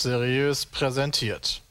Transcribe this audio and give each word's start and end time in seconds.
Seriös 0.00 0.64
präsentiert. 0.64 1.62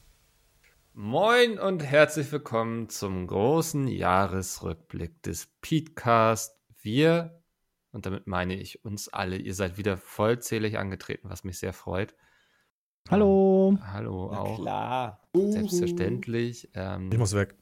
Moin 0.94 1.58
und 1.58 1.82
herzlich 1.82 2.30
willkommen 2.30 2.88
zum 2.88 3.26
großen 3.26 3.88
Jahresrückblick 3.88 5.20
des 5.24 5.48
Petecast. 5.60 6.56
Wir, 6.80 7.42
und 7.90 8.06
damit 8.06 8.28
meine 8.28 8.54
ich 8.54 8.84
uns 8.84 9.08
alle, 9.08 9.36
ihr 9.36 9.52
seid 9.52 9.78
wieder 9.78 9.96
vollzählig 9.96 10.78
angetreten, 10.78 11.28
was 11.28 11.42
mich 11.42 11.58
sehr 11.58 11.72
freut. 11.72 12.14
Hallo. 13.10 13.70
Ähm, 13.72 13.92
hallo 13.92 14.28
Na 14.30 14.38
auch. 14.38 14.60
klar. 14.60 15.22
Selbstverständlich. 15.34 16.70
Ähm, 16.74 17.10
Ich 17.10 17.18
muss 17.18 17.34
weg. 17.34 17.56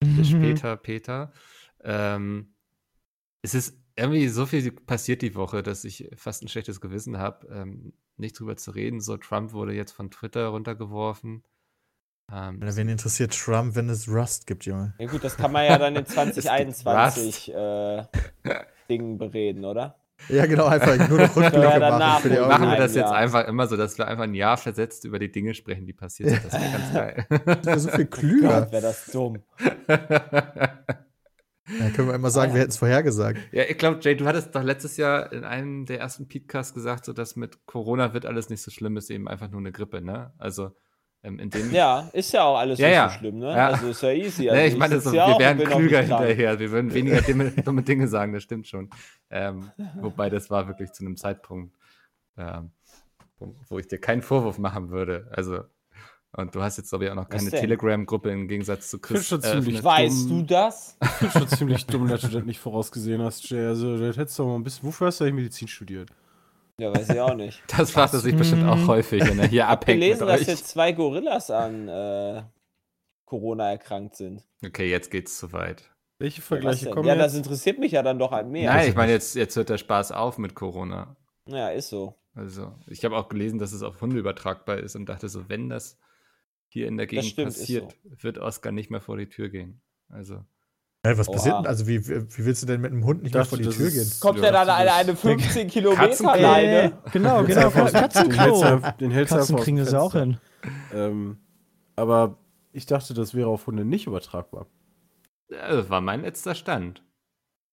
bis 0.00 0.28
später, 0.30 0.76
Peter. 0.76 1.32
Ähm, 1.84 2.52
es 3.42 3.54
ist 3.54 3.78
irgendwie 3.94 4.26
so 4.26 4.44
viel 4.44 4.72
passiert 4.72 5.22
die 5.22 5.36
Woche, 5.36 5.62
dass 5.62 5.84
ich 5.84 6.10
fast 6.16 6.42
ein 6.42 6.48
schlechtes 6.48 6.80
Gewissen 6.80 7.18
habe, 7.18 7.46
ähm, 7.46 7.92
nicht 8.20 8.38
drüber 8.38 8.56
zu 8.56 8.70
reden. 8.70 9.00
So, 9.00 9.16
Trump 9.16 9.52
wurde 9.52 9.72
jetzt 9.72 9.92
von 9.92 10.10
Twitter 10.10 10.48
runtergeworfen. 10.48 11.42
Ähm, 12.32 12.58
Wen 12.60 12.88
interessiert 12.88 13.36
Trump, 13.36 13.74
wenn 13.74 13.88
es 13.88 14.08
Rust 14.08 14.46
gibt, 14.46 14.64
Junge? 14.64 14.94
Ja 14.98 15.08
gut, 15.08 15.24
das 15.24 15.36
kann 15.36 15.50
man 15.52 15.64
ja 15.64 15.78
dann 15.78 15.96
in 15.96 16.06
2021 16.06 17.52
äh, 17.52 18.04
Dingen 18.88 19.18
bereden, 19.18 19.64
oder? 19.64 19.96
Ja, 20.28 20.46
genau, 20.46 20.66
einfach 20.66 20.96
nur 21.08 21.18
noch 21.18 21.34
Rückblicke 21.36 21.80
machen 21.80 22.22
für 22.22 22.28
die. 22.28 22.38
Machen 22.38 22.68
wir 22.68 22.76
das 22.76 22.94
jetzt 22.94 23.06
Jahr. 23.06 23.14
einfach 23.14 23.46
immer 23.48 23.66
so, 23.66 23.76
dass 23.76 23.96
wir 23.98 24.06
einfach 24.06 24.24
ein 24.24 24.34
Jahr 24.34 24.58
versetzt 24.58 25.04
über 25.04 25.18
die 25.18 25.32
Dinge 25.32 25.54
sprechen, 25.54 25.86
die 25.86 25.92
passiert 25.94 26.30
sind. 26.30 26.44
Das 26.44 26.52
wäre 26.52 26.72
ganz 26.72 26.92
geil. 26.94 27.26
Das 27.46 27.66
wäre 27.66 27.80
so 27.80 27.88
viel 27.90 28.06
klüger. 28.06 28.60
Gott, 28.60 28.72
wäre 28.72 28.82
das 28.82 29.06
dumm. 29.06 29.42
Dann 31.78 31.92
können 31.92 32.08
wir 32.08 32.14
immer 32.14 32.30
sagen, 32.30 32.52
wir 32.54 32.60
hätten 32.60 32.70
es 32.70 32.78
vorhergesagt. 32.78 33.38
ja, 33.52 33.64
ich 33.68 33.78
glaube, 33.78 34.00
Jay, 34.02 34.16
du 34.16 34.26
hattest 34.26 34.54
doch 34.54 34.62
letztes 34.62 34.96
Jahr 34.96 35.32
in 35.32 35.44
einem 35.44 35.86
der 35.86 36.00
ersten 36.00 36.28
Podcasts 36.28 36.74
gesagt, 36.74 37.04
so 37.04 37.12
dass 37.12 37.36
mit 37.36 37.66
Corona 37.66 38.12
wird 38.14 38.26
alles 38.26 38.48
nicht 38.50 38.62
so 38.62 38.70
schlimm, 38.70 38.96
ist 38.96 39.10
eben 39.10 39.28
einfach 39.28 39.50
nur 39.50 39.60
eine 39.60 39.72
Grippe, 39.72 40.00
ne? 40.00 40.32
Also 40.38 40.72
ähm, 41.22 41.38
in 41.38 41.50
dem 41.50 41.72
Ja, 41.72 42.08
ist 42.12 42.32
ja 42.32 42.44
auch 42.44 42.56
alles 42.58 42.78
Ja, 42.78 42.88
nicht 42.88 42.96
ja. 42.96 43.08
so 43.10 43.18
schlimm, 43.18 43.38
ne? 43.38 43.50
Ja. 43.50 43.68
Also 43.68 43.88
ist 43.88 44.02
ja 44.02 44.10
easy. 44.12 44.48
Also 44.48 44.62
ich 44.64 44.78
meine, 44.78 45.00
so, 45.00 45.14
ja 45.14 45.28
wir 45.28 45.38
wären 45.38 45.58
klüger 45.58 46.00
hinterher. 46.00 46.58
Wir 46.58 46.70
würden 46.70 46.92
weniger 46.94 47.20
dumme, 47.26 47.50
dumme 47.50 47.82
Dinge 47.82 48.08
sagen, 48.08 48.32
das 48.32 48.42
stimmt 48.42 48.66
schon. 48.66 48.88
Ähm, 49.28 49.70
wobei 49.96 50.30
das 50.30 50.50
war 50.50 50.66
wirklich 50.66 50.92
zu 50.92 51.04
einem 51.04 51.16
Zeitpunkt, 51.16 51.76
ähm, 52.38 52.72
wo, 53.38 53.54
wo 53.68 53.78
ich 53.78 53.86
dir 53.86 53.98
keinen 53.98 54.22
Vorwurf 54.22 54.58
machen 54.58 54.90
würde. 54.90 55.28
Also, 55.30 55.64
und 56.32 56.54
du 56.54 56.62
hast 56.62 56.76
jetzt, 56.78 56.90
glaube 56.90 57.04
ich, 57.04 57.10
auch 57.10 57.14
noch 57.16 57.28
keine? 57.28 57.50
Telegram-Gruppe 57.50 58.30
im 58.30 58.46
Gegensatz 58.48 58.88
zu 58.90 58.98
Chris. 58.98 59.26
schon 59.26 59.42
ziemlich 59.42 59.76
eröffnet. 59.76 59.84
Weißt 59.84 60.30
du 60.30 60.42
das? 60.42 60.96
Ich 61.02 61.08
finde 61.10 61.38
schon 61.38 61.48
ziemlich 61.48 61.86
dumm, 61.86 62.08
dass 62.08 62.20
du 62.22 62.28
das 62.28 62.44
nicht 62.44 62.60
vorausgesehen 62.60 63.20
hast, 63.22 63.48
Jay. 63.50 63.66
Also, 63.66 63.98
das 63.98 64.16
hättest 64.16 64.38
du 64.38 64.42
doch 64.44 64.48
mal 64.50 64.54
ein 64.56 64.62
bisschen. 64.64 64.86
Wofür 64.86 65.08
hast 65.08 65.20
du 65.20 65.24
eigentlich 65.24 65.34
Medizin 65.34 65.68
studiert? 65.68 66.10
Ja, 66.78 66.94
weiß 66.94 67.10
ich 67.10 67.20
auch 67.20 67.34
nicht. 67.34 67.62
Das 67.76 67.90
fragt 67.90 68.14
er 68.14 68.20
sich 68.20 68.34
bestimmt 68.36 68.66
auch 68.66 68.86
häufig, 68.86 69.22
wenn 69.26 69.38
er 69.38 69.48
hier 69.48 69.68
abhängt 69.68 69.98
mit 70.00 70.08
gelesen, 70.08 70.26
dass 70.26 70.46
jetzt 70.46 70.68
zwei 70.68 70.92
Gorillas 70.92 71.50
an 71.50 71.88
äh, 71.88 72.42
Corona 73.26 73.70
erkrankt 73.70 74.16
sind. 74.16 74.42
Okay, 74.64 74.88
jetzt 74.90 75.10
geht's 75.10 75.36
zu 75.38 75.52
weit. 75.52 75.90
Welche 76.18 76.42
Vergleiche 76.42 76.86
denn? 76.86 76.94
kommen 76.94 77.08
Ja, 77.08 77.16
das 77.16 77.32
jetzt? 77.34 77.44
interessiert 77.46 77.78
mich 77.78 77.92
ja 77.92 78.02
dann 78.02 78.18
doch 78.18 78.32
an 78.32 78.50
mehr. 78.50 78.72
Nein, 78.72 78.88
ich 78.88 78.94
meine, 78.94 79.12
jetzt, 79.12 79.34
jetzt 79.36 79.56
hört 79.56 79.68
der 79.68 79.78
Spaß 79.78 80.12
auf 80.12 80.38
mit 80.38 80.54
Corona. 80.54 81.16
Ja, 81.46 81.68
ist 81.68 81.88
so. 81.88 82.14
Also, 82.34 82.72
ich 82.86 83.04
habe 83.04 83.16
auch 83.16 83.28
gelesen, 83.28 83.58
dass 83.58 83.72
es 83.72 83.82
auf 83.82 84.00
Hunde 84.00 84.18
übertragbar 84.18 84.78
ist 84.78 84.96
und 84.96 85.06
dachte 85.06 85.28
so, 85.28 85.48
wenn 85.48 85.68
das 85.68 85.98
hier 86.72 86.86
in 86.88 86.96
der 86.96 87.06
Gegend 87.06 87.26
stimmt, 87.26 87.48
passiert, 87.48 87.96
wird 88.04 88.38
Oscar 88.38 88.72
nicht 88.72 88.90
mehr 88.90 89.00
vor 89.00 89.16
die 89.16 89.28
Tür 89.28 89.48
gehen. 89.48 89.80
Also, 90.08 90.44
Ja, 91.04 91.16
was 91.18 91.28
Oha. 91.28 91.36
passiert 91.36 91.58
denn? 91.58 91.66
Also, 91.66 91.86
wie, 91.88 92.06
wie 92.06 92.44
willst 92.44 92.62
du 92.62 92.66
denn 92.66 92.80
mit 92.80 92.92
einem 92.92 93.04
Hund 93.04 93.22
nicht 93.22 93.34
mehr 93.34 93.42
Dachte, 93.42 93.50
vor 93.50 93.58
die 93.58 93.64
das 93.64 93.76
Tür 93.76 93.86
ist- 93.88 93.94
gehen? 93.94 94.20
Kommt 94.20 94.38
Ja, 94.38 94.46
ja 94.46 94.52
dann 94.52 94.66
das 94.68 94.76
eine, 94.76 94.92
eine 95.10 95.16
15 95.16 95.68
Kilometer 95.68 96.02
Katzenklo. 96.08 96.40
Leine? 96.40 96.92
Genau, 97.12 97.42
genau. 97.44 97.70
Hältst 97.74 97.94
Katzenklo. 97.94 98.80
den 99.00 99.10
hältst 99.10 99.34
Katzen 99.34 99.56
kriegen 99.56 99.76
das 99.78 99.92
ja 99.92 100.00
auch 100.00 100.12
hin. 100.12 100.38
Ähm, 100.94 101.38
aber 101.96 102.38
ich 102.72 102.86
dachte, 102.86 103.14
das 103.14 103.34
wäre 103.34 103.48
auf 103.48 103.66
Hunde 103.66 103.84
nicht 103.84 104.06
übertragbar. 104.06 104.66
das 105.48 105.90
war 105.90 106.00
mein 106.00 106.22
letzter 106.22 106.54
Stand. 106.54 107.02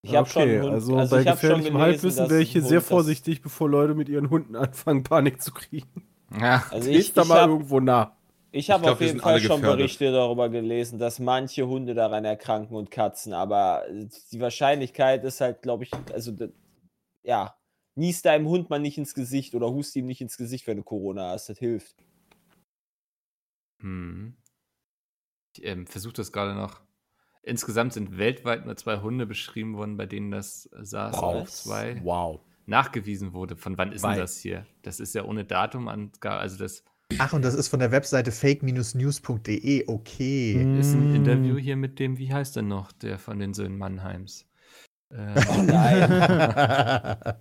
Ich 0.02 0.14
habe 0.14 0.28
schon 0.28 0.42
einen 0.42 0.62
Hund, 0.62 0.72
also, 0.72 0.96
also 0.96 1.16
bei 1.16 1.22
ich 1.22 1.28
hab 1.28 1.38
schon 1.40 1.48
gefährlichem 1.48 1.74
gelesen, 1.78 1.80
Halbwissen 1.92 2.30
wäre 2.30 2.40
ich 2.42 2.52
hier 2.52 2.62
sehr 2.62 2.78
das- 2.80 2.88
vorsichtig, 2.88 3.42
bevor 3.42 3.68
Leute 3.68 3.94
mit 3.94 4.08
ihren 4.08 4.30
Hunden 4.30 4.56
anfangen, 4.56 5.02
Panik 5.02 5.40
zu 5.42 5.52
kriegen. 5.52 6.08
Ja, 6.40 6.64
Also 6.70 6.88
ich, 6.90 6.98
Ist 6.98 7.16
da 7.16 7.22
ich 7.22 7.28
mal 7.28 7.40
habe 7.42 7.52
irgendwo 7.52 7.80
nah. 7.80 8.16
Ich 8.50 8.70
hab 8.70 8.82
glaub, 8.82 8.94
auf 8.94 9.00
jeden 9.00 9.20
Fall 9.20 9.40
schon. 9.40 9.60
Berichte 9.60 10.10
darüber 10.10 10.48
gelesen, 10.48 10.98
dass 10.98 11.18
manche 11.18 11.66
Hunde 11.66 11.94
daran 11.94 12.24
erkranken 12.24 12.76
und 12.76 12.90
Katzen, 12.90 13.32
aber 13.32 13.84
die 14.32 14.40
Wahrscheinlichkeit 14.40 15.24
ist 15.24 15.40
halt, 15.40 15.62
glaube 15.62 15.84
ich, 15.84 15.90
also 16.12 16.32
ja, 17.22 17.54
niest 17.94 18.24
deinem 18.24 18.48
Hund 18.48 18.70
mal 18.70 18.78
nicht 18.78 18.96
ins 18.96 19.14
Gesicht 19.14 19.54
oder 19.54 19.70
hust 19.70 19.94
ihm 19.96 20.06
nicht 20.06 20.20
ins 20.20 20.36
Gesicht, 20.36 20.66
wenn 20.66 20.78
du 20.78 20.82
Corona 20.82 21.30
hast, 21.30 21.48
das 21.48 21.58
hilft. 21.58 21.96
hm. 23.80 24.36
ich 25.56 25.64
ähm, 25.64 25.86
versuche 25.86 26.14
das 26.14 26.32
gerade 26.32 26.54
noch. 26.54 26.80
Insgesamt 27.42 27.92
sind 27.92 28.18
weltweit 28.18 28.66
nur 28.66 28.76
zwei 28.76 29.00
Hunde 29.00 29.26
beschrieben 29.26 29.76
worden, 29.76 29.96
bei 29.96 30.06
denen 30.06 30.30
das 30.30 30.68
SARS-CoV-2 30.72 32.02
Wow. 32.04 32.40
nachgewiesen 32.66 33.32
wurde. 33.32 33.56
Von 33.56 33.78
wann 33.78 33.92
ist 33.92 34.02
denn 34.02 34.10
Wei. 34.10 34.16
das 34.16 34.38
hier? 34.38 34.66
Das 34.82 35.00
ist 35.00 35.14
ja 35.14 35.24
ohne 35.24 35.44
Datum 35.44 35.88
an, 35.88 36.12
also 36.20 36.58
das 36.58 36.84
Ach, 37.16 37.32
und 37.32 37.42
das 37.42 37.54
ist 37.54 37.68
von 37.68 37.80
der 37.80 37.90
Webseite 37.90 38.32
fake-news.de. 38.32 39.86
Okay. 39.88 40.68
ist 40.78 40.94
ein 40.94 41.10
Mm. 41.10 41.14
Interview 41.14 41.56
hier 41.56 41.76
mit 41.76 41.98
dem, 41.98 42.18
wie 42.18 42.32
heißt 42.32 42.56
denn 42.56 42.68
noch, 42.68 42.92
der 42.92 43.18
von 43.18 43.38
den 43.38 43.54
Söhnen 43.54 43.78
Mannheims? 43.78 44.46
Äh, 45.10 45.34
Oh 45.48 45.62
nein. 45.62 46.10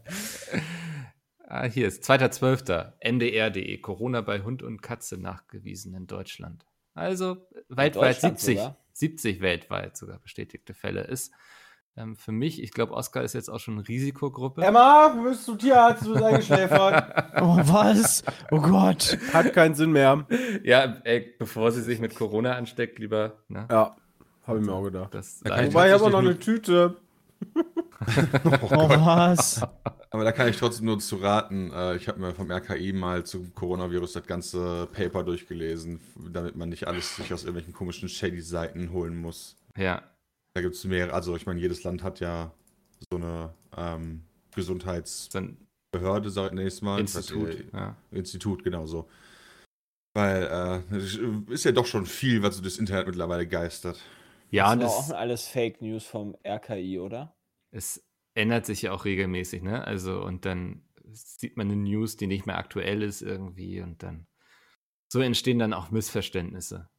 ah, 1.48 1.66
hier 1.66 1.88
ist 1.88 2.10
2.12. 2.10 2.94
ndr.de. 3.02 3.78
Corona 3.80 4.22
bei 4.22 4.42
Hund 4.42 4.64
und 4.64 4.82
Katze 4.82 5.18
nachgewiesen 5.18 5.94
in 5.94 6.08
Deutschland. 6.08 6.66
Also 6.94 7.48
weltweit 7.68 8.16
Deutschland 8.16 8.40
70, 8.40 8.58
sogar? 8.58 8.78
70 8.94 9.42
weltweit 9.42 9.98
sogar 9.98 10.20
bestätigte 10.20 10.74
Fälle 10.74 11.02
ist. 11.02 11.34
Ähm, 11.98 12.16
für 12.16 12.32
mich, 12.32 12.62
ich 12.62 12.72
glaube, 12.72 12.94
Oscar 12.94 13.24
ist 13.24 13.34
jetzt 13.34 13.50
auch 13.50 13.60
schon 13.60 13.80
Risikogruppe. 13.80 14.62
Emma, 14.62 15.08
bist 15.24 15.48
du 15.48 15.56
Tierarzt? 15.56 16.06
Du 16.06 16.14
bist 16.14 16.24
eingeschläfert. 16.24 17.26
Oh, 17.42 17.56
was? 17.58 18.24
Oh 18.50 18.60
Gott. 18.60 19.18
Hat 19.32 19.54
keinen 19.54 19.76
Sinn 19.76 19.92
mehr. 19.92 20.26
Ja, 20.64 20.98
ey, 21.04 21.36
bevor 21.38 21.72
sie 21.72 21.82
sich 21.84 22.00
mit 22.00 22.16
Corona 22.16 22.54
ansteckt, 22.54 22.98
lieber. 22.98 23.34
Ne, 23.48 23.68
Ja, 23.70 23.96
habe 24.48 24.60
ich 24.60 24.66
mir 24.66 24.74
auch 24.74 24.84
gedacht. 24.84 25.14
das 25.14 25.42
Da 25.44 25.52
kann 25.56 25.66
ich 25.68 25.74
Wobei, 25.74 25.88
ich 25.88 25.94
habe 25.94 26.06
auch 26.06 26.10
noch 26.10 26.20
eine 26.20 26.40
Tüte. 26.40 26.98
Oh, 28.62 28.90
was? 28.90 29.62
Aber 30.10 30.24
da 30.24 30.32
kann 30.32 30.48
ich 30.48 30.58
trotzdem 30.58 30.86
nur 30.88 30.98
zu 31.00 31.18
raten. 31.18 31.72
Äh, 31.72 31.96
ich 31.98 32.08
habe 32.08 32.20
mir 32.20 32.34
vom 32.34 32.50
RKI 32.52 32.94
mal 32.94 33.24
zum 33.24 33.54
Coronavirus 33.54 34.14
das 34.14 34.26
ganze 34.26 34.88
Paper 34.92 35.24
durchgelesen, 35.24 36.00
damit 36.32 36.56
man 36.56 36.70
nicht 36.70 36.88
alles 36.88 37.16
sich 37.18 37.32
aus 37.34 37.44
irgendwelchen 37.44 37.74
komischen 37.74 38.10
shady 38.10 38.42
Seiten 38.42 38.92
holen 38.92 39.16
muss. 39.16 39.58
ja, 39.76 40.02
Da 40.58 40.62
gibt 40.62 40.74
es 40.74 40.84
mehrere, 40.86 41.14
also 41.14 41.36
ich 41.36 41.46
meine, 41.46 41.60
jedes 41.60 41.84
Land 41.84 42.02
hat 42.02 42.20
ja 42.20 42.52
so 43.12 43.18
eine 43.20 43.54
ähm, 43.78 44.24
Gesundheitsbehörde, 44.56 46.32
sag 46.32 46.48
ich 46.48 46.54
nächstes 46.54 46.82
Mal. 46.82 47.00
Ich 47.00 47.14
weiß 47.14 47.30
Institut. 47.30 47.48
nicht, 47.50 47.74
Ja. 47.74 47.96
Institut, 48.10 48.64
genau 48.64 48.88
so. 48.88 49.08
Weil 50.16 50.84
äh, 50.92 50.96
es 50.96 51.20
ist 51.50 51.64
ja 51.64 51.72
doch 51.74 51.86
schon 51.86 52.08
viel, 52.08 52.42
was 52.42 52.56
so 52.56 52.64
durchs 52.64 52.80
Internet 52.80 53.06
mittlerweile 53.06 53.46
geistert. 53.46 54.00
Ja, 54.50 54.72
und 54.72 54.80
das 54.80 55.00
ist 55.00 55.12
auch 55.12 55.18
alles 55.20 55.48
Fake 55.48 55.80
News 55.80 56.06
vom 56.06 56.36
RKI, 56.44 57.02
oder? 57.02 57.38
es 57.70 58.04
ändert 58.34 58.66
sich 58.66 58.82
ja 58.82 58.94
auch 58.94 59.06
regelmäßig, 59.06 59.62
ne? 59.62 59.86
Also, 59.86 60.24
und 60.24 60.46
dann 60.46 60.82
sieht 61.04 61.56
man 61.56 61.70
eine 61.70 61.80
News, 61.80 62.18
die 62.18 62.26
nicht 62.26 62.48
mehr 62.48 62.58
aktuell 62.58 63.04
ist 63.04 63.22
irgendwie 63.22 63.80
und 63.82 64.02
dann 64.02 64.26
so 65.08 65.22
entstehen 65.22 65.60
dann 65.60 65.74
auch 65.74 65.92
Missverständnisse. 65.92 66.90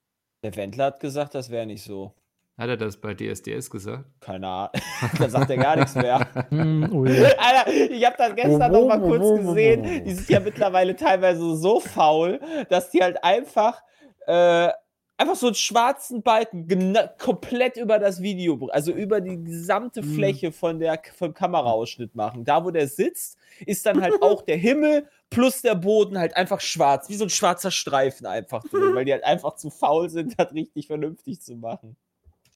Der 0.44 0.54
Wendler 0.54 0.84
hat 0.84 1.00
gesagt, 1.00 1.34
das 1.34 1.50
wäre 1.50 1.66
nicht 1.66 1.82
so. 1.82 2.14
Hat 2.58 2.68
er 2.68 2.76
das 2.76 2.96
bei 2.96 3.14
DSDS 3.14 3.70
gesagt? 3.70 4.04
Keine 4.20 4.48
Ahnung. 4.48 4.70
da 5.18 5.28
sagt 5.28 5.48
er 5.48 5.56
gar 5.56 5.76
nichts 5.76 5.94
mehr. 5.94 6.26
Hm, 6.50 6.92
ui. 6.92 7.08
Alter, 7.38 7.70
ich 7.70 8.04
habe 8.04 8.16
das 8.18 8.34
gestern 8.34 8.72
noch 8.72 8.86
mal 8.86 9.00
kurz 9.00 9.40
gesehen. 9.42 10.04
Die 10.04 10.12
sind 10.12 10.28
ja 10.28 10.40
mittlerweile 10.40 10.96
teilweise 10.96 11.56
so 11.56 11.78
faul, 11.78 12.40
dass 12.68 12.90
die 12.90 13.02
halt 13.02 13.22
einfach, 13.22 13.82
äh, 14.26 14.70
einfach 15.16 15.36
so 15.36 15.46
einen 15.46 15.54
schwarzen 15.54 16.22
Balken 16.22 16.96
komplett 17.18 17.76
über 17.76 17.98
das 17.98 18.22
Video, 18.22 18.68
also 18.72 18.92
über 18.92 19.20
die 19.20 19.42
gesamte 19.44 20.02
Fläche 20.02 20.50
von 20.52 20.80
der, 20.80 21.00
vom 21.16 21.34
Kameraausschnitt 21.34 22.14
machen. 22.14 22.44
Da, 22.44 22.64
wo 22.64 22.70
der 22.70 22.88
sitzt, 22.88 23.36
ist 23.66 23.84
dann 23.86 24.00
halt 24.00 24.22
auch 24.22 24.42
der 24.42 24.56
Himmel 24.56 25.06
plus 25.30 25.62
der 25.62 25.74
Boden 25.74 26.18
halt 26.18 26.36
einfach 26.36 26.60
schwarz, 26.60 27.08
wie 27.08 27.16
so 27.16 27.24
ein 27.24 27.30
schwarzer 27.30 27.70
Streifen 27.70 28.26
einfach 28.26 28.64
drin, 28.64 28.94
weil 28.94 29.04
die 29.04 29.12
halt 29.12 29.24
einfach 29.24 29.54
zu 29.56 29.70
faul 29.70 30.08
sind, 30.08 30.34
das 30.38 30.52
richtig 30.52 30.86
vernünftig 30.86 31.40
zu 31.40 31.54
machen. 31.54 31.96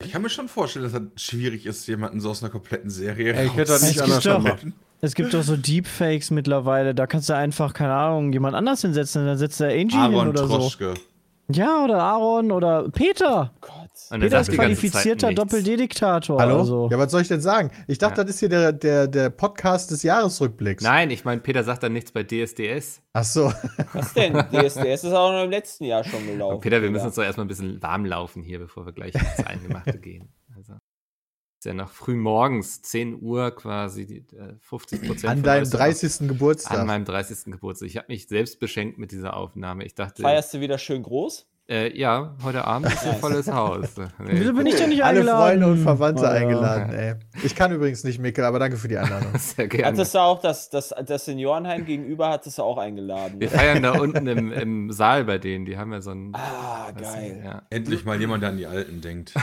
Ich 0.05 0.13
kann 0.13 0.23
mir 0.23 0.29
schon 0.31 0.49
vorstellen, 0.49 0.85
dass 0.85 0.93
das 0.93 1.03
schwierig 1.17 1.67
ist, 1.67 1.87
jemanden 1.87 2.21
so 2.21 2.31
aus 2.31 2.43
einer 2.43 2.51
kompletten 2.51 2.91
Serie 2.91 3.35
Ey, 3.35 3.47
ich 3.47 3.53
hätte 3.55 3.73
das 3.73 3.83
Es 3.83 3.89
nicht 3.89 4.05
gibt 4.05 4.27
anders 4.27 4.55
doch-. 4.55 4.73
Es 5.05 5.15
gibt 5.17 5.35
doch 5.35 5.43
so 5.43 5.57
Deepfakes 5.57 6.31
mittlerweile. 6.31 6.95
Da 6.95 7.09
kannst 7.09 7.29
du 7.29 7.35
einfach, 7.35 7.75
keine 7.75 7.93
Ahnung, 7.93 8.33
jemand 8.33 8.55
anders 8.55 8.83
hinsetzen. 8.83 9.27
Dann 9.27 9.37
setzt 9.37 9.59
der 9.59 9.71
Angie 9.71 9.97
hin 9.97 10.15
Aaron 10.15 10.29
oder 10.29 10.47
Troschke. 10.47 10.95
so. 10.97 11.53
Ja, 11.53 11.83
oder 11.85 12.01
Aaron 12.01 12.53
oder 12.53 12.89
Peter. 12.91 13.51
Gott. 13.61 13.82
Und 14.13 14.21
er 14.21 14.27
Peter 14.29 14.41
ist 14.41 14.53
qualifizierter 14.53 15.29
nichts. 15.29 15.43
Doppeldediktator. 15.43 16.39
Hallo? 16.39 16.59
Also. 16.59 16.89
Ja, 16.91 16.99
was 16.99 17.11
soll 17.11 17.23
ich 17.23 17.29
denn 17.29 17.41
sagen? 17.41 17.71
Ich 17.89 17.97
dachte, 17.97 18.21
Ja. 18.21 18.25
das 18.25 18.35
ist 18.35 18.41
hier 18.41 18.51
der, 18.51 18.73
der, 18.73 19.09
der 19.09 19.31
Podcast 19.31 19.91
des 19.91 20.03
Jahresrückblicks. 20.03 20.85
Nein, 20.85 21.11
ich 21.11 21.25
meine, 21.25 21.41
Peter 21.41 21.65
sagt 21.65 21.83
dann 21.83 21.95
nichts 21.95 22.13
bei 22.13 22.23
DSDS. 22.23 23.01
Ach 23.15 23.25
so. 23.25 23.51
Was 23.95 24.13
denn? 24.13 24.35
DSDS 24.53 25.05
ist 25.05 25.13
auch 25.15 25.33
noch 25.33 25.45
im 25.45 25.51
letzten 25.51 25.85
Jahr 25.85 26.05
schon 26.05 26.27
gelaufen. 26.27 26.61
Peter, 26.61 26.83
wir 26.83 26.91
müssen 26.91 27.07
uns 27.07 27.15
doch 27.15 27.23
erstmal 27.23 27.47
ein 27.47 27.49
bisschen 27.49 27.83
warm 27.83 28.05
laufen 28.05 28.43
hier, 28.43 28.59
bevor 28.59 28.85
wir 28.85 28.93
gleich 28.93 29.15
ins 29.15 29.47
Eingemachte 29.47 29.99
gehen. 29.99 30.29
Also, 30.55 30.75
ist 30.75 31.65
ja 31.65 31.73
noch 31.73 31.91
früh 31.91 32.15
morgens, 32.17 32.83
10 32.83 33.23
Uhr 33.23 33.51
quasi, 33.53 34.05
die, 34.05 34.37
äh, 34.37 34.57
50 34.61 35.07
Prozent. 35.07 35.25
An 35.33 35.43
deinem 35.43 35.71
30. 35.71 36.21
An 36.21 36.29
Geburtstag. 36.29 36.87
meinem 36.87 37.05
30. 37.07 37.53
Geburtstag. 37.53 37.89
Ich 37.89 37.97
habe 37.97 38.07
mich 38.09 38.29
selbst 38.29 38.61
beschenkt 38.61 38.99
mit 38.99 39.11
dieser 39.13 39.37
Aufnahme. 39.37 39.85
Ich 39.85 39.95
dachte, 39.95 40.21
Feierst 40.23 40.53
du 40.53 40.61
wieder 40.61 40.77
schön 40.77 41.03
groß? 41.03 41.47
Äh, 41.73 41.99
ja, 41.99 42.37
heute 42.43 42.65
Abend 42.67 42.87
ist 42.93 43.05
ein 43.07 43.17
volles 43.21 43.51
Haus. 43.51 43.89
Nee. 44.19 44.33
Wieso 44.41 44.53
bin 44.53 44.67
ich 44.67 44.77
denn 44.77 44.91
nicht 44.91 45.03
Alle 45.03 45.21
eingeladen? 45.21 45.41
Freunde 45.63 45.67
und 45.69 45.79
Verwandte 45.83 46.23
Oh, 46.23 46.27
ja. 46.27 46.31
eingeladen, 46.33 46.93
ey. 46.95 47.15
Ich 47.43 47.55
kann 47.55 47.73
übrigens 47.73 48.05
nicht, 48.05 48.19
Mikkel, 48.21 48.45
aber 48.45 48.59
danke 48.59 48.77
für 48.77 48.89
die 48.89 48.99
Einladung. 48.99 49.37
Sehr 49.39 49.67
gerne. 49.69 49.87
Hattest 49.87 50.15
du 50.15 50.19
auch 50.19 50.41
das, 50.41 50.69
das, 50.71 50.95
das 51.07 51.25
Seniorenheim 51.25 51.85
gegenüber, 51.85 52.29
hattest 52.31 52.59
du 52.59 52.63
auch 52.63 52.79
eingeladen. 52.79 53.41
Wir 53.41 53.49
feiern 53.49 53.83
da 53.83 53.93
unten 53.99 54.27
im, 54.27 54.53
im 54.53 54.93
Saal 54.93 55.25
bei 55.25 55.39
denen. 55.39 55.65
Die 55.65 55.77
haben 55.79 55.93
ja 55.93 56.01
so 56.01 56.11
ein. 56.11 56.33
Ah, 56.35 56.91
geil. 56.93 57.43
Ja. 57.45 57.63
Endlich 57.71 58.05
mal 58.05 58.21
jemand, 58.21 58.43
der 58.43 58.51
an 58.51 58.57
die 58.59 58.67
Alten 58.67 59.01
denkt. 59.01 59.35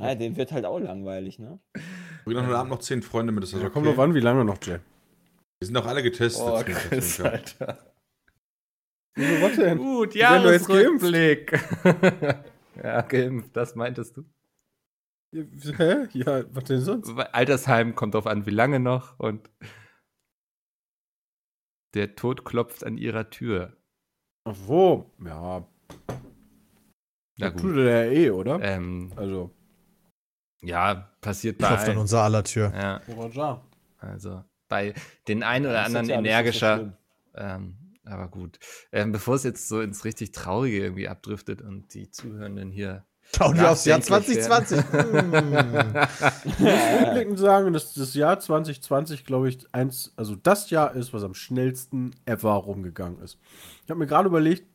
Ja, 0.00 0.14
dem 0.14 0.36
wird 0.36 0.52
halt 0.52 0.64
auch 0.64 0.78
langweilig, 0.78 1.38
ne? 1.38 1.58
Bring 2.24 2.36
doch 2.36 2.44
heute 2.46 2.56
Abend 2.56 2.70
noch 2.72 2.80
zehn 2.80 3.02
Freunde 3.02 3.32
mit, 3.32 3.44
ist 3.44 3.52
das 3.52 3.60
Ja, 3.60 3.66
okay? 3.66 3.74
kommt 3.74 3.86
drauf 3.86 3.98
an, 3.98 4.14
wie 4.14 4.20
lange 4.20 4.44
noch, 4.44 4.58
Jay. 4.62 4.78
Wir 5.60 5.66
sind 5.66 5.76
auch 5.76 5.86
alle 5.86 6.02
getestet. 6.02 6.44
Oh, 6.46 6.60
Chris. 6.64 7.20
Alter. 7.20 7.78
Wieso, 9.16 9.42
was 9.42 9.56
denn? 9.56 9.78
Gut, 9.78 10.14
Jahresrückblick. 10.14 11.52
ja, 12.82 13.00
geimpft, 13.02 13.56
das 13.56 13.74
meintest 13.74 14.16
du. 14.16 14.24
Hä? 15.32 16.06
Ja, 16.12 16.44
was 16.54 16.64
denn 16.64 16.80
sonst? 16.80 17.10
Altersheim 17.32 17.94
kommt 17.94 18.14
drauf 18.14 18.26
an, 18.26 18.46
wie 18.46 18.50
lange 18.50 18.78
noch 18.78 19.18
und 19.18 19.50
der 21.94 22.14
Tod 22.14 22.44
klopft 22.44 22.84
an 22.84 22.96
ihrer 22.98 23.30
Tür. 23.30 23.76
Ach 24.44 24.54
wo? 24.66 25.10
Ja, 25.24 25.66
Na 27.38 27.50
tut 27.50 27.62
gut. 27.62 27.76
er 27.78 28.04
ja 28.06 28.12
eh, 28.12 28.30
oder? 28.30 28.60
Ähm, 28.62 29.12
Also, 29.16 29.50
ja, 30.62 31.10
passiert 31.20 31.58
bei 31.58 31.68
Klopft 31.68 31.88
an 31.88 31.98
unser 31.98 32.22
aller 32.22 32.44
Tür. 32.44 32.72
Ja, 32.74 33.00
also 33.98 34.44
bei 34.68 34.94
den 35.28 35.42
einen 35.42 35.66
oder 35.66 35.84
anderen 35.84 36.06
so 36.06 36.12
energischer. 36.12 36.76
schlimm. 36.76 36.92
ähm, 37.34 37.78
aber 38.06 38.28
gut. 38.28 38.58
Ähm, 38.92 39.12
bevor 39.12 39.34
es 39.34 39.42
jetzt 39.42 39.68
so 39.68 39.80
ins 39.80 40.04
richtig 40.04 40.32
Traurige 40.32 40.78
irgendwie 40.78 41.08
abdriftet 41.08 41.62
und 41.62 41.92
die 41.94 42.10
Zuhörenden 42.10 42.70
hier. 42.70 43.04
Schauen 43.34 43.56
wir 43.56 43.70
aufs 43.72 43.84
Jahr 43.84 43.98
Nachdenklich 43.98 44.40
2020. 44.42 44.92
Hm. 44.92 45.34
Rückblickend 47.02 47.38
sagen, 47.38 47.72
dass 47.72 47.92
das 47.94 48.14
Jahr 48.14 48.38
2020, 48.38 49.24
glaube 49.24 49.48
ich, 49.48 49.66
eins, 49.72 50.12
also 50.16 50.36
das 50.36 50.70
Jahr 50.70 50.94
ist, 50.94 51.12
was 51.12 51.24
am 51.24 51.34
schnellsten 51.34 52.14
ever 52.24 52.52
rumgegangen 52.52 53.20
ist. 53.20 53.38
Ich 53.84 53.90
habe 53.90 53.98
mir 53.98 54.06
gerade 54.06 54.28
überlegt, 54.28 54.68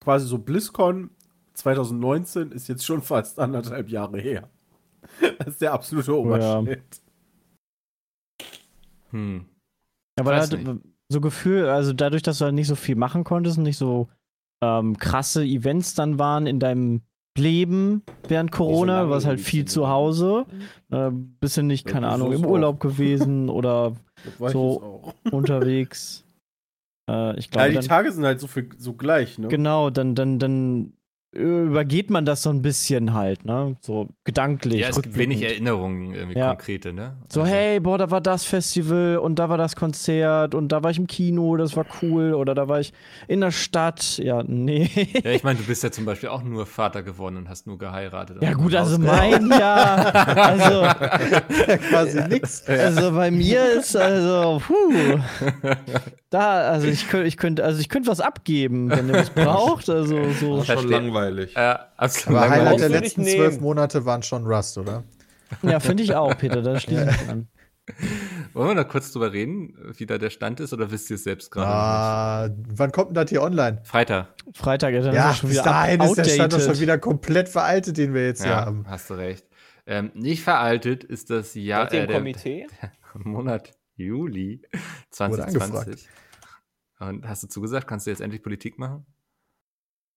quasi 0.00 0.26
so 0.26 0.38
BlizzCon 0.38 1.10
2019 1.54 2.52
ist 2.52 2.68
jetzt 2.68 2.86
schon 2.86 3.02
fast 3.02 3.38
anderthalb 3.38 3.88
Jahre 3.88 4.20
her. 4.20 4.48
Das 5.38 5.48
ist 5.48 5.60
der 5.60 5.72
absolute 5.72 6.16
Oberschnitt. 6.16 7.00
Hm. 9.10 9.46
Aber 10.18 10.32
Weiß 10.32 10.50
da, 10.50 10.56
nicht. 10.56 10.82
So 11.10 11.20
Gefühl, 11.20 11.66
also 11.68 11.92
dadurch, 11.92 12.22
dass 12.22 12.38
du 12.38 12.44
halt 12.46 12.54
nicht 12.54 12.68
so 12.68 12.76
viel 12.76 12.96
machen 12.96 13.24
konntest 13.24 13.58
und 13.58 13.64
nicht 13.64 13.78
so 13.78 14.08
ähm, 14.62 14.96
krasse 14.98 15.44
Events 15.44 15.94
dann 15.94 16.18
waren 16.18 16.46
in 16.46 16.60
deinem 16.60 17.02
Leben 17.36 18.02
während 18.28 18.52
Corona, 18.52 19.04
du 19.04 19.10
warst 19.10 19.26
halt 19.26 19.40
viel 19.40 19.64
zu 19.64 19.80
die? 19.82 19.86
Hause, 19.86 20.46
äh, 20.90 21.10
bisschen 21.10 21.66
nicht, 21.66 21.86
Ja, 21.86 21.92
keine 21.92 22.06
so 22.06 22.12
Ahnung, 22.14 22.32
im 22.32 22.44
auch. 22.44 22.50
Urlaub 22.50 22.80
gewesen 22.80 23.48
oder 23.50 23.96
So. 24.46 24.82
auch. 24.82 25.14
unterwegs. 25.32 26.24
Äh, 27.08 27.38
ich 27.38 27.46
Ja, 27.46 27.50
glaube, 27.52 27.68
die 27.70 27.74
dann, 27.76 27.84
Tage 27.84 28.12
sind 28.12 28.24
halt 28.24 28.40
so, 28.40 28.46
viel, 28.46 28.68
so 28.78 28.94
gleich, 28.94 29.38
ne? 29.38 29.48
genau, 29.48 29.90
dann, 29.90 30.14
dann, 30.14 30.38
dann 30.38 30.92
übergeht 31.32 32.10
man 32.10 32.24
das 32.24 32.42
so 32.42 32.50
ein 32.50 32.60
bisschen 32.60 33.14
halt, 33.14 33.44
ne? 33.44 33.76
So 33.82 34.08
gedanklich. 34.24 34.80
Ja, 34.80 34.88
es 34.88 35.00
gibt 35.00 35.16
wenig. 35.16 35.40
Erinnerungen, 35.42 36.12
irgendwie 36.14 36.38
Ja. 36.38 36.48
konkrete, 36.48 36.92
ne? 36.92 37.16
So, 37.28 37.42
Also- 37.42 37.52
hey, 37.52 37.78
boah, 37.78 37.98
da 37.98 38.10
war 38.10 38.20
das 38.20 38.44
Festival 38.44 39.18
und 39.18 39.38
da 39.38 39.48
war 39.48 39.56
das 39.56 39.76
Konzert 39.76 40.54
und 40.56 40.72
da 40.72 40.82
war 40.82 40.90
ich 40.90 40.98
im 40.98 41.06
Kino, 41.06 41.56
das 41.56 41.76
war 41.76 41.86
cool 42.02 42.34
oder 42.34 42.54
da 42.54 42.66
war 42.68 42.80
ich 42.80 42.92
in 43.28 43.40
der 43.40 43.52
Stadt. 43.52 44.18
Ja, 44.18 44.42
nee. 44.44 44.88
Ja, 45.24 45.30
ich 45.30 45.44
meine, 45.44 45.58
du 45.60 45.64
bist 45.66 45.84
ja 45.84 45.90
zum 45.92 46.04
Beispiel 46.04 46.30
auch 46.30 46.42
nur 46.42 46.66
Vater 46.66 47.02
geworden 47.04 47.36
und 47.36 47.48
hast 47.48 47.66
nur 47.66 47.78
geheiratet. 47.78 48.38
Ja, 48.42 48.50
und 48.50 48.56
gut, 48.58 48.74
also 48.74 48.98
mein 48.98 49.48
Jahr. 49.50 50.14
Also, 50.36 50.82
Quasi 51.90 52.20
nix. 52.28 52.66
also 52.66 53.12
bei 53.12 53.30
mir 53.30 53.64
ist, 53.78 53.96
also, 53.96 54.60
puh. 54.66 55.18
Da, 56.30 56.60
also 56.70 56.86
ich 56.86 57.08
könnte, 57.08 57.26
ich 57.26 57.36
könnte, 57.36 57.64
also 57.64 57.80
ich 57.80 57.88
könnte 57.88 58.08
was 58.08 58.20
abgeben, 58.20 58.90
wenn 58.90 59.08
ihr 59.08 59.14
was 59.14 59.30
braucht. 59.34 59.88
Also 59.90 60.16
so. 60.16 60.20
Das 60.20 60.28
ist 60.30 60.40
schon 60.40 60.64
Verstehe. 60.64 60.90
Langweilig. 61.20 61.56
Äh, 61.56 61.76
absolut 61.96 62.38
Aber 62.40 62.50
Highlight 62.50 62.64
langweilig. 62.64 62.80
der 62.80 62.88
Brauchst 62.88 62.90
du 62.90 63.04
letzten 63.04 63.20
nicht 63.22 63.36
zwölf. 63.36 63.60
Monate 63.60 64.04
waren 64.06 64.22
schon 64.22 64.46
Rust, 64.46 64.78
oder? 64.78 65.04
Ja, 65.62 65.80
finde 65.80 66.02
ich 66.02 66.14
auch, 66.14 66.36
Peter, 66.38 66.62
da 66.62 66.78
schließe 66.78 67.02
ich 67.10 67.20
mich 67.20 67.28
an. 67.28 67.48
Wollen 68.52 68.68
wir 68.68 68.74
da 68.76 68.84
kurz 68.84 69.10
drüber 69.10 69.32
reden, 69.32 69.74
wie 69.96 70.06
da 70.06 70.16
der 70.18 70.30
Stand 70.30 70.60
ist, 70.60 70.72
oder 70.72 70.90
wisst 70.92 71.10
ihr 71.10 71.16
es 71.16 71.24
selbst 71.24 71.50
gerade? 71.50 71.66
Ah, 71.68 72.48
wann 72.68 72.92
kommt 72.92 73.08
denn 73.08 73.14
das 73.14 73.30
hier 73.30 73.42
online? 73.42 73.78
nicht? 73.78 73.86
Freitag. 73.88 74.28
Freitag, 74.54 74.94
ja, 74.94 75.00
dann 75.00 75.14
Ja, 75.14 75.30
ist 75.30 75.38
schon 75.38 75.48
bis 75.48 75.58
wieder 75.58 75.64
dahin 75.70 76.00
ist 76.00 76.14
der 76.16 76.24
Stand 76.24 76.52
doch 76.52 76.60
schon 76.60 76.78
wieder 76.78 76.98
komplett 76.98 77.48
veraltet, 77.48 77.96
den 77.96 78.14
wir 78.14 78.26
jetzt 78.26 78.42
hier 78.42 78.52
Ja, 78.52 78.64
haben. 78.66 78.84
hast 78.88 79.10
du 79.10 79.14
recht. 79.14 79.44
Ähm, 79.86 80.12
nicht 80.14 80.42
veraltet 80.44 81.02
ist 81.02 81.30
das 81.30 81.54
Jahr, 81.54 81.84
Seid 81.86 81.94
ihr 81.94 82.02
äh, 82.02 82.06
der, 82.06 82.16
Komitee? 82.18 82.66
Monat 83.14 83.72
Juli 83.96 84.62
Wurde 85.18 85.48
2020. 85.48 86.08
Und 87.00 87.26
hast 87.26 87.42
du 87.42 87.48
zugesagt, 87.48 87.88
kannst 87.88 88.06
du 88.06 88.10
jetzt 88.10 88.20
endlich 88.20 88.42
Politik 88.42 88.78
machen? 88.78 89.04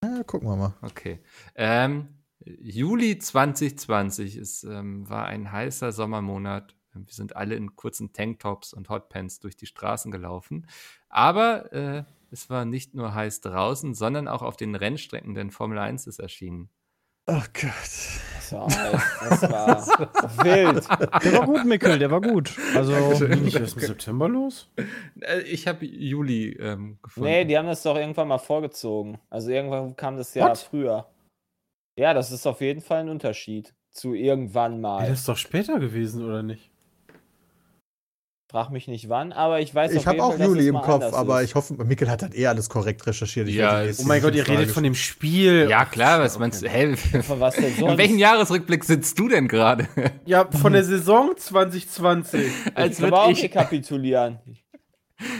Ja, 0.03 0.21
gucken 0.23 0.49
wir 0.49 0.57
mal. 0.57 0.73
Okay. 0.81 1.19
Ähm, 1.55 2.09
Juli 2.43 3.17
2020 3.17 4.35
ist, 4.35 4.65
ähm, 4.65 5.09
war 5.09 5.27
ein 5.27 5.49
heißer 5.49 5.93
Sommermonat. 5.93 6.75
Wir 6.93 7.05
sind 7.13 7.37
alle 7.37 7.55
in 7.55 7.77
kurzen 7.77 8.11
Tanktops 8.11 8.73
und 8.73 8.89
Hotpants 8.89 9.39
durch 9.39 9.55
die 9.55 9.65
Straßen 9.65 10.11
gelaufen. 10.11 10.67
Aber 11.07 11.71
äh, 11.71 12.03
es 12.31 12.49
war 12.49 12.65
nicht 12.65 12.95
nur 12.95 13.13
heiß 13.13 13.39
draußen, 13.41 13.93
sondern 13.93 14.27
auch 14.27 14.41
auf 14.41 14.57
den 14.57 14.75
Rennstrecken, 14.75 15.35
denn 15.35 15.51
Formel 15.51 15.77
1 15.77 16.05
ist 16.07 16.19
erschienen. 16.19 16.69
Oh 17.27 17.41
Gott. 17.53 18.21
Das 18.51 18.51
war, 18.51 18.67
das 19.29 19.41
war 19.99 20.45
wild. 20.45 20.87
Der 21.23 21.33
war 21.39 21.45
gut, 21.45 21.65
Mickel, 21.65 21.97
der 21.97 22.11
war 22.11 22.21
gut. 22.21 22.55
Also, 22.75 22.93
Nicht 23.25 23.55
erst 23.55 23.75
im 23.77 23.81
September 23.81 24.27
los? 24.29 24.69
Äh, 25.21 25.41
ich 25.41 25.65
habe 25.67 25.85
Juli 25.85 26.49
ähm, 26.59 26.99
gefunden. 27.01 27.29
Nee, 27.29 27.45
die 27.45 27.57
haben 27.57 27.65
das 27.67 27.81
doch 27.83 27.95
irgendwann 27.95 28.27
mal 28.27 28.37
vorgezogen. 28.37 29.17
Also 29.29 29.49
irgendwann 29.51 29.95
kam 29.95 30.17
das 30.17 30.33
Jahr 30.33 30.49
What? 30.49 30.57
früher. 30.59 31.07
Ja, 31.97 32.13
das 32.13 32.31
ist 32.31 32.45
auf 32.45 32.59
jeden 32.61 32.81
Fall 32.81 32.99
ein 33.01 33.09
Unterschied 33.09 33.73
zu 33.91 34.13
irgendwann 34.13 34.73
Ja, 34.73 34.79
mal. 34.79 35.07
das 35.07 35.19
ist 35.19 35.29
doch 35.29 35.37
später 35.37 35.79
gewesen, 35.79 36.23
oder 36.25 36.43
nicht? 36.43 36.69
Frag 38.53 38.69
mich 38.69 38.87
nicht 38.87 39.09
wann, 39.09 39.31
aber 39.33 39.61
ich 39.61 39.73
weiß 39.73 39.93
Ich 39.93 40.05
habe 40.05 40.21
auch 40.21 40.37
Fall, 40.37 40.45
Juli 40.45 40.67
im 40.67 40.75
mal 40.75 40.83
Kopf, 40.83 41.11
aber 41.11 41.41
ist. 41.41 41.49
ich 41.49 41.55
hoffe, 41.55 41.73
Mikkel 41.73 42.07
hat 42.07 42.21
das 42.21 42.35
eh 42.35 42.45
alles 42.45 42.69
korrekt 42.69 43.03
recherchiert. 43.07 43.47
Ich 43.47 43.55
Ja, 43.55 43.81
Oh 43.83 44.03
mein 44.05 44.21
Gott, 44.21 44.33
in 44.33 44.37
ihr 44.37 44.47
redet 44.47 44.69
von 44.69 44.83
dem 44.83 44.93
Spiel. 44.93 45.65
ja, 45.67 45.85
klar, 45.85 46.19
was 46.19 46.33
Okay. 46.35 46.39
meinst 46.41 46.61
du? 46.61 46.69
Hey, 46.69 46.95
Von 46.95 47.39
was 47.39 47.55
denn 47.55 47.63
in 47.69 47.75
sonst? 47.77 47.97
welchem 47.97 48.19
Jahresrückblick 48.19 48.83
sitzt 48.83 49.17
du 49.17 49.27
denn 49.27 49.47
gerade? 49.47 49.87
Ja, 50.25 50.47
von 50.51 50.71
der 50.73 50.83
Saison 50.83 51.31
2020. 51.35 52.51
Als 52.75 52.99
ich 52.99 53.11
auch 53.11 53.31
ich. 53.31 53.41
rekapitulieren. 53.41 54.37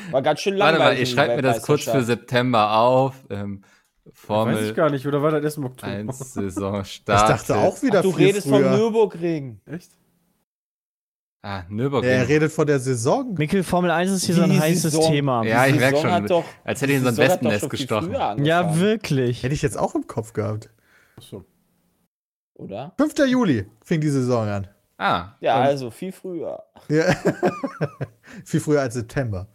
War 0.10 0.24
ganz 0.24 0.40
schön 0.42 0.58
Warte 0.58 0.80
langweilig. 0.80 0.98
mal, 0.98 1.04
ich 1.04 1.10
in 1.12 1.16
schreibe 1.16 1.28
der 1.28 1.36
mir 1.36 1.42
das 1.44 1.62
kurz 1.62 1.84
für. 1.84 2.02
September 2.04 2.78
auf. 2.80 3.14
Ähm, 3.30 3.62
Weiß 4.06 4.12
ich 4.16 4.20
Formel 4.20 4.74
gar 4.74 4.90
nicht, 4.90 5.06
oder 5.06 5.22
war 5.22 5.30
das 5.30 5.44
erst 5.44 5.58
im 5.60 5.66
Oktober? 5.66 5.92
1 5.92 6.34
Saison 6.34 6.82
Ich 6.82 7.04
dachte 7.06 7.58
auch 7.58 7.80
wieder 7.84 8.00
Ach, 8.00 8.04
du 8.04 8.10
redest 8.10 8.50
vom 8.50 8.58
früher. 8.60 8.76
Nürburgring. 8.76 9.62
Echt? 9.68 9.92
Ah, 11.46 11.58
Ja, 11.60 11.66
Nürburgring. 11.70 12.10
er 12.10 12.28
redet 12.28 12.52
von 12.54 12.66
der 12.66 12.80
Saison. 12.80 13.34
Mickel, 13.38 13.64
Formel 13.64 13.92
1 13.92 14.10
ist 14.12 14.24
hier 14.26 14.36
so 14.36 14.44
ein 14.44 14.50
Die 14.50 14.60
heißes 14.60 14.94
Saison. 14.94 15.12
Thema. 15.12 15.44
Ja, 15.46 15.66
ich 15.68 15.74
Die 15.74 15.80
merk 15.80 15.96
Saison 15.96 16.10
schon, 16.10 16.24
hat 16.24 16.30
Doch, 16.32 16.46
als 16.64 16.82
hätte 16.82 16.94
ich 16.94 16.98
in 17.00 17.04
die 17.04 17.12
so 17.14 17.22
ein 17.22 17.30
Wespennest 17.30 17.70
gestochen. 17.70 18.46
Ja, 18.46 18.80
wirklich. 18.80 19.44
Hätte 19.44 19.54
ich 19.54 19.62
jetzt 19.62 19.78
auch 19.78 19.94
im 19.94 20.08
Kopf 20.08 20.32
gehabt. 20.34 20.70
Achso. 21.18 21.44
Oder? 22.56 22.94
5. 22.98 23.14
Juli 23.28 23.66
fing 23.84 24.00
die 24.00 24.10
Saison 24.10 24.48
an. 24.48 24.68
Ah, 24.98 25.34
Ja, 25.42 25.58
und, 25.60 25.64
also 25.66 25.92
viel 25.92 26.12
früher. 26.14 26.64
Ja. 26.88 27.14
viel 28.46 28.60
früher 28.62 28.80
als 28.82 28.94
September. 28.94 29.50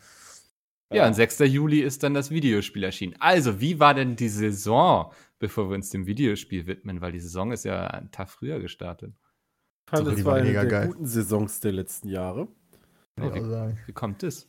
ja, 0.93 1.07
und 1.07 1.15
6. 1.15 1.39
Juli 1.41 1.81
ist 1.81 2.03
dann 2.03 2.13
das 2.13 2.31
Videospiel 2.31 2.85
erschienen. 2.85 3.15
Also, 3.19 3.61
wie 3.61 3.81
war 3.81 3.95
denn 3.95 4.15
die 4.17 4.29
Saison, 4.29 5.11
bevor 5.39 5.71
wir 5.71 5.75
uns 5.77 5.89
dem 5.91 6.07
Videospiel 6.07 6.67
widmen? 6.67 7.01
Weil 7.01 7.13
die 7.13 7.21
Saison 7.21 7.51
ist 7.53 7.65
ja 7.65 7.87
einen 7.87 8.11
Tag 8.11 8.29
früher 8.29 8.61
gestartet. 8.61 9.15
Fand, 9.91 10.07
das 10.07 10.17
die 10.17 10.25
war 10.25 10.35
eine 10.37 10.53
der 10.53 10.67
geil. 10.67 10.89
guten 10.89 11.07
Saisons 11.07 11.61
der 11.61 11.73
letzten 11.73 12.09
Jahre. 12.09 12.49
muss 13.17 13.35
wie, 13.35 13.41
wie 13.87 13.93
kommt 13.93 14.23
es? 14.23 14.49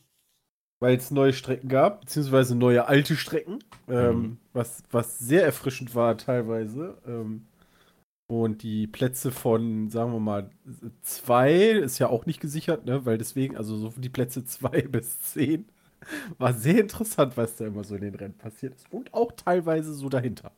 Weil 0.80 0.96
es 0.96 1.10
neue 1.10 1.32
Strecken 1.34 1.68
gab, 1.68 2.02
beziehungsweise 2.02 2.54
neue 2.56 2.86
alte 2.86 3.16
Strecken, 3.16 3.58
ähm, 3.88 4.16
Mhm. 4.22 4.38
was, 4.52 4.82
was 4.90 5.18
sehr 5.18 5.44
erfrischend 5.44 5.94
war 5.94 6.16
teilweise. 6.16 6.98
Ähm, 7.06 7.46
Und 8.30 8.62
die 8.62 8.86
Plätze 8.86 9.32
von, 9.32 9.90
sagen 9.90 10.12
wir 10.12 10.20
mal, 10.20 10.50
zwei 11.02 11.52
ist 11.54 11.98
ja 11.98 12.08
auch 12.08 12.26
nicht 12.26 12.40
gesichert, 12.40 12.84
ne? 12.86 13.04
Weil 13.04 13.18
deswegen, 13.18 13.56
also 13.56 13.76
so 13.76 13.92
die 13.96 14.08
Plätze 14.08 14.44
zwei 14.44 14.82
bis 14.88 15.20
zehn 15.20 15.66
war 16.38 16.54
sehr 16.54 16.80
interessant, 16.80 17.36
was 17.36 17.56
da 17.56 17.66
immer 17.66 17.84
so 17.84 17.96
in 17.96 18.02
den 18.02 18.14
Rennen 18.14 18.38
passiert 18.38 18.74
ist. 18.76 18.86
Und 18.92 19.12
auch 19.14 19.32
teilweise 19.32 19.94
so 19.94 20.08
dahinter. 20.08 20.52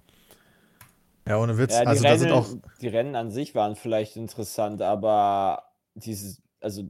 Ja, 1.27 1.39
ohne 1.39 1.57
Witz. 1.59 1.73
Ja, 1.73 1.83
die, 1.83 1.87
also 1.87 2.05
Rennen, 2.05 2.33
auch. 2.33 2.49
die 2.81 2.89
Rennen 2.89 3.15
an 3.15 3.31
sich 3.31 3.55
waren 3.55 3.77
vielleicht 3.77 4.17
interessant, 4.17 4.83
aber 4.83 5.65
dieses, 5.95 6.43
also 6.61 6.85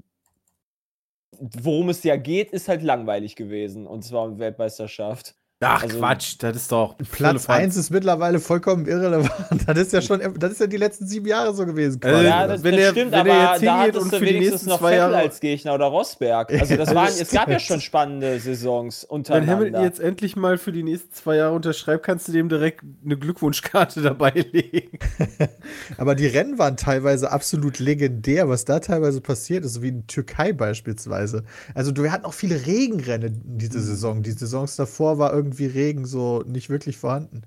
worum 1.39 1.89
es 1.89 2.03
ja 2.03 2.17
geht, 2.17 2.51
ist 2.51 2.69
halt 2.69 2.83
langweilig 2.83 3.37
gewesen. 3.37 3.87
Und 3.87 4.03
zwar 4.03 4.25
um 4.25 4.39
Weltmeisterschaft. 4.39 5.35
Ach, 5.65 5.83
Also- 5.83 5.99
Quatsch, 5.99 6.35
das 6.39 6.57
ist 6.57 6.73
doch. 6.73 6.97
Platz 6.99 7.09
Firlefanz. 7.11 7.49
1 7.49 7.77
ist 7.77 7.91
mittlerweile 7.91 8.41
vollkommen 8.41 8.87
irrelevant. 8.87 9.31
Das 9.67 9.79
ist 9.79 9.93
ja 9.93 10.03
schon, 10.03 10.21
das 10.39 10.53
ist 10.53 10.61
ja 10.61 10.67
die 10.67 10.77
letzten 10.77 11.07
sieben 11.07 11.27
Jahre 11.27 11.55
so 11.55 11.65
gewesen. 11.65 12.01
Äh, 12.03 12.11
quasi. 12.11 12.25
Ja, 12.27 12.47
das, 12.47 12.63
wenn 12.65 12.73
das 12.75 12.81
er- 12.85 12.91
stimmt, 12.91 13.13
wenn 13.13 13.27
er 13.27 13.35
aber 13.35 13.53
jetzt 13.55 13.63
da 13.67 13.79
hattest 13.81 13.99
und 13.99 14.13
du 14.13 14.19
für 14.19 14.25
die 14.25 14.31
wenigstens 14.35 14.53
nächsten 14.53 14.69
noch 14.71 14.79
zwei 14.81 14.91
Vettel 14.91 14.99
Jahre- 15.13 15.17
als 15.17 15.41
Gegner 15.41 15.75
oder 15.75 15.85
Rosberg. 15.87 16.53
Also 16.53 16.77
das 16.77 16.95
waren, 16.95 17.09
es 17.09 17.31
gab 17.31 17.49
ja 17.49 17.59
schon 17.59 17.81
spannende 17.81 18.39
Saisons 18.41 19.07
Wenn 19.09 19.17
untereinander. 19.17 19.53
Hamilton 19.57 19.83
jetzt 19.85 20.01
endlich 20.01 20.37
mal 20.37 20.59
für 20.59 20.73
die 20.73 20.83
nächsten 20.83 21.13
zwei 21.13 21.37
Jahre 21.37 21.55
unterschreibt, 21.55 22.05
kannst 22.05 22.29
du 22.29 22.33
dem 22.33 22.49
direkt 22.49 22.83
eine 23.05 23.17
Glückwunschkarte 23.17 24.03
dabei 24.03 24.31
legen. 24.53 24.99
Aber 25.99 26.15
die 26.15 26.27
Rennen 26.27 26.59
waren 26.59 26.77
teilweise 26.77 27.31
absolut 27.31 27.79
legendär, 27.79 28.49
was 28.49 28.65
da 28.65 28.81
teilweise 28.81 29.21
passiert 29.21 29.65
ist, 29.65 29.83
wie 29.83 29.89
in 29.89 30.07
Türkei 30.07 30.53
beispielsweise. 30.53 31.45
Also 31.75 31.95
wir 31.97 32.11
hatten 32.13 32.25
auch 32.25 32.35
viele 32.35 32.67
Regenrennen 32.67 33.41
diese 33.45 33.81
Saison. 33.81 34.23
Die 34.23 34.33
Saisons 34.33 34.77
davor 34.77 35.19
war 35.19 35.33
irgendwie 35.33 35.52
Regen 35.67 36.05
so 36.07 36.43
nicht 36.47 36.71
wirklich 36.71 36.97
vorhanden. 36.99 37.43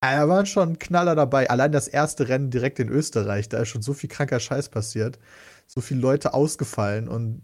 Aber 0.00 0.16
Da 0.16 0.28
waren 0.28 0.46
schon 0.46 0.78
Knaller 0.78 1.14
dabei. 1.14 1.50
Allein 1.50 1.72
das 1.72 1.88
erste 1.88 2.28
Rennen 2.28 2.50
direkt 2.50 2.78
in 2.78 2.88
Österreich, 2.88 3.48
da 3.48 3.58
ist 3.60 3.68
schon 3.68 3.82
so 3.82 3.92
viel 3.94 4.08
kranker 4.10 4.40
Scheiß 4.40 4.68
passiert. 4.70 5.18
So 5.66 5.80
viele 5.80 6.00
Leute 6.00 6.34
ausgefallen 6.34 7.08
und 7.08 7.42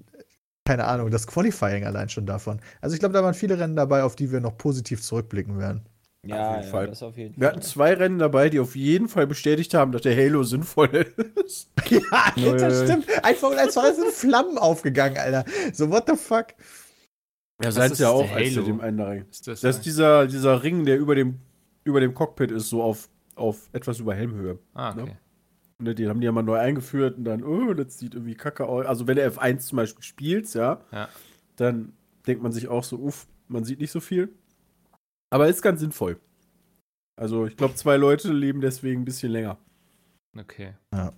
keine 0.64 0.87
Ahnung, 0.87 1.11
das 1.11 1.26
Qualifying 1.26 1.85
allein 1.87 2.08
schon 2.08 2.26
davon. 2.26 2.61
Also 2.80 2.94
ich 2.94 3.00
glaube, 3.00 3.12
da 3.14 3.23
waren 3.23 3.35
viele 3.35 3.58
Rennen 3.58 3.76
dabei, 3.76 4.02
auf 4.02 4.16
die 4.16 4.32
wir 4.32 4.40
noch 4.40 4.58
positiv 4.58 5.02
zurückblicken 5.02 5.58
werden. 5.58 5.88
ja, 6.25 6.37
Auf 6.38 6.49
jeden 6.49 6.62
ja, 6.62 6.62
Fall. 6.62 6.88
das 6.88 7.02
auf 7.02 7.16
jeden 7.16 7.40
Wir 7.40 7.49
hatten 7.49 7.62
zwei 7.62 7.94
Rennen 7.94 8.18
dabei, 8.18 8.50
die 8.50 8.58
auf 8.61 8.75
jeden 8.76 9.08
Fall 9.08 9.26
bestätigt 9.28 9.75
haben, 9.75 9.92
dass 9.92 10.02
der 10.02 10.16
Halo 10.16 10.42
sinnvoll 10.42 10.88
ist. 11.46 11.70
Ja, 12.35 12.54
das 12.56 12.82
stimmt. 12.82 13.06
Einfach 13.25 13.50
und 13.50 13.58
als 13.58 13.76
war 13.76 13.88
es 13.90 13.99
in 13.99 14.11
Flammen 14.12 14.58
aufgegangen, 14.58 15.18
Alter. 15.18 15.44
So, 15.73 15.90
what 15.90 16.04
the 16.08 16.16
fuck? 16.16 16.49
Ja, 17.62 17.72
seid 17.72 17.98
ja 17.98 18.10
auch, 18.10 18.30
als 18.30 18.54
dem 18.54 18.80
einen 18.80 18.98
da 18.98 19.04
rein. 19.06 19.26
Ist 19.30 19.46
das, 19.46 19.60
Das 19.62 19.76
ist 19.76 19.86
dieser, 19.86 20.26
dieser 20.26 20.62
Ring, 20.62 20.84
der 20.84 20.98
über 20.98 21.14
dem, 21.14 21.38
über 21.84 22.00
dem 22.00 22.12
Cockpit 22.14 22.50
ist, 22.50 22.68
so 22.68 22.82
auf, 22.82 23.08
auf 23.34 23.68
etwas 23.72 23.98
über 23.98 24.14
Helmhöhe. 24.14 24.58
ah, 24.75 24.90
okay. 24.90 25.04
ne? 25.04 25.18
Ne, 25.78 25.94
den 25.94 26.08
haben 26.08 26.20
die 26.20 26.25
ja 26.25 26.32
mal 26.32 26.42
neu 26.42 26.56
eingeführt 26.58 27.18
und 27.18 27.25
dann, 27.25 27.44
oh, 27.44 27.75
das 27.75 27.98
sieht 27.98 28.14
irgendwie 28.14 28.34
kacke 28.34 28.66
aus. 28.66 28.86
Also 28.86 29.06
wenn 29.06 29.16
du 29.16 29.26
F1 29.26 29.58
zum 29.58 29.76
Beispiel 29.76 30.02
spielst, 30.02 30.54
ja, 30.54 30.80
Ja. 30.90 31.08
dann 31.56 31.92
denkt 32.26 32.42
man 32.42 32.52
sich 32.52 32.68
auch 32.68 32.82
so, 32.82 32.96
uff, 32.98 33.26
man 33.48 33.64
sieht 33.64 33.80
nicht 33.80 33.90
so 33.90 34.00
viel. 34.00 34.30
Aber 35.30 35.48
ist 35.48 35.60
ganz 35.62 35.80
sinnvoll. 35.80 36.18
Also 37.16 37.46
ich 37.46 37.56
glaube, 37.56 37.75
zwei 37.75 37.96
Leute 37.96 38.32
leben 38.32 38.60
deswegen 38.62 39.02
ein 39.02 39.04
bisschen 39.04 39.32
länger. 39.32 39.58
Okay. 40.38 40.75
Ja. 40.94 41.12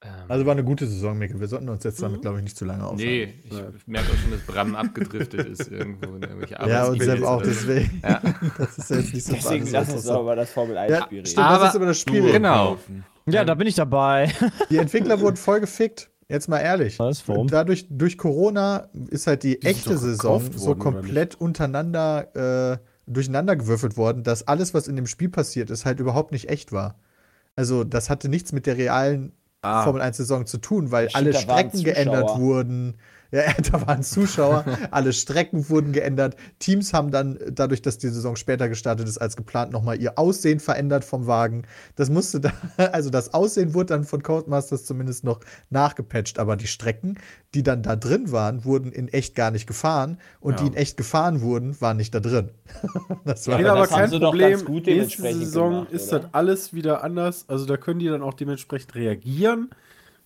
Ähm, 0.00 0.10
Also 0.28 0.46
war 0.46 0.52
eine 0.52 0.62
gute 0.64 0.86
Saison, 0.86 1.18
Mikkel. 1.18 1.40
Wir 1.40 1.48
sollten 1.48 1.68
uns 1.68 1.82
jetzt 1.82 2.00
damit, 2.00 2.18
Mhm. 2.18 2.22
glaube 2.22 2.36
ich, 2.38 2.44
nicht 2.44 2.56
zu 2.56 2.64
lange 2.64 2.84
aufhalten. 2.84 3.02
nee, 3.04 3.34
ich 3.44 3.52
Ja. 3.52 3.64
merke 3.86 4.12
auch 4.12 4.16
schon, 4.16 4.30
dass 4.30 4.40
Bram 4.42 4.76
abgedriftet 4.76 5.46
ist 5.48 5.70
irgendwo 5.72 6.14
in 6.14 6.22
irgendwelche 6.22 6.54
Ja, 6.68 6.86
und 6.86 7.02
Sepp 7.02 7.22
auch, 7.24 7.42
so. 7.42 7.50
deswegen. 7.50 8.00
Ja. 8.04 8.20
Das 8.58 8.78
ist 8.78 8.90
ja 8.90 8.96
jetzt 8.96 9.14
nicht 9.14 9.26
so 9.26 9.32
Deswegen 9.34 9.66
lass 9.70 9.92
uns 9.92 10.04
doch 10.04 10.20
über 10.22 10.36
das 10.36 10.50
Formel 10.52 10.76
1 10.78 10.90
Ja, 10.92 11.06
stimmt, 11.06 11.12
reden. 11.28 11.38
Aber- 11.40 11.58
lass 11.58 11.64
uns 11.64 11.74
über 11.74 11.86
das 11.86 11.98
Spiel 11.98 12.20
reden. 12.22 12.32
Genau. 12.32 12.78
Ja, 13.26 13.44
da 13.44 13.54
bin 13.54 13.66
ich 13.66 13.74
dabei. 13.74 14.32
Die 14.70 14.78
Entwickler 14.78 15.20
wurden 15.20 15.36
voll 15.36 15.60
gefickt. 15.60 16.10
Jetzt 16.28 16.48
mal 16.48 16.58
ehrlich. 16.60 16.98
Was? 16.98 17.26
Warum? 17.26 17.48
Dadurch, 17.48 17.86
durch 17.90 18.18
Corona 18.18 18.88
ist 19.10 19.26
halt 19.26 19.42
die, 19.42 19.58
Die 19.58 19.66
echte 19.66 19.96
Saison 19.98 20.40
so 20.42 20.66
worden, 20.66 20.68
oder 20.68 20.78
komplett 20.78 21.34
untereinander 21.40 22.74
äh, 22.74 22.78
durcheinander 23.06 23.56
gewürfelt 23.56 23.96
worden, 23.96 24.22
dass 24.22 24.46
alles, 24.46 24.74
was 24.74 24.86
in 24.88 24.94
dem 24.96 25.06
Spiel 25.06 25.30
passiert 25.30 25.70
ist, 25.70 25.86
halt 25.86 25.98
überhaupt 26.00 26.30
nicht 26.32 26.50
echt 26.50 26.70
war. 26.72 26.96
Also, 27.56 27.82
das 27.82 28.10
hatte 28.10 28.28
nichts 28.28 28.52
mit 28.52 28.66
der 28.66 28.76
realen 28.76 29.32
Ah, 29.62 29.82
Formel 29.82 30.02
1 30.02 30.16
Saison 30.16 30.46
zu 30.46 30.58
tun, 30.58 30.92
weil 30.92 31.10
Stimmt, 31.10 31.26
alle 31.26 31.34
Strecken 31.34 31.82
geändert 31.82 32.38
wurden. 32.38 32.94
Ja, 33.30 33.42
da 33.72 33.86
waren 33.86 34.02
Zuschauer, 34.02 34.64
alle 34.90 35.12
Strecken 35.12 35.68
wurden 35.68 35.92
geändert. 35.92 36.36
Teams 36.58 36.94
haben 36.94 37.10
dann, 37.10 37.38
dadurch, 37.50 37.82
dass 37.82 37.98
die 37.98 38.08
Saison 38.08 38.36
später 38.36 38.68
gestartet 38.68 39.06
ist 39.06 39.18
als 39.18 39.36
geplant, 39.36 39.70
nochmal 39.72 40.00
ihr 40.00 40.18
Aussehen 40.18 40.60
verändert 40.60 41.04
vom 41.04 41.26
Wagen. 41.26 41.64
Das 41.96 42.08
musste 42.08 42.40
da, 42.40 42.52
also 42.92 43.10
das 43.10 43.34
Aussehen 43.34 43.74
wurde 43.74 43.94
dann 43.94 44.04
von 44.04 44.22
Codemasters 44.22 44.84
zumindest 44.86 45.24
noch 45.24 45.40
nachgepatcht, 45.70 46.38
aber 46.38 46.56
die 46.56 46.66
Strecken, 46.66 47.18
die 47.54 47.62
dann 47.62 47.82
da 47.82 47.96
drin 47.96 48.32
waren, 48.32 48.64
wurden 48.64 48.92
in 48.92 49.08
echt 49.08 49.34
gar 49.34 49.50
nicht 49.50 49.66
gefahren 49.66 50.18
und 50.40 50.52
Ja. 50.58 50.64
die 50.64 50.66
in 50.68 50.74
echt 50.74 50.96
gefahren 50.96 51.42
wurden, 51.42 51.78
waren 51.80 51.98
nicht 51.98 52.14
da 52.14 52.20
drin. 52.20 52.50
das 53.24 53.46
war 53.46 53.54
Ja, 53.54 53.58
Geht 53.58 53.66
aber 53.68 53.80
das 53.80 53.90
kein 53.90 54.10
Problem. 54.10 54.64
gut 54.64 54.86
Nächste 54.86 55.22
Saison 55.22 55.70
gemacht, 55.72 55.92
ist 55.92 56.08
oder? 56.12 56.20
das 56.20 56.34
alles 56.34 56.72
wieder 56.72 57.04
anders. 57.04 57.44
Also 57.48 57.66
da 57.66 57.76
können 57.76 58.00
die 58.00 58.08
dann 58.08 58.22
auch 58.22 58.34
dementsprechend 58.34 58.94
reagieren. 58.94 59.70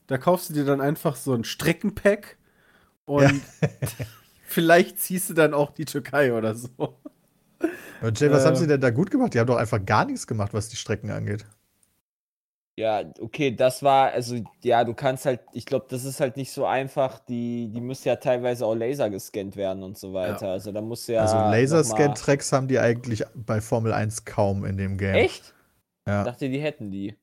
Da 0.06 0.18
kaufst 0.18 0.50
du 0.50 0.54
dir 0.54 0.64
dann 0.64 0.80
einfach 0.80 1.16
so 1.16 1.32
ein 1.32 1.44
Streckenpack 1.44 2.37
und 3.04 3.42
vielleicht 4.44 4.99
ziehst 4.99 5.30
du 5.30 5.35
dann 5.35 5.54
auch 5.54 5.71
die 5.73 5.85
Türkei 5.85 6.32
oder 6.35 6.54
so. 6.54 6.68
Und 8.00 8.21
Jay, 8.21 8.30
was 8.30 8.44
Äh. 8.44 8.47
haben 8.47 8.56
sie 8.56 8.66
denn 8.66 8.80
da 8.80 8.90
gut 8.90 9.11
gemacht? 9.11 9.32
Die 9.35 9.38
haben 9.40 9.47
doch 9.47 9.56
einfach 9.56 9.85
gar 9.85 10.04
nichts 10.04 10.26
gemacht, 10.26 10.52
was 10.54 10.68
die 10.68 10.76
Strecken 10.76 11.11
angeht. 11.11 11.47
Ja, 12.78 13.02
okay, 13.21 13.54
das 13.54 13.82
war, 13.82 14.12
also, 14.12 14.42
ja, 14.64 14.82
du 14.85 14.94
kannst 14.94 15.26
halt, 15.26 15.40
ich 15.52 15.66
glaube, 15.66 15.87
das 15.90 16.04
ist 16.04 16.21
halt 16.21 16.37
nicht 16.38 16.50
so 16.50 16.64
einfach. 16.64 17.18
Die, 17.21 17.68
die 17.71 17.80
müssen 17.82 18.09
ja 18.09 18.16
teilweise 18.16 18.64
auch 18.64 18.75
laser 18.75 19.11
gescannt 19.11 19.56
werden 19.56 19.82
und 19.82 19.99
so 19.99 20.14
weiter. 20.14 20.49
Also, 20.49 20.73
da 20.73 20.80
muss 20.80 21.06
ja. 21.06 21.21
also 21.21 21.37
Laserscan-Tracks 21.37 22.50
haben 22.52 22.68
die 22.68 22.78
eigentlich 22.78 23.25
bei 23.35 23.61
Formel 23.61 23.92
1 23.92 24.25
kaum 24.25 24.64
in 24.64 24.78
dem 24.78 24.97
Game. 24.97 25.14
Echt? 25.14 25.54
Ich 26.06 26.11
Ja. 26.11 26.25
dachte, 26.25 26.49
die 26.49 26.61
hätten 26.61 26.90
die. 26.90 27.14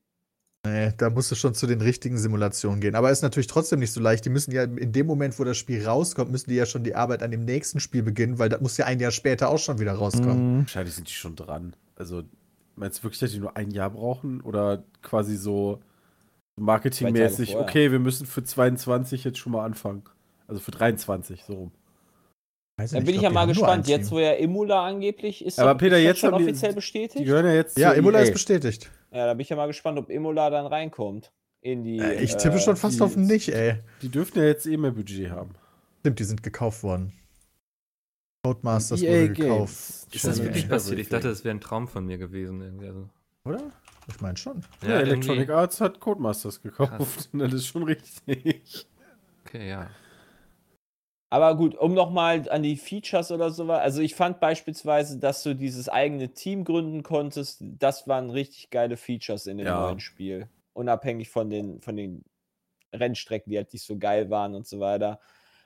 Nee, 0.66 0.92
da 0.98 1.08
musst 1.08 1.30
du 1.30 1.34
schon 1.34 1.54
zu 1.54 1.66
den 1.66 1.80
richtigen 1.80 2.18
Simulationen 2.18 2.80
gehen. 2.80 2.94
Aber 2.94 3.10
ist 3.10 3.22
natürlich 3.22 3.46
trotzdem 3.46 3.78
nicht 3.78 3.92
so 3.92 4.00
leicht. 4.00 4.26
Die 4.26 4.30
müssen 4.30 4.52
ja 4.52 4.64
in 4.64 4.92
dem 4.92 5.06
Moment, 5.06 5.38
wo 5.38 5.44
das 5.44 5.56
Spiel 5.56 5.86
rauskommt, 5.86 6.30
müssen 6.30 6.50
die 6.50 6.56
ja 6.56 6.66
schon 6.66 6.84
die 6.84 6.94
Arbeit 6.94 7.22
an 7.22 7.30
dem 7.30 7.46
nächsten 7.46 7.80
Spiel 7.80 8.02
beginnen, 8.02 8.38
weil 8.38 8.50
das 8.50 8.60
muss 8.60 8.76
ja 8.76 8.84
ein 8.84 9.00
Jahr 9.00 9.10
später 9.10 9.48
auch 9.48 9.58
schon 9.58 9.78
wieder 9.78 9.92
rauskommen. 9.92 10.56
Mhm. 10.56 10.60
Wahrscheinlich 10.60 10.94
sind 10.94 11.08
die 11.08 11.14
schon 11.14 11.34
dran. 11.34 11.74
Also 11.96 12.24
meinst 12.76 12.98
du 12.98 13.04
wirklich, 13.04 13.20
dass 13.20 13.30
die 13.32 13.38
nur 13.38 13.56
ein 13.56 13.70
Jahr 13.70 13.90
brauchen? 13.90 14.42
Oder 14.42 14.84
quasi 15.00 15.36
so 15.36 15.80
marketingmäßig, 16.56 17.56
okay, 17.56 17.90
wir 17.90 17.98
müssen 17.98 18.26
für 18.26 18.44
22 18.44 19.24
jetzt 19.24 19.38
schon 19.38 19.52
mal 19.52 19.64
anfangen. 19.64 20.02
Also 20.46 20.60
für 20.60 20.72
23, 20.72 21.42
so 21.44 21.54
rum. 21.54 21.72
Weiß 22.80 22.90
Da 22.92 22.98
nicht, 22.98 23.06
bin 23.06 23.14
ich 23.14 23.20
glaub, 23.20 23.22
ja 23.22 23.28
die 23.28 23.34
mal 23.34 23.46
gespannt. 23.46 23.88
Jetzt, 23.88 24.10
wo 24.10 24.18
ja 24.18 24.32
Imola 24.32 24.86
angeblich 24.86 25.44
ist, 25.44 25.58
Aber 25.58 25.72
doch- 25.72 25.78
Peter, 25.78 25.98
ist 25.98 26.04
jetzt 26.04 26.20
schon 26.20 26.32
haben 26.32 26.38
die- 26.38 26.50
offiziell 26.50 26.70
Die 26.72 26.76
bestätigt. 26.76 27.24
gehören 27.24 27.46
ja 27.46 27.52
jetzt 27.54 27.76
Ja, 27.78 27.92
Imola 27.92 28.18
EA. 28.20 28.24
ist 28.24 28.32
bestätigt. 28.32 28.90
Ja, 29.12 29.26
da 29.26 29.34
bin 29.34 29.40
ich 29.40 29.48
ja 29.50 29.56
mal 29.56 29.66
gespannt, 29.66 29.98
ob 29.98 30.08
Imola 30.08 30.48
dann 30.50 30.66
reinkommt. 30.66 31.30
In 31.62 31.84
die. 31.84 31.98
Äh, 31.98 32.22
Ich 32.22 32.36
tippe 32.36 32.56
äh, 32.56 32.60
schon 32.60 32.76
fast 32.76 32.98
die- 32.98 33.02
auf 33.02 33.16
nicht, 33.16 33.50
ey. 33.50 33.76
Die 34.00 34.08
dürften 34.08 34.38
ja 34.38 34.46
jetzt 34.46 34.64
eh 34.66 34.76
mehr 34.78 34.92
Budget 34.92 35.30
haben. 35.30 35.50
Stimmt, 36.00 36.18
die 36.18 36.24
sind 36.24 36.42
gekauft 36.42 36.82
worden. 36.82 37.12
Codemasters 38.44 39.02
EA 39.02 39.22
wurde 39.24 39.32
gekauft. 39.34 40.14
Ist 40.14 40.24
das 40.26 40.42
wirklich 40.42 40.68
passiert? 40.68 40.98
Ich 41.00 41.08
dachte, 41.10 41.28
das 41.28 41.44
wäre 41.44 41.54
ein 41.54 41.60
Traum 41.60 41.86
von 41.88 42.06
mir 42.06 42.16
gewesen. 42.16 42.62
Irgendwie. 42.62 42.86
Also, 42.86 43.08
Oder? 43.44 43.60
Ich 44.08 44.20
meine 44.22 44.36
schon. 44.38 44.62
Ja, 44.82 45.00
Electronic 45.00 45.40
irgendwie- 45.48 45.52
Arts 45.52 45.80
hat 45.82 46.00
Codemasters 46.00 46.62
gekauft. 46.62 46.92
Krass. 46.96 47.28
Das 47.34 47.52
ist 47.52 47.66
schon 47.66 47.82
richtig. 47.82 48.86
Okay, 49.46 49.68
ja. 49.68 49.88
Aber 51.30 51.56
gut, 51.56 51.76
um 51.76 51.94
nochmal 51.94 52.48
an 52.50 52.62
die 52.64 52.76
Features 52.76 53.30
oder 53.30 53.50
so 53.50 53.70
Also 53.70 54.02
ich 54.02 54.14
fand 54.16 54.40
beispielsweise, 54.40 55.18
dass 55.18 55.42
du 55.44 55.54
dieses 55.54 55.88
eigene 55.88 56.34
Team 56.34 56.64
gründen 56.64 57.02
konntest. 57.04 57.62
Das 57.62 58.08
waren 58.08 58.30
richtig 58.30 58.70
geile 58.70 58.96
Features 58.96 59.46
in 59.46 59.58
dem 59.58 59.70
Ja. 59.70 59.74
neuen 59.74 60.00
Spiel. 60.00 60.48
Unabhängig 60.72 61.30
von 61.30 61.48
den, 61.50 61.80
von 61.82 61.96
den 61.96 62.24
Rennstrecken, 62.92 63.50
die 63.50 63.58
halt 63.58 63.72
nicht 63.72 63.84
so 63.86 63.98
geil 63.98 64.30
waren 64.30 64.54
und 64.54 64.66
so 64.66 64.80
weiter. 64.80 65.20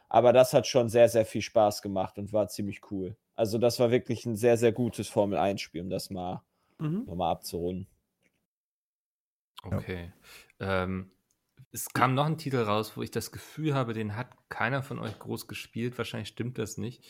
Aber 0.09 0.33
das 0.33 0.53
hat 0.55 0.67
schon 0.67 0.89
sehr, 0.89 1.09
sehr 1.09 1.27
viel 1.27 1.43
Spaß 1.43 1.83
gemacht 1.83 2.19
und 2.19 2.33
war 2.33 2.49
ziemlich 2.49 2.91
cool. 2.91 3.17
Also 3.37 3.59
das 3.59 3.81
war 3.81 3.91
wirklich 3.91 4.27
ein 4.27 4.37
sehr, 4.37 4.57
sehr 4.59 4.73
gutes 4.73 5.09
Formel-1-Spiel, 5.09 5.83
um 5.83 5.91
das 5.91 6.11
mal 6.11 6.43
Mhm. 6.81 7.05
nochmal 7.07 7.33
abzurunden. 7.33 7.89
Okay. 9.65 10.13
Ähm, 10.61 11.11
es 11.75 11.89
kam 11.93 12.15
noch 12.15 12.27
ein 12.27 12.39
Titel 12.39 12.59
raus, 12.59 12.97
wo 12.97 13.03
ich 13.03 13.11
das 13.11 13.33
Gefühl 13.33 13.75
habe, 13.75 13.95
den 13.95 14.15
hat 14.15 14.29
keiner 14.49 14.85
von 14.85 15.01
euch 15.01 15.19
groß 15.19 15.49
gespielt. 15.49 15.99
Wahrscheinlich 15.99 16.29
stimmt 16.29 16.57
das 16.57 16.79
nicht. 16.79 17.05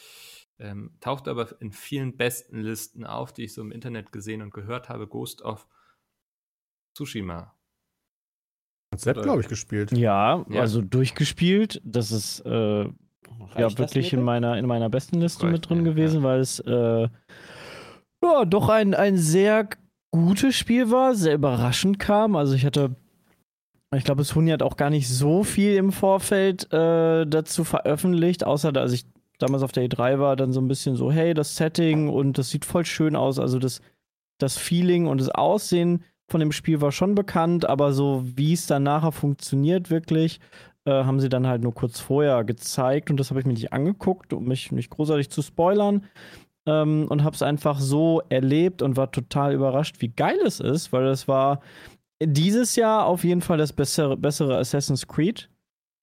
Ähm, 0.58 0.96
taucht 1.00 1.28
aber 1.28 1.60
in 1.60 1.70
vielen 1.70 2.16
besten 2.16 2.60
Listen 2.60 3.04
auf, 3.04 3.34
die 3.34 3.44
ich 3.44 3.52
so 3.52 3.60
im 3.60 3.72
Internet 3.72 4.10
gesehen 4.10 4.40
und 4.40 4.54
gehört 4.54 4.88
habe. 4.88 5.06
Ghost 5.06 5.42
of 5.42 5.68
Tsushima. 6.96 7.54
Hat 8.94 9.00
Sepp, 9.00 9.20
glaube 9.22 9.42
ich, 9.42 9.48
gespielt. 9.48 9.92
Ja, 9.92 10.46
Ja. 10.48 10.60
also 10.62 10.80
durchgespielt. 10.80 11.82
Das 11.84 12.10
ist 12.10 12.40
äh, 12.46 12.84
ja 12.84 13.78
wirklich 13.78 14.14
in 14.14 14.22
meiner, 14.22 14.56
in 14.56 14.64
meiner 14.64 14.88
besten 14.88 15.20
Liste 15.20 15.42
Reicht 15.44 15.52
mit 15.52 15.68
drin 15.68 15.82
mir, 15.82 15.90
gewesen, 15.90 16.22
weil 16.22 16.40
es 16.40 16.60
äh, 16.60 17.08
ja, 18.22 18.44
doch 18.46 18.70
ein, 18.70 18.94
ein 18.94 19.18
sehr 19.18 19.68
gutes 20.10 20.56
Spiel 20.56 20.90
war, 20.90 21.14
sehr 21.14 21.34
überraschend 21.34 21.98
kam. 21.98 22.34
Also 22.34 22.54
ich 22.54 22.64
hatte, 22.64 22.96
ich 23.96 24.04
glaube, 24.04 24.22
Huni 24.22 24.50
hat 24.50 24.62
auch 24.62 24.76
gar 24.76 24.90
nicht 24.90 25.08
so 25.08 25.44
viel 25.44 25.74
im 25.74 25.92
Vorfeld 25.92 26.72
äh, 26.72 27.26
dazu 27.26 27.64
veröffentlicht, 27.64 28.44
außer 28.44 28.72
dass 28.72 28.92
ich 28.92 29.04
damals 29.38 29.62
auf 29.62 29.72
der 29.72 29.88
E3 29.88 30.18
war, 30.18 30.36
dann 30.36 30.52
so 30.52 30.60
ein 30.60 30.68
bisschen 30.68 30.96
so, 30.96 31.10
hey, 31.10 31.34
das 31.34 31.56
Setting 31.56 32.08
und 32.08 32.38
das 32.38 32.50
sieht 32.50 32.64
voll 32.64 32.84
schön 32.84 33.16
aus. 33.16 33.38
Also 33.38 33.58
das, 33.58 33.80
das 34.38 34.56
Feeling 34.56 35.06
und 35.06 35.20
das 35.20 35.28
Aussehen 35.28 36.04
von 36.28 36.40
dem 36.40 36.52
Spiel 36.52 36.80
war 36.80 36.92
schon 36.92 37.14
bekannt, 37.14 37.68
aber 37.68 37.92
so 37.92 38.22
wie 38.24 38.54
es 38.54 38.66
dann 38.66 38.84
nachher 38.84 39.12
funktioniert 39.12 39.90
wirklich, 39.90 40.40
äh, 40.86 41.04
haben 41.04 41.20
sie 41.20 41.28
dann 41.28 41.46
halt 41.46 41.62
nur 41.62 41.74
kurz 41.74 42.00
vorher 42.00 42.44
gezeigt 42.44 43.10
und 43.10 43.18
das 43.18 43.30
habe 43.30 43.40
ich 43.40 43.46
mir 43.46 43.52
nicht 43.52 43.72
angeguckt, 43.72 44.32
um 44.32 44.44
mich 44.44 44.72
nicht 44.72 44.90
großartig 44.90 45.30
zu 45.30 45.42
spoilern. 45.42 46.06
Ähm, 46.66 47.06
und 47.10 47.24
habe 47.24 47.34
es 47.34 47.42
einfach 47.42 47.78
so 47.78 48.22
erlebt 48.30 48.80
und 48.80 48.96
war 48.96 49.12
total 49.12 49.52
überrascht, 49.52 49.96
wie 49.98 50.08
geil 50.08 50.38
es 50.46 50.60
ist, 50.60 50.94
weil 50.94 51.06
es 51.08 51.28
war 51.28 51.60
dieses 52.26 52.76
Jahr 52.76 53.06
auf 53.06 53.24
jeden 53.24 53.40
Fall 53.40 53.58
das 53.58 53.72
bessere, 53.72 54.16
bessere 54.16 54.58
Assassin's 54.58 55.06
Creed, 55.06 55.50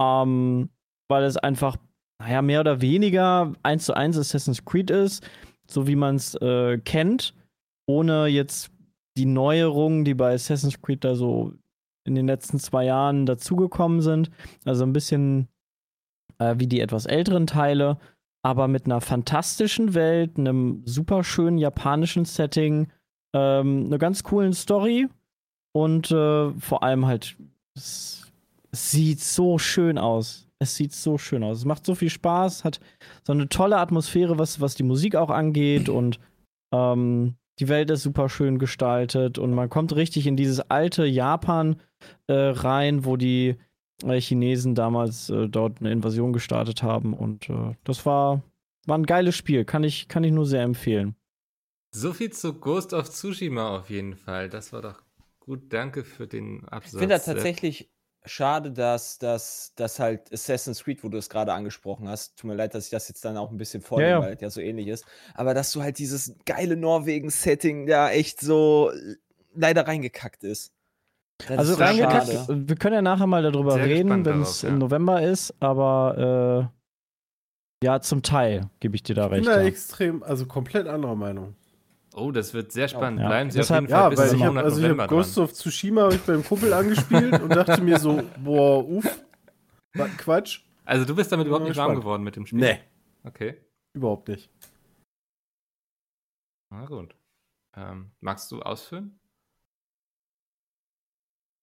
ähm, 0.02 0.70
weil 1.10 1.24
es 1.24 1.38
einfach, 1.38 1.78
naja, 2.20 2.42
mehr 2.42 2.62
oder 2.62 2.82
weniger 2.82 3.54
eins 3.64 3.86
zu 3.86 3.94
eins 3.94 4.18
Assassin's 4.18 4.66
Creed 4.66 4.90
ist, 4.90 5.28
so 5.70 5.88
wie 5.88 5.96
man 5.96 6.16
es 6.16 6.36
äh, 6.36 6.78
kennt, 6.80 7.34
ohne 7.88 8.28
jetzt 8.28 8.72
die 9.18 9.26
Neuerungen, 9.26 10.06
die 10.06 10.14
bei 10.14 10.34
Assassin's 10.34 10.82
Creed 10.82 11.04
da 11.04 11.16
so 11.16 11.54
in 12.06 12.16
den 12.16 12.28
letzten 12.28 12.60
zwei 12.60 12.86
Jahren 12.86 13.26
dazugekommen 13.26 14.02
sind. 14.02 14.32
Also 14.66 14.84
ein 14.84 14.94
bisschen 14.94 15.48
äh, 16.40 16.56
wie 16.58 16.68
die 16.68 16.80
etwas 16.80 17.06
älteren 17.06 17.48
Teile, 17.48 17.98
aber 18.44 18.68
mit 18.68 18.86
einer 18.86 19.02
fantastischen 19.02 19.94
Welt, 19.94 20.38
einem 20.38 20.82
super 20.86 21.24
schönen 21.24 21.58
japanischen 21.58 22.26
Setting, 22.26 22.88
ähm, 23.34 23.86
einer 23.86 24.00
ganz 24.00 24.24
coolen 24.24 24.54
Story 24.54 25.08
und 25.74 26.12
äh, 26.12 26.52
vor 26.52 26.84
allem 26.84 27.06
halt, 27.06 27.36
es, 27.76 28.32
sieht 28.74 29.20
so 29.20 29.58
schön 29.58 29.98
aus. 29.98 30.48
Es 30.60 30.76
sieht 30.76 30.94
so 30.94 31.18
schön 31.18 31.44
aus. 31.44 31.58
Es 31.58 31.66
macht 31.66 31.86
so 31.86 31.94
viel 31.94 32.10
Spaß, 32.10 32.64
hat 32.64 32.80
so 33.24 33.34
eine 33.34 33.50
tolle 33.50 33.78
Atmosphäre, 33.78 34.38
was, 34.38 34.62
was 34.62 34.76
die 34.76 34.84
Musik 34.84 35.16
auch 35.16 35.30
angeht 35.30 35.90
und 35.90 36.20
ähm, 36.74 37.36
die 37.60 37.68
Welt 37.68 37.90
ist 37.90 38.04
super 38.04 38.30
schön 38.30 38.60
gestaltet 38.60 39.38
und 39.38 39.54
man 39.54 39.70
kommt 39.70 39.96
richtig 39.96 40.26
in 40.26 40.36
dieses 40.36 40.62
alte 40.72 41.06
Japan 41.06 41.76
äh, 42.28 42.34
rein, 42.34 43.06
wo 43.06 43.18
die 43.18 43.56
äh, 44.04 44.20
Chinesen 44.20 44.76
damals 44.76 45.30
äh, 45.30 45.48
dort 45.48 45.80
eine 45.80 45.92
Invasion 45.92 46.34
gestartet 46.34 46.82
haben. 46.84 47.14
Und 47.14 47.50
äh, 47.50 47.76
das 47.84 48.06
war, 48.06 48.42
war 48.86 48.98
ein 48.98 49.06
geiles 49.06 49.36
Spiel. 49.36 49.66
Kann 49.66 49.84
ich, 49.84 50.08
kann 50.08 50.24
ich 50.24 50.32
nur 50.32 50.46
sehr 50.46 50.64
empfehlen. 50.64 51.16
So 51.94 52.14
viel 52.14 52.32
zu 52.32 52.54
Ghost 52.54 52.94
of 52.94 53.10
Tsushima 53.10 53.78
auf 53.78 53.90
jeden 53.90 54.16
Fall. 54.16 54.50
Das 54.50 54.72
war 54.74 54.82
doch 54.82 55.04
gut. 55.52 55.74
Danke 55.74 56.04
für 56.04 56.28
den 56.28 56.64
Absatz. 56.70 56.94
Ich 56.94 57.00
finde 57.00 57.16
das 57.16 57.26
tatsächlich 57.26 57.92
schade, 58.26 58.72
dass, 58.72 59.18
dass, 59.18 59.74
dass 59.76 60.00
halt 60.00 60.32
Assassin's 60.32 60.84
Creed, 60.84 61.04
wo 61.04 61.10
du 61.10 61.18
es 61.18 61.30
gerade 61.30 61.52
angesprochen 61.54 62.08
hast, 62.08 62.38
tut 62.38 62.50
mir 62.50 62.56
leid, 62.56 62.74
dass 62.74 62.86
ich 62.86 62.92
das 62.92 63.10
jetzt 63.10 63.26
dann 63.26 63.36
auch 63.36 63.52
ein 63.52 63.58
bisschen 63.58 63.82
vornehme, 63.82 64.10
Ja, 64.12 64.20
ja. 64.20 64.26
weil 64.26 64.36
es 64.36 64.42
ja 64.42 64.50
so 64.50 64.62
ähnlich 64.62 64.88
ist, 64.88 65.06
aber 65.34 65.54
dass 65.54 65.72
du 65.74 65.82
halt 65.82 65.98
dieses 65.98 66.36
geile 66.46 66.78
Norwegen-Setting 66.78 67.88
da 67.88 68.12
echt 68.12 68.40
so 68.40 68.92
leider 69.54 69.88
reingekackt 69.88 70.44
ist. 70.44 70.72
Das 71.40 71.58
also 71.58 71.72
ist 71.74 71.78
so 71.80 71.84
reingekackt, 71.84 72.28
schade. 72.32 72.70
wir 72.70 72.76
können 72.76 72.96
ja 72.96 73.02
nachher 73.02 73.28
mal 73.28 73.42
darüber 73.44 73.74
Sehr 73.74 73.86
reden, 73.86 74.24
wenn 74.24 74.42
es 74.42 74.62
ja. 74.62 74.70
im 74.70 74.78
November 74.78 75.22
ist, 75.22 75.54
aber 75.60 76.70
äh, 77.82 77.86
ja, 77.86 78.00
zum 78.00 78.22
Teil 78.22 78.70
gebe 78.80 78.96
ich 78.96 79.04
dir 79.04 79.16
da 79.16 79.26
Ich 79.26 79.32
bin 79.32 79.40
recht. 79.40 79.48
da 79.48 79.62
ja. 79.62 79.68
extrem, 79.68 80.24
also 80.24 80.46
komplett 80.46 80.88
anderer 80.88 81.16
Meinung. 81.16 81.56
Oh, 82.14 82.32
das 82.32 82.54
wird 82.54 82.72
sehr 82.74 82.88
spannend. 82.90 83.22
Ja. 83.22 83.28
Bleiben 83.28 83.52
Sie 83.52 83.58
Deshalb- 83.60 83.86
auf 83.86 83.90
jeden 83.90 83.92
Fall 83.94 84.04
Ja, 84.04 84.10
bis 84.10 84.20
weil 84.20 84.30
zum 84.30 84.38
ich 84.38 84.44
habe 84.44 84.52
Monat 84.54 84.64
also 84.66 84.78
ich 84.78 84.84
November 84.84 85.04
hab 85.04 85.10
Ghost 85.10 85.38
of 85.38 85.54
Tsushima 85.54 86.02
hab 86.04 86.14
ich 86.14 86.22
beim 86.22 86.44
Kumpel 86.44 86.74
angespielt 86.74 87.42
und 87.42 87.50
dachte 87.50 87.82
mir 87.82 88.00
so, 88.00 88.22
boah, 88.44 88.86
uff, 88.88 89.24
Quatsch. 90.18 90.62
Also 90.86 91.06
du 91.06 91.16
bist 91.16 91.32
damit 91.32 91.48
überhaupt 91.48 91.68
nicht 91.68 91.78
warm 91.78 91.96
geworden 91.96 92.24
mit 92.24 92.36
dem 92.36 92.46
Spiel? 92.46 92.60
Nee, 92.60 92.80
Okay, 93.24 93.56
überhaupt 93.94 94.28
nicht. 94.28 94.50
na 96.70 96.86
gut. 96.86 97.16
Ähm, 97.78 98.12
magst 98.20 98.52
du 98.52 98.62
ausführen? 98.62 99.18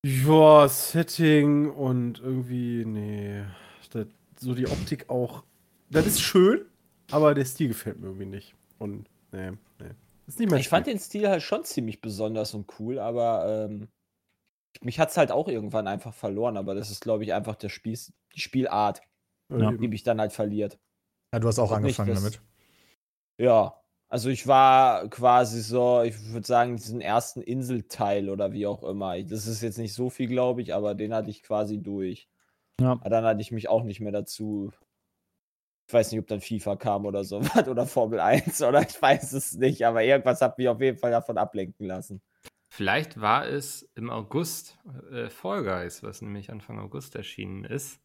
Ja, 0.07 0.69
Setting 0.69 1.71
und 1.71 2.21
irgendwie, 2.21 2.85
nee, 2.87 3.45
das, 3.91 4.07
so 4.39 4.55
die 4.55 4.67
Optik 4.69 5.11
auch. 5.11 5.43
Das 5.91 6.07
ist 6.07 6.21
schön, 6.21 6.65
aber 7.11 7.35
der 7.35 7.45
Stil 7.45 7.69
gefällt 7.69 7.99
mir 7.99 8.07
irgendwie 8.07 8.27
nicht. 8.27 8.55
Und 8.79 9.09
nee, 9.33 9.51
nee. 9.81 9.91
Ist 10.29 10.39
nicht 10.39 10.51
mein 10.51 10.61
Ich 10.61 10.69
fand 10.69 10.85
Spiel. 10.87 10.95
den 10.95 11.01
Stil 11.01 11.29
halt 11.29 11.43
schon 11.43 11.65
ziemlich 11.65 12.01
besonders 12.01 12.55
und 12.55 12.71
cool, 12.79 12.99
aber 12.99 13.67
ähm, 13.69 13.89
mich 14.83 15.01
hat 15.01 15.09
es 15.11 15.17
halt 15.17 15.33
auch 15.33 15.49
irgendwann 15.49 15.89
einfach 15.89 16.15
verloren, 16.15 16.57
aber 16.57 16.75
das 16.75 16.91
ist, 16.91 17.01
glaube 17.01 17.25
ich, 17.25 17.33
einfach 17.33 17.57
der 17.57 17.71
Spiel, 17.71 17.99
die 18.35 18.41
Spielart, 18.41 19.01
Ja. 19.51 19.73
die 19.73 19.89
mich 19.89 20.03
dann 20.03 20.21
halt 20.21 20.33
verliert. 20.33 20.79
Ja, 21.33 21.41
du 21.41 21.49
hast 21.49 21.59
auch 21.59 21.71
Und 21.73 21.83
nicht 21.83 21.99
angefangen 21.99 22.15
das- 22.25 22.37
damit. 22.39 22.49
Ja, 23.41 23.81
also 24.11 24.29
ich 24.31 24.47
war 24.47 25.09
quasi 25.09 25.61
so, 25.63 26.03
ich 26.03 26.23
würde 26.33 26.47
sagen, 26.47 26.77
diesen 26.77 27.01
ersten 27.01 27.41
Inselteil 27.41 28.31
oder 28.31 28.53
wie 28.53 28.67
auch 28.67 28.83
immer. 28.83 29.21
Das 29.23 29.47
ist 29.47 29.63
jetzt 29.63 29.79
nicht 29.79 29.95
so 29.95 30.11
viel, 30.11 30.27
glaube 30.29 30.61
ich, 30.63 30.75
aber 30.75 30.95
den 30.95 31.15
hatte 31.15 31.31
ich 31.31 31.43
quasi 31.43 31.79
durch. 31.79 32.29
Ja. 32.81 32.93
Aber 32.93 33.11
dann 33.11 33.25
hatte 33.25 33.41
ich 33.41 33.51
mich 33.53 33.69
auch 33.69 33.83
nicht 33.85 34.01
mehr 34.01 34.13
dazu. 34.13 34.73
Ich 35.89 35.95
weiß 35.95 36.13
nicht, 36.13 36.21
ob 36.21 36.27
dann 36.27 36.43
FIFA 36.43 36.77
kam 36.77 37.07
oder 37.07 37.25
so 37.25 37.41
oder 37.67 37.87
Formel 37.87 38.21
1 38.21 38.61
oder 38.63 38.83
ich 38.83 39.01
weiß 39.01 39.33
es 39.33 39.55
nicht, 39.55 39.87
aber 39.87 40.05
irgendwas 40.05 40.43
hat 40.43 40.59
mich 40.59 40.69
auf 40.69 40.81
jeden 40.83 40.99
Fall 40.99 41.11
davon 41.11 41.39
ablenken 41.39 41.87
lassen. 41.87 42.21
Vielleicht 42.69 43.21
war 43.21 43.49
es 43.49 43.91
im 43.95 44.11
August 44.11 44.79
äh, 45.11 45.31
Fall 45.31 45.65
Guys, 45.65 46.03
was 46.03 46.21
nämlich 46.21 46.53
Anfang 46.53 46.79
August 46.79 47.17
erschienen 47.17 47.65
ist. 47.65 48.01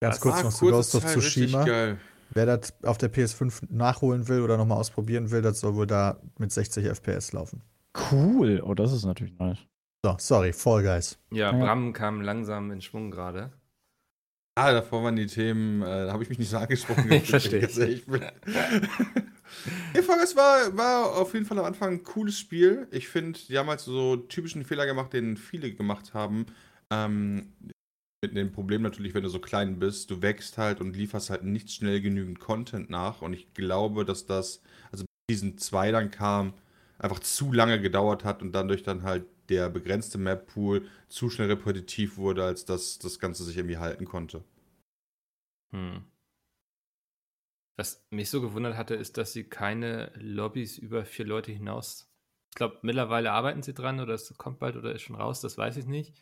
Ganz 0.00 0.16
Das 0.16 0.20
kurz 0.20 0.42
noch 0.42 0.52
zu 0.52 0.66
Ghost 0.66 0.94
of 0.94 1.06
Tsushima. 1.06 1.96
Wer 2.30 2.46
das 2.46 2.74
auf 2.82 2.98
der 2.98 3.10
PS5 3.10 3.62
nachholen 3.70 4.28
will 4.28 4.42
oder 4.42 4.58
nochmal 4.58 4.78
ausprobieren 4.78 5.30
will, 5.30 5.40
das 5.40 5.60
soll 5.60 5.76
wohl 5.76 5.86
da 5.86 6.20
mit 6.38 6.52
60 6.52 6.84
FPS 6.84 7.32
laufen. 7.32 7.62
Cool. 8.10 8.60
Oh, 8.62 8.74
das 8.74 8.92
ist 8.92 9.04
natürlich 9.04 9.38
nice. 9.38 9.58
So, 10.04 10.16
sorry, 10.18 10.52
Fall 10.52 10.82
Guys. 10.82 11.18
Ja, 11.30 11.50
Ja. 11.50 11.52
Bram 11.52 11.94
kam 11.94 12.20
langsam 12.20 12.70
in 12.70 12.82
Schwung 12.82 13.10
gerade. 13.10 13.52
Ah, 14.56 14.72
davor 14.72 15.02
waren 15.02 15.16
die 15.16 15.26
Themen, 15.26 15.82
äh, 15.82 16.06
da 16.06 16.12
habe 16.12 16.22
ich 16.22 16.28
mich 16.28 16.38
nicht 16.38 16.50
so 16.50 16.58
angesprochen. 16.58 17.10
Ich 17.12 17.28
verstehe. 17.28 17.60
Ehrlich 17.60 18.06
bin. 18.06 18.22
Ist, 19.94 20.36
war, 20.36 20.76
war 20.76 21.16
auf 21.16 21.34
jeden 21.34 21.44
Fall 21.44 21.58
am 21.58 21.64
Anfang 21.64 21.92
ein 21.94 22.02
cooles 22.04 22.38
Spiel. 22.38 22.86
Ich 22.92 23.08
finde, 23.08 23.38
die 23.48 23.58
haben 23.58 23.68
halt 23.68 23.80
so 23.80 24.16
typischen 24.16 24.64
Fehler 24.64 24.86
gemacht, 24.86 25.12
den 25.12 25.36
viele 25.36 25.72
gemacht 25.72 26.14
haben. 26.14 26.46
Ähm, 26.90 27.52
mit 28.22 28.36
dem 28.36 28.52
Problem 28.52 28.82
natürlich, 28.82 29.12
wenn 29.14 29.24
du 29.24 29.28
so 29.28 29.40
klein 29.40 29.78
bist, 29.78 30.10
du 30.10 30.22
wächst 30.22 30.56
halt 30.56 30.80
und 30.80 30.96
lieferst 30.96 31.30
halt 31.30 31.44
nicht 31.44 31.70
schnell 31.70 32.00
genügend 32.00 32.38
Content 32.38 32.90
nach. 32.90 33.22
Und 33.22 33.32
ich 33.32 33.52
glaube, 33.54 34.04
dass 34.04 34.24
das, 34.24 34.62
also 34.92 35.04
bis 35.26 35.40
Season 35.40 35.58
2 35.58 35.90
dann 35.90 36.10
kam, 36.10 36.54
einfach 36.98 37.18
zu 37.18 37.52
lange 37.52 37.80
gedauert 37.80 38.24
hat 38.24 38.40
und 38.40 38.52
dadurch 38.52 38.82
dann 38.84 39.02
halt 39.02 39.26
der 39.48 39.68
begrenzte 39.70 40.18
Map-Pool 40.18 40.88
zu 41.08 41.30
schnell 41.30 41.48
repetitiv 41.48 42.16
wurde, 42.16 42.44
als 42.44 42.64
dass 42.64 42.98
das 42.98 43.18
Ganze 43.18 43.44
sich 43.44 43.56
irgendwie 43.56 43.78
halten 43.78 44.04
konnte. 44.04 44.44
Hm. 45.72 46.04
Was 47.76 48.06
mich 48.10 48.30
so 48.30 48.40
gewundert 48.40 48.76
hatte, 48.76 48.94
ist, 48.94 49.18
dass 49.18 49.32
sie 49.32 49.44
keine 49.44 50.12
Lobbys 50.16 50.78
über 50.78 51.04
vier 51.04 51.26
Leute 51.26 51.50
hinaus. 51.50 52.08
Ich 52.50 52.56
glaube, 52.56 52.78
mittlerweile 52.82 53.32
arbeiten 53.32 53.62
sie 53.62 53.74
dran 53.74 53.98
oder 53.98 54.14
es 54.14 54.32
kommt 54.38 54.60
bald 54.60 54.76
oder 54.76 54.94
ist 54.94 55.02
schon 55.02 55.16
raus, 55.16 55.40
das 55.40 55.58
weiß 55.58 55.76
ich 55.76 55.86
nicht. 55.86 56.14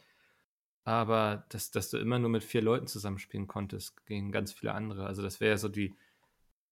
Aber 0.84 1.44
dass, 1.50 1.70
dass 1.70 1.90
du 1.90 1.98
immer 1.98 2.18
nur 2.18 2.30
mit 2.30 2.42
vier 2.42 2.62
Leuten 2.62 2.86
zusammenspielen 2.86 3.46
konntest, 3.46 4.04
gegen 4.06 4.32
ganz 4.32 4.52
viele 4.52 4.72
andere. 4.72 5.06
Also, 5.06 5.22
das 5.22 5.40
wäre 5.40 5.52
ja 5.52 5.58
so 5.58 5.68
die, 5.68 5.94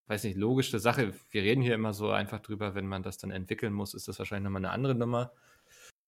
weiß 0.06 0.24
nicht, 0.24 0.36
logische 0.36 0.80
Sache. 0.80 1.14
Wir 1.30 1.42
reden 1.42 1.62
hier 1.62 1.74
immer 1.74 1.92
so 1.92 2.10
einfach 2.10 2.40
drüber, 2.40 2.74
wenn 2.74 2.86
man 2.86 3.02
das 3.02 3.18
dann 3.18 3.30
entwickeln 3.30 3.72
muss, 3.72 3.94
ist 3.94 4.08
das 4.08 4.18
wahrscheinlich 4.18 4.44
nochmal 4.44 4.64
eine 4.64 4.72
andere 4.72 4.94
Nummer. 4.94 5.32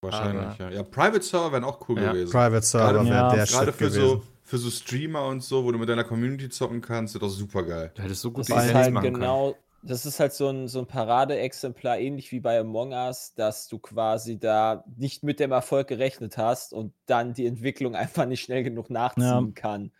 Wahrscheinlich, 0.02 0.44
Aber- 0.46 0.70
ja. 0.70 0.70
Ja, 0.70 0.82
Private 0.82 1.22
Server 1.22 1.52
wären 1.52 1.64
auch 1.64 1.88
cool 1.88 2.00
Ja. 2.00 2.12
gewesen. 2.12 2.32
Private 2.32 2.62
Server 2.66 2.92
Gerade- 2.92 3.08
wäre 3.08 3.16
Ja. 3.16 3.34
der 3.34 3.46
Gerade 3.46 3.72
für 3.72 3.84
gewesen. 3.88 4.00
so, 4.00 4.22
für 4.42 4.58
so 4.58 4.70
Streamer 4.70 5.26
und 5.28 5.42
so, 5.42 5.64
wo 5.64 5.70
du 5.72 5.78
mit 5.78 5.88
deiner 5.88 6.04
Community 6.04 6.48
zocken 6.50 6.80
kannst, 6.80 7.14
ist 7.14 7.22
das 7.22 7.34
super 7.34 7.62
geil. 7.62 7.92
Du 7.94 8.02
hättest 8.02 8.20
so 8.22 8.30
Das 8.30 8.48
gute 8.48 8.58
ist 8.58 8.74
halt 8.74 9.00
genau, 9.00 9.56
das 9.84 10.04
ist 10.04 10.18
halt 10.20 10.32
so 10.32 10.48
ein, 10.48 10.66
so 10.68 10.80
ein 10.80 10.86
Paradeexemplar, 10.86 11.98
ähnlich 11.98 12.32
wie 12.32 12.40
bei 12.40 12.58
Among 12.58 12.92
Us, 12.92 13.32
dass 13.34 13.68
du 13.68 13.78
quasi 13.78 14.38
da 14.38 14.84
nicht 14.96 15.22
mit 15.22 15.38
dem 15.40 15.52
Erfolg 15.52 15.86
gerechnet 15.88 16.36
hast 16.36 16.72
und 16.72 16.92
dann 17.06 17.32
die 17.34 17.46
Entwicklung 17.46 17.94
einfach 18.24 18.26
nicht 18.26 18.40
schnell 18.42 18.64
genug 18.64 18.90
nachziehen 18.90 19.22
Ja. 19.24 19.52
kann. 19.54 19.92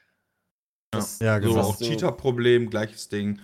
Das, 0.91 1.21
Ja, 1.21 1.41
So 1.41 1.49
genau. 1.49 1.61
auch 1.62 1.77
so- 1.77 1.85
Cheater-Problem, 1.85 2.69
gleiches 2.71 3.09
Ding. 3.09 3.41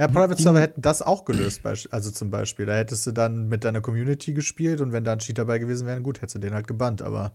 Ja, 0.00 0.08
Private 0.08 0.40
Server 0.40 0.60
hätten 0.60 0.80
das 0.80 1.02
auch 1.02 1.26
gelöst, 1.26 1.60
also 1.64 2.10
zum 2.10 2.30
Beispiel. 2.30 2.64
Da 2.64 2.74
hättest 2.74 3.06
du 3.06 3.12
dann 3.12 3.48
mit 3.48 3.64
deiner 3.64 3.82
Community 3.82 4.32
gespielt 4.32 4.80
und 4.80 4.92
wenn 4.92 5.04
da 5.04 5.12
ein 5.12 5.18
Cheat 5.18 5.36
dabei 5.36 5.58
gewesen 5.58 5.86
wäre, 5.86 6.00
gut, 6.00 6.22
hättest 6.22 6.36
du 6.36 6.38
den 6.38 6.54
halt 6.54 6.66
gebannt, 6.66 7.02
aber 7.02 7.32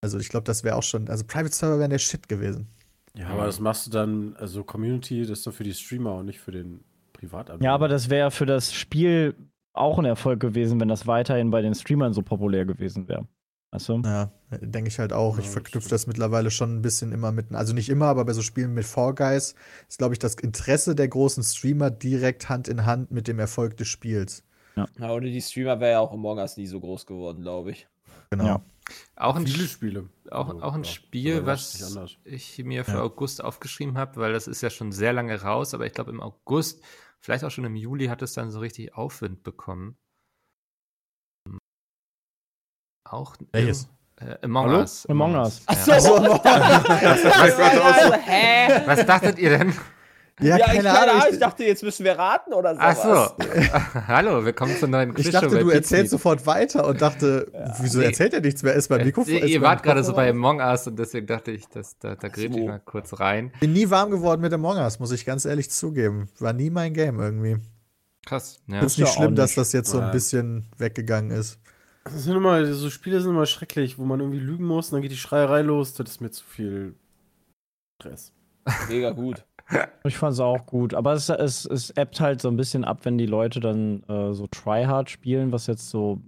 also 0.00 0.18
ich 0.18 0.28
glaube, 0.28 0.44
das 0.44 0.62
wäre 0.62 0.76
auch 0.76 0.84
schon, 0.84 1.08
also 1.08 1.24
Private 1.26 1.52
Server 1.52 1.80
wären 1.80 1.90
der 1.90 1.98
Shit 1.98 2.28
gewesen. 2.28 2.68
Ja, 3.14 3.30
aber 3.30 3.46
das 3.46 3.58
machst 3.58 3.88
du 3.88 3.90
dann, 3.90 4.36
also 4.36 4.62
Community, 4.62 5.22
das 5.22 5.38
ist 5.38 5.46
doch 5.48 5.52
für 5.52 5.64
die 5.64 5.74
Streamer 5.74 6.14
und 6.14 6.26
nicht 6.26 6.38
für 6.38 6.52
den 6.52 6.84
Privatanbieter. 7.14 7.64
Ja, 7.64 7.74
aber 7.74 7.88
das 7.88 8.08
wäre 8.08 8.30
für 8.30 8.46
das 8.46 8.72
Spiel 8.72 9.34
auch 9.72 9.98
ein 9.98 10.04
Erfolg 10.04 10.38
gewesen, 10.38 10.78
wenn 10.78 10.88
das 10.88 11.08
weiterhin 11.08 11.50
bei 11.50 11.60
den 11.60 11.74
Streamern 11.74 12.12
so 12.12 12.22
populär 12.22 12.64
gewesen 12.66 13.08
wäre. 13.08 13.26
Du? 13.70 14.02
Ja, 14.02 14.32
denke 14.50 14.88
ich 14.88 14.98
halt 14.98 15.12
auch. 15.12 15.36
Ja, 15.36 15.44
ich 15.44 15.48
verknüpfe 15.50 15.88
das 15.90 16.06
mittlerweile 16.06 16.50
schon 16.50 16.76
ein 16.78 16.82
bisschen 16.82 17.12
immer 17.12 17.32
mit, 17.32 17.52
also 17.52 17.74
nicht 17.74 17.90
immer, 17.90 18.06
aber 18.06 18.24
bei 18.24 18.32
so 18.32 18.40
Spielen 18.42 18.72
mit 18.72 18.86
Fall 18.86 19.14
Guys 19.14 19.54
ist, 19.88 19.98
glaube 19.98 20.14
ich, 20.14 20.18
das 20.18 20.34
Interesse 20.36 20.94
der 20.94 21.08
großen 21.08 21.42
Streamer 21.42 21.90
direkt 21.90 22.48
Hand 22.48 22.68
in 22.68 22.86
Hand 22.86 23.10
mit 23.10 23.28
dem 23.28 23.38
Erfolg 23.38 23.76
des 23.76 23.88
Spiels. 23.88 24.42
Ja, 24.76 24.88
ohne 25.10 25.30
die 25.30 25.42
Streamer 25.42 25.80
wäre 25.80 25.92
ja 25.92 26.00
auch 26.00 26.12
Among 26.12 26.38
Us 26.38 26.56
nie 26.56 26.66
so 26.66 26.80
groß 26.80 27.04
geworden, 27.04 27.42
glaube 27.42 27.72
ich. 27.72 27.88
Genau. 28.30 28.44
Ja. 28.44 28.62
Auch 29.16 29.36
ein, 29.36 29.46
Viele 29.46 29.68
Spiele. 29.68 30.08
auch, 30.30 30.48
Also, 30.48 30.62
auch 30.62 30.74
ein 30.74 30.84
ja, 30.84 30.90
Spiel, 30.90 31.34
ist 31.38 31.46
was 31.46 32.08
ich 32.24 32.64
mir 32.64 32.84
für 32.84 32.92
Ja. 32.92 33.02
August 33.02 33.44
aufgeschrieben 33.44 33.98
habe, 33.98 34.16
weil 34.16 34.32
das 34.32 34.46
ist 34.46 34.62
ja 34.62 34.70
schon 34.70 34.92
sehr 34.92 35.12
lange 35.12 35.42
raus, 35.42 35.74
aber 35.74 35.84
ich 35.86 35.92
glaube 35.92 36.10
im 36.10 36.22
August, 36.22 36.82
vielleicht 37.20 37.44
auch 37.44 37.50
schon 37.50 37.64
im 37.64 37.76
Juli, 37.76 38.06
hat 38.06 38.22
es 38.22 38.32
dann 38.32 38.50
so 38.50 38.60
richtig 38.60 38.94
Aufwind 38.94 39.42
bekommen. 39.42 39.96
Auch 43.10 43.36
Welches? 43.52 43.88
Äh, 44.20 44.34
Among 44.44 44.66
Hallo? 44.66 44.78
Us. 44.80 45.06
Among 45.08 45.34
Us. 45.36 45.62
Ach 45.66 45.86
Ja. 45.86 46.00
so. 46.00 46.14
Also, 46.16 46.32
also, 46.44 48.12
hä? 48.26 48.82
Was 48.86 49.06
dachtet 49.06 49.38
ihr 49.38 49.56
denn? 49.58 49.72
ja, 50.40 50.56
Ja, 50.58 50.66
keine 50.66 50.78
ich, 50.78 50.84
keine 50.84 50.90
Ahnung. 51.00 51.20
Ahnung, 51.22 51.32
ich 51.32 51.38
dachte, 51.38 51.64
jetzt 51.64 51.82
müssen 51.84 52.04
wir 52.04 52.18
raten 52.18 52.52
oder 52.52 52.74
Ach 52.78 52.96
sowas. 52.96 53.34
so. 53.38 53.70
Hallo, 54.08 54.44
willkommen 54.44 54.76
zur 54.76 54.88
neuen 54.88 55.10
Ich 55.10 55.16
Quizshow 55.16 55.32
dachte, 55.32 55.48
bei 55.56 55.62
du 55.62 55.70
erzählst 55.70 56.10
sofort 56.10 56.44
weiter 56.46 56.86
und 56.86 57.00
dachte, 57.00 57.50
wieso 57.80 58.00
Nee. 58.00 58.06
erzählt 58.06 58.34
er 58.34 58.40
nichts 58.40 58.62
mehr? 58.62 58.74
Ist 58.74 58.88
beim 58.88 59.04
Mikrofon. 59.04 59.32
Ihr, 59.34 59.44
ist 59.44 59.50
ihr 59.50 59.60
wart 59.62 59.82
gerade 59.84 60.02
so 60.04 60.12
bei 60.14 60.32
Mikrofon. 60.32 60.60
Among 60.60 60.70
Us 60.72 60.86
und 60.88 60.98
deswegen 60.98 61.26
dachte 61.26 61.52
ich, 61.52 61.68
dass, 61.68 61.98
da, 61.98 62.14
da 62.16 62.28
grätsche 62.28 62.58
ich 62.58 62.66
mal 62.66 62.80
kurz 62.84 63.18
rein. 63.20 63.52
Bin 63.60 63.72
nie 63.72 63.88
warm 63.88 64.10
geworden 64.10 64.40
mit 64.40 64.52
Among 64.52 64.76
Us, 64.78 64.98
muss 64.98 65.12
ich 65.12 65.24
ganz 65.24 65.44
ehrlich 65.44 65.70
zugeben. 65.70 66.28
War 66.40 66.52
nie 66.52 66.70
mein 66.70 66.92
Game 66.92 67.20
irgendwie. 67.20 67.56
Krass. 68.26 68.60
Ja. 68.66 68.80
ist 68.80 68.98
nicht 68.98 69.08
ja 69.08 69.14
schlimm, 69.14 69.34
dass 69.36 69.50
nicht. 69.50 69.58
das 69.58 69.72
jetzt 69.72 69.90
so 69.90 69.98
ein 69.98 70.06
Ja. 70.06 70.10
bisschen 70.10 70.66
weggegangen 70.76 71.30
ist. 71.30 71.58
Das 72.12 72.24
sind 72.24 72.36
immer, 72.36 72.64
so 72.74 72.90
Spiele 72.90 73.20
sind 73.20 73.30
immer 73.30 73.46
schrecklich, 73.46 73.98
wo 73.98 74.04
man 74.04 74.20
irgendwie 74.20 74.38
lügen 74.40 74.64
muss 74.66 74.88
und 74.88 74.94
dann 74.96 75.02
geht 75.02 75.12
die 75.12 75.16
Schreierei 75.16 75.62
los. 75.62 75.94
Das 75.94 76.10
ist 76.10 76.20
mir 76.20 76.30
zu 76.30 76.44
viel 76.44 76.94
Stress. 78.00 78.32
Mega 78.88 79.10
gut. 79.10 79.44
Ich 80.04 80.16
fand 80.16 80.32
es 80.32 80.40
auch 80.40 80.64
gut, 80.64 80.94
aber 80.94 81.12
es, 81.12 81.28
es, 81.28 81.66
es 81.66 81.90
ebbt 81.90 82.20
halt 82.20 82.40
so 82.40 82.48
ein 82.48 82.56
bisschen 82.56 82.86
ab, 82.86 83.00
wenn 83.02 83.18
die 83.18 83.26
Leute 83.26 83.60
dann 83.60 84.02
äh, 84.08 84.32
so 84.32 84.46
tryhard 84.46 85.10
spielen, 85.10 85.52
was 85.52 85.66
jetzt 85.66 85.90
so. 85.90 86.22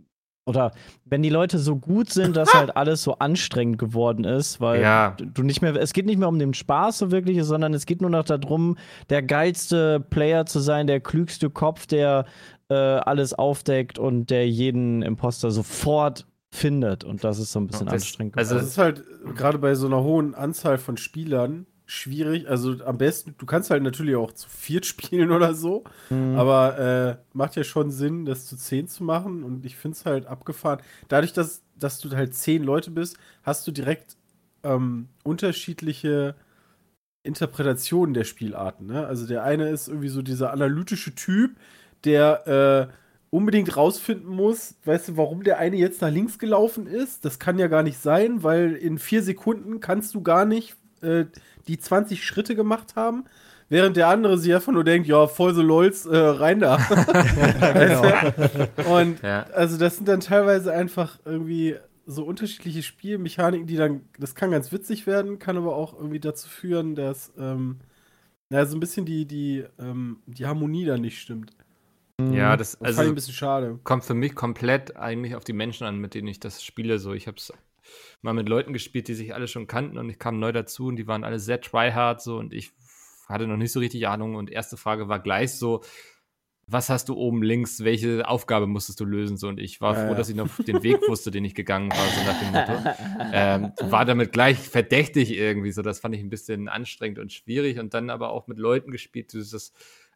Oder 0.46 0.72
wenn 1.06 1.22
die 1.22 1.30
Leute 1.30 1.58
so 1.58 1.76
gut 1.76 2.10
sind, 2.10 2.36
dass 2.36 2.52
halt 2.52 2.76
alles 2.76 3.02
so 3.02 3.14
anstrengend 3.18 3.78
geworden 3.78 4.24
ist, 4.24 4.60
weil 4.60 4.82
Ja. 4.82 5.16
du 5.18 5.42
nicht 5.42 5.62
mehr, 5.62 5.74
es 5.76 5.94
geht 5.94 6.04
nicht 6.04 6.18
mehr 6.18 6.28
um 6.28 6.38
den 6.38 6.52
Spaß 6.52 6.98
so 6.98 7.10
wirklich, 7.12 7.42
sondern 7.44 7.72
es 7.72 7.86
geht 7.86 8.02
nur 8.02 8.10
noch 8.10 8.24
darum, 8.24 8.76
der 9.08 9.22
geilste 9.22 10.00
Player 10.00 10.44
zu 10.44 10.58
sein, 10.58 10.86
der 10.86 11.00
klügste 11.00 11.48
Kopf, 11.48 11.86
der 11.86 12.26
äh, 12.70 12.74
alles 12.74 13.34
aufdeckt 13.34 13.98
und 13.98 14.30
der 14.30 14.48
jeden 14.48 15.02
Imposter 15.02 15.50
sofort 15.50 16.26
findet. 16.52 17.04
Und 17.04 17.22
das 17.24 17.38
ist 17.38 17.52
so 17.52 17.60
ein 17.60 17.66
bisschen 17.66 17.86
Das- 17.86 17.94
anstrengend. 17.94 18.36
also- 18.38 18.54
Also 18.54 18.64
es 18.66 18.72
ist 18.72 18.78
halt 18.78 19.04
gerade 19.36 19.58
bei 19.58 19.74
so 19.74 19.86
einer 19.86 20.02
hohen 20.02 20.34
Anzahl 20.34 20.78
von 20.78 20.96
Spielern 20.96 21.66
schwierig. 21.86 22.48
Also 22.48 22.76
am 22.84 22.98
besten, 22.98 23.34
du 23.38 23.46
kannst 23.46 23.70
halt 23.70 23.82
natürlich 23.82 24.14
auch 24.14 24.30
zu 24.32 24.48
viert 24.48 24.86
spielen 24.86 25.32
oder 25.32 25.54
so, 25.54 25.82
Mhm. 26.08 26.36
aber 26.36 26.78
äh, 26.78 27.16
macht 27.32 27.56
ja 27.56 27.64
schon 27.64 27.90
Sinn, 27.90 28.24
das 28.24 28.46
zu 28.46 28.56
zehn 28.56 28.86
zu 28.86 29.02
machen 29.04 29.42
und 29.42 29.64
ich 29.66 29.74
finde 29.76 29.96
es 29.96 30.06
halt 30.06 30.26
abgefahren. 30.26 30.80
Dadurch, 31.08 31.32
dass, 31.32 31.62
dass 31.76 31.98
du 31.98 32.10
halt 32.10 32.34
zehn 32.34 32.62
Leute 32.62 32.92
bist, 32.92 33.16
hast 33.42 33.66
du 33.66 33.72
direkt 33.72 34.16
ähm, 34.62 35.08
unterschiedliche 35.24 36.34
Interpretationen 37.22 38.14
der 38.14 38.24
Spielarten. 38.24 38.86
Ne? 38.86 39.06
Also 39.06 39.26
der 39.26 39.42
eine 39.42 39.68
ist 39.68 39.88
irgendwie 39.88 40.08
so 40.08 40.22
dieser 40.22 40.52
analytische 40.52 41.14
Typ, 41.14 41.56
der 42.04 42.88
äh, 42.90 42.94
unbedingt 43.30 43.76
rausfinden 43.76 44.28
muss, 44.28 44.74
weißt 44.84 45.10
du, 45.10 45.16
warum 45.16 45.44
der 45.44 45.58
eine 45.58 45.76
jetzt 45.76 46.00
nach 46.02 46.10
links 46.10 46.38
gelaufen 46.38 46.86
ist. 46.86 47.24
Das 47.24 47.38
kann 47.38 47.58
ja 47.58 47.68
gar 47.68 47.82
nicht 47.82 47.98
sein, 48.00 48.42
weil 48.42 48.74
in 48.74 48.98
vier 48.98 49.22
Sekunden 49.22 49.80
kannst 49.80 50.14
du 50.14 50.22
gar 50.22 50.44
nicht 50.44 50.76
äh, 51.02 51.26
die 51.68 51.78
20 51.78 52.24
Schritte 52.24 52.56
gemacht 52.56 52.96
haben. 52.96 53.24
Während 53.68 53.96
der 53.96 54.08
andere 54.08 54.36
sich 54.36 54.52
einfach 54.52 54.72
nur 54.72 54.82
denkt, 54.82 55.06
ja, 55.06 55.28
voll 55.28 55.54
so 55.54 55.62
LOLs, 55.62 56.06
äh, 56.06 56.16
rein 56.16 56.58
da. 56.58 56.78
Du? 58.76 58.82
Und 58.84 59.22
Ja. 59.22 59.46
also 59.52 59.76
das 59.78 59.96
sind 59.96 60.08
dann 60.08 60.20
teilweise 60.20 60.72
einfach 60.72 61.18
irgendwie 61.24 61.76
so 62.06 62.24
unterschiedliche 62.24 62.82
Spielmechaniken, 62.82 63.66
die 63.66 63.76
dann, 63.76 64.02
das 64.18 64.34
kann 64.34 64.50
ganz 64.50 64.72
witzig 64.72 65.06
werden, 65.06 65.38
kann 65.38 65.56
aber 65.56 65.76
auch 65.76 65.94
irgendwie 65.94 66.18
dazu 66.20 66.48
führen, 66.48 66.94
dass 66.96 67.32
ähm, 67.38 67.78
na, 68.50 68.66
so 68.66 68.76
ein 68.76 68.80
bisschen 68.80 69.06
die, 69.06 69.26
die, 69.26 69.64
ähm, 69.78 70.18
die 70.26 70.46
Harmonie 70.46 70.84
dann 70.86 71.02
nicht 71.02 71.20
stimmt. 71.20 71.52
Ja, 72.28 72.56
das 72.56 72.78
Das 72.78 72.78
fand 72.78 72.90
ich 72.90 72.98
ein 72.98 73.06
also 73.08 73.14
bisschen 73.14 73.34
schade. 73.34 73.78
kommt 73.84 74.04
für 74.04 74.14
mich 74.14 74.34
komplett 74.34 74.96
eigentlich 74.96 75.34
auf 75.34 75.44
die 75.44 75.52
Menschen 75.52 75.86
an, 75.86 75.98
mit 75.98 76.14
denen 76.14 76.28
ich 76.28 76.40
das 76.40 76.62
spiele. 76.62 76.98
So, 76.98 77.12
ich 77.12 77.26
habe 77.26 77.36
es 77.36 77.52
mal 78.22 78.34
mit 78.34 78.48
Leuten 78.48 78.72
gespielt, 78.72 79.08
die 79.08 79.14
sich 79.14 79.34
alle 79.34 79.48
schon 79.48 79.66
kannten 79.66 79.98
und 79.98 80.08
ich 80.10 80.18
kam 80.18 80.38
neu 80.38 80.52
dazu 80.52 80.86
und 80.86 80.96
die 80.96 81.06
waren 81.06 81.24
alle 81.24 81.38
sehr 81.40 81.60
tryhard 81.60 82.22
so 82.22 82.38
und 82.38 82.52
ich 82.52 82.72
hatte 83.28 83.46
noch 83.46 83.56
nicht 83.56 83.72
so 83.72 83.80
richtig 83.80 84.06
Ahnung 84.08 84.34
und 84.34 84.50
erste 84.50 84.76
Frage 84.76 85.08
war 85.08 85.20
gleich 85.20 85.52
so, 85.52 85.82
was 86.66 86.88
hast 86.88 87.08
du 87.08 87.14
oben 87.14 87.42
links, 87.42 87.82
welche 87.82 88.28
Aufgabe 88.28 88.66
musstest 88.68 89.00
du 89.00 89.04
lösen 89.04 89.36
so 89.36 89.48
und 89.48 89.58
ich 89.58 89.80
war 89.80 89.94
Ja, 89.94 90.04
froh, 90.04 90.10
ja. 90.10 90.14
dass 90.14 90.28
ich 90.28 90.36
noch 90.36 90.48
den 90.64 90.82
Weg 90.84 90.98
wusste, 91.08 91.30
den 91.32 91.44
ich 91.44 91.54
gegangen 91.54 91.90
war, 91.90 92.06
so 92.08 92.24
nach 92.24 92.38
dem 92.38 92.52
Motto. 92.52 93.30
ähm, 93.32 93.72
war 93.90 94.04
damit 94.04 94.32
gleich 94.32 94.58
verdächtig 94.58 95.32
irgendwie, 95.32 95.72
so 95.72 95.82
das 95.82 95.98
fand 96.00 96.14
ich 96.14 96.20
ein 96.20 96.30
bisschen 96.30 96.68
anstrengend 96.68 97.18
und 97.18 97.32
schwierig 97.32 97.78
und 97.80 97.92
dann 97.94 98.08
aber 98.10 98.30
auch 98.30 98.46
mit 98.46 98.58
Leuten 98.58 98.92
gespielt, 98.92 99.32
die 99.32 99.38
das 99.38 99.72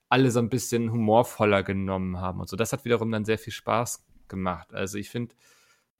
alle 0.08 0.30
so 0.30 0.38
ein 0.40 0.48
bisschen 0.50 0.90
humorvoller 0.92 1.62
genommen 1.62 2.18
haben 2.20 2.40
und 2.40 2.48
so. 2.48 2.56
Das 2.56 2.72
hat 2.72 2.84
wiederum 2.84 3.10
dann 3.10 3.24
sehr 3.24 3.38
viel 3.38 3.52
Spaß 3.52 4.04
gemacht. 4.28 4.72
Also 4.74 4.98
ich 4.98 5.10
finde, 5.10 5.34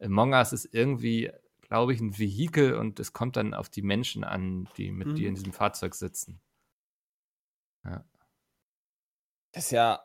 Among 0.01 0.33
Us 0.35 0.53
ist 0.53 0.67
irgendwie, 0.73 1.31
glaube 1.63 1.95
ich, 1.95 2.01
ein 2.01 2.19
Vehikel 2.19 2.75
und 2.75 3.01
es 3.01 3.13
kommt 3.13 3.37
dann 3.37 3.55
auf 3.55 3.69
die 3.71 3.83
Menschen 3.83 4.25
an, 4.25 4.69
die 4.77 4.93
mit 4.93 5.09
Mhm. 5.09 5.17
dir 5.19 5.29
in 5.29 5.35
diesem 5.35 5.53
Fahrzeug 5.53 5.95
sitzen. 5.95 6.41
Das 9.53 9.65
ist 9.67 9.71
ja, 9.71 10.01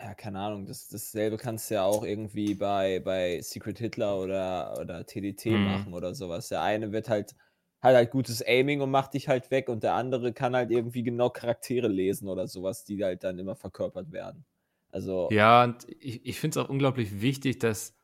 ja, 0.00 0.14
keine 0.14 0.40
Ahnung, 0.40 0.66
das, 0.66 0.88
dasselbe 0.88 1.36
kannst 1.38 1.70
du 1.70 1.74
ja 1.76 1.84
auch 1.84 2.04
irgendwie 2.04 2.54
bei, 2.54 3.00
bei 3.00 3.40
Secret 3.42 3.78
Hitler 3.78 4.18
oder, 4.20 4.78
oder 4.80 5.06
TDT 5.06 5.46
Mhm. 5.46 5.58
machen 5.58 5.94
oder 5.94 6.14
sowas. 6.14 6.48
Der 6.48 6.62
eine 6.62 6.92
wird 6.92 7.08
halt, 7.08 7.34
hat 7.82 7.94
halt 7.94 8.10
gutes 8.10 8.42
Aiming 8.46 8.80
und 8.82 8.90
macht 8.90 9.14
dich 9.14 9.28
halt 9.28 9.50
weg 9.50 9.68
und 9.68 9.82
der 9.82 9.94
andere 9.94 10.32
kann 10.32 10.54
halt 10.56 10.70
irgendwie 10.70 11.02
genau 11.02 11.30
Charaktere 11.30 11.88
lesen 11.88 12.28
oder 12.28 12.46
sowas, 12.48 12.84
die 12.84 13.02
halt 13.04 13.24
dann 13.24 13.38
immer 13.38 13.56
verkörpert 13.56 14.12
werden. 14.12 14.44
Also, 14.90 15.32
Ja, 15.32 15.62
und 15.64 15.86
ich, 16.00 16.26
ich 16.26 16.40
finde 16.40 16.58
es 16.58 16.64
auch 16.66 16.68
unglaublich 16.70 17.20
wichtig, 17.20 17.58
dass 17.60 17.96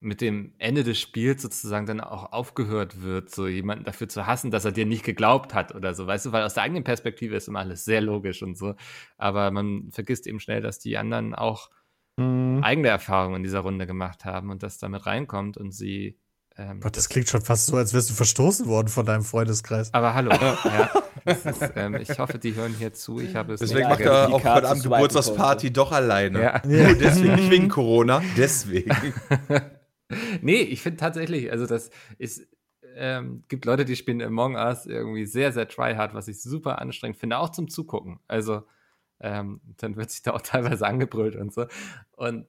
mit 0.00 0.20
dem 0.20 0.54
Ende 0.58 0.84
des 0.84 1.00
Spiels 1.00 1.42
sozusagen 1.42 1.86
dann 1.86 2.00
auch 2.00 2.32
aufgehört 2.32 3.02
wird, 3.02 3.30
so 3.30 3.48
jemanden 3.48 3.84
dafür 3.84 4.08
zu 4.08 4.26
hassen, 4.26 4.50
dass 4.50 4.64
er 4.64 4.72
dir 4.72 4.86
nicht 4.86 5.04
geglaubt 5.04 5.54
hat 5.54 5.74
oder 5.74 5.94
so, 5.94 6.06
weißt 6.06 6.26
du, 6.26 6.32
weil 6.32 6.44
aus 6.44 6.54
der 6.54 6.64
eigenen 6.64 6.84
Perspektive 6.84 7.36
ist 7.36 7.48
immer 7.48 7.60
alles 7.60 7.84
sehr 7.84 8.00
logisch 8.02 8.42
und 8.42 8.56
so, 8.58 8.74
aber 9.18 9.50
man 9.50 9.90
vergisst 9.92 10.26
eben 10.26 10.40
schnell, 10.40 10.62
dass 10.62 10.78
die 10.80 10.98
anderen 10.98 11.34
auch 11.34 11.70
Mhm. 12.18 12.62
eigene 12.62 12.88
Erfahrungen 12.88 13.36
in 13.36 13.42
dieser 13.44 13.60
Runde 13.60 13.86
gemacht 13.86 14.24
haben 14.24 14.50
und 14.50 14.62
das 14.62 14.78
damit 14.78 15.06
reinkommt 15.06 15.56
und 15.56 15.72
sie 15.72 16.18
ähm, 16.56 16.80
Gott, 16.80 16.96
das 16.96 17.08
klingt 17.08 17.28
schon 17.28 17.42
fast 17.42 17.66
so, 17.66 17.76
als 17.76 17.94
wärst 17.94 18.10
du 18.10 18.14
verstoßen 18.14 18.66
worden 18.66 18.88
von 18.88 19.06
deinem 19.06 19.24
Freundeskreis. 19.24 19.92
aber 19.94 20.14
hallo, 20.14 20.30
ja, 20.32 20.90
ist, 21.24 21.72
ähm, 21.76 21.94
ich 21.96 22.18
hoffe, 22.18 22.38
die 22.38 22.54
hören 22.54 22.74
hier 22.78 22.92
zu, 22.92 23.20
ich 23.20 23.34
habe 23.36 23.54
es 23.54 23.60
Deswegen 23.60 23.82
Ja, 23.82 23.88
macht 23.88 24.00
er 24.00 24.32
auch 24.32 24.44
heute 24.44 24.68
Abend 24.68 24.82
Geburtstagsparty 24.82 25.72
doch 25.72 25.92
alleine. 25.92 26.42
ja. 26.42 26.62
Nur 26.64 26.94
deswegen, 26.94 27.34
nicht 27.34 27.50
wegen 27.50 27.68
Corona, 27.70 28.22
deswegen. 28.36 28.90
nee, 30.42 30.62
ich 30.62 30.82
finde 30.82 30.98
tatsächlich, 30.98 31.50
also 31.50 31.66
das 31.66 31.90
ist, 32.18 32.46
ähm, 32.96 33.44
gibt 33.48 33.64
Leute, 33.64 33.84
die 33.84 33.96
spielen 33.96 34.20
Among 34.20 34.56
Us 34.56 34.86
irgendwie 34.86 35.26
sehr, 35.26 35.52
sehr 35.52 35.68
tryhard, 35.68 36.14
was 36.14 36.28
ich 36.28 36.42
super 36.42 36.80
anstrengend 36.80 37.18
finde, 37.18 37.38
auch 37.38 37.50
zum 37.50 37.68
Zugucken. 37.68 38.20
Also 38.26 38.64
ähm, 39.20 39.60
dann 39.78 39.96
wird 39.96 40.10
sich 40.10 40.22
da 40.22 40.32
auch 40.32 40.40
teilweise 40.42 40.86
angebrüllt 40.86 41.36
und 41.36 41.52
so. 41.52 41.66
Und 42.16 42.46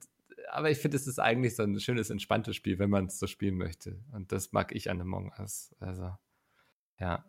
aber 0.51 0.69
ich 0.69 0.77
finde, 0.77 0.97
es 0.97 1.07
ist 1.07 1.19
eigentlich 1.19 1.55
so 1.55 1.63
ein 1.63 1.79
schönes, 1.79 2.09
entspanntes 2.09 2.55
Spiel, 2.55 2.77
wenn 2.79 2.89
man 2.89 3.05
es 3.05 3.19
so 3.19 3.27
spielen 3.27 3.57
möchte. 3.57 3.99
Und 4.11 4.31
das 4.31 4.51
mag 4.51 4.73
ich 4.75 4.89
an 4.89 5.01
Among 5.01 5.31
Us. 5.39 5.73
Also, 5.79 6.11
ja. 6.99 7.25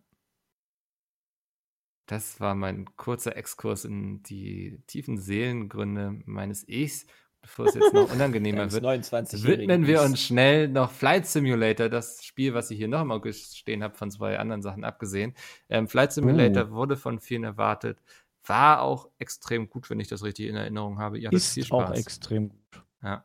Das 2.07 2.41
war 2.41 2.55
mein 2.55 2.85
kurzer 2.97 3.37
Exkurs 3.37 3.85
in 3.85 4.23
die 4.25 4.83
tiefen 4.87 5.19
Seelengründe 5.19 6.21
meines 6.27 6.69
Ichs, 6.69 7.07
bevor 7.41 7.67
es 7.67 7.75
jetzt 7.75 7.95
noch 7.95 8.13
unangenehmer 8.13 8.71
wird. 8.73 8.83
29 8.83 9.45
Widmen 9.45 9.87
wir 9.87 10.03
uns 10.03 10.21
schnell 10.21 10.69
noch 10.69 10.91
Flight 10.91 11.27
Simulator, 11.27 11.89
das 11.89 12.25
Spiel, 12.25 12.55
was 12.55 12.71
ich 12.71 12.79
hier 12.79 12.89
noch 12.89 13.03
im 13.03 13.13
August 13.13 13.57
stehen 13.57 13.83
habe, 13.83 13.95
von 13.95 14.11
zwei 14.11 14.39
anderen 14.39 14.63
Sachen 14.63 14.85
abgesehen. 14.85 15.35
Ähm, 15.69 15.89
Flight 15.89 16.13
Simulator 16.13 16.73
wurde 16.73 16.97
von 16.97 17.21
vielen 17.21 17.45
erwartet, 17.45 18.03
war 18.45 18.83
auch 18.83 19.09
extrem 19.19 19.71
gut, 19.71 19.89
wenn 19.89 20.01
ich 20.01 20.09
das 20.09 20.25
richtig 20.25 20.49
in 20.49 20.57
Erinnerung 20.57 20.99
habe. 20.99 21.19
Ihr 21.19 21.33
Ist 21.33 21.55
viel 21.55 21.67
auch 21.71 21.93
extrem 21.93 22.49
gut. 22.49 22.83
Ja. 23.03 23.25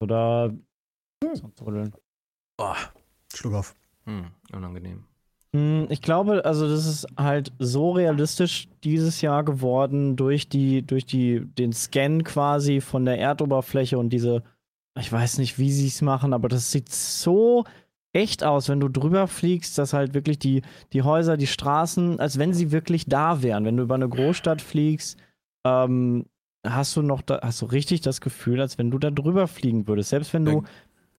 Oder 0.00 0.54
sonst 1.34 1.60
ruddeln. 1.60 1.92
Schluck 3.34 3.54
auf. 3.54 3.74
Hm, 4.04 4.26
unangenehm. 4.52 5.04
Hm, 5.54 5.86
Ich 5.90 6.02
glaube, 6.02 6.44
also 6.44 6.68
das 6.68 6.86
ist 6.86 7.06
halt 7.16 7.52
so 7.58 7.92
realistisch 7.92 8.68
dieses 8.84 9.20
Jahr 9.20 9.44
geworden 9.44 10.16
durch 10.16 10.48
die, 10.48 10.82
durch 10.82 11.06
die, 11.06 11.40
den 11.40 11.72
Scan 11.72 12.22
quasi 12.22 12.80
von 12.80 13.04
der 13.04 13.18
Erdoberfläche 13.18 13.98
und 13.98 14.10
diese, 14.10 14.42
ich 14.98 15.10
weiß 15.12 15.38
nicht, 15.38 15.58
wie 15.58 15.70
sie 15.72 15.86
es 15.88 16.02
machen, 16.02 16.32
aber 16.32 16.48
das 16.48 16.70
sieht 16.70 16.90
so 16.90 17.64
echt 18.12 18.42
aus, 18.42 18.68
wenn 18.68 18.80
du 18.80 18.88
drüber 18.88 19.26
fliegst, 19.28 19.78
dass 19.78 19.92
halt 19.92 20.14
wirklich 20.14 20.38
die, 20.38 20.62
die 20.92 21.02
Häuser, 21.02 21.36
die 21.36 21.46
Straßen, 21.46 22.18
als 22.20 22.38
wenn 22.38 22.54
sie 22.54 22.72
wirklich 22.72 23.06
da 23.06 23.42
wären. 23.42 23.64
Wenn 23.64 23.76
du 23.76 23.82
über 23.84 23.94
eine 23.94 24.08
Großstadt 24.08 24.62
fliegst, 24.62 25.18
ähm, 25.64 26.26
hast 26.66 26.96
du 26.96 27.02
noch, 27.02 27.22
da, 27.22 27.40
hast 27.42 27.62
du 27.62 27.66
richtig 27.66 28.00
das 28.00 28.20
Gefühl, 28.20 28.60
als 28.60 28.78
wenn 28.78 28.90
du 28.90 28.98
da 28.98 29.10
drüber 29.10 29.46
fliegen 29.48 29.86
würdest. 29.86 30.10
Selbst 30.10 30.32
wenn 30.34 30.44
du, 30.44 30.64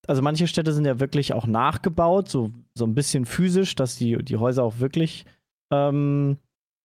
also 0.07 0.21
manche 0.21 0.47
Städte 0.47 0.73
sind 0.73 0.85
ja 0.85 0.99
wirklich 0.99 1.33
auch 1.33 1.47
nachgebaut, 1.47 2.29
so, 2.29 2.51
so 2.73 2.85
ein 2.85 2.95
bisschen 2.95 3.25
physisch, 3.25 3.75
dass 3.75 3.95
die, 3.95 4.17
die 4.23 4.37
Häuser 4.37 4.63
auch 4.63 4.79
wirklich 4.79 5.25
ähm, 5.71 6.37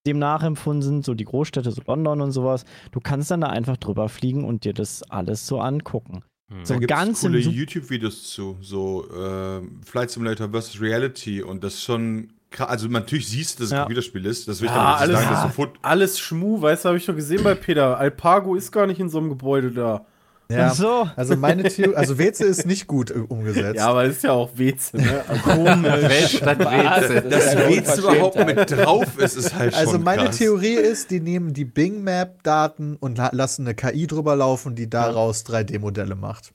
dem 0.06 0.18
nachempfunden 0.18 0.82
sind, 0.82 1.04
so 1.04 1.14
die 1.14 1.24
Großstädte, 1.24 1.70
so 1.70 1.82
London 1.86 2.20
und 2.20 2.32
sowas. 2.32 2.64
Du 2.92 3.00
kannst 3.00 3.30
dann 3.30 3.40
da 3.40 3.48
einfach 3.48 3.76
drüber 3.76 4.08
fliegen 4.08 4.44
und 4.44 4.64
dir 4.64 4.74
das 4.74 5.02
alles 5.04 5.46
so 5.46 5.60
angucken. 5.60 6.22
Hm. 6.50 6.64
So 6.64 6.78
Da 6.78 6.86
ganz 6.86 7.22
coole 7.22 7.38
YouTube-Videos 7.38 8.30
zu, 8.30 8.58
so 8.60 9.08
äh, 9.10 9.62
Flight 9.84 10.10
Simulator 10.10 10.50
vs. 10.50 10.80
Reality 10.80 11.42
und 11.42 11.64
das 11.64 11.74
ist 11.74 11.84
schon. 11.84 12.32
Also 12.60 12.88
natürlich 12.88 13.28
siehst 13.28 13.58
du, 13.58 13.62
dass 13.62 13.66
es 13.68 13.72
ein 13.72 13.76
Ja. 13.76 13.82
Computerspiel 13.84 14.26
ist. 14.26 14.46
Das 14.48 14.60
will 14.60 14.68
ich 14.68 14.74
Ja, 14.74 14.76
damit 14.82 14.92
nicht 14.92 15.00
alles- 15.02 15.20
sagen, 15.20 15.34
dass 15.34 15.42
sofort 15.42 15.76
Alles 15.82 16.18
Schmu, 16.20 16.60
weißt 16.62 16.84
du, 16.84 16.88
habe 16.88 16.98
ich 16.98 17.06
doch 17.06 17.16
gesehen 17.16 17.42
bei 17.42 17.54
Peter. 17.54 17.98
Alpago 17.98 18.54
ist 18.54 18.70
gar 18.72 18.86
nicht 18.86 19.00
in 19.00 19.08
so 19.08 19.18
einem 19.18 19.28
Gebäude 19.30 19.70
da. 19.70 20.04
Ja. 20.50 20.74
So. 20.74 21.08
Also 21.16 21.36
meine 21.36 21.62
Theorie, 21.64 21.96
also 21.96 22.18
WC 22.18 22.44
ist 22.44 22.66
nicht 22.66 22.86
gut 22.86 23.10
äh, 23.10 23.14
umgesetzt. 23.14 23.76
Ja, 23.76 23.88
aber 23.88 24.04
das 24.06 24.16
ist 24.16 24.24
ja 24.24 24.32
auch 24.32 24.50
Weze, 24.56 24.98
ne? 24.98 25.24
Also, 25.28 25.64
Was? 25.64 27.08
Weze. 27.08 27.22
Dass 27.28 27.54
ja 27.54 27.68
Wez 27.68 27.98
überhaupt 27.98 28.46
mit 28.46 28.70
drauf 28.70 29.18
ist, 29.18 29.36
ist 29.36 29.54
halt 29.54 29.74
Also 29.74 29.92
schon 29.92 30.02
meine 30.02 30.24
krass. 30.26 30.36
Theorie 30.36 30.74
ist, 30.74 31.10
die 31.10 31.20
nehmen 31.20 31.54
die 31.54 31.64
Bing 31.64 32.02
Map 32.04 32.42
Daten 32.42 32.96
und 32.96 33.16
la 33.16 33.30
lassen 33.32 33.62
eine 33.66 33.74
KI 33.74 34.06
drüber 34.06 34.36
laufen, 34.36 34.74
die 34.74 34.88
daraus 34.90 35.44
3D 35.46 35.78
Modelle 35.78 36.14
macht. 36.14 36.52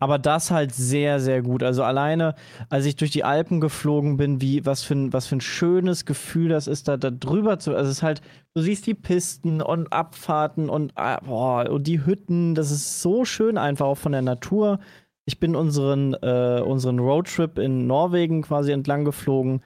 Aber 0.00 0.18
das 0.18 0.50
halt 0.50 0.74
sehr, 0.74 1.20
sehr 1.20 1.42
gut. 1.42 1.62
Also 1.62 1.82
alleine, 1.82 2.34
als 2.68 2.86
ich 2.86 2.96
durch 2.96 3.10
die 3.10 3.24
Alpen 3.24 3.60
geflogen 3.60 4.16
bin, 4.16 4.40
wie, 4.40 4.64
was 4.64 4.82
für 4.82 4.94
ein, 4.94 5.12
was 5.12 5.26
für 5.26 5.36
ein 5.36 5.40
schönes 5.40 6.04
Gefühl 6.04 6.48
das 6.48 6.66
ist, 6.66 6.88
da, 6.88 6.96
da 6.96 7.10
drüber 7.10 7.58
zu. 7.58 7.74
Also 7.74 7.90
es 7.90 7.98
ist 7.98 8.02
halt, 8.02 8.20
du 8.54 8.62
siehst 8.62 8.86
die 8.86 8.94
Pisten 8.94 9.60
und 9.60 9.92
Abfahrten 9.92 10.68
und, 10.68 10.92
ah, 10.96 11.20
boah, 11.20 11.68
und 11.68 11.86
die 11.86 12.04
Hütten, 12.04 12.54
das 12.54 12.70
ist 12.70 13.02
so 13.02 13.24
schön 13.24 13.58
einfach 13.58 13.86
auch 13.86 13.98
von 13.98 14.12
der 14.12 14.22
Natur. 14.22 14.78
Ich 15.24 15.40
bin 15.40 15.56
unseren, 15.56 16.14
äh, 16.14 16.62
unseren 16.64 16.98
Roadtrip 16.98 17.58
in 17.58 17.86
Norwegen 17.86 18.42
quasi 18.42 18.72
entlang 18.72 19.04
geflogen. 19.04 19.62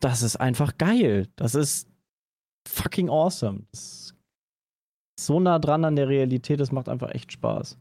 Das 0.00 0.22
ist 0.22 0.36
einfach 0.36 0.78
geil. 0.78 1.28
Das 1.36 1.54
ist 1.54 1.88
fucking 2.68 3.08
awesome. 3.08 3.62
Das 3.72 3.80
ist 3.80 4.14
so 5.18 5.40
nah 5.40 5.58
dran 5.58 5.84
an 5.84 5.96
der 5.96 6.08
Realität, 6.08 6.60
das 6.60 6.72
macht 6.72 6.88
einfach 6.88 7.10
echt 7.10 7.32
Spaß. 7.32 7.78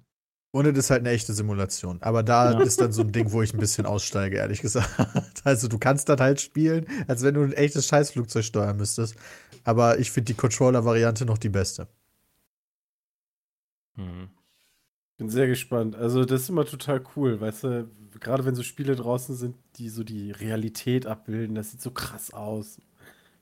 Und 0.51 0.65
es 0.65 0.77
ist 0.77 0.89
halt 0.89 1.01
eine 1.01 1.11
echte 1.11 1.33
Simulation. 1.33 1.99
Aber 2.01 2.23
da 2.23 2.53
Ja. 2.53 2.59
ist 2.61 2.81
dann 2.81 2.91
so 2.91 3.03
ein 3.03 3.11
Ding, 3.11 3.31
wo 3.31 3.41
ich 3.43 3.53
ein 3.53 3.59
bisschen 3.59 3.85
aussteige, 3.85 4.37
ehrlich 4.37 4.61
gesagt. 4.61 4.89
Also 5.45 5.67
du 5.67 5.77
kannst 5.77 6.09
dann 6.09 6.19
halt 6.19 6.41
spielen, 6.41 6.85
als 7.07 7.23
wenn 7.23 7.35
du 7.35 7.41
ein 7.43 7.53
echtes 7.53 7.87
Scheißflugzeug 7.87 8.43
steuern 8.43 8.75
müsstest. 8.77 9.15
Aber 9.63 9.99
ich 9.99 10.11
finde 10.11 10.33
die 10.33 10.37
Controller-Variante 10.37 11.25
noch 11.25 11.37
die 11.37 11.49
beste. 11.49 11.87
Hm. 13.95 14.29
bin 15.17 15.29
sehr 15.29 15.47
gespannt. 15.47 15.95
Also, 15.95 16.25
das 16.25 16.41
ist 16.41 16.49
immer 16.49 16.65
total 16.65 17.01
cool, 17.15 17.39
weißt 17.41 17.63
du, 17.65 17.89
gerade 18.19 18.45
wenn 18.45 18.55
so 18.55 18.63
Spiele 18.63 18.95
draußen 18.95 19.35
sind, 19.35 19.55
die 19.75 19.89
so 19.89 20.03
die 20.03 20.31
Realität 20.31 21.05
abbilden, 21.05 21.55
das 21.55 21.71
sieht 21.71 21.81
so 21.81 21.91
krass 21.91 22.33
aus. 22.33 22.77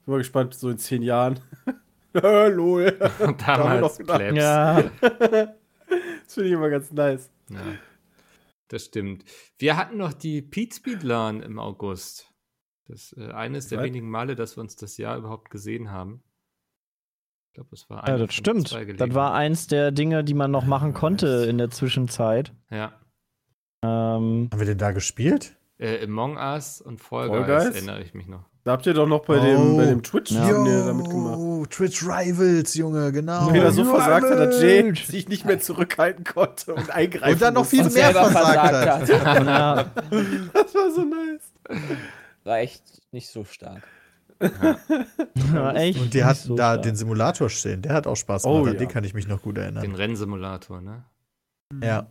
Bin 0.05 0.11
mal 0.13 0.17
gespannt, 0.17 0.53
so 0.55 0.69
in 0.69 0.77
zehn 0.79 1.03
Jahren. 1.03 1.39
Lol. 2.13 2.97
Und 3.19 3.45
haben 3.45 3.63
wir 3.63 3.73
damals. 3.81 3.97
Plebs. 3.97 4.37
Ja. 4.37 4.83
das 5.87 6.33
finde 6.33 6.49
ich 6.49 6.53
immer 6.53 6.69
ganz 6.69 6.91
nice. 6.91 7.31
Ja, 7.49 7.59
das 8.67 8.85
stimmt. 8.85 9.23
Wir 9.57 9.77
hatten 9.77 9.97
noch 9.97 10.13
die 10.13 10.41
Pete 10.41 10.75
Speed 10.75 11.03
LAN 11.03 11.41
im 11.41 11.59
August. 11.59 12.33
Das 12.85 13.13
äh, 13.17 13.31
eines 13.31 13.67
der 13.67 13.83
wenigen 13.83 14.09
Male, 14.09 14.35
dass 14.35 14.57
wir 14.57 14.61
uns 14.61 14.75
das 14.75 14.97
Jahr 14.97 15.17
überhaupt 15.17 15.49
gesehen 15.49 15.91
haben. 15.91 16.23
Ich 17.49 17.53
glaube, 17.53 17.69
es 17.73 17.89
war 17.89 18.07
Ja, 18.07 18.17
das 18.17 18.33
stimmt. 18.33 18.71
Das 18.71 19.13
war 19.13 19.33
eins 19.33 19.67
der 19.67 19.91
Dinge, 19.91 20.23
die 20.23 20.33
man 20.33 20.51
noch 20.51 20.65
machen 20.65 20.93
konnte 20.93 21.45
in 21.49 21.57
der 21.57 21.69
Zwischenzeit. 21.69 22.53
Ja. 22.69 22.99
Ähm, 23.83 24.49
Haben 24.51 24.59
wir 24.59 24.65
denn 24.65 24.77
da 24.77 24.91
gespielt? 24.91 25.56
Äh, 25.79 26.05
Among 26.05 26.37
Us 26.37 26.81
und 26.81 26.99
Fall, 27.01 27.27
Fall 27.27 27.43
Guys, 27.45 27.65
Guys? 27.65 27.75
erinnere 27.75 28.01
ich 28.01 28.13
mich 28.15 28.27
noch. 28.27 28.45
Da 28.63 28.71
habt 28.73 28.85
ihr 28.87 28.93
doch 28.93 29.07
noch 29.07 29.23
bei 29.25 29.37
Oh. 29.39 29.43
dem, 29.43 29.77
bei 29.77 29.85
dem 29.85 30.03
twitch 30.03 30.31
Ja. 30.31 30.49
turnier 30.49 30.85
da 30.85 30.93
mitgemacht. 30.93 31.37
Yo, 31.37 31.65
Twitch 31.69 32.03
Rivals, 32.03 32.73
Junge, 32.73 33.11
genau. 33.11 33.47
Peter 33.49 33.71
so 33.71 33.85
versagt 33.85 34.29
hat, 34.29 34.39
dass 34.39 34.61
Jay 34.61 34.93
sich 34.95 35.29
nicht 35.29 35.45
mehr 35.45 35.59
zurückhalten 35.59 36.25
konnte 36.25 36.73
und 36.73 36.89
eingreifen 36.89 37.33
Und 37.33 37.41
dann 37.41 37.53
noch 37.53 37.65
viel 37.65 37.83
mehr 37.89 38.11
versagt 38.11 38.31
versagt 38.31 39.09
hat. 39.09 39.09
ja, 39.45 39.83
Das 40.53 40.75
war 40.75 40.91
so 40.91 41.01
nice. 41.03 41.53
War 42.43 42.57
echt 42.57 42.83
nicht 43.11 43.29
so 43.29 43.43
stark. 43.45 43.83
ja, 45.53 45.73
echt. 45.73 45.99
Und 46.01 46.13
die 46.13 46.23
hatten 46.23 46.47
so 46.47 46.55
da 46.55 46.73
stark. 46.73 46.83
den 46.83 46.95
Simulator 46.95 47.49
stehen. 47.49 47.81
Der 47.81 47.93
hat 47.93 48.07
auch 48.07 48.15
Spaß 48.15 48.45
Oh, 48.45 48.53
gemacht. 48.59 48.67
An 48.67 48.73
ja. 48.73 48.79
Den 48.79 48.87
kann 48.89 49.03
ich 49.03 49.13
mich 49.13 49.27
noch 49.27 49.41
gut 49.41 49.57
Den 49.57 49.75
erinnern. 49.75 49.95
Rennsimulator, 49.95 50.81
ne? 50.81 51.03
Ja. 51.83 52.07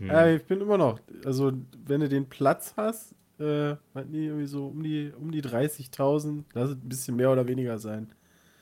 Hm. 0.00 0.08
Ja, 0.08 0.26
ich 0.28 0.42
bin 0.44 0.60
immer 0.60 0.78
noch. 0.78 0.98
Also, 1.24 1.52
wenn 1.86 2.00
du 2.00 2.08
den 2.08 2.28
Platz 2.28 2.74
hast, 2.76 3.14
äh, 3.38 3.76
meinten 3.94 4.12
die 4.12 4.26
irgendwie 4.26 4.46
so 4.46 4.66
um 4.68 4.82
die, 4.82 5.12
um 5.18 5.30
die 5.30 5.42
30.000, 5.42 6.44
lass 6.54 6.70
es 6.70 6.76
ein 6.76 6.88
bisschen 6.88 7.16
mehr 7.16 7.30
oder 7.30 7.46
weniger 7.46 7.78
sein. 7.78 8.12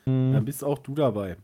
Dann 0.05 0.35
Hm. 0.35 0.45
bist 0.45 0.63
auch 0.65 0.79
du 0.79 0.95
dabei. 0.95 1.37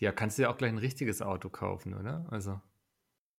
Ja, 0.00 0.10
kannst 0.10 0.36
du 0.36 0.42
ja 0.42 0.50
auch 0.50 0.56
gleich 0.56 0.72
ein 0.72 0.78
richtiges 0.78 1.22
Auto 1.22 1.48
kaufen, 1.48 1.94
oder? 1.94 2.26
Also. 2.30 2.60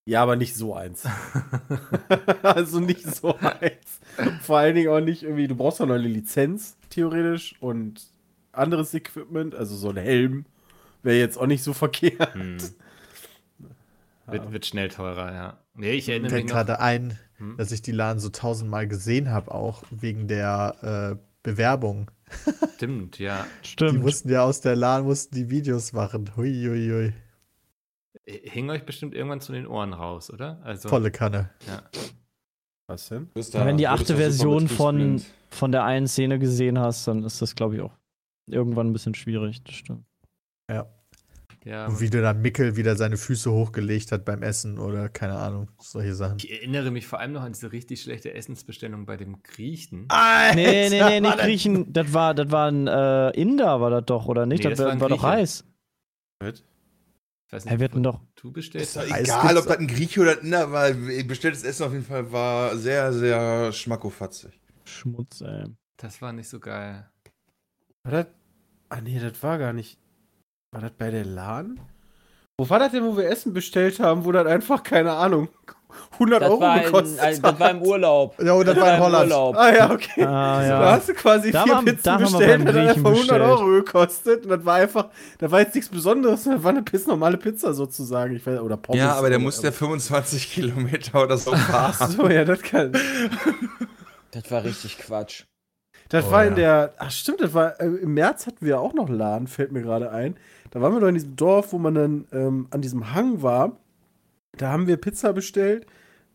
Ja, 0.05 0.23
aber 0.23 0.35
nicht 0.37 0.55
so 0.55 0.73
eins. 0.73 1.05
also 2.43 2.79
nicht 2.79 3.03
so 3.03 3.35
eins. 3.37 3.99
Vor 4.41 4.57
allen 4.59 4.75
Dingen 4.75 4.89
auch 4.89 5.01
nicht 5.01 5.23
irgendwie, 5.23 5.47
du 5.47 5.55
brauchst 5.55 5.79
doch 5.81 5.85
noch 5.85 5.95
eine 5.95 6.07
Lizenz, 6.07 6.77
theoretisch, 6.89 7.55
und 7.59 8.05
anderes 8.53 8.93
Equipment, 8.93 9.55
also 9.55 9.75
so 9.75 9.89
ein 9.89 9.97
Helm 9.97 10.45
wäre 11.03 11.17
jetzt 11.17 11.37
auch 11.37 11.47
nicht 11.47 11.63
so 11.63 11.73
verkehrt. 11.73 12.33
Hm. 12.33 12.57
Wird, 14.27 14.51
wird 14.51 14.65
schnell 14.65 14.89
teurer, 14.89 15.33
ja. 15.33 15.59
Nee, 15.75 15.93
ich 15.93 16.07
erinnere 16.09 16.29
Fällt 16.29 16.43
mich 16.45 16.51
gerade 16.53 16.79
ein, 16.79 17.17
Hm? 17.37 17.57
dass 17.57 17.71
ich 17.71 17.81
die 17.81 17.91
Laden 17.91 18.19
so 18.19 18.29
tausendmal 18.29 18.87
gesehen 18.87 19.29
habe, 19.31 19.53
auch 19.53 19.83
wegen 19.89 20.27
der 20.27 21.17
äh, 21.19 21.23
Bewerbung. 21.43 22.09
Stimmt, 22.75 23.19
ja. 23.19 23.45
Die 23.63 23.67
Stimmt. 23.67 24.01
mussten 24.01 24.29
ja 24.29 24.43
aus 24.43 24.61
der 24.61 24.75
Laden 24.75 25.05
mussten 25.05 25.35
die 25.35 25.49
Videos 25.49 25.93
machen. 25.93 26.31
Hui, 26.37 26.51
hui, 26.65 26.89
hui. 26.89 27.13
Hing 28.25 28.69
euch 28.69 28.85
bestimmt 28.85 29.13
irgendwann 29.13 29.41
zu 29.41 29.51
den 29.51 29.67
Ohren 29.67 29.91
raus, 29.93 30.31
oder? 30.31 30.61
Also, 30.63 30.87
Volle 30.87 31.11
Kanne. 31.11 31.49
Ja. 31.67 31.83
Was 32.87 33.09
denn? 33.09 33.29
Ja, 33.35 33.65
wenn 33.65 33.77
die 33.77 33.87
achte 33.87 34.15
Version 34.15 34.67
von, 34.69 35.21
von 35.49 35.71
der 35.71 35.83
einen 35.83 36.07
Szene 36.07 36.39
gesehen 36.39 36.79
hast, 36.79 37.07
dann 37.07 37.23
ist 37.23 37.41
das, 37.41 37.55
glaube 37.55 37.75
ich, 37.75 37.81
auch 37.81 37.97
irgendwann 38.47 38.87
ein 38.87 38.93
bisschen 38.93 39.15
schwierig. 39.15 39.63
Das 39.63 39.75
stimmt. 39.75 40.05
ja. 40.69 40.85
Und 41.65 42.01
wie 42.01 42.09
der 42.09 42.21
dann 42.21 42.41
Mickel 42.41 42.75
wieder 42.75 42.95
seine 42.97 43.15
Füße 43.17 43.51
hochgelegt 43.51 44.11
hat 44.11 44.25
beim 44.25 44.43
Essen 44.43 44.77
oder 44.79 45.07
keine 45.09 45.35
Ahnung, 45.37 45.69
solche 45.79 46.13
Sachen. 46.13 46.37
Ich 46.39 46.51
erinnere 46.51 46.91
mich 46.91 47.07
vor 47.07 47.19
allem 47.19 47.31
noch 47.31 47.41
an 47.43 47.53
diese 47.53 47.71
richtig 47.71 48.01
schlechte 48.01 48.33
Essensbestellung 48.33 49.05
bei 49.05 49.15
dem 49.17 49.41
Griechen. 49.43 50.07
Nee, 50.55 50.89
nee, 50.89 51.01
nee, 51.03 51.21
nicht 51.21 51.37
Griechen. 51.37 51.93
Das 51.93 52.13
war, 52.13 52.33
das 52.33 52.51
war 52.51 52.69
ein 52.69 52.87
äh, 52.87 53.29
Inder, 53.39 53.79
war 53.79 53.89
das 53.91 54.05
doch, 54.05 54.25
oder 54.27 54.45
nicht? 54.45 54.63
Nee, 54.63 54.69
das, 54.71 54.79
das 54.79 54.87
war, 54.87 54.99
war 54.99 55.09
doch. 55.09 55.23
Reis. 55.23 55.63
Ich 56.43 56.63
weiß 57.53 57.65
Hey, 57.65 57.79
wir 57.79 57.85
hatten 57.85 58.03
doch- 58.03 58.19
Du 58.35 58.51
bestellt 58.51 58.83
Ist 58.83 58.97
doch 58.97 59.03
egal, 59.05 59.55
ob 59.57 59.65
das 59.67 59.77
ein 59.77 59.87
Grieche 59.87 60.19
oder 60.21 60.31
ein 60.33 60.39
Inder 60.45 60.71
war. 60.71 60.91
Bestelltes 60.91 61.63
Essen 61.63 61.83
auf 61.85 61.93
jeden 61.93 62.03
Fall 62.05 62.31
war 62.31 62.75
sehr, 62.75 63.13
sehr 63.13 63.71
schmackofatzig. 63.71 64.59
Schmutz, 64.85 65.39
ey. 65.41 65.65
Das 65.97 66.21
war 66.21 66.33
nicht 66.33 66.49
so 66.49 66.59
geil. 66.59 67.09
War 68.03 68.11
das? 68.11 68.27
Ah, 68.89 68.99
nee, 68.99 69.17
das 69.19 69.41
war 69.41 69.57
gar 69.59 69.71
nicht. 69.71 69.97
War 70.73 70.81
das 70.81 70.91
bei 70.97 71.11
der 71.11 71.23
LAN? 71.25 71.79
Wo 72.57 72.69
war 72.69 72.79
das 72.79 72.91
denn, 72.91 73.03
wo 73.05 73.15
wir 73.17 73.29
Essen 73.29 73.53
bestellt 73.53 73.99
haben, 73.99 74.25
wo 74.25 74.31
das 74.31 74.45
einfach, 74.45 74.83
keine 74.83 75.11
Ahnung, 75.13 75.47
100 76.13 76.41
Das 76.41 76.49
Euro 76.49 76.61
war, 76.61 76.77
in, 76.77 76.83
gekostet 76.85 77.19
also, 77.19 77.41
das 77.41 77.59
war 77.59 77.69
im 77.71 77.79
hat? 77.79 77.85
Urlaub. 77.87 78.43
Ja, 78.43 78.53
und 78.53 78.67
das 78.67 78.77
war 78.77 78.89
in 78.89 78.95
im 78.95 79.01
Holland. 79.03 79.23
Urlaub. 79.31 79.55
Ah 79.55 79.71
ja, 79.73 79.91
okay. 79.91 80.23
Ah, 80.23 80.59
Da 80.61 80.67
ja. 80.67 80.91
hast 80.93 81.09
du 81.09 81.13
quasi 81.13 81.51
Da 81.51 81.63
vier 81.63 81.75
haben- 81.75 81.85
da 81.85 81.91
Pizzen 81.91 82.17
bestellt, 82.17 82.65
beim 82.65 82.67
hat 82.75 82.75
einfach 82.75 82.95
100 83.11 83.13
bestellt. 83.19 83.41
Euro 83.41 83.65
gekostet 83.67 84.43
und 84.43 84.49
das 84.49 84.65
war 84.65 84.75
einfach, 84.75 85.09
da 85.39 85.51
war 85.51 85.59
jetzt 85.59 85.75
nichts 85.75 85.89
Besonderes, 85.89 86.43
das 86.45 86.63
war 86.63 86.71
eine 86.71 86.81
piss 86.83 87.05
normale 87.07 87.37
Pizza 87.37 87.73
sozusagen, 87.73 88.35
ich 88.35 88.45
weiß, 88.45 88.59
oder 88.59 88.77
Pommes. 88.77 88.99
Ja, 89.01 89.13
aber 89.15 89.29
der 89.29 89.39
muss 89.39 89.61
ja 89.61 89.71
25 89.71 90.51
Kilometer 90.51 91.23
oder 91.23 91.37
so 91.37 91.51
fahren. 91.55 91.93
Ach 91.99 92.09
so, 92.09 92.27
ja, 92.27 92.43
das 92.45 92.61
kann. 92.61 92.91
Das 94.31 94.49
war 94.51 94.63
richtig 94.63 94.97
Quatsch. 94.97 95.43
Das 96.09 96.25
Oh, 96.27 96.31
war 96.31 96.43
ja. 96.43 96.49
in 96.49 96.55
der, 96.55 96.93
ach 96.97 97.11
stimmt, 97.11 97.41
das 97.41 97.53
war, 97.53 97.79
äh, 97.79 97.85
im 97.85 98.13
März 98.13 98.45
hatten 98.47 98.65
wir 98.65 98.79
auch 98.79 98.93
noch 98.93 99.09
Laden, 99.09 99.47
fällt 99.47 99.71
mir 99.71 99.81
gerade 99.81 100.11
ein. 100.11 100.37
Da 100.73 100.81
waren 100.81 100.93
wir 100.93 101.01
doch 101.01 101.07
in 101.07 101.13
diesem 101.13 101.35
Dorf, 101.35 101.71
wo 101.71 101.77
man 101.77 101.93
dann 101.93 102.25
ähm, 102.31 102.67
an 102.71 102.81
diesem 102.81 103.13
Hang 103.13 103.43
war. 103.43 103.77
Da 104.57 104.71
haben 104.71 104.87
wir 104.87 104.97
Pizza 104.97 105.31
bestellt 105.31 105.85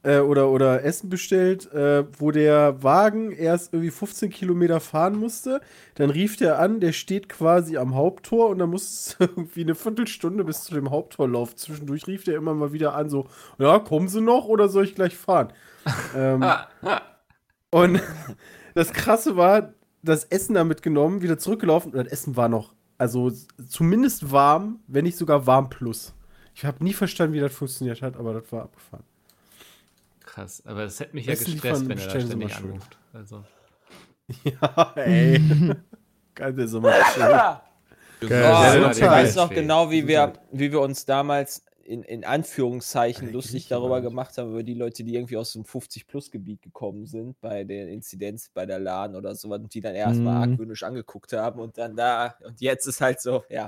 äh, 0.05 0.21
oder, 0.21 0.49
oder 0.51 0.85
Essen 0.85 1.09
bestellt, 1.09 1.73
äh, 1.73 2.05
wo 2.21 2.31
der 2.31 2.81
Wagen 2.85 3.33
erst 3.33 3.73
irgendwie 3.73 3.91
15 3.91 4.31
Kilometer 4.31 4.79
fahren 4.79 5.17
musste. 5.17 5.61
Dann 5.97 6.11
rief 6.11 6.37
der 6.37 6.61
an, 6.61 6.79
der 6.79 6.93
steht 6.93 7.29
quasi 7.29 7.79
am 7.79 7.97
Haupttor 7.97 8.51
und 8.51 8.61
dann 8.61 8.71
musste 8.71 8.89
es 8.89 9.17
irgendwie 9.29 9.63
eine 9.63 9.75
Viertelstunde 9.75 10.45
bis 10.45 10.63
zu 10.63 10.73
dem 10.73 10.93
Haupttor 10.93 11.29
laufen. 11.29 11.57
Zwischendurch 11.57 12.07
rief 12.07 12.23
der 12.23 12.37
immer 12.37 12.55
mal 12.55 12.73
wieder 12.73 12.95
an, 12.95 13.11
so, 13.11 13.27
ja, 13.59 13.81
kommen 13.81 14.07
Sie 14.07 14.21
noch 14.21 14.47
oder 14.47 14.69
soll 14.69 14.85
ich 14.85 14.95
gleich 14.95 15.17
fahren? 15.17 15.53
ähm, 16.17 16.45
und 17.73 18.01
das 18.75 18.93
Krasse 18.93 19.37
war, 19.37 19.75
das 20.05 20.27
Essen 20.27 20.55
da 20.55 20.63
mitgenommen, 20.63 21.23
wieder 21.23 21.39
zurückgelaufen 21.39 21.91
und 21.91 21.99
das 21.99 22.13
Essen 22.13 22.37
war 22.37 22.49
noch, 22.49 22.73
also 22.99 23.33
zumindest 23.69 24.31
warm, 24.31 24.81
wenn 24.87 25.05
nicht 25.05 25.17
sogar 25.17 25.47
warm 25.47 25.71
plus. 25.71 26.13
Ich 26.55 26.65
habe 26.65 26.83
nie 26.83 26.93
verstanden, 26.93 27.35
wie 27.35 27.41
das 27.41 27.55
funktioniert 27.55 28.03
hat, 28.03 28.17
aber 28.17 28.35
das 28.35 28.51
war 28.53 28.65
abgefahren. 28.65 29.05
Krass, 30.21 30.63
aber 30.67 30.83
das 30.85 31.01
hätte 31.01 31.15
mich 31.15 31.27
ja 31.27 31.33
Essen 31.33 31.53
gestresst, 31.53 31.89
wenn 31.89 31.99
er 31.99 32.05
da 32.05 32.11
ständig 32.11 32.39
mal 32.39 32.49
schön. 32.51 32.71
anruft. 32.71 32.99
Also, 33.13 33.45
Ja, 34.45 34.93
ey. 34.97 35.41
Geil, 36.35 36.53
der 36.53 36.69
Sommer. 36.69 36.93
Ah, 36.93 37.63
Geil. 38.21 38.31
Ja, 38.31 38.91
ich 38.91 38.99
ja, 38.99 39.11
weiß 39.11 39.35
ja, 39.35 39.43
noch 39.43 39.51
ja. 39.51 39.61
genau, 39.61 39.91
wie 39.91 40.07
wir, 40.07 40.33
wie 40.53 40.71
wir 40.71 40.81
uns 40.81 41.05
damals 41.05 41.65
in, 41.89 42.03
in 42.03 42.23
Anführungszeichen 42.25 43.33
lustig 43.33 43.67
darüber 43.69 44.03
gemacht 44.03 44.37
haben, 44.37 44.51
über 44.51 44.63
die 44.63 44.75
Leute, 44.75 45.05
die 45.05 45.15
irgendwie 45.15 45.39
aus 45.39 45.55
dem 45.55 45.65
50-Plus-Gebiet 45.65 46.61
gekommen 46.61 47.07
sind, 47.07 47.41
bei 47.41 47.65
der 47.65 47.89
Inzidenz, 47.89 48.51
bei 48.53 48.67
der 48.67 48.79
LAN 48.79 49.17
oder 49.17 49.35
so, 49.35 49.49
und 49.49 49.73
die 49.73 49.81
dann 49.81 49.95
erstmal 49.95 50.47
Mhm. 50.47 50.53
argwöhnisch 50.53 50.83
angeguckt 50.83 51.33
haben 51.33 51.61
und 51.61 51.79
dann 51.79 51.97
da, 51.97 52.35
und 52.45 52.61
jetzt 52.61 52.87
ist 52.87 53.01
halt 53.01 53.23
so, 53.23 53.43
ja, 53.49 53.67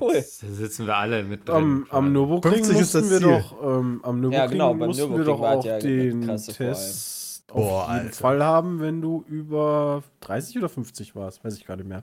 cool. 0.00 0.14
jetzt 0.14 0.40
sitzen 0.40 0.86
wir 0.86 0.96
alle 0.96 1.22
mit 1.24 1.46
drin. 1.46 1.56
Am, 1.56 1.86
am. 1.90 2.12
Nürburgring 2.12 2.64
50 2.64 2.80
ist 2.80 2.94
mussten 2.94 3.10
das 3.10 3.10
wir 3.10 3.20
doch, 3.28 3.62
ähm, 3.62 4.00
am 4.02 4.20
Nürburgring 4.20 4.32
Ja, 4.32 4.46
genau, 4.46 4.74
mussten 4.74 5.16
wir 5.16 5.24
doch 5.24 5.40
war 5.40 5.58
auch 5.58 5.64
ja 5.64 5.78
den. 5.78 6.22
Test 6.22 7.46
Boah, 7.48 7.84
auf 7.84 7.88
jeden 7.92 8.06
Alter. 8.06 8.12
Fall 8.16 8.42
haben, 8.42 8.80
wenn 8.80 9.02
du 9.02 9.24
über 9.28 10.02
30 10.20 10.56
oder 10.58 10.68
50 10.70 11.14
warst, 11.14 11.44
weiß 11.44 11.56
ich 11.56 11.66
gar 11.66 11.76
nicht 11.76 11.88
mehr. 11.88 12.02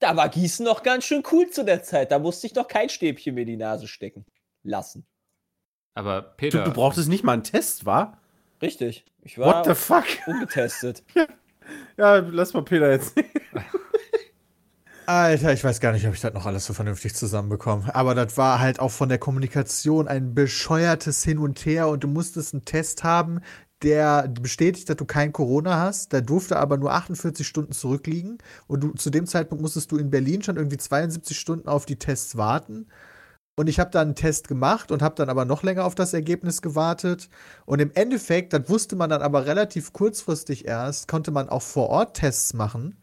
Da 0.00 0.14
war 0.16 0.28
Gießen 0.28 0.64
noch 0.66 0.82
ganz 0.82 1.04
schön 1.04 1.22
cool 1.32 1.48
zu 1.48 1.64
der 1.64 1.82
Zeit. 1.82 2.10
Da 2.10 2.18
musste 2.18 2.46
ich 2.46 2.54
noch 2.54 2.68
kein 2.68 2.90
Stäbchen 2.90 3.34
mir 3.34 3.42
in 3.42 3.46
die 3.46 3.56
Nase 3.56 3.86
stecken 3.86 4.26
lassen. 4.68 5.06
Aber 5.94 6.22
Du, 6.22 6.28
Peter, 6.36 6.64
du 6.64 6.72
brauchtest 6.72 7.08
nicht 7.08 7.24
mal 7.24 7.32
einen 7.32 7.44
Test, 7.44 7.86
war? 7.86 8.20
Richtig. 8.60 9.04
Ich 9.22 9.38
war 9.38 9.64
What 9.64 9.66
the 9.66 9.74
fuck? 9.74 10.04
ungetestet. 10.26 11.02
Ja, 11.96 12.18
lass 12.18 12.54
mal 12.54 12.62
Peter 12.62 12.92
jetzt. 12.92 13.16
Alter, 15.06 15.52
ich 15.52 15.62
weiß 15.62 15.80
gar 15.80 15.92
nicht, 15.92 16.06
ob 16.06 16.14
ich 16.14 16.20
das 16.20 16.34
noch 16.34 16.46
alles 16.46 16.66
so 16.66 16.74
vernünftig 16.74 17.14
zusammenbekomme. 17.14 17.94
Aber 17.94 18.14
das 18.14 18.36
war 18.36 18.58
halt 18.58 18.80
auch 18.80 18.90
von 18.90 19.08
der 19.08 19.18
Kommunikation 19.18 20.08
ein 20.08 20.34
bescheuertes 20.34 21.22
Hin 21.22 21.38
und 21.38 21.64
Her 21.64 21.88
und 21.88 22.02
du 22.02 22.08
musstest 22.08 22.54
einen 22.54 22.64
Test 22.64 23.04
haben, 23.04 23.40
der 23.82 24.26
bestätigt, 24.28 24.88
dass 24.88 24.96
du 24.96 25.04
kein 25.04 25.32
Corona 25.32 25.78
hast. 25.78 26.12
Der 26.12 26.22
durfte 26.22 26.56
aber 26.56 26.76
nur 26.76 26.92
48 26.92 27.46
Stunden 27.46 27.72
zurückliegen. 27.72 28.38
Und 28.66 28.80
du, 28.82 28.90
zu 28.94 29.10
dem 29.10 29.26
Zeitpunkt 29.26 29.62
musstest 29.62 29.92
du 29.92 29.96
in 29.96 30.10
Berlin 30.10 30.42
schon 30.42 30.56
irgendwie 30.56 30.78
72 30.78 31.38
Stunden 31.38 31.68
auf 31.68 31.86
die 31.86 31.98
Tests 31.98 32.36
warten. 32.36 32.88
Und 33.58 33.68
ich 33.68 33.80
habe 33.80 33.90
dann 33.90 34.08
einen 34.08 34.14
Test 34.14 34.48
gemacht 34.48 34.92
und 34.92 35.02
habe 35.02 35.14
dann 35.14 35.30
aber 35.30 35.44
noch 35.44 35.62
länger 35.62 35.84
auf 35.84 35.94
das 35.94 36.12
Ergebnis 36.12 36.60
gewartet. 36.62 37.28
Und 37.64 37.80
im 37.80 37.90
Endeffekt, 37.94 38.52
das 38.52 38.68
wusste 38.68 38.96
man 38.96 39.10
dann 39.10 39.22
aber 39.22 39.46
relativ 39.46 39.92
kurzfristig 39.92 40.66
erst, 40.66 41.08
konnte 41.08 41.30
man 41.30 41.48
auch 41.48 41.62
vor 41.62 41.88
Ort 41.88 42.16
Tests 42.18 42.52
machen 42.54 42.96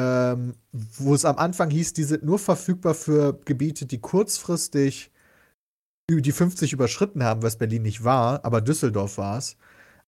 ähm, 0.00 0.54
wo 0.72 1.14
es 1.14 1.24
am 1.24 1.36
Anfang 1.38 1.70
hieß, 1.70 1.92
die 1.92 2.04
sind 2.04 2.24
nur 2.24 2.38
verfügbar 2.38 2.94
für 2.94 3.38
Gebiete, 3.44 3.86
die 3.86 4.00
kurzfristig 4.00 5.10
die 6.10 6.32
50 6.32 6.72
überschritten 6.72 7.22
haben, 7.22 7.42
was 7.42 7.56
Berlin 7.56 7.82
nicht 7.82 8.02
war, 8.02 8.44
aber 8.44 8.60
Düsseldorf 8.60 9.16
war 9.18 9.38
es. 9.38 9.56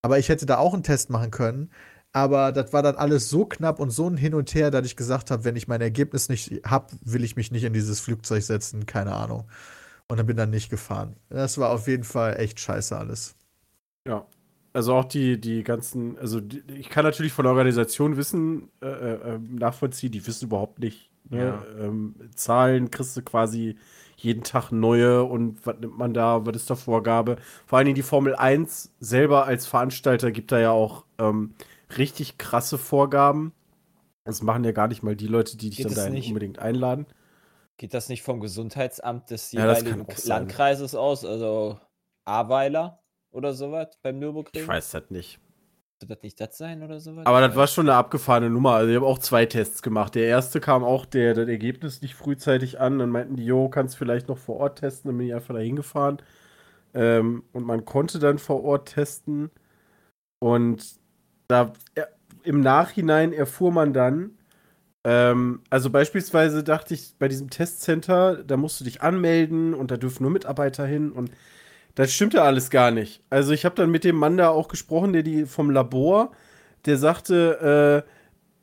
Aber 0.01 0.19
ich 0.19 0.27
hätte 0.29 0.45
da 0.45 0.57
auch 0.57 0.73
einen 0.73 0.83
Test 0.83 1.09
machen 1.09 1.31
können. 1.31 1.71
Aber 2.13 2.51
das 2.51 2.71
war 2.71 2.83
dann 2.83 2.95
alles 2.95 3.29
so 3.29 3.45
knapp 3.45 3.79
und 3.79 3.89
so 3.89 4.07
ein 4.07 4.17
Hin 4.17 4.35
und 4.35 4.53
Her, 4.53 4.69
dass 4.69 4.85
ich 4.85 4.95
gesagt 4.95 5.31
habe, 5.31 5.43
wenn 5.45 5.55
ich 5.55 5.67
mein 5.67 5.81
Ergebnis 5.81 6.29
nicht 6.29 6.61
habe, 6.65 6.87
will 7.03 7.23
ich 7.23 7.35
mich 7.35 7.51
nicht 7.51 7.63
in 7.63 7.73
dieses 7.73 7.99
Flugzeug 7.99 8.43
setzen, 8.43 8.85
keine 8.85 9.13
Ahnung. 9.13 9.45
Und 10.07 10.17
dann 10.17 10.27
bin 10.27 10.37
dann 10.37 10.51
nicht 10.51 10.69
gefahren. 10.69 11.15
Das 11.29 11.57
war 11.57 11.71
auf 11.71 11.87
jeden 11.87 12.03
Fall 12.03 12.39
echt 12.39 12.59
scheiße 12.59 12.95
alles. 12.95 13.35
Ja. 14.07 14.27
Also 14.73 14.93
auch 14.93 15.05
die, 15.05 15.39
die 15.39 15.63
ganzen, 15.63 16.17
also 16.19 16.39
die, 16.39 16.63
ich 16.75 16.89
kann 16.89 17.03
natürlich 17.03 17.33
von 17.33 17.45
der 17.45 17.51
Organisation 17.51 18.15
wissen, 18.17 18.69
äh, 18.81 18.87
äh, 18.87 19.39
nachvollziehen, 19.39 20.11
die 20.11 20.25
wissen 20.25 20.45
überhaupt 20.45 20.79
nicht. 20.79 21.09
Ne? 21.29 21.45
Ja. 21.45 21.65
Ähm, 21.79 22.15
Zahlen 22.35 22.91
kriegst 22.91 23.17
du 23.17 23.21
quasi 23.23 23.77
jeden 24.17 24.43
Tag 24.43 24.71
neue 24.71 25.23
und 25.23 25.65
was 25.65 25.77
nimmt 25.79 25.97
man 25.97 26.13
da, 26.13 26.45
was 26.45 26.55
ist 26.55 26.69
da 26.69 26.75
Vorgabe? 26.75 27.37
Vor 27.65 27.77
allen 27.77 27.85
Dingen 27.85 27.95
die 27.95 28.03
Formel 28.03 28.35
1 28.35 28.93
selber 28.99 29.45
als 29.45 29.65
Veranstalter 29.65 30.31
gibt 30.31 30.51
da 30.51 30.59
ja 30.59 30.71
auch 30.71 31.05
ähm, 31.17 31.53
richtig 31.97 32.37
krasse 32.37 32.77
Vorgaben. 32.77 33.53
Das 34.25 34.41
machen 34.41 34.63
ja 34.63 34.71
gar 34.71 34.87
nicht 34.87 35.03
mal 35.03 35.15
die 35.15 35.27
Leute, 35.27 35.57
die 35.57 35.69
dich 35.69 35.77
Geht 35.79 35.87
dann 35.87 35.95
dahin 35.95 36.13
nicht? 36.13 36.27
unbedingt 36.29 36.59
einladen. 36.59 37.05
Geht 37.77 37.93
das 37.93 38.07
nicht 38.07 38.21
vom 38.21 38.39
Gesundheitsamt 38.39 39.29
des 39.29 39.51
Ja, 39.51 39.61
jeweiligen 39.61 39.89
kann 39.91 40.01
auch 40.01 40.17
sein. 40.17 40.29
Landkreises 40.29 40.95
aus? 40.95 41.25
Also 41.25 41.79
Ahrweiler 42.25 42.99
oder 43.31 43.53
sowas 43.53 43.97
beim 44.01 44.19
Nürburgring? 44.19 44.61
Ich 44.61 44.67
weiß 44.67 44.91
das 44.91 45.09
nicht. 45.09 45.39
Sollte 45.99 46.15
das 46.15 46.23
nicht 46.23 46.39
das 46.39 46.57
sein 46.57 46.83
oder 46.83 46.99
sowas? 46.99 47.25
Aber 47.25 47.41
das 47.41 47.55
war 47.55 47.67
schon 47.67 47.89
eine 47.89 47.97
abgefahrene 47.97 48.49
Nummer. 48.49 48.73
Also 48.73 48.89
ich 48.91 48.95
habe 48.95 49.05
auch 49.05 49.19
zwei 49.19 49.45
Tests 49.45 49.81
gemacht. 49.81 50.15
Der 50.15 50.25
erste 50.25 50.59
kam 50.59 50.83
auch 50.83 51.05
der, 51.05 51.33
das 51.33 51.47
Ergebnis 51.47 52.01
nicht 52.01 52.15
frühzeitig 52.15 52.79
an. 52.79 52.99
Dann 52.99 53.09
meinten 53.09 53.35
die, 53.35 53.45
jo, 53.45 53.69
kannst 53.69 53.97
vielleicht 53.97 54.27
noch 54.27 54.37
vor 54.37 54.57
Ort 54.57 54.79
testen. 54.79 55.09
Dann 55.09 55.17
bin 55.17 55.27
ich 55.27 55.33
einfach 55.33 55.53
da 55.53 55.59
hingefahren. 55.61 56.17
Ähm, 56.93 57.43
und 57.53 57.65
man 57.65 57.85
konnte 57.85 58.19
dann 58.19 58.37
vor 58.37 58.63
Ort 58.63 58.93
testen. 58.93 59.49
Und 60.39 60.99
da 61.47 61.73
ja, 61.97 62.05
im 62.43 62.61
Nachhinein 62.61 63.33
erfuhr 63.33 63.71
man 63.71 63.93
dann, 63.93 64.31
ähm, 65.03 65.61
also 65.69 65.89
beispielsweise 65.89 66.63
dachte 66.63 66.93
ich 66.93 67.15
bei 67.19 67.27
diesem 67.27 67.49
Testcenter, 67.49 68.43
da 68.43 68.57
musst 68.57 68.79
du 68.79 68.83
dich 68.83 69.01
anmelden 69.01 69.73
und 69.73 69.91
da 69.91 69.97
dürfen 69.97 70.23
nur 70.23 70.31
Mitarbeiter 70.31 70.85
hin 70.85 71.11
und 71.11 71.31
das 71.95 72.11
stimmte 72.11 72.41
alles 72.41 72.69
gar 72.69 72.91
nicht. 72.91 73.21
Also 73.29 73.53
ich 73.53 73.65
habe 73.65 73.75
dann 73.75 73.91
mit 73.91 74.03
dem 74.03 74.15
Mann 74.15 74.37
da 74.37 74.49
auch 74.49 74.67
gesprochen, 74.67 75.13
der 75.13 75.23
die 75.23 75.45
vom 75.45 75.69
Labor, 75.69 76.31
der 76.85 76.97
sagte, 76.97 78.03
äh, 78.05 78.09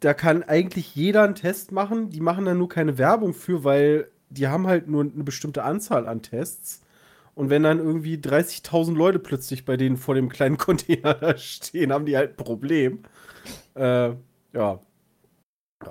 da 0.01 0.15
kann 0.15 0.43
eigentlich 0.43 0.97
jeder 0.97 1.23
einen 1.23 1.35
Test 1.35 1.73
machen. 1.73 2.11
Die 2.11 2.21
machen 2.21 2.47
da 2.47 2.55
nur 2.55 2.69
keine 2.69 2.99
Werbung 2.99 3.35
für, 3.35 3.65
weil 3.65 4.09
die 4.31 4.49
haben 4.49 4.67
halt 4.67 4.89
nur 4.89 5.03
eine 5.03 5.25
bestimmte 5.25 5.63
Anzahl 5.63 6.09
an 6.09 6.23
Tests. 6.23 6.83
Und 7.41 7.49
wenn 7.49 7.63
dann 7.63 7.79
irgendwie 7.79 8.17
30.000 8.19 8.95
Leute 8.95 9.19
plötzlich 9.19 9.65
bei 9.65 9.79
denen 9.79 9.97
vor 9.97 10.15
dem 10.15 10.29
kleinen 10.29 10.59
Container 10.59 11.15
da 11.15 11.39
stehen, 11.39 11.91
haben 11.91 12.05
die 12.05 12.15
halt 12.15 12.33
ein 12.33 12.37
Problem. 12.37 13.03
Äh, 13.75 14.11
ja. 14.53 14.81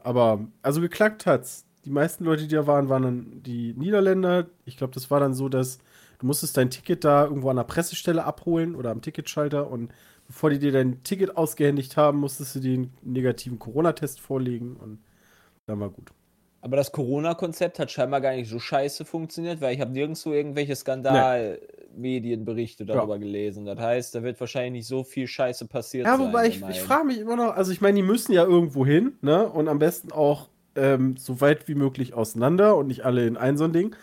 Aber, 0.04 0.48
also 0.62 0.80
geklackt 0.80 1.26
hat's. 1.26 1.66
Die 1.86 1.90
meisten 1.90 2.24
Leute, 2.24 2.44
die 2.44 2.54
da 2.54 2.68
waren, 2.68 2.88
waren 2.88 3.02
dann 3.02 3.42
die 3.42 3.74
Niederländer. 3.74 4.46
Ich 4.66 4.78
glaube, 4.78 4.94
das 4.94 5.10
war 5.10 5.20
dann 5.20 5.34
so, 5.34 5.50
dass 5.50 5.80
du 6.20 6.28
musstest 6.28 6.56
dein 6.56 6.70
Ticket 6.70 7.04
da 7.04 7.24
irgendwo 7.24 7.50
an 7.50 7.56
der 7.56 7.64
Pressestelle 7.64 8.26
abholen 8.26 8.76
oder 8.76 8.92
am 8.92 9.02
Ticketschalter 9.02 9.72
und 9.72 9.92
bevor 10.28 10.52
die 10.52 10.60
dir 10.60 10.72
dein 10.72 11.02
Ticket 11.02 11.36
ausgehändigt 11.36 11.98
haben, 11.98 12.20
musstest 12.20 12.58
du 12.58 12.60
den 12.60 12.94
negativen 13.02 13.58
Corona-Test 13.58 14.22
vorlegen 14.22 14.76
und 14.76 15.00
dann 15.66 15.80
war 15.80 15.90
gut. 15.90 16.12
Aber 16.62 16.76
das 16.76 16.92
Corona-Konzept 16.92 17.80
hat 17.80 17.90
scheinbar 17.90 18.20
gar 18.22 18.34
nicht 18.34 18.50
so 18.50 18.60
scheiße 18.60 19.06
funktioniert, 19.06 19.62
weil 19.62 19.74
ich 19.74 19.82
habe 19.82 19.92
nirgendwo 19.92 20.34
irgendwelche 20.34 20.76
Skandal-Medienberichte 20.76 22.86
darüber 22.86 23.18
gelesen. 23.18 23.66
Das 23.66 23.80
heißt, 23.80 24.14
da 24.14 24.22
wird 24.24 24.38
wahrscheinlich 24.40 24.74
nicht 24.74 24.88
so 24.88 25.06
viel 25.06 25.28
Scheiße 25.28 25.68
passiert 25.68 26.06
Ja, 26.06 26.20
wobei 26.20 26.48
ich, 26.48 26.62
ich 26.70 26.82
frage 26.82 27.06
mich 27.06 27.20
immer 27.20 27.38
noch, 27.38 27.56
also 27.56 27.72
ich 27.72 27.80
meine, 27.80 27.96
die 27.96 28.04
müssen 28.04 28.34
ja 28.34 28.44
irgendwo 28.44 28.86
hin, 28.86 29.14
ne? 29.22 29.48
Und 29.48 29.70
am 29.70 29.80
besten 29.80 30.12
auch 30.12 30.50
ähm, 30.76 31.16
so 31.18 31.40
weit 31.40 31.70
wie 31.70 31.76
möglich 31.76 32.14
auseinander 32.14 32.76
und 32.76 32.88
nicht 32.88 33.06
alle 33.06 33.26
in 33.26 33.38
ein 33.38 33.58
so 33.58 33.64
ein 33.64 33.72
Ding. 33.74 33.96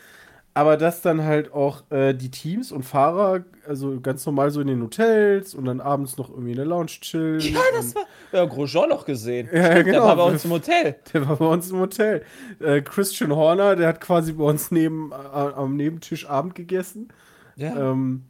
Aber 0.57 0.79
dass 0.79 1.03
dann 1.03 1.23
halt 1.23 1.53
auch 1.53 1.83
äh, 1.91 2.15
die 2.15 2.31
Teams 2.31 2.73
und 2.73 2.83
Fahrer, 2.83 3.45
also 3.69 4.01
ganz 4.01 4.25
normal 4.25 4.51
so 4.51 4.63
in 4.63 4.69
den 4.69 4.83
Hotels 4.83 5.55
und 5.55 5.67
dann 5.67 5.83
abends 5.83 6.17
noch 6.17 6.31
irgendwie 6.31 6.53
in 6.53 6.57
der 6.57 6.65
Lounge 6.65 6.87
chillen. 6.87 7.41
Ja, 7.41 7.61
das 7.77 7.95
war. 7.95 8.05
Ja, 8.33 8.47
Grosjean 8.47 8.89
noch 8.89 9.05
gesehen. 9.05 9.51
Ja, 9.53 9.73
Stimmt, 9.73 9.85
genau. 9.85 9.99
Der 9.99 10.07
war 10.07 10.17
bei 10.17 10.23
uns 10.23 10.45
im 10.47 10.51
Hotel. 10.53 10.97
Der 11.13 11.29
war 11.29 11.37
bei 11.37 11.47
uns 11.47 11.71
im 11.71 11.79
Hotel. 11.79 12.23
Äh, 12.59 12.81
Christian 12.81 13.37
Horner, 13.37 13.77
der 13.77 13.89
hat 13.89 14.01
quasi 14.01 14.33
bei 14.33 14.45
uns 14.45 14.71
neben, 14.71 15.13
äh, 15.13 15.15
am 15.15 15.77
Nebentisch 15.77 16.27
Abend 16.27 16.55
gegessen. 16.55 17.13
Ja. 17.57 17.93
Ähm, 17.93 18.25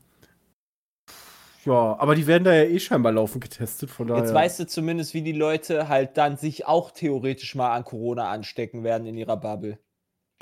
ja, 1.64 1.96
aber 2.00 2.16
die 2.16 2.26
werden 2.26 2.42
da 2.42 2.52
ja 2.52 2.64
eh 2.64 2.80
scheinbar 2.80 3.12
laufend 3.12 3.44
getestet, 3.44 3.88
von 3.88 4.08
daher. 4.08 4.24
Jetzt 4.24 4.34
weißt 4.34 4.58
du 4.58 4.66
zumindest, 4.66 5.14
wie 5.14 5.22
die 5.22 5.30
Leute 5.30 5.88
halt 5.88 6.16
dann 6.16 6.36
sich 6.36 6.66
auch 6.66 6.90
theoretisch 6.90 7.54
mal 7.54 7.72
an 7.72 7.84
Corona 7.84 8.30
anstecken 8.30 8.82
werden 8.82 9.06
in 9.06 9.16
ihrer 9.16 9.36
Bubble. 9.36 9.78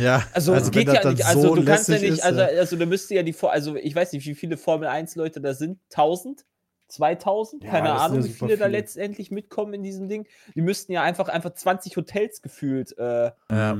Ja, 0.00 0.24
Also, 0.32 0.54
es 0.54 0.64
wenn 0.66 0.72
geht 0.72 0.88
ja 0.92 1.08
nicht, 1.10 1.24
also 1.24 1.54
du 1.54 1.64
kannst 1.64 1.88
ja 1.88 1.94
nicht, 1.98 2.04
ist, 2.04 2.24
also, 2.24 2.40
also 2.42 2.76
da 2.76 2.84
müsste 2.86 3.14
ja 3.14 3.22
die, 3.22 3.32
Vor- 3.32 3.52
also 3.52 3.76
ich 3.76 3.94
weiß 3.94 4.12
nicht, 4.12 4.26
wie 4.26 4.34
viele 4.34 4.56
Formel 4.56 4.88
1 4.88 5.14
Leute 5.14 5.40
da 5.40 5.54
sind, 5.54 5.78
1000? 5.90 6.44
2000? 6.88 7.62
Ja, 7.64 7.70
Keine 7.70 7.92
Ahnung, 7.92 8.18
ja 8.18 8.24
wie 8.24 8.28
viele 8.32 8.56
da 8.56 8.66
viele. 8.66 8.76
letztendlich 8.78 9.30
mitkommen 9.30 9.72
in 9.74 9.82
diesem 9.84 10.08
Ding. 10.08 10.26
Die 10.54 10.62
müssten 10.62 10.92
ja 10.92 11.02
einfach, 11.02 11.28
einfach 11.28 11.54
20 11.54 11.96
Hotels 11.96 12.42
gefühlt 12.42 12.96
äh, 12.98 13.30
Ja. 13.50 13.78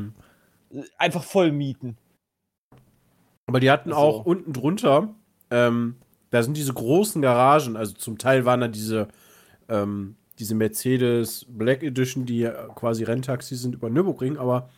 einfach 0.98 1.24
voll 1.24 1.50
mieten. 1.52 1.96
Aber 3.46 3.60
die 3.60 3.70
hatten 3.70 3.90
Also- 3.92 4.00
auch 4.00 4.24
unten 4.24 4.52
drunter, 4.52 5.14
ähm, 5.50 5.96
Da 6.30 6.42
sind 6.42 6.56
diese 6.56 6.72
großen 6.72 7.22
Garagen, 7.22 7.76
also 7.76 7.92
zum 7.94 8.18
Teil 8.18 8.44
waren 8.44 8.60
da 8.60 8.66
diese, 8.66 9.06
ähm, 9.68 10.16
diese 10.40 10.56
Mercedes 10.56 11.46
Black 11.48 11.84
Edition, 11.84 12.26
die 12.26 12.40
ja 12.40 12.50
quasi 12.74 13.04
Renntaxis 13.04 13.62
sind 13.62 13.76
über 13.76 13.88
Nürburgring, 13.88 14.36
aber 14.36 14.68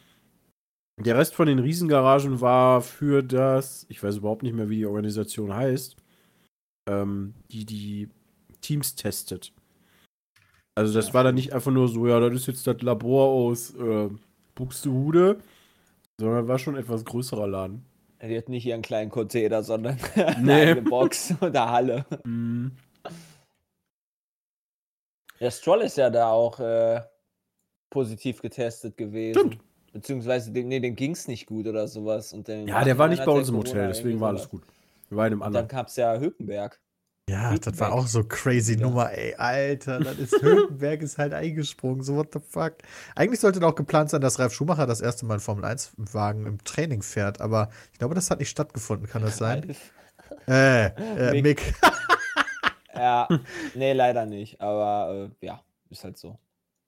der 0.99 1.17
Rest 1.17 1.35
von 1.35 1.47
den 1.47 1.59
Riesengaragen 1.59 2.41
war 2.41 2.81
für 2.81 3.23
das, 3.23 3.87
ich 3.89 4.03
weiß 4.03 4.17
überhaupt 4.17 4.43
nicht 4.43 4.55
mehr, 4.55 4.71
wie 4.71 4.77
die 4.77 4.87
Organisation 4.87 5.55
heißt, 5.55 5.97
ähm, 6.89 7.35
die 7.51 7.67
die 7.67 8.09
Teams 8.63 8.95
testet. 8.95 9.53
Also 10.75 10.93
das 10.95 11.15
war 11.15 11.25
dann 11.25 11.35
nicht 11.35 11.53
einfach 11.53 11.71
nur 11.71 11.89
so, 11.89 12.07
ja, 12.07 12.21
das 12.21 12.35
ist 12.35 12.47
jetzt 12.47 12.67
das 12.67 12.83
Labor 12.83 13.29
aus 13.29 13.75
äh, 13.75 14.11
Buxtehude, 14.55 15.39
sondern 16.19 16.49
war 16.49 16.59
schon 16.59 16.75
ein 16.75 16.83
etwas 16.83 17.05
größerer 17.05 17.47
Laden. 17.47 17.85
Die 18.23 18.37
hat 18.37 18.49
nicht 18.49 18.65
ihren 18.65 18.83
kleinen 18.83 19.11
Container, 19.11 19.63
sondern 19.63 19.99
Nee. 20.41 20.53
eine 20.53 20.83
Box 20.83 21.35
oder 21.41 21.71
Halle. 21.71 22.07
Mhm. 22.25 22.73
Der 25.39 25.51
Stroll 25.51 25.83
ist 25.83 25.99
ja 25.99 26.09
da 26.09 26.31
auch 26.31 26.59
äh, 26.61 27.03
positiv 27.91 28.41
getestet 28.41 28.97
gewesen. 28.97 29.39
Stimmt. 29.39 29.59
Beziehungsweise, 29.97 30.53
den, 30.53 30.69
nee, 30.69 30.81
den 30.81 30.95
ging 30.95 31.13
es 31.13 31.27
nicht 31.29 31.47
gut 31.47 31.67
oder 31.67 31.89
sowas. 31.89 32.33
Und 32.33 32.49
den 32.49 32.69
Ja, 32.69 32.85
der 32.85 32.99
war 32.99 33.09
nicht 33.09 33.25
bei 33.25 33.33
uns 33.33 33.49
im 33.49 33.57
Hotel, 33.57 33.89
deswegen 33.89 34.21
war 34.21 34.29
alles 34.29 34.49
gut. 34.49 34.63
Wir 35.09 35.19
waren 35.19 35.27
in 35.29 35.33
einem 35.35 35.41
Und 35.43 35.53
dann 35.55 35.63
anderen. 35.65 35.69
gab 35.69 35.89
es 35.89 35.97
ja 35.97 36.19
Hülkenberg. 36.19 36.81
Ja, 37.29 37.37
das 37.37 37.49
war 37.49 37.53
Hülkenberg. 37.53 37.93
auch 37.93 38.07
so 38.07 38.23
crazy 38.25 38.75
Ja. 38.75 38.81
Nummer, 38.83 39.11
ey, 39.13 39.35
Alter, 39.35 39.99
das 40.01 40.19
ist 40.19 40.41
Hülkenberg 40.43 41.03
ist 41.03 41.19
halt 41.19 41.33
eingesprungen, 41.33 42.03
so 42.03 42.15
what 42.17 42.29
the 42.33 42.39
fuck. 42.41 42.75
Eigentlich 43.15 43.41
sollte 43.41 43.59
doch 43.61 43.75
geplant 43.75 44.11
sein, 44.11 44.21
dass 44.21 44.39
Ralf 44.39 44.53
Schumacher 44.53 44.87
das 44.87 45.01
erste 45.01 45.27
Mal 45.27 45.35
einen 45.35 45.41
Formel-1-Wagen 45.41 46.47
im 46.47 46.63
Training 46.65 47.03
fährt, 47.03 47.41
aber 47.41 47.71
ich 47.93 47.99
glaube, 47.99 48.15
das 48.15 48.31
hat 48.31 48.39
nicht 48.39 48.51
stattgefunden, 48.51 49.09
kann 49.09 49.23
das 49.23 49.39
sein? 49.39 49.75
Äh, 50.49 50.87
äh, 50.87 51.33
Mick. 51.33 51.43
Mick. 51.45 51.75
Ja, 52.95 53.29
nee, 53.75 53.93
leider 53.93 54.25
nicht. 54.27 54.61
Aber 54.61 55.31
äh, 55.41 55.47
ja, 55.47 55.63
ist 55.91 56.03
halt 56.05 56.17
so. 56.17 56.39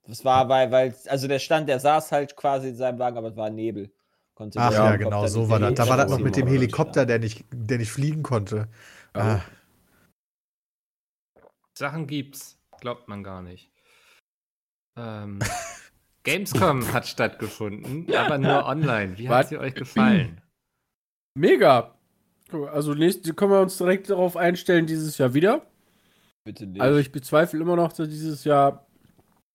Das 0.08 0.24
war, 0.24 0.48
weil, 0.48 0.70
weil, 0.72 0.94
also 1.08 1.28
der 1.28 1.38
stand, 1.38 1.68
der 1.68 1.80
saß 1.80 2.12
halt 2.12 2.34
quasi 2.34 2.70
in 2.70 2.76
seinem 2.76 2.98
Wagen, 2.98 3.18
aber 3.18 3.28
es 3.28 3.36
war 3.36 3.50
Nebel. 3.50 3.92
Konnte 4.34 4.58
Ach 4.58 4.72
ja, 4.72 4.96
genau, 4.96 5.26
so 5.26 5.50
war 5.50 5.58
das. 5.58 5.74
Da 5.74 5.86
war 5.88 5.98
das 5.98 6.10
noch 6.10 6.18
mit 6.18 6.36
dem. 6.36 6.46
Helikopter, 6.46 7.04
der 7.04 7.18
nicht, 7.18 7.44
der 7.52 7.78
nicht 7.78 7.90
fliegen 7.90 8.22
konnte. 8.22 8.68
Ah, 9.12 9.40
Sachen 11.76 12.06
gibt's. 12.06 12.58
Glaubt 12.80 13.08
man 13.08 13.22
gar 13.22 13.42
nicht. 13.42 13.70
Ähm, 14.96 15.40
Gamescom 16.24 16.92
hat 16.92 17.06
stattgefunden, 17.06 18.06
aber 18.14 18.38
nur 18.38 18.64
online. 18.64 19.18
Wie 19.18 19.28
hat 19.28 19.48
sie 19.48 19.58
euch 19.58 19.74
gefallen? 19.74 20.40
Mega! 21.34 21.94
Also 22.72 22.94
nächst, 22.94 23.36
können 23.36 23.52
wir 23.52 23.60
uns 23.60 23.76
direkt 23.76 24.08
darauf 24.08 24.36
einstellen, 24.36 24.86
dieses 24.86 25.18
Jahr 25.18 25.34
wieder. 25.34 25.66
Bitte 26.44 26.66
nicht. 26.66 26.80
Also 26.80 26.98
ich 26.98 27.12
bezweifle 27.12 27.60
immer 27.60 27.76
noch, 27.76 27.92
dass 27.92 28.08
dieses 28.08 28.44
Jahr, 28.44 28.87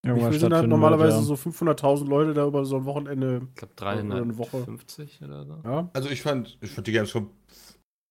viel 0.04 0.39
sind 0.39 0.54
halt 0.54 0.68
normalerweise 0.68 1.18
wird, 1.18 1.26
so 1.26 1.49
500.000 1.49 2.08
Leute 2.08 2.34
da 2.34 2.45
über 2.45 2.66
so 2.66 2.76
ein 2.78 2.86
Wochenende. 2.86 3.47
Ich 3.49 3.56
glaube 3.56 3.74
Oder 3.80 3.89
eine 3.91 4.38
Woche. 4.38 4.58
350 4.58 5.22
oder 5.24 5.45
so. 5.45 5.58
Ja. 5.64 5.89
Also 5.93 6.10
ich 6.10 6.22
fand, 6.22 6.58
ich 6.62 6.72
fand 6.72 6.88
die 6.88 6.91
Gamescom 6.91 7.30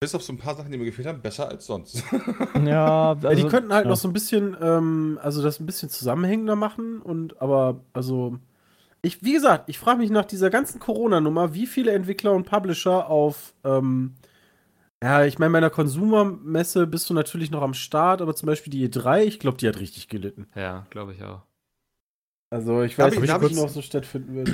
bis 0.00 0.14
auf 0.16 0.22
so 0.22 0.32
ein 0.32 0.38
paar 0.38 0.56
Sachen, 0.56 0.72
die 0.72 0.78
mir 0.78 0.86
gefehlt 0.86 1.06
haben, 1.06 1.20
besser 1.20 1.48
als 1.48 1.66
sonst. 1.66 2.02
Ja, 2.56 2.62
Ja, 2.64 3.14
die 3.14 3.26
also- 3.26 3.48
könnten 3.48 3.72
halt 3.72 3.84
ja. 3.84 3.90
noch 3.90 3.96
so 3.96 4.08
ein 4.08 4.12
bisschen, 4.12 4.56
ähm, 4.60 5.18
also 5.22 5.42
das 5.42 5.60
ein 5.60 5.66
bisschen 5.66 5.90
zusammenhängender 5.90 6.56
machen 6.56 7.00
und 7.00 7.40
aber, 7.40 7.80
also, 7.92 8.38
ich, 9.02 9.22
wie 9.22 9.32
gesagt, 9.32 9.68
ich 9.68 9.78
frage 9.78 9.98
mich 9.98 10.10
nach 10.10 10.24
dieser 10.24 10.50
ganzen 10.50 10.80
Corona-Nummer, 10.80 11.54
wie 11.54 11.66
viele 11.66 11.92
Entwickler 11.92 12.32
und 12.32 12.46
Publisher 12.46 13.08
auf, 13.10 13.54
ähm, 13.64 14.14
ja, 15.02 15.24
ich 15.24 15.38
meine, 15.38 15.52
bei 15.52 15.58
einer 15.58 15.70
Konsumermesse 15.70 16.86
bist 16.86 17.08
du 17.10 17.14
natürlich 17.14 17.50
noch 17.50 17.62
am 17.62 17.74
Start, 17.74 18.22
aber 18.22 18.34
zum 18.34 18.46
Beispiel 18.46 18.70
die 18.72 18.88
E3, 18.88 19.22
ich 19.22 19.38
glaube, 19.40 19.58
die 19.58 19.68
hat 19.68 19.78
richtig 19.78 20.08
gelitten. 20.08 20.46
Ja, 20.56 20.86
glaube 20.90 21.12
ich 21.12 21.22
auch. 21.22 21.42
Also 22.52 22.82
ich 22.82 22.98
weiß 22.98 23.14
ich- 23.14 23.20
nicht, 23.20 23.32
ob 23.32 23.42
ich- 23.44 23.56
noch 23.56 23.68
so 23.68 23.80
stattfinden 23.82 24.34
wird. 24.34 24.48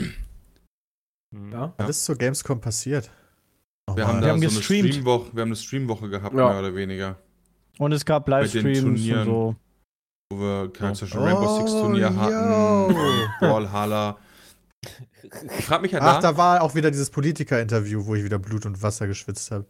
Hm. 1.35 1.53
Ja. 1.53 1.75
Was 1.79 1.91
ist 1.91 2.05
zur 2.05 2.17
Gamescom 2.17 2.61
passiert? 2.61 3.11
Wir 3.87 4.05
Nochmal. 4.05 4.07
haben 4.07 4.17
Wir 4.17 4.21
da 4.21 4.29
haben 4.33 4.41
so 4.41 4.47
eine 4.49 4.57
gestreamt. 4.57 4.89
Streamwoche, 4.91 5.35
wir 5.35 5.41
haben 5.43 5.49
eine 5.49 5.57
Streamwoche 5.57 6.09
gehabt, 6.09 6.35
Ja. 6.37 6.49
mehr 6.51 6.59
oder 6.61 6.75
weniger. 6.75 7.17
Und 7.79 7.93
es 7.93 8.05
gab 8.05 8.29
Livestreams 8.29 8.83
und 8.85 8.97
so. 8.97 9.57
Wo 10.31 10.39
wir 10.39 10.73
kein 10.73 10.91
Oh. 10.93 10.95
zum 10.95 11.07
Beispiel 11.09 11.21
Rainbow 11.23 11.59
Six 11.59 11.71
Turnier 11.73 12.13
Oh, 12.15 12.21
hatten, 12.21 12.95
yo. 12.95 13.29
Brawlhalla. 13.41 14.19
Ich 15.59 15.65
frage 15.65 15.83
mich 15.83 15.93
ja 15.93 16.01
Ach, 16.01 16.21
da, 16.21 16.33
da 16.33 16.37
war 16.37 16.63
auch 16.63 16.75
wieder 16.75 16.91
dieses 16.91 17.11
Politiker-Interview, 17.11 18.07
wo 18.07 18.15
ich 18.15 18.25
wieder 18.25 18.39
Blut 18.39 18.65
und 18.67 18.81
Wasser 18.83 19.07
geschwitzt 19.07 19.51
habe. 19.51 19.67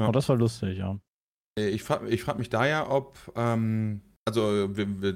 Ja. 0.00 0.08
Oh, 0.08 0.12
das 0.12 0.28
war 0.28 0.36
lustig, 0.36 0.78
ja. 0.78 0.98
äh, 1.58 1.68
ich 1.68 1.82
frage 1.82 2.08
ich 2.08 2.22
frag 2.22 2.38
mich 2.38 2.50
da 2.50 2.66
ja, 2.66 2.88
ob, 2.90 3.16
ähm, 3.34 4.02
also 4.26 4.68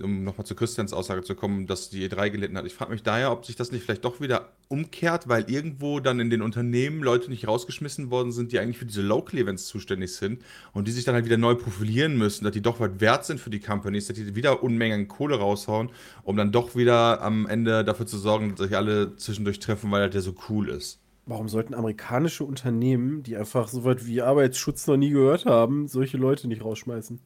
um 0.04 0.22
nochmal 0.22 0.46
zu 0.46 0.54
Christians 0.54 0.92
Aussage 0.92 1.22
zu 1.22 1.34
kommen, 1.34 1.66
dass 1.66 1.90
die 1.90 2.08
E3 2.08 2.30
gelitten 2.30 2.56
hat. 2.56 2.64
Ich 2.64 2.74
frage 2.74 2.92
mich 2.92 3.02
da 3.02 3.18
ja, 3.18 3.32
ob 3.32 3.44
sich 3.44 3.56
das 3.56 3.72
nicht 3.72 3.82
vielleicht 3.82 4.04
doch 4.04 4.20
wieder 4.20 4.52
umkehrt, 4.68 5.28
weil 5.28 5.50
irgendwo 5.50 5.98
dann 5.98 6.20
in 6.20 6.30
den 6.30 6.42
Unternehmen 6.42 7.02
Leute 7.02 7.28
nicht 7.28 7.48
rausgeschmissen 7.48 8.12
worden 8.12 8.30
sind, 8.30 8.52
die 8.52 8.60
eigentlich 8.60 8.78
für 8.78 8.86
diese 8.86 9.02
Local 9.02 9.40
Events 9.40 9.66
zuständig 9.66 10.14
sind 10.14 10.42
und 10.72 10.86
die 10.86 10.92
sich 10.92 11.04
dann 11.04 11.16
halt 11.16 11.24
wieder 11.24 11.38
neu 11.38 11.56
profilieren 11.56 12.16
müssen, 12.16 12.44
dass 12.44 12.52
die 12.52 12.62
doch 12.62 12.78
was 12.78 13.00
wert 13.00 13.24
sind 13.24 13.40
für 13.40 13.50
die 13.50 13.58
Companies, 13.58 14.06
dass 14.06 14.14
die 14.14 14.36
wieder 14.36 14.62
Unmengen 14.62 15.08
Kohle 15.08 15.40
raushauen, 15.40 15.90
um 16.22 16.36
dann 16.36 16.52
doch 16.52 16.76
wieder 16.76 17.20
am 17.20 17.48
Ende 17.48 17.84
dafür 17.84 18.06
zu 18.06 18.16
sorgen, 18.16 18.54
dass 18.54 18.68
sich 18.68 18.76
alle 18.76 19.16
zwischendurch 19.16 19.58
treffen, 19.58 19.90
weil 19.90 20.02
halt 20.02 20.14
der 20.14 20.22
so 20.22 20.36
cool 20.48 20.68
ist. 20.68 21.00
Warum 21.26 21.48
sollten 21.48 21.74
amerikanische 21.74 22.44
Unternehmen, 22.44 23.24
die 23.24 23.36
einfach 23.36 23.66
so 23.66 23.82
weit 23.82 24.06
wie 24.06 24.22
Arbeitsschutz 24.22 24.86
noch 24.86 24.96
nie 24.96 25.10
gehört 25.10 25.46
haben, 25.46 25.88
solche 25.88 26.16
Leute 26.16 26.46
nicht 26.46 26.64
rausschmeißen? 26.64 27.18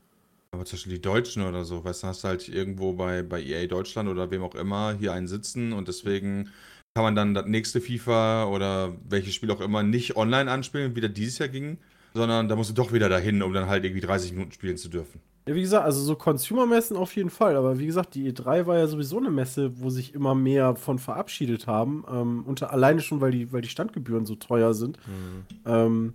Aber 0.55 0.65
zum 0.65 0.77
Beispiel 0.77 0.95
die 0.95 1.03
Deutschen 1.03 1.43
oder 1.43 1.65
so, 1.65 1.85
weißt 1.85 2.05
du, 2.05 2.07
hast 2.07 2.25
du 2.25 2.29
halt 2.29 2.49
irgendwo 2.49 2.93
bei, 2.93 3.23
bei 3.23 3.43
EA 3.43 3.67
Deutschland 3.67 4.09
oder 4.09 4.31
wem 4.31 4.43
auch 4.43 4.55
immer 4.55 4.95
hier 4.99 5.13
einen 5.13 5.27
sitzen 5.27 5.73
und 5.73 5.89
deswegen 5.89 6.51
kann 6.95 7.03
man 7.03 7.17
dann 7.17 7.35
das 7.35 7.47
nächste 7.47 7.81
FIFA 7.81 8.47
oder 8.47 8.95
welches 9.09 9.35
Spiel 9.35 9.51
auch 9.51 9.61
immer 9.61 9.83
nicht 9.83 10.17
online 10.17 10.49
anspielen, 10.49 10.95
wie 10.95 11.01
das 11.01 11.13
dieses 11.13 11.39
Jahr 11.39 11.49
ging, 11.49 11.79
sondern 12.15 12.49
da 12.49 12.55
musst 12.55 12.71
du 12.71 12.75
doch 12.75 12.93
wieder 12.93 13.09
dahin, 13.09 13.43
um 13.43 13.53
dann 13.53 13.69
halt 13.69 13.85
irgendwie 13.85 14.01
30 14.01 14.33
Minuten 14.33 14.53
spielen 14.53 14.77
zu 14.77 14.89
dürfen. 14.89 15.21
Ja, 15.49 15.57
wie 15.57 15.61
gesagt, 15.61 15.85
also 15.85 16.01
so 16.01 16.15
Consumer-Messen 16.15 16.97
auf 16.97 17.15
jeden 17.17 17.31
Fall, 17.31 17.57
aber 17.57 17.79
wie 17.81 17.87
gesagt, 17.87 18.15
die 18.15 18.33
E3 18.33 18.67
war 18.67 18.79
ja 18.79 18.87
sowieso 18.87 19.19
eine 19.19 19.31
Messe, 19.31 19.73
wo 19.81 19.91
sich 19.91 20.15
immer 20.15 20.37
mehr 20.37 20.77
von 20.77 21.01
verabschiedet 21.01 21.67
haben, 21.67 22.05
ähm, 22.09 22.45
unter 22.47 22.73
alleine 22.73 23.01
schon, 23.01 23.21
weil 23.21 23.33
die, 23.33 23.53
weil 23.53 23.61
die 23.61 23.69
Standgebühren 23.69 24.25
so 24.25 24.37
teuer 24.37 24.73
sind. 24.73 24.99
Hm. 25.05 25.45
Ähm, 25.67 26.15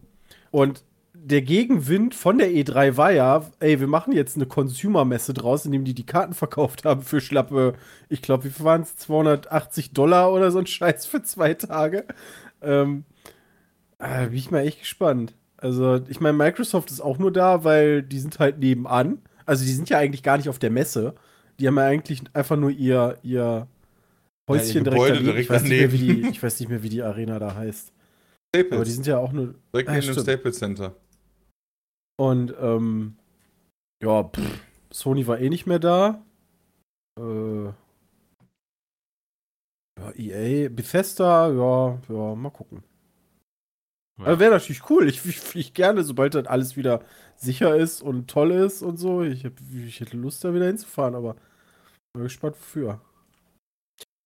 und 0.52 0.84
der 1.24 1.41
Gegenwind 1.41 2.15
von 2.15 2.38
der 2.38 2.49
E3 2.49 2.97
war 2.97 3.11
ja, 3.11 3.45
ey, 3.59 3.80
wir 3.80 3.88
machen 3.88 4.13
jetzt 4.13 4.36
eine 4.36 4.45
Consumer-Messe 4.45 5.34
draus, 5.34 5.65
indem 5.65 5.84
die 5.86 5.93
die 5.93 6.05
Karten 6.05 6.34
verkauft 6.34 6.86
haben 6.86 7.01
für 7.01 7.22
schlappe, 7.22 7.74
ich 8.09 8.22
glaube, 8.22 8.45
wie 8.45 8.49
viel 8.49 8.65
waren 8.65 8.82
es? 8.82 8.95
280 8.97 9.91
Dollar 9.91 10.32
oder 10.32 10.51
so 10.51 10.59
ein 10.59 10.67
Scheiß 10.67 11.05
für 11.05 11.22
zwei 11.24 11.53
Tage. 11.53 12.05
Ähm, 12.61 13.03
äh, 13.99 14.28
bin 14.28 14.38
ich 14.38 14.51
mal 14.51 14.65
echt 14.65 14.80
gespannt. 14.80 15.36
Also, 15.57 16.01
ich 16.07 16.22
meine, 16.22 16.38
Microsoft 16.38 16.89
ist 16.91 17.01
auch 17.01 17.17
nur 17.17 17.32
da, 17.32 17.63
weil 17.63 18.01
die 18.03 18.20
sind 18.20 18.39
halt 18.39 18.59
nebenan. 18.59 19.20
Also, 19.45 19.65
die 19.65 19.72
sind 19.74 19.89
ja 19.89 19.97
eigentlich 19.97 20.24
gar 20.24 20.38
nicht 20.38 20.49
auf 20.49 20.59
der 20.59 20.72
Messe. 20.72 21.15
Die 21.59 21.67
haben 21.67 21.78
ja 21.78 21.84
eigentlich 21.84 22.24
einfach 22.34 22.55
nur 22.55 22.72
ihr, 22.72 23.17
ihr 23.24 23.67
Häuschen 24.49 24.78
ihr 24.78 24.84
direkt, 24.84 25.09
daneben. 25.09 25.26
direkt 25.26 25.43
ich, 25.43 25.49
weiß 25.49 25.63
nicht 25.63 25.72
mehr, 25.72 25.91
wie 25.91 25.97
die, 25.97 26.30
ich 26.30 26.41
weiß 26.41 26.59
nicht 26.59 26.70
mehr, 26.70 26.82
wie 26.82 26.89
die 26.89 27.03
Arena 27.03 27.39
da 27.39 27.55
heißt. 27.55 27.91
Aber 28.72 28.84
die 28.86 28.91
Staples, 28.91 28.95
sind 28.95 29.07
ja 29.07 29.17
auch 29.17 29.32
nur. 29.32 29.55
direkt 29.74 29.89
Ah, 29.89 29.93
neben 29.93 30.07
dem. 30.07 30.24
Staples 30.24 30.57
Center. 30.57 30.95
Und, 32.20 32.53
ähm, 32.59 33.15
ja, 34.03 34.26
pff, 34.26 34.59
Sony 34.91 35.26
war 35.26 35.39
eh 35.39 35.47
nicht 35.47 35.67
mehr 35.67 35.80
da. 35.80 36.22
Äh, 37.17 37.67
ja, 39.97 40.11
EA, 40.17 40.70
Bethesda, 40.70 41.49
ja, 41.49 41.97
ja, 42.09 42.36
mal 42.36 42.49
gucken. 42.49 42.84
Ja. 44.17 44.26
Aber 44.26 44.39
wäre 44.39 44.51
natürlich 44.51 44.89
cool. 44.89 45.07
Ich, 45.07 45.26
ich 45.26 45.39
fliege 45.39 45.72
gerne, 45.72 46.03
sobald 46.03 46.36
dann 46.36 46.45
alles 46.45 46.76
wieder 46.76 47.05
sicher 47.38 47.78
ist 47.78 48.01
und 48.01 48.30
toll 48.30 48.51
ist 48.51 48.82
und 48.82 48.97
so. 48.97 49.24
Ich, 49.24 49.45
hab, 49.45 49.53
ich 49.74 50.01
hätte 50.01 50.17
Lust, 50.17 50.43
da 50.43 50.53
wieder 50.53 50.67
hinzufahren, 50.67 51.15
aber 51.15 51.38
bin 52.13 52.24
gespannt, 52.24 52.57
wofür. 52.59 52.99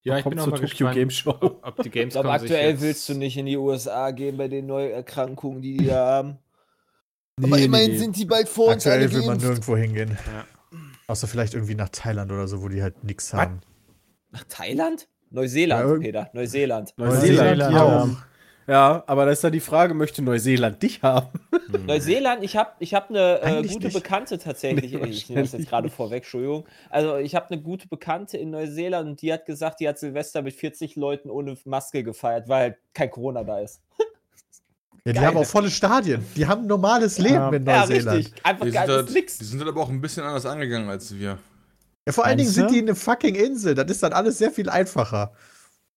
Ja, 0.03 0.17
ich 0.17 0.23
Kommt 0.23 0.37
bin 0.37 0.39
auch 0.39 0.45
zur 0.45 0.53
mal 0.53 0.59
Tokyo 0.61 0.87
gespannt, 0.87 0.95
Game 0.95 1.09
Show. 1.11 1.37
ob, 1.39 1.59
ob 1.61 1.81
die 1.83 1.89
Ich 1.89 1.93
Gamescom 1.93 2.23
glaube, 2.23 2.39
sich 2.39 2.51
aktuell 2.51 2.81
willst 2.81 3.07
du 3.07 3.13
nicht 3.13 3.37
in 3.37 3.45
die 3.45 3.57
USA 3.57 4.09
gehen 4.09 4.37
bei 4.37 4.47
den 4.47 4.65
Neuerkrankungen, 4.65 5.61
die 5.61 5.77
die 5.77 5.85
da 5.85 6.07
haben. 6.07 6.39
Nee, 7.39 7.47
Aber 7.47 7.57
immerhin 7.59 7.91
nee. 7.91 7.97
sind 7.97 8.15
die 8.15 8.25
bald 8.25 8.47
vor 8.47 8.73
uns 8.73 8.85
alle 8.85 9.05
Aktuell 9.05 9.21
will 9.21 9.27
man 9.27 9.37
nirgendwo 9.37 9.75
hingehen. 9.75 10.17
Ja. 10.27 10.45
Außer 11.07 11.27
vielleicht 11.27 11.53
irgendwie 11.53 11.75
nach 11.75 11.89
Thailand 11.89 12.31
oder 12.31 12.47
so, 12.47 12.61
wo 12.61 12.69
die 12.69 12.81
halt 12.81 13.03
nichts 13.03 13.33
haben. 13.33 13.61
Nach 14.31 14.43
Thailand? 14.45 15.07
Neuseeland, 15.31 15.89
Ja, 15.89 15.99
Peter. 15.99 16.29
Neuseeland. 16.33 16.93
Neuseeland, 16.95 17.57
Neuseeland, 17.57 17.73
ja. 17.73 18.05
ja. 18.05 18.17
Ja, 18.65 19.03
aber 19.07 19.25
da 19.25 19.31
ist 19.31 19.43
dann 19.43 19.51
die 19.51 19.59
Frage, 19.59 19.93
möchte 19.93 20.21
Neuseeland 20.21 20.81
dich 20.81 21.01
haben? 21.01 21.27
Hm. 21.71 21.85
Neuseeland, 21.87 22.43
ich 22.43 22.55
habe 22.55 22.71
ich 22.79 22.93
hab 22.93 23.09
eine 23.09 23.41
äh, 23.41 23.61
gute 23.63 23.87
nicht. 23.87 23.93
Bekannte 23.93 24.37
tatsächlich. 24.37 24.93
Nee, 24.93 25.09
ich 25.09 25.29
nehme 25.29 25.41
das 25.41 25.51
jetzt 25.51 25.67
gerade 25.67 25.89
vorweg, 25.89 26.23
Entschuldigung. 26.23 26.65
Also, 26.89 27.17
ich 27.17 27.35
habe 27.35 27.49
eine 27.49 27.61
gute 27.61 27.87
Bekannte 27.87 28.37
in 28.37 28.51
Neuseeland 28.51 29.09
und 29.09 29.21
die 29.21 29.33
hat 29.33 29.45
gesagt, 29.45 29.79
die 29.81 29.87
hat 29.89 29.99
Silvester 29.99 30.41
mit 30.41 30.53
40 30.53 30.95
Leuten 30.95 31.29
ohne 31.29 31.57
Maske 31.65 32.03
gefeiert, 32.03 32.47
weil 32.47 32.61
halt 32.61 32.77
kein 32.93 33.09
Corona 33.11 33.43
da 33.43 33.59
ist. 33.59 33.81
Ja, 35.05 35.11
die 35.11 35.19
Geil. 35.19 35.27
haben 35.27 35.37
auch 35.37 35.45
volle 35.45 35.69
Stadien. 35.69 36.25
Die 36.37 36.47
haben 36.47 36.61
ein 36.61 36.67
normales 36.67 37.17
Leben 37.17 37.35
Ja. 37.35 37.49
in 37.51 37.65
Ja, 37.65 37.79
Neuseeland. 37.81 38.17
richtig. 38.19 38.45
Einfach 38.45 38.65
Die 38.65 38.71
das 38.71 38.87
halt, 38.87 39.11
nix. 39.13 39.37
die 39.37 39.43
sind 39.45 39.59
halt 39.59 39.69
aber 39.69 39.81
auch 39.81 39.89
ein 39.89 39.99
bisschen 39.99 40.23
anders 40.23 40.45
angegangen 40.45 40.89
als 40.89 41.13
wir. 41.17 41.37
Ja, 42.07 42.13
vor 42.13 42.25
allen 42.25 42.37
Dingen 42.37 42.49
sind 42.49 42.71
die 42.71 42.79
eine 42.79 42.95
fucking 42.95 43.35
Insel. 43.35 43.75
Das 43.75 43.89
ist 43.91 44.01
dann 44.03 44.13
alles 44.13 44.37
sehr 44.37 44.51
viel 44.51 44.69
einfacher. 44.69 45.33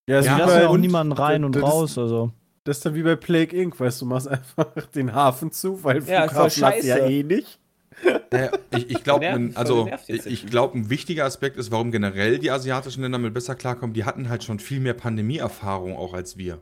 Ja, 0.08 0.20
Die 0.20 0.26
ist 0.26 0.34
wie 0.34 0.38
lassen 0.40 0.54
bei- 0.54 0.62
ja 0.62 0.68
auch 0.68 0.76
niemanden 0.76 1.12
rein 1.12 1.44
und 1.44 1.54
das 1.54 1.62
ist- 1.62 1.68
raus. 1.68 1.98
Also. 1.98 2.32
Das 2.64 2.78
ist 2.78 2.86
dann 2.86 2.94
wie 2.94 3.02
bei 3.04 3.14
Plague 3.14 3.56
Inc., 3.56 3.78
weißt 3.78 4.00
du, 4.00 4.06
du 4.06 4.08
machst 4.08 4.26
einfach 4.28 4.66
den 4.94 5.14
Hafen 5.14 5.52
zu, 5.52 5.84
weil 5.84 6.02
Ja, 6.04 6.26
Flughafen 6.28 6.80
du 6.80 6.86
ja 6.86 6.96
eh 7.06 7.22
nicht. 7.22 7.60
Naja, 8.32 8.50
ich, 8.76 8.90
ich 8.90 9.04
glaube, 9.04 9.50
also 9.54 9.88
ich 10.08 10.46
glaube, 10.48 10.76
ein 10.78 10.90
wichtiger 10.90 11.24
Aspekt 11.24 11.56
ist, 11.56 11.70
warum 11.70 11.92
generell 11.92 12.38
die 12.40 12.50
asiatischen 12.50 13.02
Länder 13.02 13.18
mit 13.18 13.32
besser 13.32 13.54
klarkommen. 13.54 13.94
Die 13.94 14.04
hatten 14.04 14.28
halt 14.28 14.42
schon 14.44 14.58
viel 14.58 14.80
mehr 14.80 14.94
Pandemieerfahrung 14.94 15.96
auch 15.96 16.12
als 16.12 16.36
wir. 16.36 16.58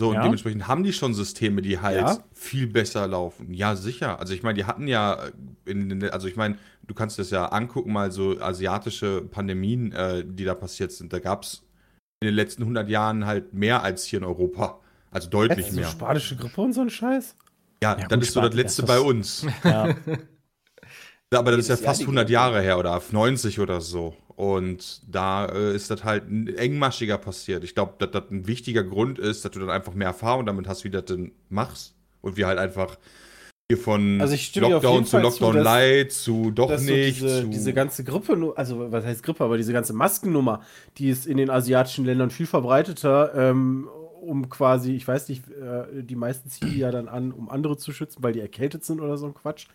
So, 0.00 0.10
und 0.10 0.14
Ja? 0.16 0.22
dementsprechend 0.24 0.68
haben 0.68 0.82
die 0.84 0.92
schon 0.92 1.14
Systeme, 1.14 1.62
die 1.62 1.78
halt 1.80 1.96
Ja? 2.00 2.18
viel 2.34 2.66
besser 2.66 3.06
laufen. 3.06 3.52
Ja, 3.54 3.76
sicher. 3.76 4.20
Also 4.20 4.34
ich 4.34 4.42
meine, 4.42 4.54
die 4.56 4.64
hatten 4.66 4.86
ja 4.88 5.28
in 5.64 5.88
den, 5.88 6.10
also 6.10 6.28
ich 6.28 6.36
meine, 6.36 6.58
du 6.86 6.94
kannst 6.94 7.18
das 7.18 7.30
ja 7.30 7.46
angucken, 7.46 7.92
mal 7.92 8.10
so 8.12 8.38
asiatische 8.40 9.22
Pandemien, 9.22 9.92
äh, 9.92 10.22
die 10.26 10.44
da 10.44 10.54
passiert 10.54 10.92
sind. 10.92 11.12
Da 11.12 11.18
gab 11.18 11.44
es 11.44 11.62
in 12.20 12.26
den 12.26 12.34
letzten 12.34 12.62
100 12.62 12.88
Jahren 12.90 13.24
halt 13.26 13.54
mehr 13.54 13.82
als 13.82 14.04
hier 14.04 14.18
in 14.18 14.24
Europa. 14.26 14.80
Also 15.10 15.30
deutlich 15.30 15.70
So 15.70 15.76
mehr. 15.76 15.88
spanische 15.88 16.36
Grippe 16.36 16.60
und 16.60 16.74
so 16.74 16.82
ein 16.82 16.90
Scheiß. 16.90 17.34
Ja, 17.82 17.96
Ja, 17.98 18.06
dann 18.08 18.20
gut, 18.20 18.28
ist 18.28 18.34
so 18.34 18.40
das 18.42 18.54
letzte 18.54 18.82
das 18.82 18.88
bei 18.88 19.00
uns. 19.00 19.46
Ja. 19.64 19.94
Aber 21.34 21.50
das 21.50 21.60
ist 21.60 21.68
ja 21.68 21.76
fast 21.76 22.00
die 22.00 22.04
100 22.04 22.24
Grippe. 22.26 22.32
Jahre 22.34 22.60
her 22.62 22.78
oder 22.78 23.00
90 23.12 23.60
oder 23.60 23.80
so. 23.80 24.14
Und 24.36 25.00
da 25.12 25.46
äh, 25.46 25.74
ist 25.74 25.90
das 25.90 26.04
halt 26.04 26.24
engmaschiger 26.58 27.16
passiert. 27.18 27.64
Ich 27.64 27.74
glaube, 27.74 27.94
dass 27.98 28.10
das 28.10 28.30
ein 28.30 28.46
wichtiger 28.46 28.84
Grund 28.84 29.18
ist, 29.18 29.44
dass 29.44 29.52
du 29.52 29.60
dann 29.60 29.70
einfach 29.70 29.94
mehr 29.94 30.08
Erfahrung 30.08 30.44
damit 30.46 30.68
hast, 30.68 30.84
wie 30.84 30.90
du 30.90 30.98
das 31.00 31.06
denn 31.06 31.32
machst. 31.48 31.94
Und 32.20 32.36
wir 32.36 32.46
halt 32.46 32.58
einfach 32.58 32.98
hier 33.70 33.78
von 33.78 34.20
Also 34.20 34.36
Lockdown 34.60 35.06
zu 35.06 35.18
Lockdown 35.18 35.54
dass- 35.54 35.64
Light 35.64 36.12
zu 36.12 36.50
doch 36.50 36.68
so 36.76 36.84
nicht. 36.84 37.16
diese, 37.20 37.42
zu 37.42 37.48
diese 37.48 37.72
ganze 37.72 38.04
Grippe, 38.04 38.52
also 38.56 38.92
was 38.92 39.04
heißt 39.04 39.22
Grippe, 39.22 39.42
aber 39.42 39.56
diese 39.56 39.72
ganze 39.72 39.92
Maskennummer, 39.94 40.60
die 40.98 41.08
ist 41.08 41.26
in 41.26 41.36
den 41.38 41.48
asiatischen 41.50 42.04
Ländern 42.04 42.30
viel 42.30 42.46
verbreiteter, 42.46 43.32
ähm, 43.34 43.88
um 44.20 44.48
quasi, 44.50 44.92
ich 44.94 45.08
weiß 45.08 45.28
nicht, 45.30 45.48
äh, 45.48 46.02
die 46.02 46.14
meisten 46.16 46.50
ziehen 46.50 46.70
die 46.70 46.78
ja 46.78 46.90
dann 46.90 47.08
an, 47.08 47.32
um 47.32 47.48
andere 47.48 47.76
zu 47.76 47.92
schützen, 47.92 48.22
weil 48.22 48.32
die 48.34 48.40
erkältet 48.40 48.84
sind 48.84 49.00
oder 49.00 49.16
so 49.16 49.26
ein 49.26 49.34
Quatsch. 49.34 49.66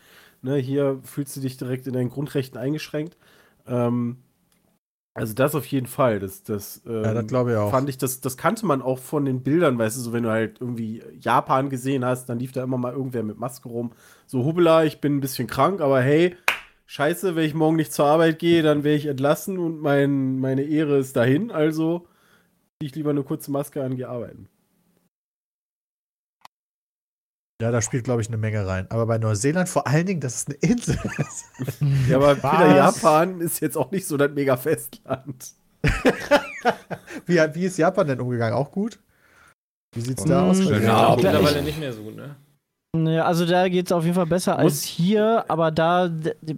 Ne, 0.44 0.58
hier 0.58 1.00
fühlst 1.04 1.36
du 1.36 1.40
dich 1.42 1.58
direkt 1.58 1.88
in 1.88 1.94
deinen 1.94 2.10
Grundrechten 2.10 2.58
eingeschränkt. 2.60 3.18
Ähm, 3.68 4.18
also 5.14 5.34
das 5.34 5.56
auf 5.56 5.66
jeden 5.66 5.88
Fall. 5.88 6.20
Das, 6.20 6.44
das, 6.44 6.82
ähm, 6.86 7.04
Ja, 7.04 7.14
das 7.14 7.28
glaube 7.28 7.52
ich 7.52 7.58
auch. 7.58 7.70
fand 7.72 7.90
ich, 7.90 7.98
das, 7.98 8.22
das 8.22 8.38
kannte 8.38 8.66
man 8.66 8.82
auch 8.82 9.00
von 9.00 9.26
den 9.26 9.44
Bildern, 9.44 9.78
weißt 9.78 9.98
du, 9.98 10.02
so 10.02 10.14
wenn 10.14 10.24
du 10.24 10.30
halt 10.30 10.62
irgendwie 10.62 11.04
Japan 11.20 11.70
gesehen 11.70 12.06
hast, 12.06 12.28
dann 12.28 12.40
lief 12.40 12.52
da 12.52 12.64
immer 12.64 12.78
mal 12.78 12.94
irgendwer 12.94 13.24
mit 13.24 13.38
Maske 13.38 13.70
rum. 13.70 13.92
So, 14.26 14.46
hubela, 14.46 14.86
ich 14.86 15.02
bin 15.02 15.18
ein 15.18 15.22
bisschen 15.22 15.48
krank, 15.48 15.82
aber 15.82 16.02
hey, 16.02 16.36
scheiße, 16.86 17.36
wenn 17.36 17.46
ich 17.46 17.54
morgen 17.54 17.76
nicht 17.76 17.94
zur 17.94 18.06
Arbeit 18.06 18.40
gehe, 18.40 18.64
dann 18.64 18.84
wäre 18.84 18.96
ich 18.96 19.06
entlassen 19.06 19.58
und 19.58 19.82
mein, 19.82 20.40
meine 20.40 20.64
Ehre 20.64 20.98
ist 20.98 21.16
dahin, 21.16 21.52
also 21.52 22.08
ich 22.80 22.96
lieber 22.96 23.12
eine 23.12 23.24
kurze 23.24 23.52
Maske 23.52 23.84
an, 23.84 23.96
gehe 23.96 24.10
arbeiten. 24.10 24.48
Ja, 27.62 27.70
da 27.72 27.82
spielt, 27.82 28.04
glaube 28.06 28.22
ich, 28.22 28.28
eine 28.28 28.38
Menge 28.38 28.66
rein. 28.66 28.88
Aber 28.90 29.06
bei 29.06 29.18
Neuseeland 29.20 29.70
vor 29.70 29.86
allen 29.88 30.06
Dingen, 30.08 30.20
dass 30.20 30.36
es 30.36 30.48
eine 30.48 30.56
Insel 30.56 30.98
ist. 31.20 31.46
Ja, 32.10 32.18
aber 32.18 32.42
Was? 32.42 32.52
Peter, 32.52 32.76
Japan 32.76 33.40
ist 33.42 33.60
jetzt 33.62 33.78
auch 33.78 33.92
nicht 33.92 34.08
so 34.08 34.18
das 34.18 34.32
mega 34.32 34.58
Festland. 34.58 35.54
Wie, 37.26 37.38
wie 37.38 37.66
ist 37.66 37.78
Japan 37.78 38.08
denn 38.08 38.20
umgegangen? 38.20 38.54
Auch 38.56 38.72
gut? 38.72 39.00
Wie 39.94 40.02
sieht's 40.02 40.24
da 40.24 40.42
Mm, 40.46 40.50
aus? 40.50 40.58
dir? 40.60 40.80
Ja, 40.82 41.16
mittlerweile 41.16 41.62
nicht 41.64 41.80
mehr 41.80 41.94
so 41.94 42.04
gut, 42.04 42.16
ne? 42.16 42.36
Ja, 42.94 43.24
also 43.24 43.46
da 43.46 43.70
geht 43.70 43.86
es 43.86 43.94
auf 43.94 44.04
jeden 44.04 44.16
Fall 44.16 44.26
besser 44.26 44.60
als 44.60 44.84
hier, 44.84 45.46
aber 45.48 45.72
da, 45.72 46.12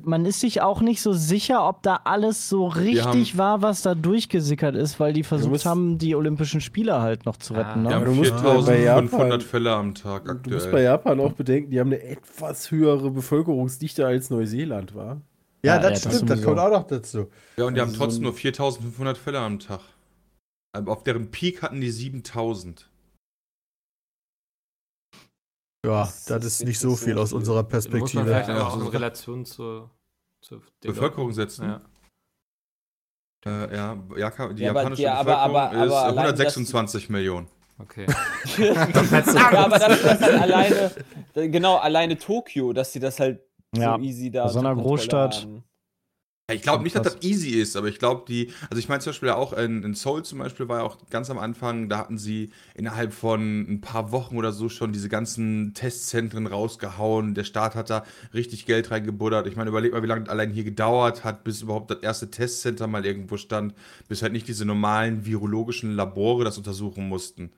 man 0.04 0.26
ist 0.26 0.40
sich 0.40 0.62
auch 0.64 0.82
nicht 0.82 1.00
so 1.00 1.14
sicher, 1.14 1.68
ob 1.68 1.84
da 1.84 2.00
alles 2.06 2.50
so 2.50 2.66
richtig 2.66 3.34
haben- 3.34 3.38
war, 3.38 3.62
was 3.62 3.84
da 3.84 3.94
durchgesickert 3.94 4.76
ist, 4.76 5.00
weil 5.00 5.14
die 5.14 5.22
versucht 5.22 5.52
musst- 5.52 5.66
haben, 5.68 6.00
die 6.00 6.16
Olympischen 6.16 6.60
Spiele 6.60 7.00
halt 7.02 7.28
noch 7.28 7.38
zu 7.38 7.54
retten. 7.54 7.86
Ah. 7.86 8.00
ne? 8.00 8.06
Du 8.06 8.14
musst 8.14 8.32
bei 8.32 8.40
4500 8.40 9.14
Japan- 9.14 9.42
Fälle 9.42 9.72
am 9.74 9.94
Tag 9.94 10.24
Du 10.26 10.32
musst 10.32 10.48
bei 10.50 10.56
aktuell. 10.56 10.84
Japan 10.86 11.20
auch 11.20 11.34
bedenken, 11.34 11.70
die 11.70 11.80
haben 11.80 11.92
eine 11.94 12.02
etwas 12.02 12.72
höhere 12.72 13.12
Bevölkerungsdichte 13.12 14.04
als 14.04 14.32
Neuseeland 14.32 14.96
war. 14.96 15.22
Ja, 15.64 15.76
Ja, 15.76 15.78
das 15.78 15.84
ja, 15.84 15.90
das 15.90 16.00
stimmt, 16.16 16.30
das 16.32 16.40
sowieso. 16.40 16.48
kommt 16.48 16.60
auch 16.60 16.72
noch 16.80 16.88
dazu. 16.88 17.28
Ja, 17.58 17.66
und 17.66 17.76
die 17.76 17.80
haben 17.82 17.90
Also 17.90 18.00
so 18.00 18.04
trotzdem 18.06 18.22
ein- 18.22 18.24
nur 18.24 18.34
4500 18.34 19.18
Fälle 19.20 19.38
am 19.40 19.60
Tag. 19.60 19.82
Aber 20.76 20.94
auf 20.94 21.04
deren 21.04 21.30
Peak 21.30 21.62
hatten 21.62 21.80
die 21.80 21.92
7000. 21.92 22.90
Ja, 25.86 26.04
Das 26.04 26.26
das, 26.26 26.46
ist 26.46 26.64
nicht 26.66 26.80
so 26.80 26.96
viel 26.96 27.18
aus 27.18 27.34
unserer 27.34 27.56
Muss 27.58 27.64
man 27.64 27.70
Perspektive. 27.70 28.24
vielleicht 28.24 28.48
Ja, 28.50 28.68
auch 28.68 28.80
in 28.80 28.88
Relation 28.88 29.46
zur, 29.46 29.90
zur 30.42 30.62
Bevölkerung 30.82 31.34
setzen. 31.34 31.66
Ja. 31.66 31.82
Äh, 33.46 33.76
ja, 33.76 33.98
Jaka, 34.16 34.54
die 34.54 34.64
Ja, 34.64 34.70
aber- 34.70 34.80
japanische 34.82 35.02
ja, 35.02 35.14
aber- 35.16 35.24
Bevölkerung 35.24 35.56
aber- 35.58 35.72
aber 35.72 35.86
ist 35.86 35.94
allein, 35.94 36.26
126 36.28 37.10
Millionen. 37.10 37.48
Okay. 37.80 38.06
ja, 38.58 39.66
aber 39.66 39.80
dafür, 39.80 40.10
dass 40.12 40.22
halt 40.22 40.42
alleine, 40.42 40.92
genau, 41.34 41.78
alleine 41.78 42.18
Tokio, 42.18 42.72
dass 42.72 42.94
sie 42.94 43.00
das 43.02 43.20
halt 43.20 43.42
Ja, 43.76 43.96
so 43.98 44.02
easy 44.04 44.32
da 44.32 44.46
bei 44.46 44.52
so 44.52 44.60
einer 44.60 44.76
Großstadt. 44.76 45.42
haben. 45.42 45.64
Ich 46.52 46.62
glaube 46.62 46.84
nicht, 46.84 46.94
dass 46.94 47.04
das 47.04 47.22
easy 47.22 47.52
ist, 47.52 47.78
aber 47.78 47.88
ich 47.88 48.00
glaube, 48.00 48.26
die, 48.28 48.52
also 48.70 48.78
ich 48.78 48.90
meine 48.90 49.00
zum 49.00 49.12
Beispiel 49.12 49.30
auch 49.30 49.54
in, 49.54 49.82
in 49.82 49.94
Seoul 49.94 50.26
zum 50.26 50.40
Beispiel 50.40 50.68
war 50.68 50.80
ja 50.80 50.84
auch 50.84 50.98
ganz 51.10 51.30
am 51.30 51.40
Anfang, 51.40 51.88
da 51.88 51.98
hatten 51.98 52.18
sie 52.18 52.52
innerhalb 52.76 53.14
von 53.14 53.62
ein 53.62 53.80
paar 53.80 54.12
Wochen 54.12 54.36
oder 54.36 54.52
so 54.52 54.68
schon 54.68 54.92
diese 54.92 55.08
ganzen 55.08 55.74
Testzentren 55.74 56.46
rausgehauen. 56.46 57.34
Der 57.34 57.46
Staat 57.46 57.76
hat 57.76 57.90
da 57.90 58.04
richtig 58.34 58.66
Geld 58.66 58.92
reingebuddert. 58.92 59.48
Ich 59.48 59.56
meine, 59.56 59.70
überleg 59.70 59.94
mal, 59.94 60.04
wie 60.04 60.08
lange 60.08 60.26
das 60.26 60.32
allein 60.32 60.52
hier 60.52 60.66
gedauert 60.66 61.24
hat, 61.24 61.46
bis 61.46 61.62
überhaupt 61.62 61.90
das 61.92 62.00
erste 62.00 62.30
Testcenter 62.30 62.88
mal 62.88 63.06
irgendwo 63.06 63.38
stand, 63.38 63.74
bis 64.10 64.22
halt 64.22 64.34
nicht 64.34 64.48
diese 64.50 64.66
normalen 64.66 65.26
virologischen 65.26 65.96
Labore 65.96 66.44
das 66.44 66.58
untersuchen 66.58 67.08
mussten. 67.08 67.54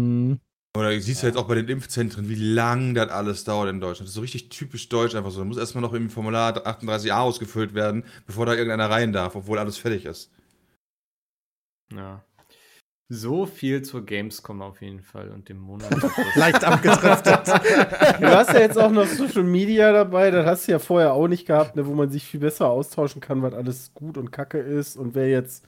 Mhm. 0.00 0.40
Oder 0.76 0.90
du 0.90 1.00
siehst 1.00 1.22
ja. 1.22 1.28
jetzt 1.28 1.38
auch 1.38 1.46
bei 1.46 1.54
den 1.54 1.68
Impfzentren, 1.68 2.28
wie 2.28 2.34
lang 2.34 2.94
das 2.94 3.08
alles 3.10 3.44
dauert 3.44 3.70
in 3.70 3.80
Deutschland. 3.80 4.06
Das 4.06 4.10
ist 4.10 4.14
so 4.14 4.22
richtig 4.22 4.48
typisch 4.48 4.88
deutsch 4.88 5.14
einfach 5.14 5.30
so. 5.30 5.38
Da 5.38 5.44
muss 5.44 5.56
erstmal 5.56 5.82
noch 5.82 5.92
im 5.92 6.10
Formular 6.10 6.56
38a 6.66 7.20
ausgefüllt 7.20 7.74
werden, 7.74 8.04
bevor 8.26 8.46
da 8.46 8.54
irgendeiner 8.54 8.90
rein 8.90 9.12
darf, 9.12 9.36
obwohl 9.36 9.58
alles 9.58 9.78
fertig 9.78 10.04
ist. 10.04 10.32
Ja. 11.94 12.24
So 13.08 13.46
viel 13.46 13.82
zur 13.82 14.04
Gamescom 14.04 14.62
auf 14.62 14.80
jeden 14.80 15.02
Fall 15.02 15.28
und 15.30 15.48
dem 15.48 15.58
Monat. 15.58 15.94
Leicht 16.34 16.64
abgetriftet. 16.64 17.46
Du 18.20 18.28
hast 18.28 18.52
ja 18.52 18.60
jetzt 18.60 18.78
auch 18.78 18.90
noch 18.90 19.06
Social 19.06 19.42
Media 19.42 19.92
dabei, 19.92 20.30
das 20.30 20.46
hast 20.46 20.66
du 20.66 20.72
ja 20.72 20.78
vorher 20.78 21.12
auch 21.12 21.28
nicht 21.28 21.46
gehabt, 21.46 21.76
ne, 21.76 21.86
wo 21.86 21.92
man 21.92 22.10
sich 22.10 22.24
viel 22.24 22.40
besser 22.40 22.68
austauschen 22.68 23.20
kann, 23.20 23.42
was 23.42 23.52
alles 23.52 23.92
gut 23.92 24.16
und 24.16 24.30
kacke 24.30 24.58
ist 24.58 24.96
und 24.96 25.14
wer 25.14 25.28
jetzt 25.28 25.64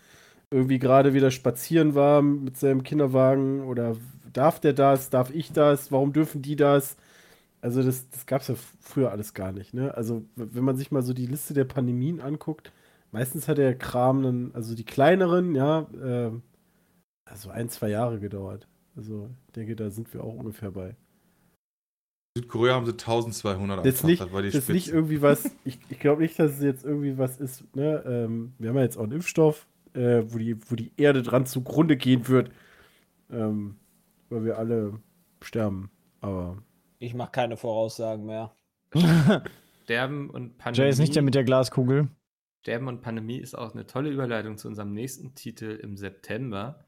irgendwie 0.50 0.78
gerade 0.78 1.12
wieder 1.12 1.30
spazieren 1.30 1.94
war 1.94 2.22
mit 2.22 2.56
seinem 2.56 2.82
Kinderwagen 2.82 3.62
oder 3.64 3.96
darf 4.36 4.60
der 4.60 4.72
das, 4.72 5.10
darf 5.10 5.30
ich 5.30 5.52
das, 5.52 5.92
warum 5.92 6.12
dürfen 6.12 6.42
die 6.42 6.56
das? 6.56 6.96
Also 7.60 7.82
das, 7.82 8.08
das 8.10 8.26
gab 8.26 8.42
es 8.42 8.48
ja 8.48 8.54
früher 8.80 9.10
alles 9.10 9.34
gar 9.34 9.52
nicht, 9.52 9.74
ne? 9.74 9.94
Also 9.94 10.24
wenn 10.36 10.64
man 10.64 10.76
sich 10.76 10.90
mal 10.90 11.02
so 11.02 11.12
die 11.12 11.26
Liste 11.26 11.54
der 11.54 11.64
Pandemien 11.64 12.20
anguckt, 12.20 12.72
meistens 13.12 13.48
hat 13.48 13.58
der 13.58 13.76
Kram 13.76 14.22
dann, 14.22 14.50
also 14.54 14.74
die 14.74 14.84
kleineren, 14.84 15.54
ja, 15.54 15.86
ähm, 16.02 16.42
also 17.24 17.50
ein, 17.50 17.68
zwei 17.68 17.88
Jahre 17.88 18.20
gedauert. 18.20 18.68
Also 18.94 19.30
ich 19.46 19.52
denke, 19.52 19.76
da 19.76 19.90
sind 19.90 20.12
wir 20.14 20.22
auch 20.22 20.34
ungefähr 20.34 20.70
bei. 20.70 20.96
Südkorea 22.36 22.74
haben 22.74 22.86
sie 22.86 22.92
1200 22.92 23.84
Das 23.84 24.04
nicht, 24.04 24.20
das 24.20 24.32
war 24.32 24.42
die 24.42 24.50
das 24.50 24.64
ist 24.64 24.68
nicht 24.68 24.88
irgendwie 24.88 25.22
was, 25.22 25.50
ich, 25.64 25.78
ich 25.88 25.98
glaube 25.98 26.22
nicht, 26.22 26.38
dass 26.38 26.52
es 26.52 26.62
jetzt 26.62 26.84
irgendwie 26.84 27.16
was 27.18 27.38
ist, 27.38 27.64
ne? 27.74 28.02
Ähm, 28.06 28.52
wir 28.58 28.68
haben 28.68 28.76
ja 28.76 28.82
jetzt 28.82 28.98
auch 28.98 29.04
einen 29.04 29.12
Impfstoff, 29.12 29.66
äh, 29.94 30.22
wo, 30.26 30.38
die, 30.38 30.56
wo 30.70 30.76
die 30.76 30.92
Erde 30.96 31.22
dran 31.22 31.46
zugrunde 31.46 31.96
gehen 31.96 32.28
wird, 32.28 32.50
ähm, 33.30 33.76
weil 34.28 34.44
wir 34.44 34.58
alle 34.58 35.00
sterben. 35.42 35.90
Aber 36.20 36.62
Ich 36.98 37.14
mache 37.14 37.32
keine 37.32 37.56
Voraussagen 37.56 38.26
mehr. 38.26 38.54
Sterben 39.84 40.30
und 40.30 40.58
Pandemie. 40.58 40.84
Jay 40.84 40.90
ist 40.90 40.98
nicht 40.98 41.14
der 41.14 41.22
mit 41.22 41.34
der 41.34 41.44
Glaskugel. 41.44 42.08
Sterben 42.60 42.88
und 42.88 43.00
Pandemie 43.00 43.38
ist 43.38 43.54
auch 43.54 43.74
eine 43.74 43.86
tolle 43.86 44.10
Überleitung 44.10 44.58
zu 44.58 44.66
unserem 44.66 44.92
nächsten 44.92 45.34
Titel 45.34 45.78
im 45.80 45.96
September, 45.96 46.84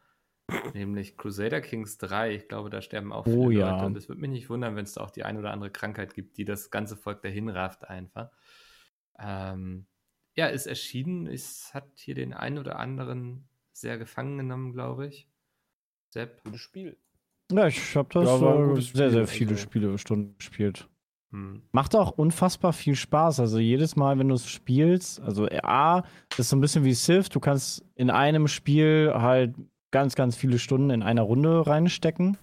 nämlich 0.75 1.17
Crusader 1.17 1.61
Kings 1.61 1.99
3. 1.99 2.35
Ich 2.35 2.49
glaube, 2.49 2.71
da 2.71 2.83
sterben 2.83 3.13
auch 3.13 3.25
viele 3.25 3.37
Oh 3.39 3.51
ja. 3.51 3.71
Leute 3.71 3.87
und 3.87 3.97
es 3.97 4.09
würde 4.09 4.21
mich 4.21 4.31
nicht 4.31 4.51
wundern, 4.51 4.75
wenn 4.75 4.85
es 4.85 4.95
da 4.95 5.03
auch 5.03 5.11
die 5.11 5.23
ein 5.23 5.37
oder 5.37 5.53
andere 5.53 5.71
Krankheit 5.71 6.15
gibt, 6.15 6.37
die 6.37 6.45
das 6.45 6.71
ganze 6.71 6.97
Volk 6.97 7.23
dahin 7.23 7.49
rafft 7.49 7.89
einfach. 7.89 8.31
Ähm, 9.21 9.87
ja, 10.35 10.47
ist 10.47 10.67
erschienen. 10.67 11.27
Es 11.27 11.73
hat 11.75 11.89
hier 11.95 12.15
den 12.15 12.33
einen 12.33 12.59
oder 12.59 12.79
anderen 12.79 13.49
sehr 13.73 13.99
gefangen 13.99 14.39
genommen, 14.39 14.73
glaube 14.73 15.07
ich. 15.07 15.29
Sepp. 16.11 16.43
Gutes 16.43 16.61
Spiel. 16.61 16.99
Ja, 17.51 17.67
ich 17.67 17.97
habe 17.97 18.09
das 18.13 18.25
Ja, 18.25 18.73
äh, 18.73 18.81
sehr, 18.81 19.11
sehr 19.11 19.27
viele 19.27 19.53
also. 19.53 19.63
Spielestunden 19.63 20.35
gespielt. 20.39 20.89
Hm. 21.31 21.63
Macht 21.73 21.95
auch 21.95 22.13
unfassbar 22.13 22.73
viel 22.73 22.95
Spaß. 22.95 23.41
Also 23.41 23.59
jedes 23.59 23.97
Mal, 23.97 24.19
wenn 24.19 24.29
du 24.29 24.35
es 24.35 24.49
spielst, 24.49 25.21
also 25.21 25.47
A, 25.63 26.03
das 26.31 26.41
ist 26.41 26.51
so 26.51 26.57
ein 26.57 26.61
bisschen 26.61 26.85
wie 26.85 26.95
Civ, 26.95 27.29
du 27.29 27.41
kannst 27.41 27.85
in 27.95 28.11
einem 28.11 28.49
Spiel 28.49 29.13
halt 29.15 29.55
ganz, 29.91 30.15
ganz 30.15 30.37
viele 30.37 30.59
Stunden 30.59 30.91
in 30.91 31.03
einer 31.03 31.23
Runde 31.23 31.67
reinstecken. 31.67 32.37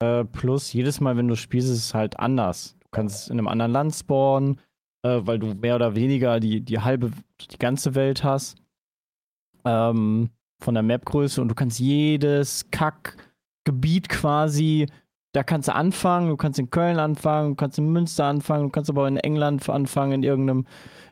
Äh, 0.00 0.24
plus 0.24 0.72
jedes 0.72 1.00
Mal, 1.00 1.16
wenn 1.16 1.28
du 1.28 1.36
spielst, 1.36 1.68
ist 1.68 1.78
es 1.78 1.94
halt 1.94 2.18
anders. 2.18 2.76
Du 2.80 2.88
kannst 2.90 3.30
in 3.30 3.38
einem 3.38 3.48
anderen 3.48 3.72
Land 3.72 3.94
spawnen, 3.94 4.60
äh, 5.02 5.20
weil 5.22 5.38
du 5.38 5.54
mehr 5.54 5.76
oder 5.76 5.94
weniger 5.94 6.40
die, 6.40 6.60
die 6.60 6.80
halbe, 6.80 7.10
die 7.40 7.58
ganze 7.58 7.94
Welt 7.94 8.24
hast. 8.24 8.56
Ähm, 9.64 10.30
von 10.60 10.74
der 10.74 10.82
Mapgröße 10.82 11.42
und 11.42 11.48
du 11.48 11.54
kannst 11.54 11.78
jedes 11.78 12.70
Kackgebiet 13.64 14.08
quasi, 14.08 14.86
da 15.32 15.42
kannst 15.42 15.68
du 15.68 15.74
anfangen, 15.74 16.28
du 16.28 16.36
kannst 16.36 16.58
in 16.58 16.70
Köln 16.70 16.98
anfangen, 16.98 17.50
du 17.50 17.54
kannst 17.56 17.78
in 17.78 17.90
Münster 17.90 18.26
anfangen, 18.26 18.64
du 18.64 18.70
kannst 18.70 18.90
aber 18.90 19.02
auch 19.02 19.08
in 19.08 19.16
England 19.16 19.68
anfangen, 19.68 20.12
in 20.12 20.22
irgendeinem, 20.22 20.66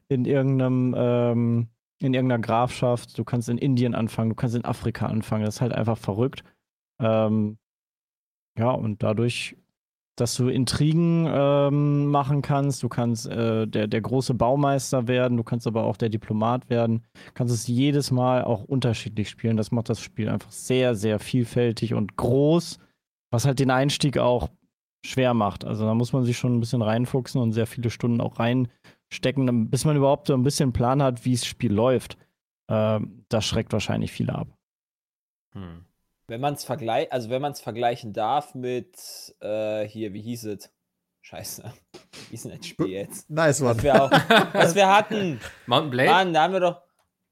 in 0.08 0.24
irgendeinem, 0.24 0.94
ähm, 0.96 1.68
in 2.00 2.14
irgendeiner 2.14 2.40
Grafschaft, 2.42 3.16
du 3.18 3.24
kannst 3.24 3.48
in 3.48 3.58
Indien 3.58 3.94
anfangen, 3.94 4.30
du 4.30 4.36
kannst 4.36 4.56
in 4.56 4.64
Afrika 4.64 5.06
anfangen. 5.06 5.44
Das 5.44 5.56
ist 5.56 5.60
halt 5.60 5.72
einfach 5.72 5.98
verrückt. 5.98 6.42
Ähm, 7.00 7.58
ja, 8.58 8.70
und 8.70 9.02
dadurch, 9.02 9.56
dass 10.16 10.34
du 10.34 10.48
Intrigen 10.48 11.26
ähm, 11.26 12.06
machen 12.06 12.42
kannst, 12.42 12.82
du 12.82 12.88
kannst 12.88 13.26
äh, 13.26 13.66
der, 13.66 13.86
der 13.86 14.00
große 14.00 14.34
Baumeister 14.34 15.08
werden, 15.08 15.38
du 15.38 15.42
kannst 15.42 15.66
aber 15.66 15.84
auch 15.84 15.96
der 15.96 16.10
Diplomat 16.10 16.68
werden, 16.68 17.04
kannst 17.34 17.54
es 17.54 17.66
jedes 17.66 18.10
Mal 18.10 18.44
auch 18.44 18.64
unterschiedlich 18.64 19.30
spielen. 19.30 19.56
Das 19.56 19.72
macht 19.72 19.88
das 19.88 20.00
Spiel 20.00 20.28
einfach 20.28 20.50
sehr, 20.50 20.94
sehr 20.94 21.18
vielfältig 21.18 21.94
und 21.94 22.16
groß, 22.16 22.78
was 23.30 23.46
halt 23.46 23.58
den 23.58 23.70
Einstieg 23.70 24.18
auch 24.18 24.50
schwer 25.04 25.32
macht. 25.34 25.64
Also 25.64 25.86
da 25.86 25.94
muss 25.94 26.12
man 26.12 26.24
sich 26.24 26.36
schon 26.36 26.56
ein 26.56 26.60
bisschen 26.60 26.82
reinfuchsen 26.82 27.40
und 27.40 27.52
sehr 27.52 27.66
viele 27.66 27.90
Stunden 27.90 28.20
auch 28.20 28.38
reinstecken, 28.38 29.70
bis 29.70 29.84
man 29.86 29.96
überhaupt 29.96 30.26
so 30.26 30.34
ein 30.34 30.42
bisschen 30.42 30.74
Plan 30.74 31.02
hat, 31.02 31.24
wie 31.24 31.32
das 31.32 31.46
Spiel 31.46 31.72
läuft. 31.72 32.18
Ähm, 32.68 33.24
das 33.30 33.46
schreckt 33.46 33.72
wahrscheinlich 33.72 34.12
viele 34.12 34.34
ab. 34.34 34.48
Hm. 35.54 35.86
Wenn 36.32 36.40
man 36.40 36.54
es 36.54 36.64
vergleicht, 36.64 37.12
also 37.12 37.28
wenn 37.28 37.42
man 37.42 37.52
es 37.52 37.60
vergleichen 37.60 38.14
darf 38.14 38.54
mit 38.54 38.96
äh, 39.40 39.86
hier, 39.86 40.14
wie 40.14 40.22
hieß 40.22 40.46
es? 40.46 40.72
Scheiße. 41.20 41.62
Wie 41.92 42.30
hieß 42.30 42.44
denn 42.44 42.56
das 42.56 42.66
Spiel 42.66 42.86
jetzt? 42.86 43.28
Nice 43.28 43.60
one. 43.60 43.76
Was 43.76 43.82
wir, 43.82 44.02
auch, 44.02 44.10
was 44.54 44.74
wir 44.74 44.88
hatten. 44.88 45.38
Mountain 45.66 45.90
Blade? 45.90 46.08
Mann, 46.10 46.32
da 46.32 46.44
haben 46.44 46.54
wir 46.54 46.60
doch. 46.60 46.80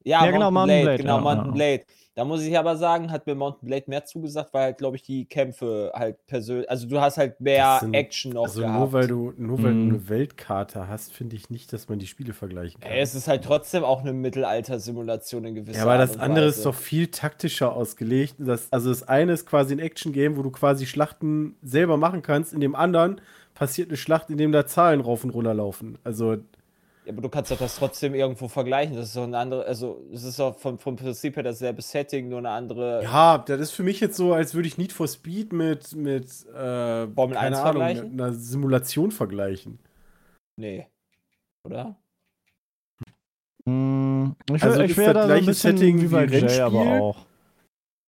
Ja, 0.04 0.26
Ja, 0.26 0.30
genau, 0.30 0.50
Mountain 0.50 0.82
Blade, 0.82 0.98
Genau, 0.98 1.16
ja, 1.16 1.22
Mountain 1.22 1.46
ja. 1.46 1.52
Blade. 1.52 1.84
Da 2.16 2.24
muss 2.24 2.42
ich 2.42 2.58
aber 2.58 2.76
sagen, 2.76 3.12
hat 3.12 3.26
mir 3.26 3.36
Mountain 3.36 3.68
Blade 3.68 3.84
mehr 3.86 4.04
zugesagt, 4.04 4.52
weil 4.52 4.64
halt, 4.64 4.78
glaube 4.78 4.96
ich, 4.96 5.02
die 5.02 5.26
Kämpfe 5.26 5.92
halt 5.94 6.16
persönlich, 6.26 6.68
also 6.68 6.88
du 6.88 7.00
hast 7.00 7.16
halt 7.18 7.40
mehr 7.40 7.78
sind- 7.80 7.94
Action 7.94 8.32
noch 8.32 8.42
Also 8.44 8.62
gehabt. 8.62 8.78
nur 8.78 8.92
weil 8.92 9.06
du, 9.06 9.32
nur 9.36 9.62
weil 9.62 9.72
Mhm. 9.74 9.88
du 9.90 9.94
eine 9.96 10.08
Weltkarte 10.08 10.88
hast, 10.88 11.12
finde 11.12 11.36
ich 11.36 11.50
nicht, 11.50 11.72
dass 11.72 11.88
man 11.88 12.00
die 12.00 12.08
Spiele 12.08 12.32
vergleichen 12.32 12.80
kann. 12.80 12.90
Ey, 12.90 13.00
es 13.00 13.14
ist 13.14 13.28
halt 13.28 13.44
trotzdem 13.44 13.84
auch 13.84 14.00
eine 14.00 14.12
Mittelalter-Simulation 14.12 15.44
in 15.44 15.54
gewisser 15.54 15.78
ja, 15.78 15.84
aber 15.84 15.98
das 15.98 16.18
andere 16.18 16.46
ist 16.46 16.66
doch 16.66 16.74
viel 16.74 17.06
taktischer 17.08 17.74
ausgelegt. 17.74 18.34
Das, 18.38 18.66
also 18.72 18.90
das 18.90 19.06
eine 19.08 19.32
ist 19.32 19.46
quasi 19.46 19.74
ein 19.74 19.78
Action-Game, 19.78 20.36
wo 20.36 20.42
du 20.42 20.50
quasi 20.50 20.86
Schlachten 20.86 21.54
selber 21.62 21.96
machen 21.96 22.22
kannst. 22.22 22.52
In 22.52 22.60
dem 22.60 22.74
anderen 22.74 23.20
passiert 23.54 23.88
eine 23.88 23.96
Schlacht, 23.96 24.30
in 24.30 24.36
dem 24.36 24.52
da 24.52 24.66
Zahlen 24.66 25.00
rauf 25.00 25.22
und 25.24 25.30
runter 25.30 25.54
laufen. 25.54 25.98
Also 26.04 26.38
Ja, 27.06 27.12
aber 27.12 27.22
du 27.22 27.28
kannst 27.28 27.50
doch 27.50 27.58
das 27.58 27.76
trotzdem 27.76 28.14
irgendwo 28.14 28.46
vergleichen. 28.48 28.94
Das 28.96 29.08
ist 29.08 29.16
doch 29.16 29.22
eine 29.24 29.38
andere, 29.38 29.64
also 29.64 30.02
es 30.12 30.22
ist 30.22 30.38
doch 30.38 30.58
vom, 30.58 30.78
vom 30.78 30.96
Prinzip 30.96 31.36
her 31.36 31.42
dasselbe 31.42 31.80
Setting, 31.82 32.28
nur 32.28 32.38
eine 32.38 32.50
andere. 32.50 33.02
ja, 33.02 33.38
das 33.38 33.60
ist 33.60 33.70
für 33.72 33.82
mich 33.82 34.00
jetzt 34.00 34.16
so, 34.16 34.34
als 34.34 34.54
würde 34.54 34.68
ich 34.68 34.76
Need 34.78 34.92
for 34.92 35.08
Speed 35.08 35.52
mit, 35.52 35.94
mit 35.94 36.24
äh, 36.48 37.06
Formel 37.08 37.36
1 37.36 37.40
keine 37.40 37.58
Ahnung, 37.58 37.72
vergleichen? 37.72 38.12
einer 38.20 38.32
Simulation 38.34 39.10
vergleichen. 39.12 39.78
Nee. 40.56 40.86
Oder? 41.64 41.96
Hm, 43.66 44.36
ich, 44.54 44.62
Also 44.62 44.80
ich 44.80 44.90
ist 44.92 44.96
wäre 44.98 45.14
das 45.14 45.26
da 45.28 45.34
so 45.34 45.40
ein 45.40 45.46
bisschen 45.46 45.76
Setting 45.76 46.00
wie 46.02 46.06
bei 46.08 46.24
Jay, 46.26 46.60
aber 46.60 46.80
Rennspiel? 46.80 47.00
auch. 47.00 47.26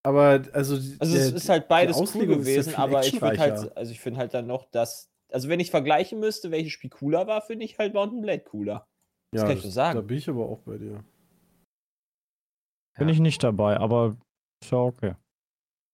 Aber 0.05 0.23
also, 0.53 0.75
Also 0.99 1.15
der- 1.15 1.27
es 1.27 1.31
ist 1.31 1.49
halt 1.49 1.67
beides 1.67 1.97
cool 2.15 2.25
gewesen, 2.27 2.75
aber 2.75 3.05
ich 3.05 3.21
würde 3.21 3.37
halt, 3.39 3.77
also 3.77 3.91
ich 3.91 3.99
finde 3.99 4.19
halt 4.19 4.33
dann 4.33 4.47
noch, 4.47 4.65
dass, 4.65 5.09
also 5.33 5.49
wenn 5.49 5.59
ich 5.59 5.71
vergleichen 5.71 6.19
müsste, 6.19 6.51
welches 6.51 6.71
Spiel 6.73 6.89
cooler 6.89 7.27
war, 7.27 7.41
finde 7.41 7.65
ich 7.65 7.77
halt 7.77 7.93
Mountain 7.93 8.21
Blade 8.21 8.43
cooler. 8.43 8.87
Das 9.31 9.41
ja, 9.41 9.47
kann 9.47 9.57
ich 9.57 9.63
nur 9.63 9.71
sagen. 9.71 9.95
Da 9.97 10.01
bin 10.01 10.17
ich 10.17 10.29
aber 10.29 10.45
auch 10.45 10.59
bei 10.59 10.77
dir. 10.77 11.03
Bin 12.97 13.09
ich 13.09 13.19
nicht 13.19 13.43
dabei, 13.43 13.77
aber 13.77 14.15
ist 14.61 14.71
ja 14.71 14.77
okay. 14.77 15.15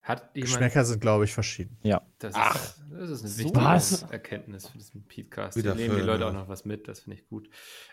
Hat 0.02 0.34
jemand. 0.34 0.50
Geschmäcker 0.50 0.84
sind, 0.84 1.00
glaube 1.00 1.24
ich, 1.24 1.32
verschieden. 1.32 1.78
Das 2.18 2.34
Ach, 2.34 2.54
ist, 2.54 2.82
das 2.90 3.10
ist 3.10 3.20
eine 3.20 3.28
so 3.30 3.44
wichtige 3.44 3.64
was? 3.64 4.02
Erkenntnis 4.04 4.68
für 4.68 4.78
diesen 4.78 5.06
Podcast. 5.06 5.56
Wieder 5.56 5.74
nehmen 5.74 5.96
die 5.96 6.02
Leute 6.02 6.26
auch 6.26 6.32
noch 6.32 6.48
was 6.48 6.64
mit, 6.64 6.88
das 6.88 7.00
finde 7.00 7.18
ich 7.18 7.26
gut. 7.26 7.48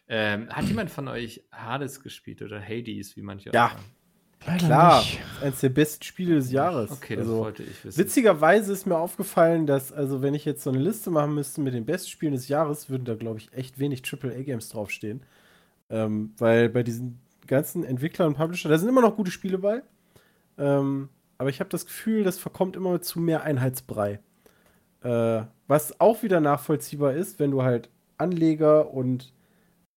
Ähm, 0.07 0.49
hat 0.49 0.65
jemand 0.65 0.89
von 0.89 1.07
euch 1.07 1.45
Hades 1.51 2.01
gespielt 2.01 2.41
oder 2.41 2.61
Hades, 2.61 3.15
wie 3.15 3.21
manche 3.21 3.51
Ja. 3.51 3.67
auch 3.67 3.71
sagen? 3.71 3.83
Leider 4.47 4.65
Klar, 4.65 4.99
nicht. 5.01 5.19
eins 5.43 5.59
der 5.59 5.69
besten 5.69 6.03
Spiele 6.03 6.35
des 6.35 6.51
Jahres. 6.51 6.89
Okay, 6.89 7.17
das 7.17 7.25
also, 7.25 7.39
wollte 7.39 7.63
ich 7.63 7.83
wissen. 7.83 7.97
Witzigerweise 7.97 8.71
ist 8.71 8.85
mir 8.85 8.97
aufgefallen, 8.97 9.67
dass, 9.67 9.91
also 9.91 10.21
wenn 10.21 10.33
ich 10.33 10.45
jetzt 10.45 10.63
so 10.63 10.69
eine 10.69 10.79
Liste 10.79 11.11
machen 11.11 11.35
müsste 11.35 11.59
mit 11.59 11.73
den 11.73 11.85
besten 11.85 12.09
Spielen 12.09 12.31
des 12.31 12.47
Jahres, 12.47 12.89
würden 12.89 13.03
da, 13.03 13.15
glaube 13.15 13.39
ich, 13.39 13.51
echt 13.51 13.77
wenig 13.77 14.03
AAA-Games 14.09 14.69
draufstehen. 14.69 15.21
Ähm, 15.89 16.33
weil 16.37 16.69
bei 16.69 16.81
diesen 16.83 17.19
ganzen 17.45 17.83
Entwicklern 17.83 18.29
und 18.29 18.37
Publisher, 18.37 18.69
da 18.69 18.77
sind 18.77 18.87
immer 18.87 19.01
noch 19.01 19.17
gute 19.17 19.31
Spiele 19.31 19.57
bei. 19.57 19.81
Ähm, 20.57 21.09
aber 21.37 21.49
ich 21.49 21.59
habe 21.59 21.69
das 21.69 21.85
Gefühl, 21.85 22.23
das 22.23 22.39
verkommt 22.39 22.77
immer 22.77 23.01
zu 23.01 23.19
mehr 23.19 23.43
Einheitsbrei. 23.43 24.21
Äh, 25.03 25.41
was 25.67 25.99
auch 25.99 26.23
wieder 26.23 26.39
nachvollziehbar 26.39 27.13
ist, 27.13 27.37
wenn 27.39 27.51
du 27.51 27.63
halt 27.63 27.89
Anleger 28.17 28.93
und, 28.93 29.33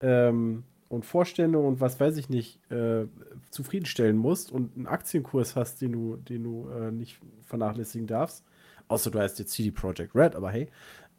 ähm, 0.01 0.65
und 0.91 1.07
Vorstände 1.07 1.59
und 1.59 1.81
was 1.81 2.01
weiß 2.01 2.17
ich 2.17 2.29
nicht 2.29 2.59
äh, 2.71 3.07
zufriedenstellen 3.51 4.17
musst 4.17 4.51
und 4.51 4.77
einen 4.77 4.89
Aktienkurs 4.89 5.55
hast, 5.55 5.81
den 5.81 5.93
du, 5.93 6.17
den 6.17 6.43
du 6.43 6.69
äh, 6.69 6.91
nicht 6.91 7.21
vernachlässigen 7.47 8.09
darfst. 8.09 8.45
Außer 8.89 9.13
du 9.13 9.21
heißt 9.21 9.39
jetzt 9.39 9.53
CD 9.53 9.71
Projekt 9.71 10.17
Red, 10.17 10.35
aber 10.35 10.51
hey. 10.51 10.69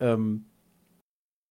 Ähm, 0.01 0.45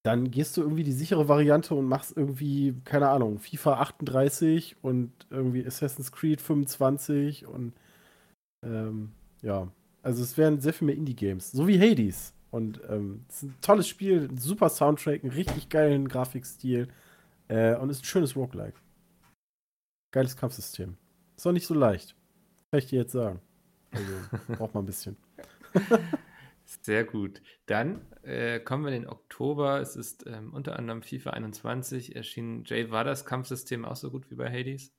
dann 0.03 0.29
gehst 0.29 0.55
du 0.55 0.61
irgendwie 0.61 0.83
die 0.83 0.91
sichere 0.91 1.27
Variante 1.27 1.73
und 1.73 1.85
machst 1.85 2.15
irgendwie, 2.15 2.75
keine 2.85 3.09
Ahnung, 3.09 3.39
FIFA 3.39 3.81
38 3.81 4.77
und 4.83 5.11
irgendwie 5.31 5.65
Assassin's 5.65 6.11
Creed 6.11 6.41
25 6.41 7.47
und 7.47 7.73
ähm, 8.63 9.11
ja, 9.41 9.67
also 10.03 10.21
es 10.21 10.37
wären 10.37 10.59
sehr 10.59 10.73
viel 10.73 10.87
mehr 10.87 10.95
Indie-Games, 10.95 11.51
so 11.51 11.67
wie 11.67 11.79
Hades. 11.79 12.33
Und 12.51 12.81
ähm, 12.89 13.25
es 13.29 13.37
ist 13.37 13.43
ein 13.43 13.55
tolles 13.61 13.87
Spiel, 13.87 14.27
ein 14.29 14.37
super 14.37 14.69
Soundtrack, 14.69 15.23
einen 15.23 15.33
richtig 15.33 15.69
geilen 15.69 16.07
Grafikstil 16.07 16.87
äh, 17.51 17.75
und 17.75 17.89
ist 17.89 18.01
ein 18.01 18.05
schönes 18.05 18.35
Roguelike. 18.35 18.79
Geiles 20.11 20.37
Kampfsystem. 20.37 20.97
Ist 21.35 21.45
auch 21.45 21.51
nicht 21.51 21.67
so 21.67 21.73
leicht. 21.73 22.15
Kann 22.71 22.79
ich 22.79 22.87
dir 22.87 22.99
jetzt 22.99 23.11
sagen. 23.11 23.41
Also, 23.91 24.13
braucht 24.55 24.73
man 24.73 24.83
ein 24.83 24.87
bisschen. 24.87 25.17
Sehr 26.81 27.03
gut. 27.03 27.41
Dann 27.65 28.05
äh, 28.23 28.61
kommen 28.61 28.85
wir 28.85 28.93
in 28.93 29.01
den 29.01 29.09
Oktober. 29.09 29.81
Es 29.81 29.97
ist 29.97 30.25
ähm, 30.27 30.53
unter 30.53 30.79
anderem 30.79 31.01
FIFA 31.01 31.31
21 31.31 32.15
erschienen. 32.15 32.63
Jay, 32.65 32.89
war 32.89 33.03
das 33.03 33.25
Kampfsystem 33.25 33.83
auch 33.83 33.97
so 33.97 34.09
gut 34.11 34.31
wie 34.31 34.35
bei 34.35 34.49
Hades? 34.49 34.93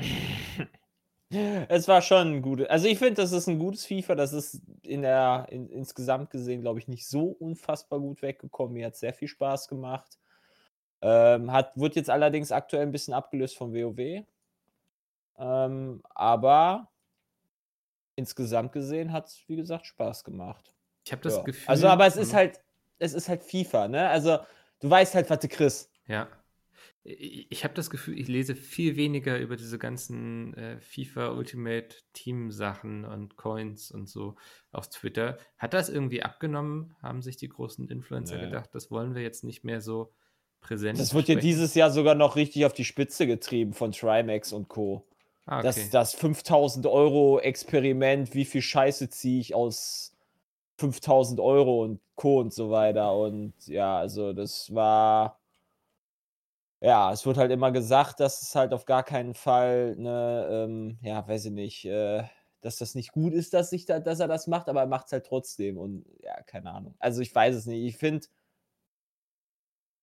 Es 1.30 1.86
war 1.88 2.00
schon 2.00 2.36
ein 2.36 2.40
gutes. 2.40 2.70
Also 2.70 2.88
ich 2.88 2.98
finde, 2.98 3.16
das 3.20 3.32
ist 3.32 3.48
ein 3.48 3.58
gutes 3.58 3.84
FIFA. 3.84 4.14
Das 4.14 4.32
ist 4.32 4.62
in 4.80 5.02
der 5.02 5.46
in, 5.50 5.68
insgesamt 5.68 6.30
gesehen, 6.30 6.62
glaube 6.62 6.78
ich, 6.78 6.88
nicht 6.88 7.06
so 7.06 7.26
unfassbar 7.26 8.00
gut 8.00 8.22
weggekommen. 8.22 8.72
Mir 8.72 8.86
hat 8.86 8.96
sehr 8.96 9.12
viel 9.12 9.28
Spaß 9.28 9.68
gemacht. 9.68 10.18
Ähm, 11.00 11.52
hat, 11.52 11.76
wird 11.76 11.96
jetzt 11.96 12.10
allerdings 12.10 12.50
aktuell 12.52 12.82
ein 12.82 12.92
bisschen 12.92 13.14
abgelöst 13.14 13.56
vom 13.56 13.72
WoW. 13.72 14.24
Ähm, 15.38 16.02
aber 16.14 16.88
insgesamt 18.16 18.72
gesehen 18.72 19.12
hat 19.12 19.28
es, 19.28 19.44
wie 19.46 19.56
gesagt, 19.56 19.86
Spaß 19.86 20.24
gemacht. 20.24 20.74
Ich 21.04 21.12
habe 21.12 21.22
das 21.22 21.36
Ja. 21.36 21.42
Gefühl. 21.42 21.68
Also, 21.68 21.86
aber 21.86 22.06
es 22.06 22.16
ist 22.16 22.32
Mhm. 22.32 22.36
halt, 22.36 22.60
es 22.98 23.14
ist 23.14 23.28
halt 23.28 23.44
FIFA, 23.44 23.88
ne? 23.88 24.08
Also, 24.08 24.38
du 24.80 24.90
weißt 24.90 25.14
halt, 25.14 25.30
was 25.30 25.38
du 25.38 25.48
kriegst. 25.48 25.90
Ja. 26.06 26.28
Ich, 27.04 27.50
ich 27.50 27.64
habe 27.64 27.74
das 27.74 27.90
Gefühl, 27.90 28.18
ich 28.18 28.28
lese 28.28 28.56
viel 28.56 28.96
weniger 28.96 29.38
über 29.38 29.56
diese 29.56 29.78
ganzen 29.78 30.52
äh, 30.54 30.80
FIFA 30.80 31.28
Ultimate 31.30 31.96
Team 32.12 32.50
Sachen 32.50 33.04
und 33.04 33.36
Coins 33.36 33.90
und 33.92 34.08
so 34.08 34.34
auf 34.72 34.88
Twitter. 34.90 35.38
Hat 35.56 35.72
das 35.72 35.88
irgendwie 35.88 36.22
abgenommen? 36.22 36.96
Haben 37.00 37.22
sich 37.22 37.36
die 37.36 37.48
großen 37.48 37.88
Influencer 37.88 38.36
Nee. 38.36 38.46
gedacht, 38.46 38.70
das 38.74 38.90
wollen 38.90 39.14
wir 39.14 39.22
jetzt 39.22 39.44
nicht 39.44 39.64
mehr 39.64 39.80
so 39.80 40.12
präsent 40.60 40.98
Das 40.98 41.14
wird 41.14 41.28
ja 41.28 41.36
dieses 41.36 41.74
Jahr 41.74 41.90
sogar 41.90 42.14
noch 42.14 42.36
richtig 42.36 42.66
auf 42.66 42.72
die 42.72 42.84
Spitze 42.84 43.26
getrieben 43.26 43.72
von 43.72 43.92
Trimax 43.92 44.52
und 44.52 44.68
Co. 44.68 45.04
Ah, 45.46 45.58
okay. 45.58 45.66
Das, 45.66 45.90
das 45.90 46.14
5000 46.14 46.86
Euro 46.86 47.40
Experiment, 47.40 48.34
wie 48.34 48.44
viel 48.44 48.60
Scheiße 48.60 49.08
ziehe 49.08 49.40
ich 49.40 49.54
aus 49.54 50.14
5000 50.78 51.40
Euro 51.40 51.82
und 51.82 52.00
Co. 52.16 52.40
und 52.40 52.52
so 52.52 52.70
weiter. 52.70 53.16
Und 53.16 53.54
ja, 53.66 53.98
also 53.98 54.32
das 54.32 54.74
war. 54.74 55.40
Ja, 56.80 57.12
es 57.12 57.26
wird 57.26 57.38
halt 57.38 57.50
immer 57.50 57.72
gesagt, 57.72 58.20
dass 58.20 58.40
es 58.42 58.54
halt 58.54 58.72
auf 58.72 58.84
gar 58.84 59.02
keinen 59.02 59.34
Fall, 59.34 59.96
ne, 59.96 60.48
ähm, 60.48 60.98
ja, 61.02 61.26
weiß 61.26 61.46
ich 61.46 61.50
nicht, 61.50 61.84
äh, 61.86 62.22
dass 62.60 62.76
das 62.76 62.94
nicht 62.94 63.10
gut 63.10 63.32
ist, 63.32 63.52
dass, 63.52 63.72
ich 63.72 63.84
da, 63.84 63.98
dass 63.98 64.20
er 64.20 64.28
das 64.28 64.46
macht, 64.46 64.68
aber 64.68 64.82
er 64.82 64.86
macht 64.86 65.06
es 65.06 65.12
halt 65.12 65.26
trotzdem. 65.26 65.76
Und 65.76 66.04
ja, 66.20 66.40
keine 66.42 66.70
Ahnung. 66.70 66.94
Also 67.00 67.20
ich 67.20 67.34
weiß 67.34 67.56
es 67.56 67.66
nicht. 67.66 67.82
Ich 67.84 67.96
finde, 67.96 68.26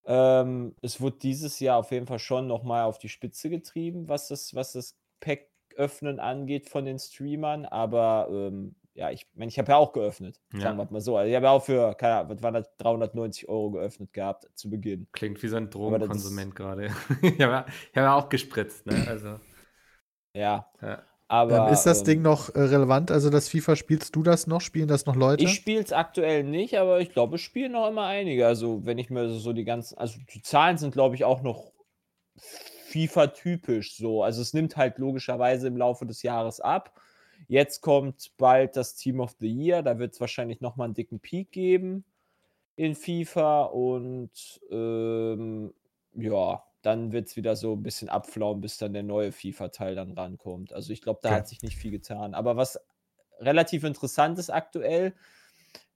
ähm, 0.05 0.75
es 0.81 1.01
wird 1.01 1.23
dieses 1.23 1.59
Jahr 1.59 1.77
auf 1.77 1.91
jeden 1.91 2.07
Fall 2.07 2.19
schon 2.19 2.47
nochmal 2.47 2.83
auf 2.83 2.97
die 2.99 3.09
Spitze 3.09 3.49
getrieben, 3.49 4.07
was 4.07 4.27
das, 4.27 4.53
was 4.55 4.73
das 4.73 4.97
Pack 5.19 5.47
Öffnen 5.75 6.19
angeht 6.19 6.69
von 6.69 6.85
den 6.85 6.99
Streamern, 6.99 7.65
aber 7.65 8.27
ähm, 8.31 8.75
ja, 8.93 9.11
ich 9.11 9.27
meine, 9.35 9.49
ich 9.49 9.59
habe 9.59 9.73
ja 9.73 9.77
auch 9.77 9.91
geöffnet, 9.91 10.39
Ja. 10.53 10.61
sagen 10.61 10.77
wir 10.77 10.87
mal 10.89 11.01
so. 11.01 11.17
Also 11.17 11.29
ich 11.29 11.35
habe 11.35 11.47
ja 11.47 11.51
auch 11.51 11.63
für, 11.63 11.93
keine 11.95 12.15
Ahnung, 12.15 12.29
was 12.29 12.41
waren 12.43 12.53
das, 12.53 12.77
390 12.77 13.49
Euro 13.49 13.71
geöffnet 13.71 14.13
gehabt 14.13 14.47
zu 14.55 14.69
Beginn. 14.69 15.07
Klingt 15.11 15.43
wie 15.43 15.49
so 15.49 15.57
ein 15.57 15.69
Drogenkonsument 15.69 16.55
gerade. 16.55 16.85
ich 17.21 17.41
habe 17.41 17.51
ja, 17.51 17.65
hab 17.65 17.95
ja 17.95 18.15
auch 18.15 18.29
gespritzt, 18.29 18.85
ne? 18.85 19.05
Also, 19.05 19.39
Ja, 20.33 20.71
ja. 20.81 21.03
Aber. 21.27 21.67
ähm, 21.67 21.73
ist 21.73 21.83
das 21.83 21.99
ähm, 21.99 22.05
Ding 22.05 22.21
noch 22.21 22.53
äh, 22.53 22.61
relevant? 22.61 23.11
Also 23.11 23.29
das 23.29 23.49
FIFA, 23.49 23.75
spielst 23.75 24.15
du 24.15 24.23
das 24.23 24.47
noch? 24.47 24.61
Spielen 24.61 24.87
das 24.87 25.05
noch 25.05 25.15
Leute? 25.15 25.43
Ich 25.43 25.53
spiele 25.53 25.81
es 25.81 25.91
aktuell 25.91 26.43
nicht, 26.43 26.77
aber 26.77 26.99
ich 27.01 27.11
glaube, 27.11 27.35
es 27.35 27.41
spielen 27.41 27.71
noch 27.71 27.89
immer 27.89 28.05
einige. 28.05 28.45
Also, 28.47 28.85
wenn 28.85 28.97
ich 28.97 29.09
mir 29.09 29.29
so 29.29 29.53
die 29.53 29.65
ganzen, 29.65 29.97
also 29.97 30.19
die 30.33 30.41
Zahlen 30.41 30.77
sind, 30.77 30.93
glaube 30.93 31.15
ich, 31.15 31.23
auch 31.23 31.41
noch 31.41 31.71
FIFA-typisch 32.89 33.95
so. 33.97 34.23
Also, 34.23 34.41
es 34.41 34.53
nimmt 34.53 34.77
halt 34.77 34.97
logischerweise 34.97 35.67
im 35.67 35.77
Laufe 35.77 36.05
des 36.05 36.21
Jahres 36.21 36.59
ab. 36.59 36.99
Jetzt 37.47 37.81
kommt 37.81 38.31
bald 38.37 38.75
das 38.75 38.95
Team 38.95 39.19
of 39.19 39.35
the 39.39 39.47
Year. 39.47 39.83
Da 39.83 39.99
wird 39.99 40.13
es 40.13 40.21
wahrscheinlich 40.21 40.61
nochmal 40.61 40.85
einen 40.85 40.93
dicken 40.93 41.19
Peak 41.19 41.51
geben 41.51 42.05
in 42.75 42.95
FIFA 42.95 43.63
und 43.63 44.61
ähm, 44.69 45.73
ja, 46.13 46.63
dann 46.85 47.11
wird 47.11 47.27
es 47.27 47.35
wieder 47.35 47.55
so 47.55 47.73
ein 47.73 47.83
bisschen 47.83 48.09
abflauen, 48.09 48.61
bis 48.61 48.77
dann 48.77 48.93
der 48.93 49.03
neue 49.03 49.31
FIFA-Teil 49.31 49.95
dann 49.95 50.11
rankommt. 50.11 50.73
Also, 50.73 50.93
ich 50.93 51.01
glaube, 51.01 51.19
da 51.23 51.31
Okay. 51.31 51.35
hat 51.35 51.47
sich 51.47 51.61
nicht 51.61 51.77
viel 51.77 51.91
getan. 51.91 52.33
Aber 52.33 52.57
was 52.57 52.79
relativ 53.39 53.83
interessant 53.83 54.39
ist 54.39 54.49
aktuell, 54.49 55.13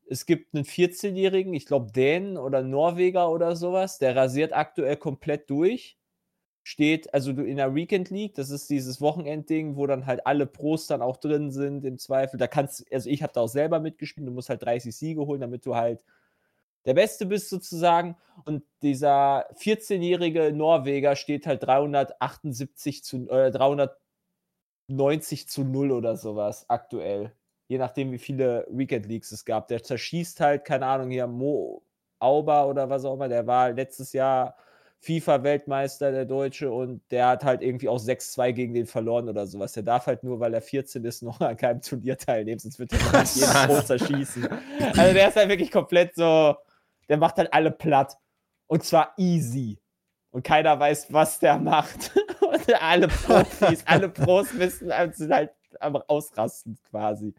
es 0.09 0.25
gibt 0.25 0.55
einen 0.55 0.65
14-Jährigen, 0.65 1.53
ich 1.53 1.65
glaube 1.65 1.91
Dänen 1.91 2.37
oder 2.37 2.63
Norweger 2.63 3.29
oder 3.31 3.55
sowas, 3.55 3.99
der 3.99 4.15
rasiert 4.15 4.53
aktuell 4.53 4.97
komplett 4.97 5.49
durch. 5.49 5.97
Steht, 6.63 7.13
also 7.13 7.31
in 7.31 7.57
der 7.57 7.73
Weekend 7.75 8.11
League, 8.11 8.35
das 8.35 8.51
ist 8.51 8.69
dieses 8.69 9.01
Wochenendding, 9.01 9.75
wo 9.75 9.87
dann 9.87 10.05
halt 10.05 10.27
alle 10.27 10.45
Pros 10.45 10.87
dann 10.87 11.01
auch 11.01 11.17
drin 11.17 11.51
sind, 11.51 11.85
im 11.85 11.97
Zweifel. 11.97 12.37
Da 12.37 12.47
kannst, 12.47 12.85
also 12.93 13.09
ich 13.09 13.23
habe 13.23 13.33
da 13.33 13.41
auch 13.41 13.47
selber 13.47 13.79
mitgespielt, 13.79 14.27
du 14.27 14.31
musst 14.31 14.49
halt 14.49 14.63
30 14.63 14.95
Siege 14.95 15.25
holen, 15.25 15.41
damit 15.41 15.65
du 15.65 15.75
halt 15.75 16.03
der 16.89 16.95
Beste 16.95 17.27
bist 17.27 17.49
sozusagen. 17.49 18.17
Und 18.45 18.63
dieser 18.81 19.47
14-jährige 19.55 20.51
Norweger 20.51 21.15
steht 21.15 21.45
halt 21.45 21.61
378 21.61 23.03
zu, 23.03 23.29
äh, 23.29 23.51
390 23.51 25.47
zu 25.47 25.63
0 25.63 25.91
oder 25.91 26.17
sowas 26.17 26.65
aktuell. 26.67 27.31
Je 27.67 27.77
nachdem, 27.77 28.11
wie 28.11 28.17
viele 28.17 28.65
Weekend 28.71 29.05
Leagues 29.05 29.31
es 29.31 29.45
gab. 29.45 29.67
Der 29.67 29.83
zerschießt 29.83 30.39
halt, 30.39 30.65
keine 30.65 30.87
Ahnung, 30.87 31.11
hier 31.11 31.27
Mo 31.27 31.83
Auber 32.17 32.67
oder 32.67 32.89
was 32.89 33.05
auch 33.05 33.13
immer. 33.13 33.29
Der 33.29 33.45
war 33.45 33.71
letztes 33.71 34.11
Jahr 34.11 34.55
FIFA-Weltmeister, 35.01 36.11
der 36.11 36.25
Deutsche, 36.25 36.71
und 36.71 37.01
der 37.11 37.27
hat 37.27 37.43
halt 37.45 37.61
irgendwie 37.61 37.87
auch 37.87 37.99
6-2 37.99 38.51
gegen 38.51 38.73
den 38.73 38.87
verloren 38.87 39.29
oder 39.29 39.45
sowas. 39.45 39.73
Der 39.73 39.83
darf 39.83 40.07
halt 40.07 40.23
nur, 40.23 40.39
weil 40.39 40.55
er 40.55 40.61
14 40.61 41.05
ist, 41.05 41.21
noch 41.21 41.39
an 41.39 41.55
keinem 41.55 41.81
Turnier 41.81 42.17
teilnehmen, 42.17 42.59
sonst 42.59 42.79
wird 42.79 42.91
er 42.93 42.99
jeden 43.23 43.67
Pro 43.67 43.81
zerschießen. 43.81 44.47
Also 44.97 45.13
der 45.13 45.29
ist 45.29 45.35
halt 45.35 45.49
wirklich 45.49 45.71
komplett 45.71 46.15
so, 46.15 46.55
der 47.09 47.17
macht 47.17 47.37
halt 47.37 47.51
alle 47.53 47.71
platt. 47.71 48.17
Und 48.67 48.83
zwar 48.83 49.13
easy. 49.17 49.79
Und 50.31 50.43
keiner 50.43 50.79
weiß, 50.79 51.11
was 51.11 51.39
der 51.39 51.57
macht. 51.57 52.15
Und 52.41 52.81
alle 52.81 53.07
Profis, 53.07 53.83
alle 53.85 54.09
Pros 54.09 54.57
wissen, 54.57 54.91
also 54.91 55.17
sind 55.17 55.33
halt 55.33 55.51
am 55.79 55.95
Ausrasten 55.95 56.77
quasi, 56.89 57.33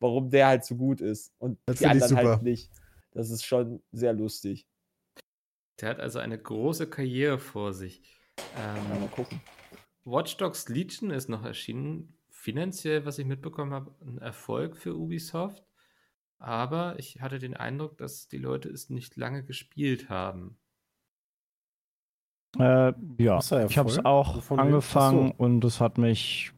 warum 0.00 0.30
der 0.30 0.46
halt 0.46 0.64
so 0.64 0.76
gut 0.76 1.00
ist. 1.00 1.32
Und 1.38 1.58
Das 1.66 1.78
die 1.78 1.86
anderen 1.86 2.16
halt 2.16 2.42
nicht. 2.42 2.70
Das 3.12 3.30
ist 3.30 3.44
schon 3.44 3.82
sehr 3.92 4.12
lustig. 4.12 4.66
Der 5.80 5.90
hat 5.90 6.00
also 6.00 6.18
eine 6.18 6.38
große 6.38 6.88
Karriere 6.88 7.38
vor 7.38 7.72
sich. 7.72 8.02
Ähm, 8.56 9.00
mal 9.00 9.08
gucken. 9.08 9.40
Watch 10.04 10.36
Dogs 10.36 10.68
Legion 10.68 11.10
ist 11.10 11.28
noch 11.28 11.44
erschienen. 11.44 12.14
Finanziell, 12.30 13.04
was 13.04 13.18
ich 13.18 13.26
mitbekommen 13.26 13.72
habe, 13.72 13.94
ein 14.00 14.18
Erfolg 14.18 14.76
für 14.76 14.96
Ubisoft. 14.96 15.67
Aber 16.38 16.98
ich 16.98 17.20
hatte 17.20 17.38
den 17.38 17.56
Eindruck, 17.56 17.98
dass 17.98 18.28
die 18.28 18.38
Leute 18.38 18.68
es 18.68 18.90
nicht 18.90 19.16
lange 19.16 19.44
gespielt 19.44 20.08
haben. 20.08 20.56
Äh, 22.58 22.92
ja, 23.18 23.38
ich 23.38 23.78
habe 23.78 23.90
es 23.90 24.04
auch 24.04 24.36
Wovon 24.36 24.58
angefangen 24.58 25.32
Ach 25.34 25.38
und 25.38 25.64
es 25.64 25.80
hat 25.80 25.98
mich. 25.98 26.52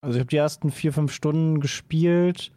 Also, 0.00 0.16
ich 0.16 0.20
habe 0.20 0.30
die 0.30 0.36
ersten 0.36 0.70
vier, 0.70 0.92
fünf 0.92 1.12
Stunden 1.12 1.60
gespielt, 1.60 2.52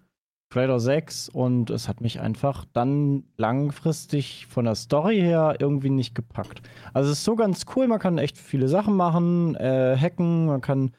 vielleicht 0.51 0.69
auch 0.69 0.80
sechs, 0.80 1.30
und 1.30 1.69
es 1.69 1.88
hat 1.88 2.01
mich 2.01 2.19
einfach 2.19 2.65
dann 2.73 3.23
langfristig 3.38 4.47
von 4.47 4.65
der 4.65 4.76
Story 4.76 5.17
her 5.17 5.55
irgendwie 5.59 5.89
nicht 5.89 6.15
gepackt. 6.15 6.61
Also, 6.93 7.11
es 7.11 7.19
ist 7.19 7.26
so 7.26 7.36
ganz 7.36 7.65
cool, 7.76 7.88
man 7.88 7.99
kann 7.99 8.17
echt 8.17 8.38
viele 8.38 8.67
Sachen 8.67 8.95
machen, 8.95 9.55
äh, 9.55 9.95
hacken, 9.99 10.47
man 10.47 10.61
kann 10.61 10.91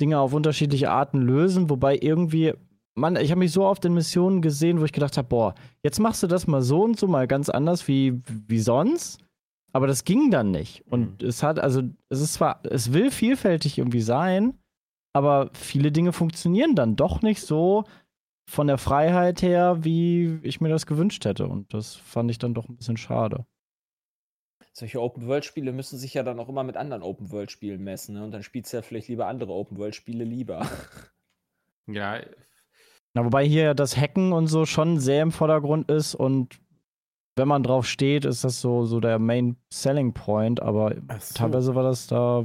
Dinge 0.00 0.18
auf 0.18 0.34
unterschiedliche 0.34 0.90
Arten 0.90 1.20
lösen, 1.20 1.70
wobei 1.70 1.98
irgendwie. 2.00 2.54
Mann, 2.94 3.16
ich 3.16 3.30
habe 3.30 3.38
mich 3.38 3.52
so 3.52 3.64
oft 3.64 3.84
in 3.84 3.94
Missionen 3.94 4.42
gesehen, 4.42 4.80
wo 4.80 4.84
ich 4.84 4.92
gedacht 4.92 5.16
habe, 5.16 5.28
boah, 5.28 5.54
jetzt 5.82 5.98
machst 5.98 6.22
du 6.22 6.26
das 6.26 6.46
mal 6.46 6.62
so 6.62 6.82
und 6.82 6.98
so 6.98 7.06
mal 7.06 7.26
ganz 7.26 7.48
anders 7.48 7.88
wie, 7.88 8.20
wie 8.26 8.60
sonst. 8.60 9.18
Aber 9.72 9.86
das 9.86 10.04
ging 10.04 10.30
dann 10.30 10.50
nicht. 10.50 10.84
Und 10.88 11.22
es 11.22 11.42
hat, 11.42 11.58
also, 11.58 11.82
es 12.10 12.20
ist 12.20 12.34
zwar, 12.34 12.60
es 12.64 12.92
will 12.92 13.10
vielfältig 13.10 13.78
irgendwie 13.78 14.02
sein, 14.02 14.58
aber 15.14 15.50
viele 15.54 15.90
Dinge 15.92 16.12
funktionieren 16.12 16.74
dann 16.74 16.96
doch 16.96 17.22
nicht 17.22 17.40
so 17.40 17.84
von 18.50 18.66
der 18.66 18.76
Freiheit 18.76 19.40
her, 19.40 19.82
wie 19.82 20.38
ich 20.42 20.60
mir 20.60 20.68
das 20.68 20.86
gewünscht 20.86 21.24
hätte. 21.24 21.46
Und 21.46 21.72
das 21.72 21.94
fand 21.96 22.30
ich 22.30 22.38
dann 22.38 22.52
doch 22.52 22.68
ein 22.68 22.76
bisschen 22.76 22.98
schade. 22.98 23.46
Solche 24.74 25.00
Open-World-Spiele 25.00 25.72
müssen 25.72 25.98
sich 25.98 26.14
ja 26.14 26.22
dann 26.22 26.38
auch 26.38 26.48
immer 26.48 26.64
mit 26.64 26.76
anderen 26.76 27.02
Open-World-Spielen 27.02 27.82
messen. 27.82 28.14
Ne? 28.14 28.24
Und 28.24 28.32
dann 28.32 28.42
spielst 28.42 28.72
du 28.72 28.78
ja 28.78 28.82
vielleicht 28.82 29.08
lieber 29.08 29.26
andere 29.26 29.52
Open-World-Spiele 29.52 30.24
lieber. 30.24 30.66
Ja, 31.86 32.20
Na, 33.14 33.24
wobei 33.24 33.44
hier 33.46 33.74
das 33.74 33.96
Hacken 33.96 34.32
und 34.32 34.46
so 34.46 34.64
schon 34.64 34.98
sehr 34.98 35.22
im 35.22 35.32
Vordergrund 35.32 35.90
ist 35.90 36.14
und 36.14 36.60
wenn 37.36 37.48
man 37.48 37.62
drauf 37.62 37.86
steht, 37.86 38.24
ist 38.24 38.44
das 38.44 38.60
so, 38.60 38.84
so 38.84 39.00
der 39.00 39.18
Main 39.18 39.56
Selling 39.72 40.12
Point, 40.12 40.60
aber 40.60 40.94
so. 41.20 41.34
teilweise 41.34 41.74
war 41.74 41.82
das 41.82 42.06
da. 42.06 42.44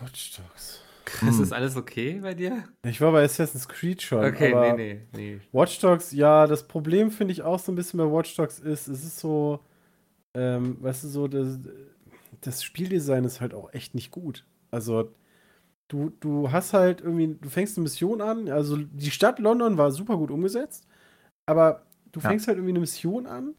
Watch 0.00 0.36
Dogs. 0.36 0.82
ist 1.06 1.20
Hm. 1.20 1.38
das 1.40 1.52
alles 1.52 1.76
okay 1.76 2.20
bei 2.20 2.34
dir? 2.34 2.64
Ich 2.86 3.00
war 3.00 3.12
bei 3.12 3.22
Assassin's 3.24 3.68
Creed 3.68 4.02
schon. 4.02 4.24
Okay, 4.24 4.52
aber 4.54 4.74
nee, 4.74 5.00
nee, 5.12 5.34
nee. 5.34 5.40
Watch 5.52 5.78
Dogs, 5.80 6.12
ja, 6.12 6.46
das 6.46 6.66
Problem 6.66 7.10
finde 7.10 7.32
ich 7.32 7.42
auch 7.42 7.58
so 7.58 7.72
ein 7.72 7.74
bisschen 7.74 7.98
bei 7.98 8.04
Watch 8.10 8.34
Dogs 8.36 8.58
ist, 8.58 8.88
es 8.88 9.04
ist 9.04 9.18
so, 9.18 9.60
ähm, 10.34 10.76
weißt 10.82 11.04
du, 11.04 11.08
so, 11.08 11.28
das, 11.28 11.58
das 12.40 12.62
Spieldesign 12.64 13.24
ist 13.24 13.40
halt 13.40 13.54
auch 13.54 13.72
echt 13.72 13.94
nicht 13.94 14.10
gut. 14.10 14.44
Also, 14.70 15.12
du, 15.92 16.10
du 16.20 16.52
hast 16.52 16.74
halt 16.74 17.02
irgendwie, 17.02 17.36
du 17.40 17.50
fängst 17.50 17.78
eine 17.78 17.84
Mission 17.84 18.20
an, 18.22 18.48
also 18.50 18.76
die 18.78 19.10
Stadt 19.12 19.38
London 19.40 19.78
war 19.78 19.92
super 19.92 20.16
gut 20.18 20.30
umgesetzt, 20.32 20.86
aber 21.46 21.82
du 22.12 22.20
Ja. 22.22 22.28
fängst 22.28 22.48
halt 22.48 22.58
irgendwie 22.58 22.72
eine 22.72 22.80
Mission 22.80 23.26
an, 23.26 23.54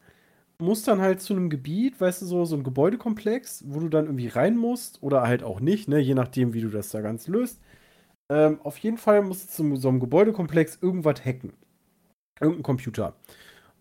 musst 0.58 0.88
dann 0.88 1.00
halt 1.02 1.20
zu 1.22 1.34
einem 1.34 1.50
Gebiet, 1.50 2.00
weißt 2.00 2.22
du, 2.22 2.26
so, 2.26 2.44
so 2.46 2.56
ein 2.56 2.64
Gebäudekomplex, 2.64 3.64
wo 3.68 3.80
du 3.80 3.88
dann 3.90 4.06
irgendwie 4.06 4.28
rein 4.28 4.56
musst 4.56 5.02
oder 5.02 5.22
halt 5.22 5.44
auch 5.44 5.60
nicht, 5.60 5.88
ne, 5.88 6.00
je 6.00 6.14
nachdem, 6.14 6.54
wie 6.54 6.62
du 6.62 6.70
das 6.70 6.90
da 6.90 7.00
ganz 7.02 7.28
löst. 7.28 7.60
Ähm, 8.30 8.60
auf 8.62 8.78
jeden 8.78 8.98
Fall 8.98 9.22
musst 9.22 9.44
du 9.60 9.72
zu 9.72 9.76
so 9.76 9.88
einem 9.88 10.00
Gebäudekomplex 10.00 10.78
irgendwas 10.82 11.24
hacken. 11.24 11.54
Irgendein 12.40 12.62
Computer. 12.64 13.14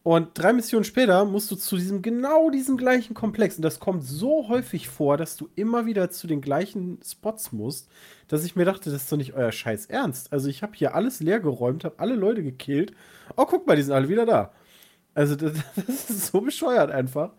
Und 0.03 0.37
drei 0.37 0.51
Missionen 0.51 0.83
später 0.83 1.23
musst 1.23 1.49
du 1.49 1.55
zu 1.55 1.77
diesem 1.77 2.01
genau 2.01 2.49
diesem 2.49 2.75
gleichen 2.75 3.13
Komplex. 3.13 3.55
Und 3.55 3.61
das 3.61 3.79
kommt 3.79 4.03
so 4.03 4.49
häufig 4.49 4.89
vor, 4.89 5.15
dass 5.15 5.37
du 5.37 5.49
immer 5.55 5.85
wieder 5.85 6.09
zu 6.11 6.27
den 6.27 6.41
gleichen 6.41 6.99
Spots 7.01 7.53
musst, 7.53 7.89
dass 8.27 8.43
ich 8.43 8.57
mir 8.57 8.65
dachte, 8.65 8.91
das 8.91 9.03
ist 9.03 9.11
doch 9.11 9.17
nicht 9.17 9.33
euer 9.33 9.53
Scheiß 9.53 9.85
Ernst. 9.85 10.33
Also 10.33 10.49
ich 10.49 10.61
habe 10.61 10.73
hier 10.75 10.93
alles 10.93 11.21
leer 11.21 11.39
geräumt, 11.39 11.85
habe 11.85 11.99
alle 11.99 12.15
Leute 12.15 12.43
gekillt. 12.43 12.93
Oh, 13.37 13.45
guck 13.45 13.65
mal, 13.65 13.77
die 13.77 13.83
sind 13.83 13.93
alle 13.93 14.09
wieder 14.09 14.25
da. 14.25 14.51
Also 15.13 15.37
das, 15.37 15.53
das 15.75 16.09
ist 16.09 16.27
so 16.27 16.41
bescheuert 16.41 16.91
einfach. 16.91 17.31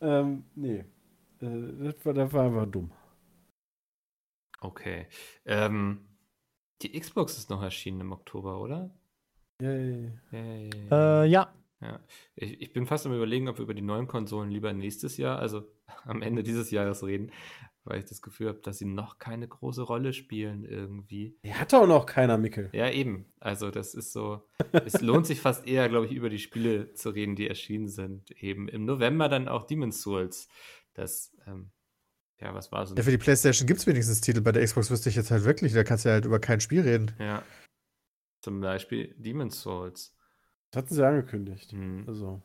Ähm, 0.00 0.44
nee. 0.56 0.84
Äh, 1.40 1.92
das, 1.92 2.04
war, 2.04 2.12
das 2.12 2.32
war 2.32 2.46
einfach 2.46 2.66
dumm. 2.66 2.90
Okay. 4.60 5.06
Ähm, 5.44 6.08
die 6.82 6.98
Xbox 6.98 7.38
ist 7.38 7.50
noch 7.50 7.62
erschienen 7.62 8.00
im 8.00 8.12
Oktober, 8.12 8.60
oder? 8.60 8.90
Yay. 9.62 10.10
Yay. 10.32 10.70
Äh, 10.90 11.26
ja. 11.26 11.52
Ja, 11.80 12.00
ich, 12.34 12.60
ich 12.60 12.72
bin 12.72 12.86
fast 12.86 13.06
am 13.06 13.14
überlegen, 13.14 13.48
ob 13.48 13.58
wir 13.58 13.62
über 13.62 13.74
die 13.74 13.82
neuen 13.82 14.06
Konsolen 14.06 14.50
lieber 14.50 14.72
nächstes 14.72 15.16
Jahr, 15.16 15.38
also 15.38 15.64
am 16.04 16.22
Ende 16.22 16.42
dieses 16.42 16.70
Jahres 16.70 17.02
reden, 17.04 17.32
weil 17.84 17.98
ich 17.98 18.04
das 18.04 18.20
Gefühl 18.20 18.48
habe, 18.48 18.60
dass 18.60 18.78
sie 18.78 18.84
noch 18.84 19.18
keine 19.18 19.48
große 19.48 19.82
Rolle 19.82 20.12
spielen 20.12 20.64
irgendwie. 20.64 21.38
Die 21.42 21.54
hat 21.54 21.72
auch 21.72 21.86
noch 21.86 22.04
keiner, 22.04 22.36
Mickel. 22.36 22.68
Ja, 22.72 22.90
eben. 22.90 23.32
Also 23.40 23.70
das 23.70 23.94
ist 23.94 24.12
so, 24.12 24.46
es 24.84 25.00
lohnt 25.00 25.26
sich 25.26 25.40
fast 25.40 25.66
eher, 25.66 25.88
glaube 25.88 26.06
ich, 26.06 26.12
über 26.12 26.28
die 26.28 26.38
Spiele 26.38 26.92
zu 26.92 27.10
reden, 27.10 27.34
die 27.34 27.48
erschienen 27.48 27.88
sind. 27.88 28.30
Eben 28.32 28.68
im 28.68 28.84
November 28.84 29.28
dann 29.28 29.48
auch 29.48 29.66
Demon's 29.66 30.02
Souls. 30.02 30.48
Das, 30.92 31.34
ähm, 31.46 31.70
ja, 32.40 32.54
was 32.54 32.70
war 32.72 32.86
so? 32.86 32.94
Ja, 32.94 33.02
für 33.02 33.10
die 33.10 33.18
PlayStation 33.18 33.66
gibt 33.66 33.80
es 33.80 33.86
wenigstens 33.86 34.20
Titel. 34.20 34.42
Bei 34.42 34.52
der 34.52 34.64
Xbox 34.64 34.90
wüsste 34.90 35.08
ich 35.08 35.16
jetzt 35.16 35.30
halt 35.30 35.44
wirklich, 35.44 35.72
da 35.72 35.82
kannst 35.82 36.04
du 36.04 36.10
ja 36.10 36.14
halt 36.14 36.26
über 36.26 36.38
kein 36.40 36.60
Spiel 36.60 36.82
reden. 36.82 37.12
Ja. 37.18 37.42
Zum 38.42 38.60
Beispiel 38.60 39.14
Demon's 39.18 39.60
Souls. 39.60 40.14
Das 40.70 40.84
hatten 40.84 40.94
sie 40.94 41.06
angekündigt. 41.06 41.72
Hm. 41.72 42.04
Also. 42.06 42.40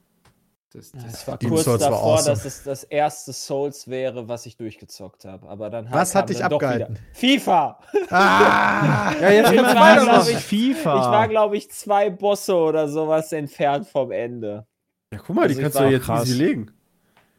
Das, 0.73 0.91
Ja, 0.91 0.99
das, 1.03 1.13
Es 1.13 1.27
war 1.27 1.39
kurz 1.39 1.63
Souls 1.63 1.81
war 1.83 1.89
davor, 1.89 2.13
awesome. 2.15 2.35
dass 2.35 2.43
es 2.45 2.63
das 2.63 2.83
erste 2.83 3.31
Souls 3.31 3.87
wäre, 3.87 4.27
was 4.27 4.45
ich 4.45 4.57
durchgezockt 4.57 5.23
habe. 5.23 5.47
Aber 5.47 5.69
dann 5.69 5.89
Was 5.89 6.11
kam 6.11 6.23
hat 6.23 6.29
dich 6.29 6.43
abgehalten? 6.43 6.99
FIFA! 7.13 7.79
Ah! 8.09 9.13
Ja, 9.21 9.31
jetzt 9.31 9.51
Ich 9.53 9.61
war, 9.61 10.03
glaub 10.03 10.27
ich, 10.27 10.37
FIFA. 10.37 10.99
Ich 10.99 11.05
war, 11.05 11.27
glaube 11.29 11.55
ich, 11.55 11.71
zwei 11.71 12.09
Bosse 12.09 12.55
oder 12.55 12.89
sowas 12.89 13.31
entfernt 13.31 13.87
vom 13.87 14.11
Ende. 14.11 14.67
Ja, 15.13 15.19
guck 15.19 15.35
mal, 15.35 15.47
die 15.47 15.53
Also 15.53 15.59
ich 15.59 15.63
kannst 15.63 15.79
du 15.79 15.83
ja 15.83 15.89
jetzt 15.91 16.05
krass. 16.05 16.27
easy 16.27 16.37
legen. 16.43 16.71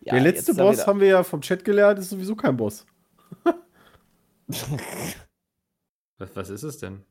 Ja, 0.00 0.14
Der 0.14 0.22
letzte 0.22 0.54
Boss, 0.54 0.86
haben 0.86 1.00
wir 1.00 1.08
ja 1.08 1.22
vom 1.24 1.40
Chat 1.42 1.64
gelernt, 1.64 1.98
ist 1.98 2.10
sowieso 2.10 2.36
kein 2.36 2.56
Boss. 2.56 2.86
was, 4.46 6.34
was 6.34 6.48
ist 6.48 6.62
es 6.62 6.78
denn? 6.78 7.02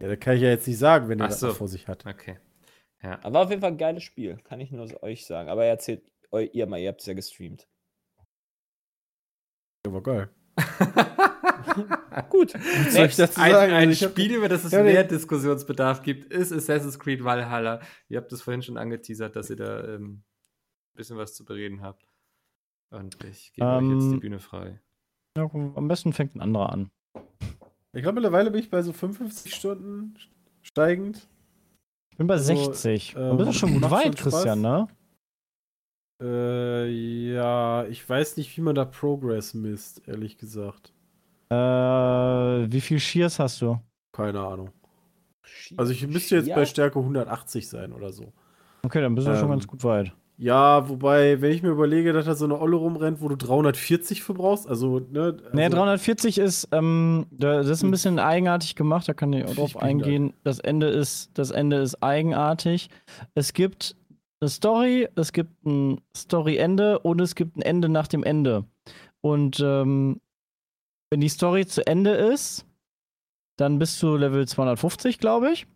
Ja, 0.00 0.08
das 0.08 0.20
kann 0.20 0.36
ich 0.36 0.42
ja 0.42 0.48
jetzt 0.48 0.66
nicht 0.66 0.78
sagen, 0.78 1.08
wenn 1.08 1.20
er 1.20 1.28
das 1.28 1.40
so. 1.40 1.48
noch 1.48 1.56
vor 1.56 1.68
sich 1.68 1.86
hat. 1.88 2.06
Okay. 2.06 2.38
Ja. 3.02 3.18
Aber 3.22 3.40
auf 3.40 3.50
jeden 3.50 3.60
Fall 3.60 3.72
ein 3.72 3.78
geiles 3.78 4.02
Spiel, 4.02 4.36
kann 4.44 4.60
ich 4.60 4.70
nur 4.70 5.02
euch 5.02 5.26
sagen. 5.26 5.48
Aber 5.48 5.64
erzählt 5.64 6.02
ihr 6.52 6.66
mal, 6.66 6.78
ihr 6.78 6.88
habt 6.88 7.00
es 7.00 7.06
ja 7.06 7.14
gestreamt. 7.14 7.66
Ja, 9.86 9.92
war 9.92 10.02
geil. 10.02 10.30
Gut. 12.28 12.54
Was 12.54 12.94
soll 12.94 13.06
ich 13.06 13.16
dazu 13.16 13.40
Ein, 13.40 13.52
sagen? 13.52 13.72
ein 13.72 13.88
Also 13.88 14.08
Spiel, 14.08 14.34
über 14.34 14.48
das 14.48 14.64
es 14.64 14.72
Ja, 14.72 14.82
mehr. 14.82 15.04
Diskussionsbedarf 15.04 16.02
gibt, 16.02 16.32
ist 16.32 16.52
Assassin's 16.52 16.98
Creed 16.98 17.24
Valhalla. 17.24 17.80
Ihr 18.08 18.18
habt 18.18 18.32
es 18.32 18.42
vorhin 18.42 18.62
schon 18.62 18.76
angeteasert, 18.76 19.34
dass 19.34 19.50
ihr 19.50 19.56
da 19.56 19.82
ähm, 19.94 20.22
ein 20.92 20.96
bisschen 20.96 21.16
was 21.16 21.34
zu 21.34 21.44
bereden 21.44 21.82
habt. 21.82 22.06
Und 22.90 23.22
ich 23.24 23.52
gebe 23.54 23.66
euch 23.66 23.82
jetzt 23.90 24.08
die 24.10 24.14
Ähm, 24.14 24.20
Bühne 24.20 24.38
frei. 24.38 24.80
Ja, 25.36 25.44
am 25.52 25.88
besten 25.88 26.12
fängt 26.12 26.34
ein 26.36 26.42
anderer 26.42 26.70
an. 26.70 26.90
Ich 27.94 28.02
glaube, 28.02 28.14
mittlerweile 28.16 28.50
bin 28.50 28.60
ich 28.60 28.70
bei 28.70 28.82
so 28.82 28.92
55 28.92 29.54
Stunden 29.54 30.14
steigend. 30.62 31.28
Ich 32.12 32.18
bin 32.18 32.26
bei 32.26 32.34
Also, 32.34 32.54
60. 32.54 33.14
ähm, 33.16 33.38
du 33.38 33.44
bist 33.46 33.58
schon 33.58 33.72
gut 33.72 33.90
weit, 33.90 34.04
schon. 34.18 34.30
Christian, 34.30 34.60
ne? 34.60 34.86
Äh, 36.22 36.88
ja, 37.32 37.84
ich 37.86 38.08
weiß 38.08 38.36
nicht, 38.36 38.56
wie 38.56 38.60
man 38.60 38.74
da 38.74 38.84
Progress 38.84 39.54
misst, 39.54 40.06
ehrlich 40.06 40.36
gesagt. 40.38 40.92
Äh, 41.50 41.54
wie 41.56 42.80
viel 42.80 43.00
Shears 43.00 43.38
hast 43.38 43.60
du? 43.62 43.78
Keine 44.12 44.40
Ahnung. 44.40 44.70
Also 45.76 45.92
ich 45.92 46.06
müsste 46.06 46.36
jetzt 46.36 46.54
bei 46.54 46.66
Stärke 46.66 46.98
180 46.98 47.68
sein 47.68 47.92
oder 47.92 48.12
so. 48.12 48.32
Okay, 48.84 49.00
dann 49.00 49.14
bist 49.14 49.26
du 49.26 49.34
schon 49.34 49.44
Ähm, 49.44 49.50
ganz 49.50 49.66
gut 49.66 49.82
weit. 49.84 50.12
Ja, 50.38 50.88
wobei, 50.88 51.40
wenn 51.40 51.52
ich 51.52 51.62
mir 51.62 51.68
überlege, 51.70 52.12
dass 52.12 52.24
da 52.24 52.34
so 52.34 52.46
eine 52.46 52.58
Olle 52.60 52.76
rumrennt, 52.76 53.20
wo 53.20 53.28
du 53.28 53.36
340 53.36 54.22
für 54.22 54.34
brauchst, 54.34 54.66
also, 54.68 54.98
ne? 54.98 55.36
Also, 55.44 55.50
Nee, 55.54 55.68
340 55.68 56.38
ist, 56.38 56.68
ähm, 56.72 57.26
da- 57.30 57.58
das 57.58 57.68
ist 57.68 57.82
ein 57.84 57.90
bisschen 57.90 58.18
eigenartig 58.18 58.74
gemacht, 58.74 59.06
da 59.08 59.14
kann 59.14 59.32
ich 59.32 59.44
auch 59.44 59.50
Ich 59.50 59.56
drauf 59.56 59.72
bin 59.74 59.82
eingehen. 59.82 60.32
Das 60.42 60.58
Ende 60.58 60.88
ist, 60.88 61.30
das 61.34 61.50
Ende 61.50 61.76
ist 61.76 62.02
eigenartig. 62.02 62.88
Es 63.34 63.52
gibt 63.52 63.94
eine 64.40 64.48
Story, 64.48 65.08
es 65.14 65.32
gibt 65.32 65.64
ein 65.64 66.00
Story-Ende 66.16 66.98
und 66.98 67.20
es 67.20 67.34
gibt 67.36 67.56
ein 67.56 67.62
Ende 67.62 67.88
nach 67.88 68.08
dem 68.08 68.24
Ende. 68.24 68.64
Und 69.20 69.60
ähm, 69.60 70.20
wenn 71.10 71.20
die 71.20 71.28
Story 71.28 71.66
zu 71.66 71.86
Ende 71.86 72.12
ist, 72.12 72.64
dann 73.58 73.78
bist 73.78 74.02
du 74.02 74.16
Level 74.16 74.48
250, 74.48 75.18
glaube 75.18 75.52
ich. 75.52 75.66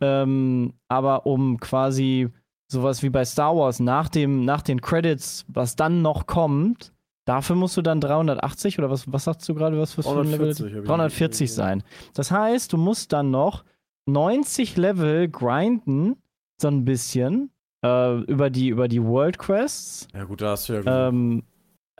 Ähm, 0.00 0.72
aber 0.88 1.26
um 1.26 1.60
quasi 1.60 2.28
sowas 2.72 3.02
wie 3.02 3.10
bei 3.10 3.24
Star 3.24 3.56
Wars 3.56 3.80
nach, 3.80 4.08
dem, 4.08 4.44
nach 4.44 4.62
den 4.62 4.80
Credits, 4.80 5.44
was 5.48 5.76
dann 5.76 6.02
noch 6.02 6.26
kommt, 6.26 6.92
dafür 7.24 7.56
musst 7.56 7.76
du 7.76 7.82
dann 7.82 8.00
380 8.00 8.78
oder 8.78 8.90
was, 8.90 9.10
was 9.12 9.24
sagst 9.24 9.48
du 9.48 9.54
gerade, 9.54 9.78
was 9.78 9.92
für 9.94 10.02
ein 10.02 10.30
Level? 10.30 10.52
340 10.54 10.74
hab 10.74 10.82
ich 10.82 10.88
340 10.88 11.40
gesehen. 11.48 11.54
sein. 11.54 11.82
Das 12.14 12.30
heißt, 12.30 12.72
du 12.72 12.78
musst 12.78 13.12
dann 13.12 13.30
noch 13.30 13.64
90 14.06 14.76
Level 14.76 15.28
grinden, 15.28 16.16
so 16.60 16.68
ein 16.68 16.84
bisschen, 16.84 17.50
äh, 17.84 18.20
über, 18.22 18.50
die, 18.50 18.68
über 18.68 18.88
die 18.88 19.02
World 19.02 19.38
Quests. 19.38 20.08
Ja, 20.14 20.24
gut, 20.24 20.40
da 20.40 20.50
hast 20.50 20.68
du 20.68 20.74
ja. 20.74 21.08
Ähm, 21.08 21.42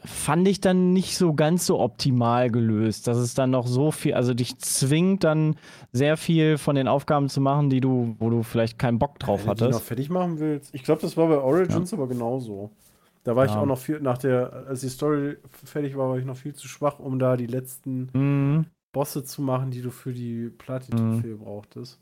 fand 0.05 0.49
ich 0.49 0.61
dann 0.61 0.93
nicht 0.93 1.17
so 1.17 1.33
ganz 1.35 1.67
so 1.67 1.79
optimal 1.79 2.51
gelöst, 2.51 3.07
dass 3.07 3.17
es 3.19 3.35
dann 3.35 3.51
noch 3.51 3.67
so 3.67 3.91
viel, 3.91 4.15
also 4.15 4.35
dich 4.35 4.59
zwingt 4.59 5.25
dann 5.25 5.57
sehr 5.93 6.17
viel 6.17 6.59
von 6.59 6.75
den 6.75 6.89
Aufgaben 6.89 7.29
zu 7.29 7.41
machen, 7.41 7.71
die 7.71 7.81
du, 7.81 8.17
wo 8.19 8.31
du 8.31 8.43
vielleicht 8.43 8.79
keinen 8.79 8.99
Bock 8.99 9.19
drauf 9.19 9.47
Wenn 9.47 9.49
du 9.51 9.55
die 9.55 9.63
noch 9.65 9.71
hattest. 9.75 9.87
fertig 9.87 10.11
machen 10.11 10.39
willst. 10.41 10.75
Ich 10.75 10.83
glaube, 10.83 11.01
das 11.03 11.17
war 11.17 11.29
bei 11.29 11.39
Origins 11.39 11.93
aber 11.93 12.09
genauso. 12.09 12.71
Da 13.25 13.37
war 13.37 13.45
ich 13.45 13.53
Ja. 13.53 13.61
auch 13.61 13.67
noch 13.67 13.79
viel, 13.79 14.01
nach 14.01 14.19
der, 14.19 14.65
als 14.69 14.81
die 14.81 14.89
Story 14.89 15.37
fertig 15.65 15.97
war, 15.97 16.09
war 16.11 16.19
ich 16.19 16.25
noch 16.25 16.37
viel 16.37 16.55
zu 16.55 16.67
schwach, 16.67 16.99
um 16.99 17.19
da 17.21 17.37
die 17.37 17.47
letzten 17.47 18.09
Mhm. 18.13 18.67
Bosse 18.93 19.23
zu 19.25 19.41
machen, 19.43 19.71
die 19.71 19.81
du 19.83 19.91
für 19.91 20.13
die 20.13 20.47
Mhm. 20.47 20.59
Platin-Trophäe 20.59 21.37
brauchtest. 21.37 22.01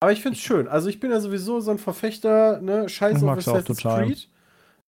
Aber 0.00 0.12
ich 0.12 0.22
finde 0.22 0.36
es 0.36 0.42
schön. 0.42 0.68
Also 0.68 0.88
ich 0.88 1.00
bin 1.00 1.10
ja 1.10 1.20
sowieso 1.20 1.60
so 1.60 1.70
ein 1.70 1.78
Verfechter, 1.78 2.60
ne, 2.60 2.88
scheiß 2.88 3.18
Ich 3.18 3.22
auf 3.22 3.36
Assassin's 3.38 3.78
total. 3.82 4.04
Creed. 4.06 4.28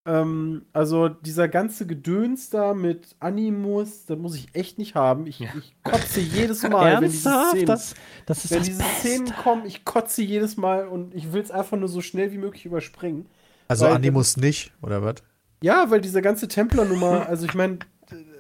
Ähm, 0.05 0.63
also 0.73 1.09
dieser 1.09 1.47
ganze 1.49 1.87
Gedöns 1.87 2.51
da 2.51 2.75
mit 2.75 3.15
Animus, 3.21 4.05
das 4.07 4.19
muss 4.19 4.35
ich 4.35 4.49
echt 4.55 4.77
nicht 4.79 4.97
haben. 4.97 5.27
Ich, 5.29 5.39
Ja. 5.39 5.51
ich 5.57 5.75
kotze 5.85 6.21
jedes 6.21 6.63
Mal, 6.69 7.01
wenn 7.01 7.09
diese? 7.11 7.31
Szenen, 7.51 7.67
Das, 7.67 7.95
das 8.27 8.45
ist 8.45 8.51
wenn 8.51 8.59
das 8.59 8.67
diese 8.67 8.79
Beste. 8.83 9.01
Szenen 9.09 9.33
kommen, 9.45 9.65
ich 9.65 9.85
kotze 9.85 10.23
jedes 10.23 10.57
Mal 10.57 10.89
und 10.89 11.15
ich 11.15 11.33
will 11.33 11.41
es 11.43 11.53
einfach 11.53 11.77
nur 11.79 11.89
so 11.89 12.01
schnell 12.01 12.33
wie 12.33 12.39
möglich 12.39 12.67
überspringen. 12.67 13.27
Also 13.69 13.85
Weil- 13.85 13.95
Animus 13.95 14.37
nicht, 14.37 14.73
oder 14.83 15.03
was? 15.03 15.17
Ja, 15.63 15.89
weil 15.91 16.01
diese 16.01 16.21
ganze 16.21 16.49
Templer-Nummer, 16.49 17.29
also 17.29 17.47
ich 17.47 17.55
meine, 17.55 17.79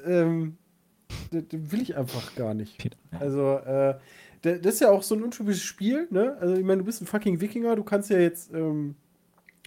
ähm, 0.05 0.57
das 1.31 1.45
das 1.49 1.61
will 1.71 1.81
ich 1.83 1.97
einfach 1.97 2.35
gar 2.35 2.55
nicht. 2.55 2.97
Also, 3.21 3.59
äh, 3.59 3.95
da- 4.43 4.57
das 4.59 4.75
ist 4.75 4.81
ja 4.81 4.91
auch 4.91 5.05
so 5.05 5.15
ein 5.15 5.23
untypisches 5.23 5.63
Spiel, 5.63 6.09
ne? 6.11 6.37
Also, 6.41 6.55
ich 6.57 6.65
meine, 6.65 6.79
du 6.79 6.85
bist 6.85 7.01
ein 7.01 7.07
fucking 7.07 7.41
Wikinger, 7.41 7.77
du 7.77 7.85
kannst 7.85 8.11
ja 8.11 8.19
jetzt, 8.19 8.53
ähm, 8.53 8.97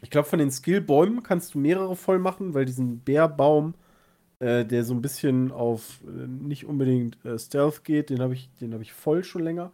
ich 0.01 0.09
glaube, 0.09 0.27
von 0.27 0.39
den 0.39 0.51
Skillbäumen 0.51 1.23
kannst 1.23 1.53
du 1.53 1.59
mehrere 1.59 1.95
voll 1.95 2.19
machen, 2.19 2.53
weil 2.53 2.65
diesen 2.65 2.99
Bärbaum, 2.99 3.73
äh, 4.39 4.65
der 4.65 4.83
so 4.83 4.93
ein 4.93 5.01
bisschen 5.01 5.51
auf 5.51 6.01
äh, 6.05 6.27
nicht 6.27 6.65
unbedingt 6.65 7.23
äh, 7.25 7.39
Stealth 7.39 7.83
geht, 7.83 8.09
den 8.09 8.19
habe 8.21 8.33
ich, 8.33 8.49
den 8.61 8.73
habe 8.73 8.83
ich 8.83 8.93
voll 8.93 9.23
schon 9.23 9.43
länger. 9.43 9.71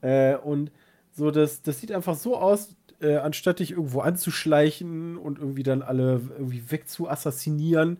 Äh, 0.00 0.36
und 0.36 0.70
so, 1.10 1.30
das, 1.30 1.62
das 1.62 1.80
sieht 1.80 1.92
einfach 1.92 2.14
so 2.14 2.36
aus, 2.36 2.76
äh, 3.00 3.16
anstatt 3.16 3.58
dich 3.58 3.72
irgendwo 3.72 4.00
anzuschleichen 4.00 5.16
und 5.16 5.38
irgendwie 5.38 5.62
dann 5.62 5.82
alle 5.82 6.20
irgendwie 6.38 6.70
wegzuassassinieren, 6.70 7.98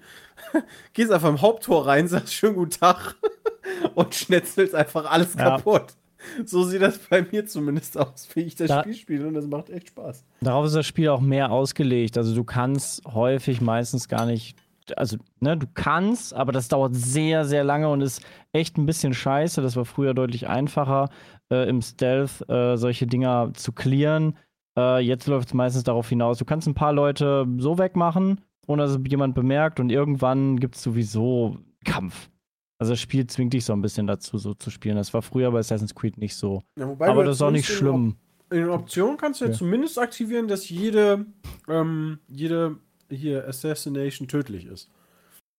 gehst 0.93 1.11
einfach 1.11 1.29
im 1.29 1.43
Haupttor 1.43 1.87
rein, 1.87 2.09
sagst 2.09 2.33
schönen 2.35 2.55
guten 2.57 2.71
Tag 2.71 3.17
und 3.95 4.15
schnetzelst 4.15 4.75
einfach 4.75 5.11
alles 5.11 5.35
Ja. 5.35 5.51
kaputt. 5.51 5.95
So 6.47 6.63
sieht 6.65 6.83
das 6.83 6.99
bei 6.99 7.27
mir 7.31 7.47
zumindest 7.47 7.99
aus, 7.99 8.29
wie 8.35 8.41
ich 8.41 8.55
das 8.55 8.69
Da- 8.69 8.81
Spiel 8.83 8.95
spiele 8.95 9.27
und 9.27 9.35
das 9.35 9.47
macht 9.47 9.71
echt 9.71 9.89
Spaß. 9.89 10.25
Darauf 10.41 10.67
ist 10.67 10.75
das 10.75 10.87
Spiel 10.87 11.09
auch 11.09 11.21
mehr 11.21 11.51
ausgelegt. 11.51 12.17
Also 12.19 12.35
du 12.35 12.45
kannst 12.45 13.05
häufig 13.07 13.61
meistens 13.61 14.09
gar 14.09 14.27
nicht, 14.27 14.57
also 14.97 15.17
ne, 15.41 15.57
du 15.57 15.67
kannst, 15.75 16.35
aber 16.35 16.53
das 16.53 16.69
dauert 16.69 16.95
sehr, 16.95 17.45
sehr 17.45 17.65
lange 17.65 17.89
und 17.89 18.01
ist 18.01 18.23
echt 18.53 18.77
ein 18.79 18.87
bisschen 18.87 19.15
scheiße. 19.15 19.61
Das 19.63 19.77
war 19.77 19.85
früher 19.85 20.15
deutlich 20.15 20.47
einfacher, 20.49 21.09
äh, 21.51 21.69
im 21.69 21.81
Stealth 21.83 22.49
äh, 22.49 22.77
solche 22.77 23.07
Dinger 23.07 23.53
zu 23.55 23.73
clearen. 23.73 24.37
Äh, 24.79 25.01
jetzt 25.01 25.27
läuft 25.27 25.49
es 25.49 25.55
meistens 25.55 25.85
darauf 25.85 26.09
hinaus, 26.09 26.39
du 26.39 26.45
kannst 26.45 26.69
ein 26.69 26.75
paar 26.75 26.93
Leute 26.93 27.47
so 27.59 27.79
wegmachen, 27.79 28.41
ohne 28.67 28.83
dass 28.83 28.93
es 28.93 28.99
jemand 29.09 29.35
bemerkt 29.35 29.81
und 29.81 29.91
irgendwann 29.91 30.61
gibt 30.61 30.75
es 30.77 30.83
sowieso 30.83 31.57
Kampf. 31.85 32.29
Also 32.79 32.93
das 32.93 33.01
Spiel 33.01 33.27
zwingt 33.27 33.53
dich 33.55 33.65
so 33.65 33.73
ein 33.73 33.81
bisschen 33.81 34.07
dazu, 34.07 34.37
so 34.39 34.53
zu 34.55 34.71
spielen. 34.71 34.97
Das 34.97 35.15
war 35.15 35.23
früher 35.23 35.51
bei 35.51 35.61
Assassin's 35.61 35.95
Creed 35.95 36.19
nicht 36.19 36.35
so. 36.37 36.63
Ja, 36.79 36.87
aber 37.01 37.25
das 37.25 37.37
ist 37.37 37.43
auch 37.43 37.51
nicht 37.51 37.69
den 37.69 37.75
schlimm. 37.77 38.17
In 38.51 38.59
den 38.59 38.69
Optionen 38.69 39.17
kannst 39.17 39.41
du 39.41 39.47
ja 39.47 39.51
Ja. 39.51 39.57
zumindest 39.57 39.99
aktivieren, 39.99 40.47
dass 40.47 40.69
jede, 40.69 41.25
ähm, 41.69 42.19
jede 42.29 42.77
hier 43.11 43.47
Assassination 43.49 44.29
tödlich 44.29 44.67
ist. 44.67 44.91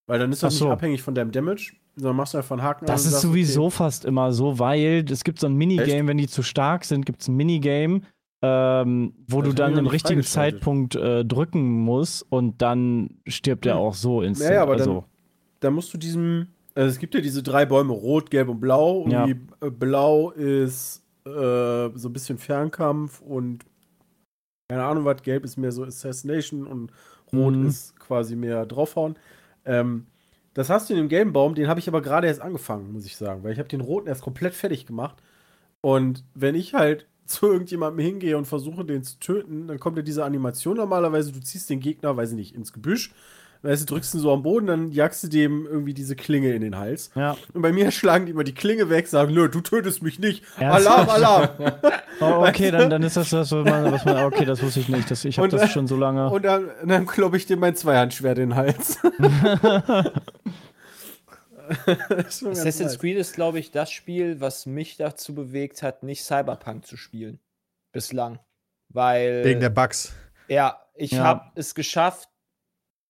Weil 0.07 0.19
dann 0.19 0.31
ist 0.31 0.43
das 0.43 0.55
so. 0.57 0.65
nicht 0.65 0.71
abhängig 0.73 1.01
von 1.01 1.15
deinem 1.15 1.31
Damage, 1.31 1.73
sondern 1.95 2.15
machst 2.17 2.33
du 2.33 2.37
einfach 2.37 2.51
einen 2.55 2.63
Haken 2.63 2.85
Das 2.85 3.03
ist 3.05 3.11
sagst, 3.11 3.23
sowieso 3.23 3.65
okay, 3.65 3.75
fast 3.75 4.05
immer 4.05 4.31
so, 4.31 4.59
weil 4.59 5.03
es 5.09 5.23
gibt 5.23 5.39
so 5.39 5.47
ein 5.47 5.55
Minigame, 5.55 6.07
wenn 6.07 6.17
die 6.17 6.27
zu 6.27 6.43
stark 6.43 6.85
sind, 6.85 7.05
gibt 7.05 7.21
es 7.23 7.27
ein 7.27 7.35
Minigame, 7.35 8.01
ähm, 8.43 9.13
wo 9.27 9.41
Das 9.41 9.49
du 9.49 9.55
dann 9.55 9.73
nicht 9.83 9.91
richtigen. 9.91 10.23
Zeitpunkt 10.23 10.95
äh, 10.95 11.25
drücken 11.25 11.81
musst 11.81 12.25
und 12.31 12.61
dann 12.61 13.17
stirbt 13.27 13.65
er 13.65 13.77
auch 13.77 13.95
so 13.95 14.21
instant. 14.21 14.49
Naja, 14.51 14.61
aber 14.61 14.75
dann- 14.77 14.87
also, 14.87 15.03
da 15.59 15.71
musst 15.71 15.93
du 15.93 15.97
diesem, 15.97 16.47
also 16.77 16.89
es 16.89 16.99
gibt 16.99 17.15
ja 17.15 17.21
diese 17.21 17.43
drei 17.43 17.65
Bäume, 17.65 17.93
Rot, 17.93 18.29
Gelb 18.31 18.49
und 18.49 18.59
Blau. 18.59 18.99
Und 18.99 19.11
Ja. 19.11 19.25
die, 19.25 19.35
äh, 19.61 19.69
Blau 19.69 20.31
ist 20.31 21.03
äh, 21.25 21.29
so 21.29 22.09
ein 22.09 22.13
bisschen 22.13 22.37
Fernkampf 22.37 23.21
und 23.21 23.65
keine 24.69 24.83
Ahnung 24.83 25.05
was, 25.05 25.21
Gelb 25.23 25.45
ist 25.45 25.57
mehr 25.57 25.71
so 25.71 25.83
Assassination 25.83 26.67
und 26.67 26.91
Rot 27.35 27.55
Mhm. 27.55 27.67
ist 27.67 27.97
quasi 27.99 28.35
mehr 28.35 28.65
draufhauen. 28.65 29.17
Ähm, 29.65 30.07
das 30.53 30.69
hast 30.69 30.89
du 30.89 30.93
in 30.93 30.99
dem 30.99 31.09
gelben 31.09 31.33
Baum, 31.33 31.55
den 31.55 31.67
habe 31.67 31.79
ich 31.79 31.87
aber 31.87 32.01
gerade 32.01 32.27
erst 32.27 32.41
angefangen, 32.41 32.91
muss 32.93 33.05
ich 33.05 33.15
sagen, 33.15 33.43
weil 33.43 33.53
ich 33.53 33.59
habe 33.59 33.69
den 33.69 33.81
roten 33.81 34.07
erst 34.07 34.23
komplett 34.23 34.55
fertig 34.55 34.85
gemacht. 34.85 35.21
Und 35.81 36.23
wenn 36.33 36.55
ich 36.55 36.73
halt 36.73 37.07
zu 37.25 37.47
irgendjemandem 37.47 38.05
hingehe 38.05 38.37
und 38.37 38.45
versuche, 38.45 38.85
den 38.85 39.03
zu 39.03 39.19
töten, 39.19 39.67
dann 39.67 39.79
kommt 39.79 39.97
ja 39.97 40.03
diese 40.03 40.25
Animation 40.25 40.77
normalerweise, 40.77 41.31
du 41.31 41.41
ziehst 41.41 41.69
den 41.69 41.79
Gegner, 41.81 42.15
weiß 42.17 42.31
ich 42.31 42.37
nicht, 42.37 42.55
ins 42.55 42.73
Gebüsch, 42.73 43.13
Weißt 43.61 43.81
du, 43.81 43.85
drückst 43.93 44.13
ihn 44.15 44.19
so 44.19 44.31
am 44.31 44.43
Boden, 44.43 44.67
dann 44.67 44.91
jagst 44.91 45.23
du 45.23 45.27
dem 45.27 45.65
irgendwie 45.65 45.93
diese 45.93 46.15
Klinge 46.15 46.53
in 46.53 46.61
den 46.61 46.77
Hals. 46.77 47.11
Ja. 47.15 47.35
Und 47.53 47.61
bei 47.61 47.71
mir 47.71 47.91
schlagen 47.91 48.25
die 48.25 48.31
immer 48.31 48.43
die 48.43 48.53
Klinge 48.53 48.89
weg, 48.89 49.07
sagen, 49.07 49.33
nö, 49.33 49.49
du 49.49 49.61
tötest 49.61 50.01
mich 50.03 50.19
nicht. 50.19 50.43
Ernsthaft? 50.57 51.09
Alarm, 51.09 51.49
Alarm. 51.59 51.91
Oh, 52.19 52.43
okay, 52.47 52.71
dann, 52.71 52.89
dann 52.89 53.03
ist 53.03 53.15
das 53.15 53.29
das, 53.29 53.51
was 53.51 53.63
man, 53.63 53.91
was 53.91 54.03
man 54.03 54.23
okay, 54.23 54.43
das 54.43 54.63
wusste 54.63 54.79
ich 54.79 54.89
nicht. 54.89 55.11
Das, 55.11 55.23
ich 55.23 55.37
habe 55.37 55.43
Und, 55.43 55.53
das 55.53 55.69
schon 55.69 55.85
so 55.85 55.95
lange. 55.95 56.27
Und 56.31 56.43
dann, 56.43 56.71
dann 56.83 57.05
kloppe 57.05 57.37
ich 57.37 57.45
dir 57.45 57.57
mein 57.57 57.75
Zweihandschwert 57.75 58.39
in 58.39 58.49
den 58.49 58.55
Hals. 58.57 58.97
Assassin's 62.17 62.79
nice. 62.79 62.99
Creed 62.99 63.17
ist, 63.17 63.33
glaube 63.35 63.59
ich, 63.59 63.71
das 63.71 63.91
Spiel, 63.91 64.39
was 64.39 64.65
mich 64.65 64.97
dazu 64.97 65.35
bewegt 65.35 65.83
hat, 65.83 66.03
nicht 66.03 66.23
Cyberpunk 66.23 66.85
zu 66.85 66.97
spielen. 66.97 67.39
Bislang. 67.91 68.39
Weil. 68.89 69.43
Wegen 69.43 69.59
der 69.59 69.69
Bugs. 69.69 70.13
Ja, 70.47 70.79
ich 70.95 71.11
Ja. 71.11 71.23
habe 71.23 71.41
es 71.55 71.75
geschafft 71.75 72.29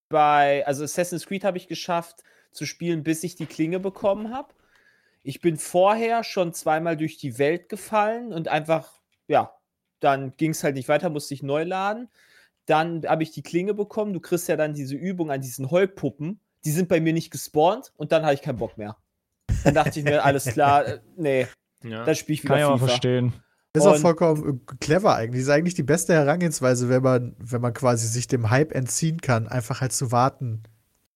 bei, 0.10 0.66
also 0.66 0.84
Assassin's 0.84 1.26
Creed 1.26 1.44
habe 1.44 1.58
ich 1.58 1.68
geschafft 1.68 2.24
zu 2.52 2.66
spielen, 2.66 3.04
bis 3.04 3.24
ich 3.24 3.36
die 3.36 3.46
Klinge 3.46 3.80
bekommen 3.80 4.34
habe. 4.34 4.54
Ich 5.24 5.42
bin 5.42 5.58
vorher 5.58 6.24
schon 6.24 6.54
zweimal 6.54 6.96
durch 6.96 7.18
die 7.18 7.38
Welt 7.38 7.70
gefallen 7.70 8.32
und 8.34 8.48
einfach, 8.48 8.90
ja, 9.28 9.54
dann 10.00 10.36
ging 10.38 10.52
es 10.52 10.64
halt 10.64 10.76
nicht 10.76 10.88
weiter, 10.88 11.10
musste 11.10 11.34
ich 11.34 11.44
neu 11.44 11.64
laden. 11.64 12.10
Dann 12.66 13.04
habe 13.08 13.24
ich 13.24 13.32
die 13.32 13.42
Klinge 13.42 13.74
bekommen. 13.74 14.14
Du 14.14 14.20
kriegst 14.20 14.48
ja 14.48 14.56
dann 14.56 14.74
diese 14.74 14.96
Übung 14.96 15.32
an 15.32 15.42
diesen 15.42 15.72
Heulpuppen. 15.72 16.40
Die 16.66 16.72
sind 16.72 16.88
bei 16.90 17.00
mir 17.00 17.14
nicht 17.14 17.32
gespawnt 17.32 17.92
und 17.98 18.12
dann 18.12 18.24
hatte 18.24 18.36
ich 18.36 18.42
keinen 18.42 18.58
Bock 18.58 18.78
mehr. 18.78 18.98
Dann 19.64 19.74
dachte 19.74 20.00
ich 20.00 20.06
mir, 20.06 20.24
alles 20.24 20.46
klar, 20.46 20.86
äh, 20.86 21.00
nee, 21.16 21.48
Ja. 21.84 22.04
dann 22.06 22.16
spiele 22.16 22.34
ich 22.36 22.44
wieder 22.44 22.54
Kann 22.56 22.60
ich 22.60 22.66
aber 22.66 22.78
FIFA. 22.78 22.88
verstehen. 22.88 23.34
Das 23.74 23.84
ist 23.86 23.90
auch 23.92 23.98
vollkommen 23.98 24.62
äh, 24.70 24.76
clever 24.80 25.16
eigentlich. 25.16 25.42
Das 25.44 25.50
ist 25.50 25.54
eigentlich 25.54 25.76
die 25.76 25.84
beste 25.84 26.14
Herangehensweise, 26.14 26.90
wenn 26.90 27.04
man, 27.04 27.36
wenn 27.40 27.62
man 27.62 27.74
quasi 27.74 28.08
sich 28.08 28.28
dem 28.28 28.50
Hype 28.50 28.74
entziehen 28.74 29.22
kann, 29.22 29.48
einfach 29.48 29.82
halt 29.82 29.94
zu 29.94 30.12
warten, 30.12 30.64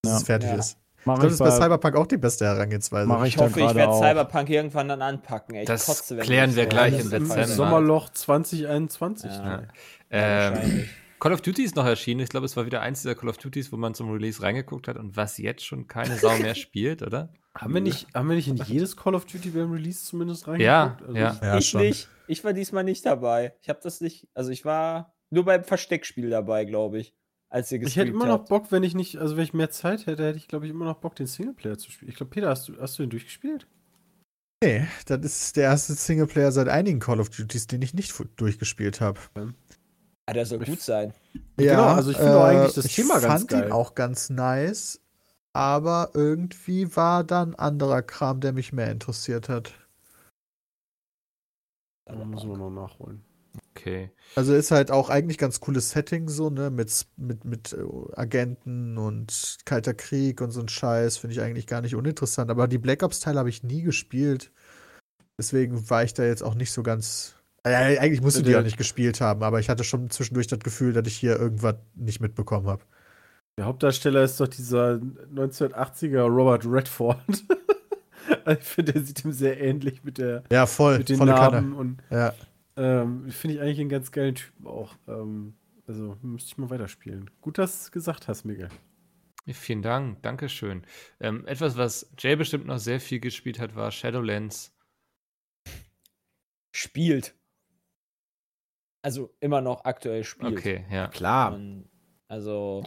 bis 0.03 0.11
Ja. 0.11 0.17
es 0.17 0.23
fertig 0.23 0.49
Ja. 0.49 0.55
ist. 0.57 0.77
Ich 0.99 1.07
Mach 1.07 1.15
glaube, 1.15 1.29
das 1.29 1.33
ich 1.33 1.33
ist 1.33 1.39
bei 1.39 1.57
bei, 1.57 1.65
Cyberpunk 1.65 1.95
auch 1.95 2.05
die 2.05 2.17
beste 2.17 2.45
Herangehensweise. 2.45 3.07
mach 3.07 3.23
ich 3.25 3.33
Ich 3.35 3.41
hoffe, 3.41 3.59
ich 3.59 3.73
werde. 3.73 3.93
Cyberpunk 3.93 4.49
irgendwann 4.51 4.87
dann 4.87 5.01
anpacken. 5.01 5.55
Ey. 5.55 5.61
Ich 5.61 5.67
Das 5.67 5.87
kotze, 5.87 6.15
wenn 6.17 6.23
klären 6.23 6.51
ich 6.51 6.55
wir 6.57 6.67
gleich 6.67 6.93
das 6.95 7.05
im 7.05 7.09
Dezember. 7.09 7.47
Sommerloch 7.47 8.09
2021. 8.09 9.31
Ja. 9.31 9.63
Ähm, 10.11 10.53
Wahrscheinlich. 10.53 10.89
Call 11.19 11.33
of 11.33 11.41
Duty 11.41 11.63
ist 11.63 11.75
noch 11.75 11.85
erschienen. 11.85 12.19
Ich 12.21 12.29
glaube, 12.29 12.45
es 12.45 12.55
war 12.55 12.65
wieder 12.67 12.81
eins 12.81 13.01
dieser 13.01 13.15
Call 13.15 13.29
of 13.29 13.37
Duties, 13.37 13.71
wo 13.71 13.77
man 13.77 13.93
zum 13.95 14.11
Release 14.11 14.41
reingeguckt 14.43 14.87
hat 14.87 14.97
und 14.97 15.15
was 15.17 15.37
jetzt 15.39 15.65
schon 15.65 15.87
keine 15.87 16.17
Sau 16.17 16.37
mehr 16.37 16.53
spielt, 16.55 17.01
oder? 17.01 17.29
Haben 17.57 17.73
wir, 17.73 17.81
nicht, 17.81 18.07
haben 18.15 18.29
wir 18.29 18.35
nicht 18.37 18.47
in 18.47 18.55
jedes 18.55 18.95
Call 18.95 19.13
of 19.13 19.25
Duty 19.25 19.49
beim 19.49 19.71
Release 19.71 20.05
zumindest 20.05 20.47
reingeguckt? 20.47 20.65
Ja, 20.65 20.97
Also 21.05 21.15
ja. 21.17 21.33
ich- 21.33 21.41
Ja, 21.41 21.57
ich 21.57 21.69
schon. 21.69 21.81
nicht. 21.81 22.07
Ich 22.27 22.43
war 22.45 22.53
diesmal 22.53 22.83
nicht 22.85 23.05
dabei. 23.05 23.53
Ich 23.61 23.67
habe 23.69 23.79
das 23.83 23.99
nicht. 23.99 24.27
Also 24.33 24.51
ich 24.51 24.63
war 24.63 25.13
nur 25.31 25.43
beim 25.43 25.63
Versteckspiel 25.65 26.29
dabei, 26.29 26.63
glaube 26.65 26.99
ich. 26.99 27.13
Als 27.49 27.69
ihr 27.71 27.81
Ich 27.81 27.97
hätte 27.97 28.11
immer 28.11 28.25
noch. 28.27 28.45
Bock, 28.45 28.71
wenn 28.71 28.83
ich 28.83 28.95
nicht, 28.95 29.17
also 29.17 29.35
wenn 29.35 29.43
ich 29.43 29.53
mehr 29.53 29.69
Zeit 29.69 30.05
hätte, 30.05 30.23
hätte 30.25 30.37
ich, 30.37 30.47
glaube 30.47 30.65
ich, 30.65 30.71
immer 30.71 30.85
noch 30.85 30.99
Bock, 30.99 31.15
den 31.15 31.27
Singleplayer 31.27 31.77
zu 31.77 31.91
spielen. 31.91 32.09
Ich 32.09 32.15
glaube, 32.15 32.29
Peter, 32.29 32.47
hast 32.47 32.69
du, 32.69 32.79
hast 32.79 32.97
du 32.97 33.03
den 33.03 33.09
durchgespielt? 33.09 33.67
Nee, 34.63 34.87
das 35.07 35.19
ist 35.25 35.57
der 35.57 35.63
erste 35.63 35.93
Singleplayer 35.93 36.53
seit 36.53 36.69
einigen 36.69 36.99
Call 36.99 37.19
of 37.19 37.29
Duties, 37.29 37.67
den 37.67 37.81
ich 37.81 37.93
nicht 37.93 38.13
durchgespielt 38.37 39.01
habe. 39.01 39.19
Ah, 40.27 40.33
der 40.33 40.45
soll 40.45 40.61
Ich- 40.61 40.69
gut 40.69 40.79
sein. 40.81 41.13
Genau, 41.57 41.83
also 41.83 42.11
ich 42.11 42.17
finde 42.17 42.37
auch 42.39 42.43
eigentlich 42.45 42.73
das 42.75 42.85
ich 42.85 42.95
Thema 42.95 43.15
ganz 43.19 43.25
fand 43.25 43.47
geil. 43.49 43.65
ihn 43.65 43.71
auch 43.73 43.95
ganz 43.95 44.29
nice, 44.29 45.01
aber 45.53 46.11
irgendwie 46.13 46.95
war 46.95 47.23
dann 47.23 47.55
anderer 47.55 48.01
Kram, 48.01 48.39
der 48.41 48.53
mich 48.53 48.73
mehr 48.73 48.91
interessiert 48.91 49.49
hat. 49.49 49.73
Da 52.05 52.25
müssen 52.25 52.49
wir 52.49 52.57
noch 52.57 52.69
nachholen. 52.69 53.23
Okay. 53.71 54.11
Also 54.35 54.53
ist 54.53 54.71
halt 54.71 54.91
auch 54.91 55.09
eigentlich 55.09 55.37
ganz 55.37 55.59
cooles 55.59 55.91
Setting 55.91 56.29
so, 56.29 56.49
ne, 56.49 56.69
mit, 56.69 57.07
mit, 57.17 57.45
mit 57.45 57.73
äh, 57.73 57.83
Agenten 58.15 58.97
und 58.97 59.57
Kalter 59.65 59.93
Krieg 59.93 60.41
und 60.41 60.51
so 60.51 60.61
ein 60.61 60.69
Scheiß, 60.69 61.17
finde 61.17 61.33
ich 61.35 61.41
eigentlich 61.41 61.67
gar 61.67 61.81
nicht 61.81 61.95
uninteressant. 61.95 62.49
Aber 62.51 62.67
die 62.67 62.77
Black 62.77 63.03
Ops-Teile 63.03 63.39
habe 63.39 63.49
ich 63.49 63.63
nie 63.63 63.81
gespielt. 63.81 64.51
Deswegen 65.37 65.89
war 65.89 66.03
ich 66.03 66.13
da 66.13 66.23
jetzt 66.23 66.43
auch 66.43 66.55
nicht 66.55 66.71
so 66.71 66.83
ganz. 66.83 67.35
Ja, 67.65 67.79
eigentlich 67.79 68.21
musste 68.21 68.43
die 68.43 68.51
Der- 68.51 68.59
auch 68.59 68.63
nicht 68.63 68.77
gespielt 68.77 69.21
haben, 69.21 69.43
aber 69.43 69.59
ich 69.59 69.69
hatte 69.69 69.83
schon 69.83 70.09
zwischendurch 70.09 70.47
das 70.47 70.59
Gefühl, 70.59 70.93
dass 70.93 71.07
ich 71.07 71.17
hier 71.17 71.37
irgendwas 71.37 71.75
nicht 71.95 72.19
mitbekommen 72.19 72.67
habe. 72.67 72.83
Der 73.57 73.65
Hauptdarsteller 73.65 74.23
ist 74.23 74.39
doch 74.39 74.47
dieser 74.47 74.93
1980er 75.33 76.21
Robert 76.23 76.65
Redford. 76.65 77.17
Also 78.45 78.59
ich 78.61 78.67
finde, 78.67 78.93
der 78.93 79.01
sieht 79.03 79.25
ihm 79.25 79.31
sehr 79.33 79.59
ähnlich 79.59 80.03
mit, 80.03 80.17
der, 80.17 80.43
Ja, 80.51 80.65
voll, 80.65 80.99
mit 80.99 81.09
den 81.09 81.17
volle 81.17 81.31
Narben 81.31 81.71
Kanne. 81.71 81.75
und 81.75 82.03
Ja. 82.11 82.33
ähm, 82.77 83.29
finde 83.29 83.55
ich 83.55 83.61
eigentlich 83.61 83.79
einen 83.79 83.89
ganz 83.89 84.11
geilen 84.11 84.35
Typen 84.35 84.67
auch. 84.67 84.95
Ähm, 85.07 85.53
also 85.87 86.17
müsste 86.21 86.47
ich 86.49 86.57
mal 86.57 86.69
weiterspielen. 86.69 87.29
Gut, 87.41 87.57
dass 87.57 87.71
du 87.79 87.83
es 87.85 87.91
gesagt 87.91 88.27
hast, 88.27 88.45
Miguel. 88.45 88.69
Vielen 89.47 89.81
Dank, 89.81 90.21
Dankeschön. 90.21 90.83
Ähm, 91.19 91.45
etwas, 91.47 91.77
was 91.77 92.11
Jay 92.19 92.35
bestimmt 92.35 92.67
noch 92.67 92.77
sehr 92.77 92.99
viel 92.99 93.19
gespielt 93.19 93.59
hat, 93.59 93.75
war 93.75 93.91
Shadowlands. 93.91 94.73
Spielt. 96.73 97.35
Also 99.03 99.33
immer 99.39 99.61
noch 99.61 99.83
aktuell 99.83 100.23
spielt. 100.23 100.57
Okay, 100.57 100.85
ja. 100.91 101.07
Klar. 101.07 101.53
Und 101.55 101.89
also, 102.27 102.83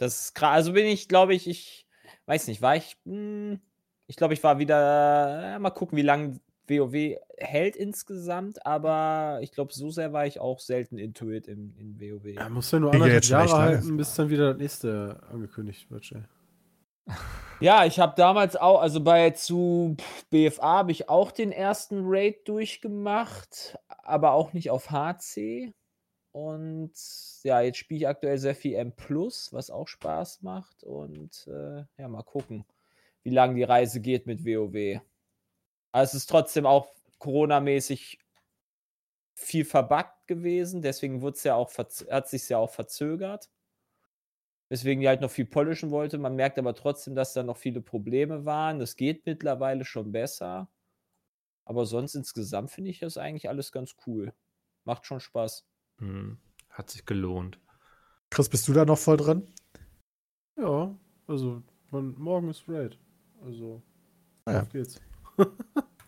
das 0.00 0.20
ist 0.20 0.34
krass. 0.34 0.54
Also 0.54 0.72
bin 0.72 0.86
ich, 0.86 1.08
glaube 1.08 1.34
ich, 1.34 1.48
ich 1.48 1.86
weiß 2.26 2.46
nicht, 2.46 2.62
war 2.62 2.76
ich, 2.76 2.96
hm, 3.04 3.60
ich 4.06 4.16
glaube, 4.16 4.34
ich 4.34 4.42
war 4.42 4.58
wieder, 4.58 5.56
äh, 5.56 5.58
mal 5.58 5.70
gucken, 5.70 5.98
wie 5.98 6.02
lange 6.02 6.40
WoW 6.66 7.18
hält 7.36 7.76
insgesamt, 7.76 8.64
aber 8.64 9.40
ich 9.42 9.52
glaube, 9.52 9.72
so 9.74 9.90
sehr 9.90 10.12
war 10.12 10.26
ich 10.26 10.40
auch 10.40 10.60
selten 10.60 10.98
into 10.98 11.30
it 11.30 11.48
in, 11.48 11.74
in 11.76 12.00
WoW. 12.00 12.24
Ja, 12.26 12.48
muss 12.48 12.70
ja 12.70 12.80
nur 12.80 12.92
anderthalb 12.92 13.24
Jahre 13.24 13.58
halten, 13.58 13.96
bis 13.96 14.14
dann 14.14 14.30
wieder 14.30 14.52
das 14.52 14.58
nächste 14.58 15.20
angekündigt 15.30 15.90
wird. 15.90 16.04
Jay. 16.06 16.22
Ja, 17.60 17.84
ich 17.84 17.98
habe 17.98 18.14
damals 18.16 18.56
auch, 18.56 18.80
also 18.80 19.00
bei 19.02 19.30
zu 19.30 19.96
BFA 20.30 20.78
habe 20.78 20.92
ich 20.92 21.10
auch 21.10 21.30
den 21.30 21.52
ersten 21.52 22.04
Raid 22.04 22.48
durchgemacht, 22.48 23.76
aber 24.02 24.32
auch 24.32 24.54
nicht 24.54 24.70
auf 24.70 24.90
HC. 24.90 25.74
Und 26.32 26.92
ja, 27.42 27.60
jetzt 27.60 27.78
spiele 27.78 27.98
ich 27.98 28.08
aktuell 28.08 28.38
sehr 28.38 28.54
viel 28.54 28.74
M, 28.74 28.92
was 28.98 29.70
auch 29.70 29.88
Spaß 29.88 30.42
macht. 30.42 30.84
Und 30.84 31.46
äh, 31.48 31.84
ja, 31.98 32.08
mal 32.08 32.22
gucken, 32.22 32.64
wie 33.22 33.30
lange 33.30 33.54
die 33.54 33.64
Reise 33.64 34.00
geht 34.00 34.26
mit 34.26 34.44
WoW. 34.44 35.00
Aber 35.92 36.02
es 36.04 36.14
ist 36.14 36.26
trotzdem 36.30 36.66
auch 36.66 36.88
Corona-mäßig 37.18 38.18
viel 39.34 39.64
verbuggt 39.64 40.26
gewesen, 40.26 40.82
deswegen 40.82 41.22
wurd's 41.22 41.44
ja 41.44 41.54
auch 41.54 41.72
hat 41.76 42.28
sich 42.28 42.48
ja 42.48 42.58
auch 42.58 42.70
verzögert 42.70 43.50
weswegen 44.70 45.02
die 45.02 45.08
halt 45.08 45.20
noch 45.20 45.30
viel 45.30 45.44
polischen 45.44 45.90
wollte. 45.90 46.16
Man 46.16 46.36
merkt 46.36 46.58
aber 46.58 46.74
trotzdem, 46.74 47.14
dass 47.14 47.34
da 47.34 47.42
noch 47.42 47.58
viele 47.58 47.82
Probleme 47.82 48.46
waren. 48.46 48.78
Das 48.78 48.96
geht 48.96 49.26
mittlerweile 49.26 49.84
schon 49.84 50.12
besser. 50.12 50.70
Aber 51.64 51.84
sonst 51.86 52.14
insgesamt 52.14 52.70
finde 52.70 52.90
ich 52.90 53.00
das 53.00 53.18
eigentlich 53.18 53.48
alles 53.48 53.72
ganz 53.72 53.96
cool. 54.06 54.32
Macht 54.84 55.06
schon 55.06 55.20
Spaß. 55.20 55.66
Hm, 56.00 56.38
hat 56.70 56.90
sich 56.90 57.06
gelohnt. 57.06 57.58
Chris, 58.30 58.48
bist 58.48 58.66
du 58.68 58.72
da 58.72 58.84
noch 58.84 58.98
voll 58.98 59.16
drin? 59.16 59.46
Ja, 60.56 60.94
also 61.26 61.62
morgen 61.90 62.48
ist 62.50 62.64
Raid. 62.68 62.98
Also, 63.42 63.82
Ja. 64.46 64.62
auf 64.62 64.70
geht's. 64.70 65.00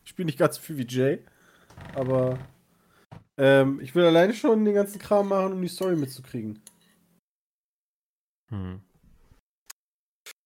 ich 0.05 0.11
spiele 0.11 0.27
nicht 0.27 0.39
ganz 0.39 0.57
so 0.57 0.63
viel 0.63 0.79
wie 0.79 0.87
Jay, 0.87 1.25
aber 1.95 2.39
ähm, 3.37 3.81
ich 3.81 3.95
will 3.95 4.05
alleine 4.05 4.35
schon 4.35 4.65
den 4.65 4.75
ganzen 4.75 4.99
Kram 4.99 5.29
machen, 5.29 5.53
um 5.53 5.63
die 5.63 5.69
Story 5.69 5.97
mitzukriegen. 5.97 6.61
Hm. 8.51 8.83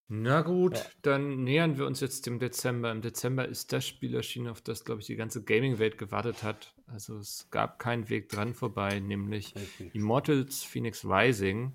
Na 0.09 0.43
gut, 0.43 0.77
Ja. 0.77 0.85
dann 1.03 1.43
nähern 1.43 1.79
wir 1.79 1.87
uns 1.87 2.01
jetzt 2.01 2.27
dem 2.27 2.39
Dezember. 2.39 2.93
Im 2.93 3.03
Dezember 3.03 3.47
ist 3.49 3.73
das 3.73 3.85
Spiel 3.87 4.15
erschienen, 4.15 4.47
auf 4.49 4.61
das, 4.61 4.85
glaube 4.85 5.01
ich, 5.01 5.07
die 5.09 5.17
ganze 5.17 5.43
Gaming-Welt 5.43 5.99
gewartet 5.99 6.43
hat. 6.45 6.75
Also 6.87 7.19
es 7.19 7.49
gab 7.51 7.79
keinen 7.81 8.09
Weg 8.09 8.29
dran 8.29 8.55
vorbei, 8.55 9.01
nämlich 9.01 9.53
Immortals 9.95 10.63
Phoenix 10.63 11.05
Rising. 11.05 11.73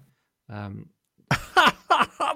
Ähm, 0.50 0.92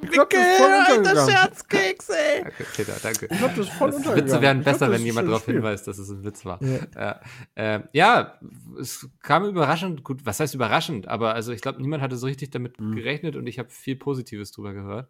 Ich 0.02 0.12
glaub, 0.12 0.30
das 0.30 0.40
ist 0.42 0.58
voll 0.58 0.72
untergegangen. 0.98 1.32
Scherzkeks, 1.32 2.10
ey! 2.10 2.42
danke, 2.44 2.64
Peter, 2.76 2.94
danke. 3.02 3.28
Ich 3.32 3.38
glaube, 3.38 3.54
das 3.56 3.68
ist 3.68 3.74
voll 3.74 3.88
Das 3.92 3.98
untergegangen. 3.98 4.28
Witze 4.30 4.42
wären 4.42 4.58
Ich 4.60 4.64
glaub, 4.66 4.74
besser, 4.74 4.88
das 4.88 5.00
wenn 5.00 5.06
jemand 5.06 5.28
darauf 5.30 5.46
hinweist, 5.46 5.88
dass 5.88 5.98
es 5.98 6.10
ein 6.10 6.24
Witz 6.24 6.44
war. 6.46 6.62
Ja. 6.62 6.80
Ja, 6.96 7.76
äh, 7.78 7.80
ja, 7.94 8.40
es 8.80 9.10
kam 9.22 9.46
überraschend, 9.46 10.04
gut, 10.04 10.26
was 10.26 10.40
heißt 10.42 10.54
überraschend, 10.54 11.08
aber 11.08 11.34
also 11.34 11.54
ich 11.54 11.62
glaube, 11.62 11.82
niemand 11.82 12.04
hatte 12.04 12.18
so 12.18 12.28
richtig 12.28 12.52
damit 12.52 12.80
Mhm. 12.80 12.96
gerechnet 12.96 13.36
und 13.38 13.48
ich 13.48 13.58
habe 13.58 13.70
viel 13.70 13.96
Positives 13.96 14.52
drüber 14.52 14.74
gehört. 14.74 15.10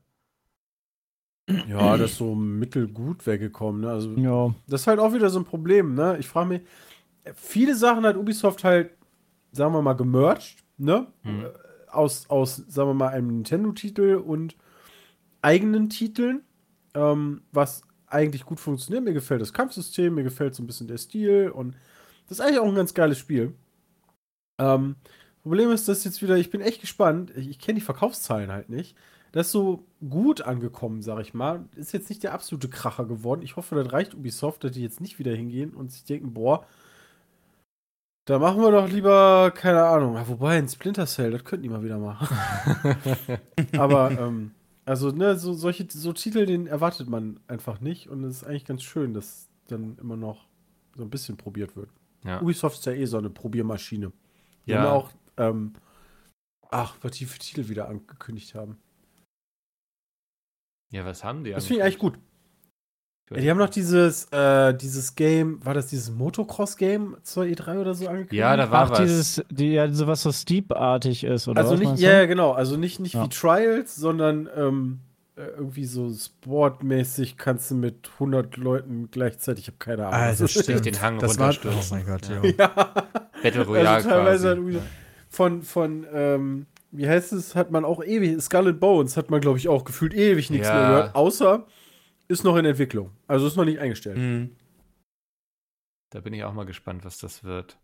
Ja, 1.48 1.96
das 1.98 2.12
ist 2.12 2.18
so 2.18 2.34
mittelgut 2.34 3.26
weggekommen. 3.28 3.82
Ne? 3.82 3.89
Also, 3.89 4.12
Ja. 4.14 4.54
das 4.68 4.82
ist 4.82 4.88
halt 4.88 5.00
auch 5.00 5.14
wieder 5.14 5.30
so 5.30 5.39
ein 5.39 5.46
Problem. 5.46 5.93
Ne? 5.93 6.18
Ich 6.20 6.28
frage 6.28 6.50
mich, 6.50 6.62
viele 7.36 7.76
Sachen 7.76 8.04
hat 8.06 8.18
Ubisoft 8.18 8.64
halt, 8.64 8.91
sagen 9.52 9.74
wir 9.74 9.82
mal, 9.82 9.93
gemerged. 9.93 10.58
Ne? 10.78 11.08
Mhm. 11.24 11.46
Aus, 11.91 12.30
aus, 12.30 12.56
sagen 12.56 12.89
wir 12.89 12.93
mal, 12.93 13.10
einem 13.10 13.28
Nintendo-Titel 13.28 14.16
und 14.16 14.56
eigenen 15.41 15.89
Titeln, 15.89 16.41
ähm, 16.96 17.43
was 17.52 17.84
eigentlich 18.08 18.46
gut 18.46 18.60
funktioniert. 18.60 19.04
Mir 19.04 19.14
gefällt 19.14 19.41
das 19.41 19.54
Kampfsystem, 19.54 20.16
mir 20.16 20.24
gefällt 20.24 20.56
so 20.56 20.64
ein 20.64 20.68
bisschen 20.68 20.88
der 20.88 20.98
Stil 20.98 21.50
und 21.50 21.76
das 22.28 22.39
ist 22.39 22.41
eigentlich 22.46 22.60
auch 22.60 22.68
ein 22.68 22.76
ganz 22.76 22.93
geiles 22.93 23.20
Spiel. 23.20 23.54
Ähm, 24.60 24.96
Problem 25.43 25.70
ist, 25.70 25.88
dass 25.88 26.04
jetzt 26.04 26.22
wieder, 26.24 26.38
ich 26.38 26.50
bin 26.50 26.62
echt 26.62 26.82
gespannt, 26.82 27.32
ich, 27.36 27.50
ich 27.50 27.60
kenne 27.60 27.76
die 27.80 27.86
Verkaufszahlen 27.86 28.52
halt 28.52 28.70
nicht, 28.70 28.96
das 29.36 29.48
ist 29.48 29.52
so 29.52 29.86
gut 30.10 30.44
angekommen, 30.44 31.02
sag 31.02 31.20
ich 31.20 31.34
mal. 31.34 31.66
Ist 31.76 31.92
jetzt 31.92 32.08
nicht 32.08 32.24
der 32.24 32.34
absolute 32.34 32.70
Kracher 32.70 33.04
geworden. 33.04 33.42
Ich 33.42 33.58
hoffe, 33.58 33.76
das 33.76 33.92
reicht 33.92 34.16
Ubisoft, 34.16 34.64
dass 34.64 34.72
die 34.72 34.82
jetzt 34.82 35.02
nicht 35.02 35.20
wieder 35.20 35.36
hingehen 35.36 35.74
und 35.74 35.92
sich 35.92 36.06
denken, 36.06 36.34
boah, 36.34 36.66
da 38.24 38.40
machen 38.40 38.62
wir 38.62 38.72
doch 38.72 38.88
lieber, 38.90 39.52
keine 39.54 39.84
Ahnung. 39.84 40.16
Ja, 40.16 40.26
wobei, 40.30 40.58
ein 40.58 40.70
Splinter 40.70 41.06
Cell, 41.06 41.32
das 41.32 41.44
könnten 41.44 41.64
die 41.64 41.70
mal 41.70 41.84
wieder 41.84 42.00
machen. 42.00 42.30
Aber, 43.78 44.10
ähm, 44.12 44.52
also, 44.86 45.10
ne, 45.12 45.38
so, 45.38 45.54
solche 45.54 45.86
so 45.90 46.14
Titel, 46.14 46.46
den 46.46 46.66
erwartet 46.66 47.10
man 47.10 47.42
einfach 47.50 47.82
nicht. 47.82 48.08
Und 48.08 48.24
es 48.24 48.38
ist 48.38 48.44
eigentlich 48.46 48.64
ganz 48.66 48.84
schön, 48.84 49.14
dass 49.14 49.50
dann 49.68 49.98
immer 50.00 50.16
noch 50.16 50.48
so 50.96 51.04
ein 51.04 51.10
bisschen 51.10 51.36
probiert 51.36 51.76
wird. 51.76 51.90
Ja. 52.24 52.42
Ubisoft 52.42 52.80
ist 52.80 52.86
ja 52.86 52.94
eh 52.94 53.06
so 53.06 53.18
eine 53.18 53.30
Probiermaschine. 53.30 54.14
Die 54.66 54.72
Ja. 54.72 54.80
haben 54.80 54.88
auch, 54.88 55.12
ähm, 55.36 55.74
ach, 56.72 56.96
was 57.02 57.12
die 57.18 57.26
für 57.26 57.38
Titel 57.40 57.68
wieder 57.68 57.90
angekündigt 57.90 58.56
haben. 58.56 58.78
Ja, 60.92 61.06
was 61.06 61.24
haben 61.24 61.44
die 61.44 61.52
Das 61.52 61.66
finde 61.66 61.80
ich 61.80 61.84
eigentlich 61.84 62.00
gut. 62.00 62.18
Ja, 63.32 63.38
die 63.38 63.50
haben 63.50 63.58
noch 63.58 63.70
dieses, 63.72 64.26
äh, 64.32 64.74
dieses 64.76 65.16
Game, 65.16 65.66
war 65.66 65.74
das 65.74 65.88
dieses 65.88 66.12
Motocross-Game 66.12 67.18
zur 67.24 67.46
E3 67.46 67.80
oder 67.82 67.96
so 67.96 68.06
angekündigt? 68.08 68.34
Ja, 68.34 68.56
da 68.56 68.70
war 68.70 68.84
Ach, 68.86 68.90
was. 68.92 69.00
dieses, 69.00 69.44
die, 69.50 69.74
ja, 69.74 69.92
sowas 69.92 70.22
so 70.22 70.32
Steep-artig 70.32 71.24
ist, 71.24 71.48
oder 71.48 71.62
Also 71.62 71.74
was 71.74 71.80
nicht, 71.80 72.00
ja, 72.00 72.12
ja, 72.12 72.26
genau, 72.28 72.52
also 72.52 72.78
nicht, 72.78 73.00
nicht 73.00 73.16
Ja. 73.16 73.24
wie 73.24 73.30
Trials, 73.30 73.96
sondern 73.96 74.48
ähm, 74.56 75.00
äh, 75.38 75.42
irgendwie 75.58 75.86
so 75.86 76.14
sportmäßig 76.14 77.36
kannst 77.38 77.72
du 77.72 77.76
mit 77.76 78.10
100 78.14 78.58
Leuten 78.58 79.10
gleichzeitig, 79.10 79.64
ich 79.64 79.68
habe 79.70 79.78
keine 79.80 80.04
Ahnung. 80.06 80.14
Ah, 80.20 80.30
was 80.30 80.38
das 80.38 80.56
ist. 80.56 80.64
stimmt. 80.64 80.86
den 80.86 81.02
Hang 81.02 81.18
das 81.18 81.40
war, 81.40 81.52
oh 81.66 81.84
mein 81.90 82.06
Gott, 82.06 82.30
Ja. 82.30 82.44
ja. 82.44 82.52
Ja, 82.58 82.68
Battle 83.44 83.66
Royale 83.66 83.90
also 83.90 84.10
teilweise 84.10 84.56
quasi. 84.56 84.74
halt 84.74 84.84
von, 85.30 85.62
von 85.64 86.06
ähm, 86.14 86.66
wie 86.98 87.08
heißt 87.08 87.34
es, 87.34 87.56
hat 87.56 87.72
man 87.72 87.86
auch 87.86 88.04
ewig, 88.04 88.38
and 88.54 88.80
Bones 88.80 89.18
hat 89.18 89.30
man, 89.30 89.41
glaube 89.41 89.58
ich, 89.58 89.68
auch 89.68 89.84
gefühlt 89.84 90.14
ewig 90.14 90.50
nichts 90.50 90.68
Ja. 90.68 90.74
mehr 90.76 90.88
gehört, 90.88 91.16
außer 91.16 91.66
ist 92.28 92.43
noch 92.43 92.56
in 92.58 92.66
Entwicklung. 92.66 93.12
Also 93.28 93.48
ist 93.48 93.56
noch 93.56 93.66
nicht 93.66 93.80
eingestellt. 93.80 94.18
Mhm. 94.18 94.56
Da 96.12 96.22
bin 96.22 96.34
ich 96.34 96.43
auch 96.43 96.54
mal 96.54 96.66
gespannt, 96.66 97.04
was 97.04 97.18
das 97.18 97.43
wird. 97.43 97.78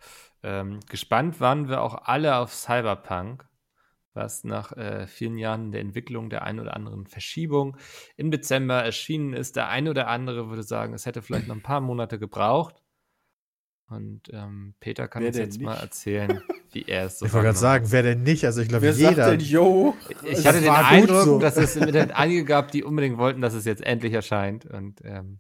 Ähm, 0.44 0.80
gespannt 0.90 1.40
waren 1.40 1.68
wir 1.68 1.82
auch 1.82 1.96
alle 2.06 2.38
auf 2.38 2.54
Cyberpunk, 2.54 3.46
was 4.14 4.44
nach 4.44 4.72
äh, 4.78 5.08
vielen 5.08 5.38
Jahren 5.38 5.72
der 5.72 5.82
Entwicklung 5.82 6.30
der 6.30 6.44
einen 6.44 6.60
oder 6.60 6.76
anderen 6.76 7.08
Verschiebung 7.08 7.78
im 8.18 8.32
Dezember 8.32 8.76
erschienen 8.84 9.34
ist. 9.34 9.56
Der 9.56 9.68
eine 9.70 9.90
oder 9.90 10.08
andere 10.08 10.50
würde 10.50 10.64
sagen, 10.64 10.94
es 10.94 11.06
hätte 11.06 11.22
vielleicht 11.22 11.48
noch 11.48 11.56
ein 11.56 11.62
paar 11.64 11.82
Monate 11.82 12.20
gebraucht. 12.20 12.82
Und 13.88 14.30
ähm, 14.32 14.76
Peter 14.80 15.08
kann 15.08 15.22
Wer 15.24 15.30
uns 15.30 15.38
jetzt 15.38 15.58
nicht? 15.58 15.66
mal 15.66 15.76
erzählen, 15.76 16.42
wie 16.72 16.84
er 16.88 17.06
es 17.06 17.20
so 17.20 17.26
Ich 17.26 17.34
wollte 17.34 17.48
gerade 17.48 17.58
sagen, 17.58 17.86
wer 17.90 18.04
denn 18.04 18.24
nicht? 18.24 18.46
Also 18.46 18.62
ich 18.62 18.70
glaube, 18.70 18.84
Wer 18.84 18.94
sagt 18.94 19.18
jeder. 19.18 19.32
denn, 19.32 19.40
yo? 19.40 19.96
Ich 20.24 20.46
hatte 20.46 20.62
den 20.62 20.70
Eindruck, 20.70 21.24
so. 21.24 21.40
dass 21.40 21.58
es 21.58 21.76
mit 21.76 21.94
den 21.94 22.12
einige 22.12 22.46
gab, 22.46 22.72
die 22.72 22.84
unbedingt 22.84 23.18
wollten, 23.18 23.42
dass 23.42 23.54
es 23.54 23.66
jetzt 23.66 23.84
endlich 23.84 24.14
erscheint. 24.14 24.66
Und 24.66 25.02
ähm, 25.04 25.40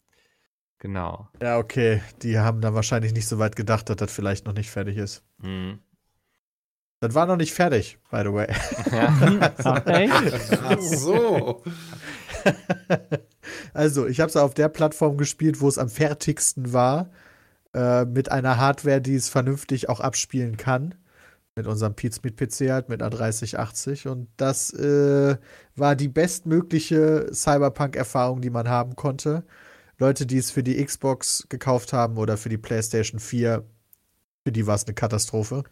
genau. 0.80 1.30
Ja, 1.42 1.58
okay. 1.58 2.02
Die 2.22 2.40
haben 2.40 2.62
da 2.62 2.74
wahrscheinlich 2.74 3.14
nicht 3.14 3.28
so 3.28 3.40
weit 3.40 3.56
gedacht, 3.56 3.90
dass 3.90 3.98
das 3.98 4.12
vielleicht 4.12 4.46
noch 4.46 4.54
nicht 4.54 4.70
fertig 4.72 4.98
ist. 4.98 5.24
Mhm. 5.42 5.80
Das 7.00 7.16
war 7.16 7.26
noch 7.26 7.38
nicht 7.38 7.54
fertig, 7.54 7.98
by 8.12 8.22
the 8.24 8.32
way. 8.32 8.48
Ja. 8.92 9.54
Ach 9.58 10.80
so. 10.82 11.64
Also, 13.74 14.08
ich 14.08 14.20
habe 14.20 14.30
es 14.30 14.36
auf 14.36 14.54
der 14.54 14.70
Plattform 14.70 15.18
gespielt, 15.18 15.62
wo 15.62 15.68
es 15.68 15.78
am 15.78 15.90
fertigsten 15.90 16.74
war. 16.74 17.10
Äh, 17.74 18.06
mit 18.06 18.32
einer 18.32 18.58
Hardware, 18.58 19.00
die 19.02 19.16
es 19.16 19.30
vernünftig 19.30 19.88
auch 19.90 20.00
abspielen 20.00 20.58
kann. 20.58 20.96
Mit 21.56 21.68
unserem 21.68 21.96
Pizmeet 21.96 22.38
PC 22.38 22.70
halt, 22.70 22.90
mit 22.90 23.02
einer 23.02 23.10
3080. 23.10 24.08
Und 24.08 24.30
das 24.38 24.74
äh, 24.74 25.38
war 25.76 25.96
die 25.96 26.08
bestmögliche 26.08 27.30
Cyberpunk-Erfahrung, 27.34 28.42
die 28.42 28.50
man 28.50 28.70
haben 28.70 28.96
konnte. 28.96 29.44
Leute, 29.98 30.26
die 30.26 30.38
es 30.38 30.50
für 30.50 30.64
die 30.64 30.84
Xbox 30.84 31.46
gekauft 31.50 31.94
haben 31.94 32.18
oder 32.18 32.38
für 32.38 32.50
die 32.50 32.58
PlayStation 32.58 33.20
4, 33.20 33.64
für 34.44 34.52
die 34.52 34.66
war 34.66 34.76
es 34.76 34.86
eine 34.86 34.96
Katastrophe. 34.96 35.64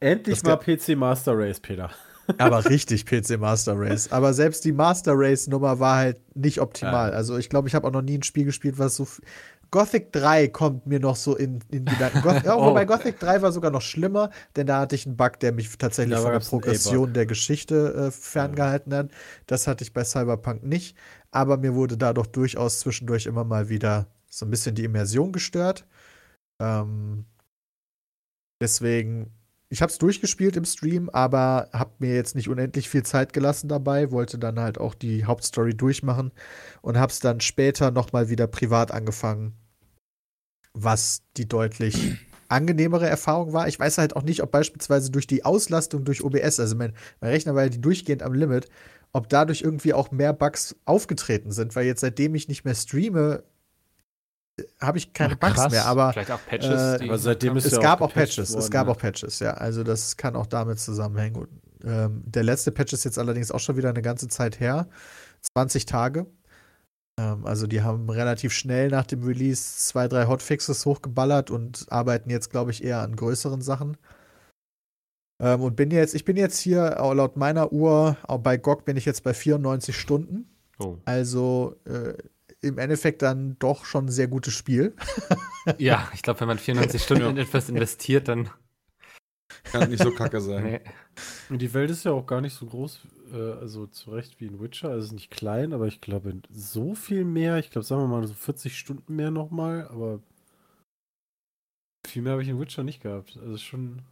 Endlich 0.00 0.42
Das 0.42 0.44
mal 0.44 0.56
PC 0.56 0.96
Master 0.96 1.38
Race, 1.38 1.60
Peter. 1.60 1.90
Aber 2.38 2.68
richtig 2.68 3.06
PC 3.06 3.38
Master 3.38 3.74
Race. 3.76 4.10
Aber 4.10 4.34
selbst 4.34 4.64
die 4.64 4.72
Master 4.72 5.12
Race 5.14 5.46
Nummer 5.48 5.78
war 5.80 5.96
halt 5.96 6.36
nicht 6.36 6.60
optimal. 6.60 7.10
Ja. 7.10 7.16
Also 7.16 7.36
ich 7.36 7.48
glaube, 7.48 7.68
ich 7.68 7.74
habe 7.74 7.86
auch 7.86 7.92
noch 7.92 8.02
nie 8.02 8.18
ein 8.18 8.22
Spiel 8.22 8.44
gespielt, 8.44 8.78
was 8.78 8.96
so. 8.96 9.06
Gothic 9.72 10.12
3 10.12 10.48
kommt 10.48 10.86
mir 10.86 11.00
noch 11.00 11.16
so 11.16 11.34
in, 11.34 11.60
in 11.70 11.86
Gedanken. 11.86 12.20
Goth 12.20 12.42
ja, 12.44 12.56
Oh. 12.56 12.66
Wobei 12.66 12.84
Gothic 12.84 13.18
3 13.18 13.40
war 13.40 13.52
sogar 13.52 13.70
noch 13.70 13.80
schlimmer, 13.80 14.30
denn 14.54 14.66
da 14.66 14.80
hatte 14.80 14.94
ich 14.94 15.06
einen 15.06 15.16
Bug, 15.16 15.40
der 15.40 15.52
mich 15.52 15.76
tatsächlich 15.78 16.18
von 16.18 16.30
der 16.30 16.40
Progression 16.40 17.14
der 17.14 17.24
Geschichte 17.26 17.94
äh, 17.94 18.10
ferngehalten 18.10 18.94
hat. 18.94 19.10
Das 19.46 19.66
hatte 19.66 19.82
ich 19.82 19.94
bei 19.94 20.04
Cyberpunk 20.04 20.62
nicht. 20.62 20.96
Aber 21.30 21.56
mir 21.56 21.74
wurde 21.74 21.96
dadurch 21.96 22.26
durchaus 22.28 22.80
zwischendurch 22.80 23.24
immer 23.24 23.44
mal 23.44 23.70
wieder 23.70 24.08
so 24.28 24.44
ein 24.44 24.50
bisschen 24.50 24.74
die 24.74 24.84
Immersion 24.84 25.32
gestört. 25.32 25.86
Ähm, 26.60 27.24
deswegen, 28.60 29.32
ich 29.70 29.80
habe 29.80 29.90
es 29.90 29.96
durchgespielt 29.98 30.56
im 30.56 30.66
Stream, 30.66 31.08
aber 31.10 31.70
habe 31.72 31.92
mir 31.98 32.14
jetzt 32.14 32.34
nicht 32.34 32.50
unendlich 32.50 32.90
viel 32.90 33.04
Zeit 33.04 33.32
gelassen 33.32 33.68
dabei, 33.68 34.10
wollte 34.10 34.38
dann 34.38 34.60
halt 34.60 34.76
auch 34.78 34.94
die 34.94 35.24
Hauptstory 35.24 35.74
durchmachen 35.74 36.30
und 36.82 36.98
habe 36.98 37.10
es 37.10 37.20
dann 37.20 37.40
später 37.40 37.90
noch 37.90 38.12
mal 38.12 38.28
wieder 38.28 38.46
privat 38.46 38.92
angefangen, 38.92 39.54
was 40.74 41.22
die 41.36 41.46
deutlich 41.48 42.18
angenehmere 42.48 43.08
Erfahrung 43.08 43.52
war. 43.52 43.66
Ich 43.66 43.80
weiß 43.80 43.98
halt 43.98 44.14
auch 44.14 44.22
nicht, 44.22 44.42
ob 44.42 44.50
beispielsweise 44.50 45.10
durch 45.10 45.26
die 45.26 45.44
Auslastung 45.44 46.04
durch 46.04 46.22
OBS, 46.22 46.60
also 46.60 46.76
mein, 46.76 46.92
mein 47.20 47.30
Rechner 47.30 47.54
war 47.54 47.64
ja 47.64 47.68
die 47.70 47.80
durchgehend 47.80 48.22
am 48.22 48.34
Limit, 48.34 48.68
ob 49.12 49.28
dadurch 49.28 49.62
irgendwie 49.62 49.94
auch 49.94 50.10
mehr 50.10 50.32
Bugs 50.32 50.76
aufgetreten 50.84 51.50
sind, 51.50 51.74
weil 51.76 51.86
jetzt 51.86 52.00
seitdem 52.00 52.34
ich 52.34 52.48
nicht 52.48 52.64
mehr 52.64 52.74
streame, 52.74 53.42
habe 54.80 54.98
ich 54.98 55.12
keine 55.14 55.36
Ach, 55.40 55.54
Bugs 55.54 55.70
mehr, 55.70 55.86
aber 55.86 56.12
Vielleicht 56.12 56.30
auch 56.30 56.46
Patches. 56.46 57.00
Äh, 57.00 57.04
aber 57.04 57.18
seitdem 57.18 57.56
ist 57.56 57.66
es 57.66 57.72
ja 57.72 57.80
gab 57.80 58.02
auch 58.02 58.12
Patches, 58.12 58.50
es 58.50 58.54
worden, 58.54 58.70
gab 58.70 58.86
ne? 58.86 58.92
auch 58.92 58.98
Patches, 58.98 59.38
ja. 59.38 59.54
Also 59.54 59.82
das 59.82 60.16
kann 60.16 60.36
auch 60.36 60.46
damit 60.46 60.78
zusammenhängen. 60.78 61.36
Und, 61.36 61.48
ähm, 61.84 62.22
der 62.26 62.44
letzte 62.44 62.70
Patch 62.70 62.92
ist 62.92 63.04
jetzt 63.04 63.18
allerdings 63.18 63.50
auch 63.50 63.60
schon 63.60 63.76
wieder 63.76 63.88
eine 63.88 64.02
ganze 64.02 64.28
Zeit 64.28 64.60
her. 64.60 64.88
20 65.54 65.86
Tage. 65.86 66.26
Ähm, 67.18 67.44
also 67.46 67.66
die 67.66 67.82
haben 67.82 68.08
relativ 68.08 68.52
schnell 68.52 68.88
nach 68.88 69.06
dem 69.06 69.22
Release 69.22 69.78
zwei, 69.78 70.08
drei 70.08 70.26
Hotfixes 70.26 70.86
hochgeballert 70.86 71.50
und 71.50 71.86
arbeiten 71.90 72.30
jetzt, 72.30 72.50
glaube 72.50 72.70
ich, 72.70 72.82
eher 72.82 73.00
an 73.00 73.16
größeren 73.16 73.62
Sachen. 73.62 73.96
Ähm, 75.40 75.60
und 75.60 75.76
bin 75.76 75.90
jetzt, 75.90 76.14
ich 76.14 76.24
bin 76.24 76.36
jetzt 76.36 76.58
hier, 76.58 76.96
laut 77.14 77.36
meiner 77.36 77.72
Uhr, 77.72 78.16
auch 78.22 78.38
bei 78.38 78.56
GOG 78.56 78.84
bin 78.84 78.96
ich 78.96 79.04
jetzt 79.04 79.24
bei 79.24 79.34
94 79.34 79.96
Stunden. 79.96 80.48
Oh. 80.78 80.98
Also 81.04 81.76
äh, 81.84 82.14
im 82.62 82.78
Endeffekt 82.78 83.22
dann 83.22 83.56
doch 83.58 83.84
schon 83.84 84.06
ein 84.06 84.10
sehr 84.10 84.28
gutes 84.28 84.54
Spiel. 84.54 84.94
Ja, 85.78 86.10
ich 86.12 86.22
glaube, 86.22 86.40
wenn 86.40 86.48
man 86.48 86.58
94 86.58 87.00
Stunden 87.00 87.24
in 87.24 87.36
etwas 87.36 87.68
investiert, 87.68 88.26
dann. 88.26 88.50
Kann 89.62 89.90
nicht 89.90 90.02
so 90.02 90.10
kacke 90.10 90.40
sein. 90.40 90.64
Nee. 90.64 90.80
Und 91.50 91.62
die 91.62 91.72
Welt 91.72 91.88
ist 91.88 92.04
ja 92.04 92.10
auch 92.10 92.26
gar 92.26 92.40
nicht 92.40 92.52
so 92.52 92.66
groß, 92.66 93.02
äh, 93.32 93.52
also 93.60 93.86
zu 93.86 94.10
Recht 94.10 94.40
wie 94.40 94.46
in 94.46 94.60
Witcher. 94.60 94.88
Also 94.88 94.98
es 95.00 95.06
ist 95.06 95.12
nicht 95.12 95.30
klein, 95.30 95.72
aber 95.72 95.86
ich 95.86 96.00
glaube 96.00 96.40
so 96.50 96.94
viel 96.94 97.24
mehr. 97.24 97.58
Ich 97.58 97.70
glaube, 97.70 97.86
sagen 97.86 98.02
wir 98.02 98.08
mal 98.08 98.26
so 98.26 98.34
40 98.34 98.78
Stunden 98.78 99.16
mehr 99.16 99.30
nochmal, 99.30 99.88
aber 99.88 100.20
viel 102.06 102.22
mehr 102.22 102.32
habe 102.32 102.42
ich 102.42 102.48
in 102.48 102.60
Witcher 102.60 102.84
nicht 102.84 103.02
gehabt. 103.02 103.38
Also 103.38 103.56
schon 103.56 104.02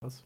krass. 0.00 0.24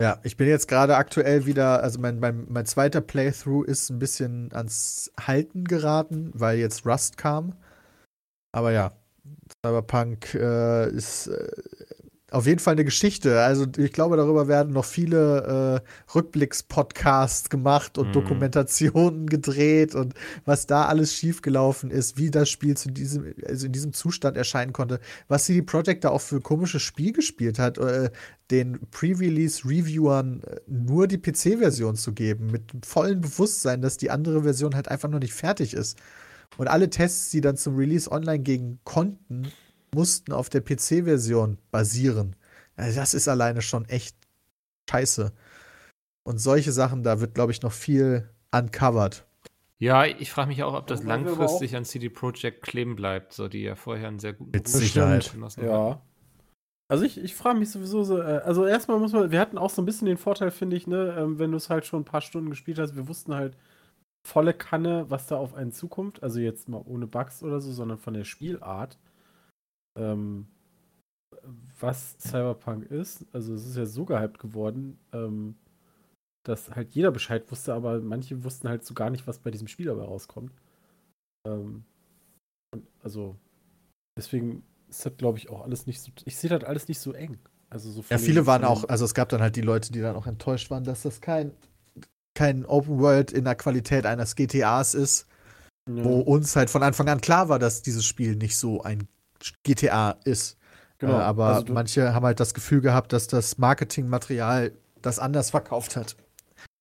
Ja, 0.00 0.20
ich 0.22 0.36
bin 0.36 0.46
jetzt 0.46 0.68
gerade 0.68 0.96
aktuell 0.96 1.44
wieder, 1.44 1.82
also 1.82 1.98
mein, 1.98 2.20
mein, 2.20 2.46
mein 2.48 2.66
zweiter 2.66 3.00
Playthrough 3.00 3.66
ist 3.66 3.90
ein 3.90 3.98
bisschen 3.98 4.52
ans 4.52 5.12
Halten 5.20 5.64
geraten, 5.64 6.30
weil 6.34 6.58
jetzt 6.58 6.86
Rust 6.86 7.16
kam. 7.16 7.56
Aber 8.52 8.70
ja, 8.70 8.92
Cyberpunk 9.64 10.34
äh, 10.34 10.88
ist 10.90 11.26
äh, 11.26 11.48
auf 12.30 12.46
jeden 12.46 12.58
Fall 12.58 12.72
eine 12.72 12.84
Geschichte. 12.84 13.40
Also 13.40 13.66
ich 13.76 13.92
glaube, 13.92 14.16
darüber 14.16 14.48
werden 14.48 14.72
noch 14.72 14.84
viele 14.84 15.82
äh, 15.82 16.14
Rückblicks-Podcasts 16.14 17.48
gemacht 17.48 17.96
und 17.96 18.08
Mhm. 18.08 18.12
Dokumentationen 18.12 19.26
gedreht 19.30 19.94
und 19.94 20.14
was 20.44 20.66
da 20.66 20.86
alles 20.86 21.14
schiefgelaufen 21.14 21.90
ist, 21.90 22.16
wie 22.16 22.30
das 22.30 22.48
Spiel 22.48 22.76
zu 22.76 22.90
diesem, 22.90 23.34
also 23.46 23.66
in 23.66 23.72
diesem 23.72 23.92
Zustand 23.92 24.36
erscheinen 24.36 24.72
konnte, 24.72 25.00
was 25.28 25.44
CD 25.44 25.62
Projekt 25.62 26.04
da 26.04 26.10
auch 26.10 26.20
für 26.20 26.40
komisches 26.40 26.82
Spiel 26.82 27.12
gespielt 27.12 27.58
hat, 27.58 27.78
äh, 27.78 28.10
den 28.50 28.78
Pre-Release-Reviewern 28.90 30.42
äh, 30.42 30.60
nur 30.66 31.06
die 31.06 31.18
PC-Version 31.18 31.96
zu 31.96 32.12
geben, 32.12 32.50
mit 32.50 32.72
dem 32.72 32.82
vollen 32.82 33.20
Bewusstsein, 33.20 33.82
dass 33.82 33.96
die 33.96 34.10
andere 34.10 34.42
Version 34.42 34.74
halt 34.74 34.88
einfach 34.88 35.08
noch 35.08 35.20
nicht 35.20 35.34
fertig 35.34 35.74
ist. 35.74 35.98
Und 36.56 36.68
alle 36.68 36.90
Tests, 36.90 37.30
die 37.30 37.40
dann 37.40 37.56
zum 37.56 37.76
Release 37.76 38.10
online 38.10 38.40
gehen 38.40 38.80
konnten, 38.84 39.52
mussten 39.94 40.32
auf 40.32 40.48
der 40.48 40.60
PC-Version 40.60 41.58
basieren. 41.70 42.36
Also 42.76 43.00
das 43.00 43.14
ist 43.14 43.28
alleine 43.28 43.62
schon 43.62 43.84
echt 43.88 44.16
scheiße. 44.90 45.32
Und 46.22 46.38
solche 46.38 46.72
Sachen, 46.72 47.02
da 47.02 47.20
wird, 47.20 47.34
glaube 47.34 47.52
ich, 47.52 47.62
noch 47.62 47.72
viel 47.72 48.28
uncovered. 48.52 49.26
Ja, 49.78 50.04
ich 50.04 50.30
frage 50.32 50.48
mich 50.48 50.62
auch, 50.62 50.74
ob 50.74 50.86
das 50.88 51.04
langfristig 51.04 51.76
an 51.76 51.84
CD 51.84 52.08
Projekt 52.08 52.62
kleben 52.62 52.96
bleibt, 52.96 53.32
so 53.32 53.48
die 53.48 53.62
ja 53.62 53.76
vorher 53.76 54.08
einen 54.08 54.18
sehr 54.18 54.32
guten 54.32 54.50
Mit 54.50 54.66
Sicherheit. 54.66 55.32
Ja. 55.62 56.02
Also 56.88 57.04
ich, 57.04 57.22
ich 57.22 57.34
frage 57.34 57.58
mich 57.58 57.70
sowieso 57.70 58.02
so, 58.02 58.20
äh, 58.20 58.38
also 58.44 58.66
erstmal 58.66 58.98
muss 58.98 59.12
man, 59.12 59.30
wir 59.30 59.38
hatten 59.38 59.58
auch 59.58 59.70
so 59.70 59.82
ein 59.82 59.86
bisschen 59.86 60.06
den 60.06 60.16
Vorteil, 60.16 60.50
finde 60.50 60.76
ich, 60.76 60.86
ne, 60.86 61.14
ähm, 61.18 61.38
wenn 61.38 61.50
du 61.50 61.58
es 61.58 61.70
halt 61.70 61.84
schon 61.84 62.00
ein 62.00 62.06
paar 62.06 62.22
Stunden 62.22 62.50
gespielt 62.50 62.78
hast, 62.78 62.96
wir 62.96 63.06
wussten 63.08 63.34
halt 63.34 63.56
volle 64.26 64.54
Kanne, 64.54 65.06
was 65.08 65.26
da 65.26 65.36
auf 65.36 65.54
einen 65.54 65.70
zukommt. 65.70 66.22
Also 66.22 66.40
jetzt 66.40 66.68
mal 66.68 66.82
ohne 66.84 67.06
Bugs 67.06 67.42
oder 67.42 67.60
so, 67.60 67.72
sondern 67.72 67.98
von 67.98 68.14
der 68.14 68.24
Spielart. 68.24 68.98
Ähm, 69.98 70.46
was 71.80 72.16
Cyberpunk 72.18 72.90
ist. 72.90 73.26
Also 73.32 73.54
es 73.54 73.66
ist 73.66 73.76
ja 73.76 73.86
so 73.86 74.04
gehypt 74.04 74.38
geworden, 74.38 74.98
ähm, 75.12 75.56
dass 76.44 76.70
halt 76.70 76.92
jeder 76.92 77.10
Bescheid 77.10 77.50
wusste, 77.50 77.74
aber 77.74 78.00
manche 78.00 78.44
wussten 78.44 78.68
halt 78.68 78.84
so 78.84 78.94
gar 78.94 79.10
nicht, 79.10 79.26
was 79.26 79.38
bei 79.38 79.50
diesem 79.50 79.68
Spiel 79.68 79.86
dabei 79.86 80.04
rauskommt. 80.04 80.52
Ähm, 81.46 81.84
und 82.74 82.86
also 83.02 83.36
deswegen 84.18 84.62
ist 84.88 85.04
das, 85.04 85.16
glaube 85.16 85.38
ich, 85.38 85.50
auch 85.50 85.62
alles 85.62 85.86
nicht 85.86 86.00
so. 86.00 86.10
Ich 86.24 86.36
sehe 86.36 86.50
das 86.50 86.64
alles 86.64 86.88
nicht 86.88 87.00
so 87.00 87.12
eng. 87.12 87.38
Also 87.70 87.90
so 87.90 88.02
Ja, 88.10 88.18
viele 88.18 88.46
waren 88.46 88.64
auch, 88.64 88.84
also 88.88 89.04
es 89.04 89.14
gab 89.14 89.28
dann 89.28 89.42
halt 89.42 89.56
die 89.56 89.60
Leute, 89.60 89.92
die 89.92 90.00
dann 90.00 90.16
auch 90.16 90.26
enttäuscht 90.26 90.70
waren, 90.70 90.84
dass 90.84 91.02
das 91.02 91.20
kein, 91.20 91.52
kein 92.34 92.64
Open 92.64 92.98
World 92.98 93.32
in 93.32 93.44
der 93.44 93.54
Qualität 93.56 94.06
eines 94.06 94.36
GTAs 94.36 94.94
ist, 94.94 95.26
ja, 95.88 96.04
wo 96.04 96.20
uns 96.20 96.56
halt 96.56 96.70
von 96.70 96.82
Anfang 96.82 97.08
an 97.08 97.20
klar 97.20 97.48
war, 97.48 97.58
dass 97.58 97.82
dieses 97.82 98.06
Spiel 98.06 98.36
nicht 98.36 98.56
so 98.56 98.82
ein 98.82 99.08
GTA 99.64 100.12
ist. 100.24 100.58
genau. 100.98 101.20
Äh, 101.20 101.22
aber 101.22 101.64
also 101.64 101.64
manche 101.68 102.14
haben 102.14 102.26
halt 102.26 102.40
das 102.40 102.54
Gefühl 102.54 102.80
gehabt, 102.80 103.12
dass 103.12 103.26
das 103.28 103.58
Marketingmaterial 103.58 104.72
das 105.02 105.18
anders 105.18 105.50
verkauft 105.50 105.96
hat. 105.96 106.16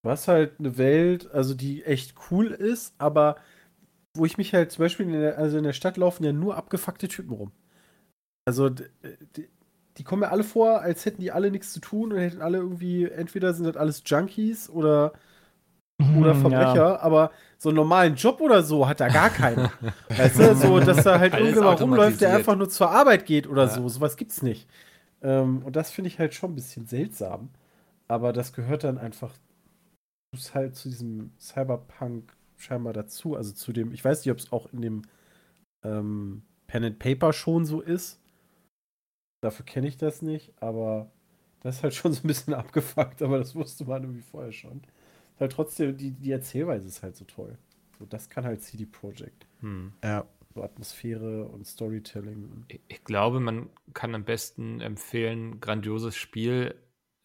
Du 0.04 0.10
hast 0.10 0.28
halt 0.28 0.60
eine 0.60 0.78
Welt, 0.78 1.30
also 1.32 1.54
die 1.54 1.84
echt 1.84 2.16
cool 2.32 2.48
ist, 2.48 2.94
aber 2.98 3.36
wo 4.16 4.26
ich 4.26 4.38
mich 4.38 4.54
halt 4.54 4.72
zum 4.72 4.84
Beispiel 4.86 5.08
in 5.08 5.14
der, 5.14 5.38
also 5.38 5.58
in 5.58 5.64
der 5.66 5.74
Stadt 5.74 5.98
laufen 5.98 6.24
ja 6.24 6.34
nur 6.34 6.58
abgefuckte 6.58 7.08
Typen 7.08 7.34
rum. 7.34 7.52
Also 8.46 8.70
d- 8.70 8.90
d- 9.38 9.50
die 9.98 10.04
kommen 10.04 10.22
mir 10.22 10.32
alle 10.32 10.44
vor, 10.44 10.82
als 10.82 11.06
hätten 11.06 11.22
die 11.22 11.32
alle 11.32 11.52
nichts 11.52 11.74
zu 11.74 11.82
tun 11.82 12.14
und 12.14 12.20
hätten 12.20 12.42
alle 12.42 12.60
irgendwie, 12.60 13.06
entweder 13.10 13.54
sind 13.54 13.66
das 13.66 13.78
alles 13.78 14.04
Junkies 14.06 14.70
oder, 14.70 15.14
oder 16.12 16.34
Hm, 16.34 16.42
Verbrecher, 16.42 16.98
Ja. 16.98 17.00
aber 17.02 17.32
so 17.58 17.70
einen 17.70 17.78
normalen 17.78 18.16
Job 18.16 18.40
oder 18.42 18.62
so 18.64 18.88
hat 18.88 19.00
da 19.00 19.08
gar 19.08 19.30
keiner. 19.30 19.72
weißt 20.10 20.40
du, 20.40 20.56
so, 20.56 20.80
dass 20.80 21.04
da 21.04 21.20
halt 21.20 21.34
Alles 21.34 21.48
irgendjemand 21.48 21.82
rumläuft, 21.82 22.22
der 22.22 22.36
einfach 22.36 22.56
nur 22.56 22.70
zur 22.70 22.92
Arbeit 22.92 23.26
geht 23.26 23.48
oder 23.48 23.64
Ja. 23.64 23.70
so. 23.70 23.90
Sowas 23.90 24.16
gibt's 24.16 24.42
nicht. 24.42 24.68
Ähm, 25.22 25.64
und 25.64 25.76
das 25.76 25.92
finde 25.92 26.10
ich 26.10 26.20
halt 26.20 26.34
schon 26.34 26.52
ein 26.52 26.56
bisschen 26.56 26.86
seltsam. 26.86 27.50
Aber 28.08 28.32
das 28.32 28.54
gehört 28.54 28.84
dann 28.84 28.98
einfach 28.98 29.34
halt 30.54 30.76
zu 30.76 30.90
diesem 30.90 31.32
Cyberpunk 31.40 32.36
scheinbar 32.58 32.94
dazu. 32.94 33.36
Also 33.36 33.54
zu 33.54 33.74
dem, 33.74 33.92
ich 33.94 34.04
weiß 34.06 34.24
nicht, 34.24 34.32
ob 34.32 34.38
es 34.38 34.52
auch 34.52 34.72
in 34.72 34.82
dem 34.82 35.02
ähm, 35.84 36.44
Pen 36.68 36.84
and 36.84 37.00
Paper 37.00 37.34
schon 37.34 37.66
so 37.66 37.82
ist. 37.82 38.20
Dafür 39.42 39.66
kenne 39.66 39.88
ich 39.88 39.98
das 39.98 40.22
nicht, 40.22 40.54
aber 40.62 41.10
das 41.62 41.78
ist 41.78 41.84
halt 41.84 41.94
schon 41.94 42.14
so 42.14 42.22
ein 42.24 42.28
bisschen 42.28 42.54
abgefuckt, 42.54 43.22
aber 43.22 43.38
das 43.40 43.56
wusste 43.56 43.86
man 43.86 44.04
irgendwie 44.04 44.22
vorher 44.22 44.52
schon. 44.52 44.82
Halt 45.40 45.52
trotzdem, 45.52 45.96
die, 45.98 46.12
die 46.12 46.32
Erzählweise 46.32 46.88
ist 46.88 47.04
halt 47.04 47.16
so 47.16 47.26
toll. 47.26 47.58
So, 48.00 48.06
das 48.06 48.30
kann 48.30 48.44
halt 48.46 48.62
CD 48.62 48.86
Projekt. 48.86 49.46
Hm. 49.62 49.94
Ja. 50.04 50.26
So 50.56 50.64
Atmosphäre 50.64 51.46
und 51.46 51.66
Storytelling. 51.68 52.66
Ich- 52.68 52.82
Ich 52.88 53.04
glaube, 53.04 53.40
man 53.40 53.70
kann 53.94 54.16
am 54.16 54.24
besten 54.24 54.82
empfehlen, 54.82 55.60
grandioses 55.60 56.16
Spiel 56.16 56.76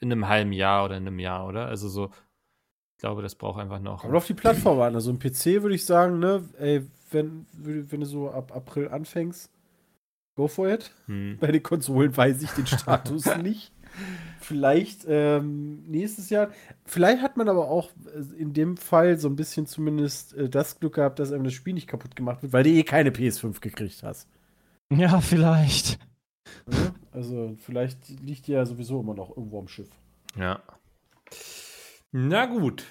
in 0.00 0.10
einem 0.12 0.28
halben 0.28 0.52
Jahr 0.52 0.84
oder 0.84 0.96
in 0.96 1.06
einem 1.06 1.18
Jahr, 1.18 1.46
oder? 1.46 1.66
Also 1.66 1.88
so, 1.88 2.06
ich 2.06 2.98
glaube, 2.98 3.22
das 3.22 3.34
braucht 3.34 3.60
einfach 3.60 3.80
noch. 3.80 4.02
Kommt 4.02 4.14
auf 4.14 4.26
die 4.26 4.34
Plattform 4.34 4.80
an. 4.80 4.94
Also 4.94 5.10
im 5.10 5.18
PC 5.18 5.62
würde 5.62 5.74
ich 5.74 5.84
sagen, 5.86 6.18
ne, 6.18 6.46
ey, 6.58 6.86
wenn, 7.10 7.46
wenn 7.52 8.00
du 8.00 8.06
so 8.06 8.30
ab 8.30 8.54
April 8.54 8.88
anfängst, 8.88 9.50
go 10.34 10.48
for 10.48 10.68
it. 10.68 10.92
Hm. 11.06 11.38
Bei 11.40 11.50
den 11.52 11.62
Konsolen 11.62 12.14
weiß 12.16 12.42
ich 12.42 12.50
den 12.50 12.66
Status 12.66 13.24
nicht. 13.42 13.72
Vielleicht 14.40 15.04
ähm, 15.08 15.84
nächstes 15.86 16.30
Jahr. 16.30 16.50
Vielleicht 16.84 17.22
hat 17.22 17.36
man 17.36 17.48
aber 17.48 17.68
auch 17.68 17.90
äh, 18.14 18.40
in 18.40 18.52
dem 18.52 18.76
Fall 18.76 19.18
so 19.18 19.28
ein 19.28 19.36
bisschen 19.36 19.66
zumindest 19.66 20.34
äh, 20.34 20.48
das 20.48 20.80
Glück 20.80 20.94
gehabt, 20.94 21.18
dass 21.18 21.32
einem 21.32 21.44
das 21.44 21.52
Spiel 21.52 21.74
nicht 21.74 21.86
kaputt 21.86 22.16
gemacht 22.16 22.42
wird, 22.42 22.52
weil 22.52 22.64
du 22.64 22.70
eh 22.70 22.82
keine 22.82 23.10
PS5 23.10 23.60
gekriegt 23.60 24.02
hast. 24.02 24.28
ja, 24.90 25.20
vielleicht. 25.20 25.98
Ne? 26.66 26.94
Also 27.12 27.56
vielleicht 27.58 28.08
liegt 28.20 28.46
die 28.46 28.52
ja 28.52 28.64
sowieso 28.64 29.00
immer 29.00 29.14
noch 29.14 29.36
irgendwo 29.36 29.58
am 29.58 29.68
Schiff. 29.68 29.90
Ja. 30.36 30.62
Na 32.10 32.46
gut, 32.46 32.84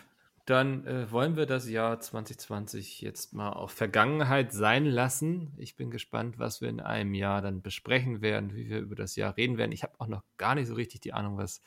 dann 0.52 0.86
äh, 0.86 1.12
wollen 1.12 1.36
wir 1.36 1.46
das 1.46 1.68
Jahr 1.70 2.00
2020 2.00 3.02
jetzt 3.02 3.34
mal 3.34 3.50
auf 3.50 3.72
Vergangenheit 3.72 4.52
sein 4.52 4.86
lassen. 4.86 5.54
Ich 5.58 5.76
bin 5.76 5.90
gespannt, 5.90 6.38
was 6.38 6.62
wir 6.62 6.70
in 6.70 6.80
einem 6.80 7.14
Jahr 7.14 7.42
dann 7.42 7.62
besprechen 7.62 8.22
werden, 8.22 8.54
wie 8.54 8.70
wir 8.70 8.80
über 8.80 8.96
das 8.96 9.16
Jahr 9.16 9.38
reden 9.38 9.58
werden. 9.58 9.72
Ich 9.72 9.84
habe 9.84 10.00
auch 10.00 10.08
noch 10.08 10.24
gar 10.38 10.56
nicht 10.56 10.68
so 10.68 10.76
richtig 10.76 11.02
die 11.02 11.14
Ahnung, 11.14 11.38
was 11.38 11.62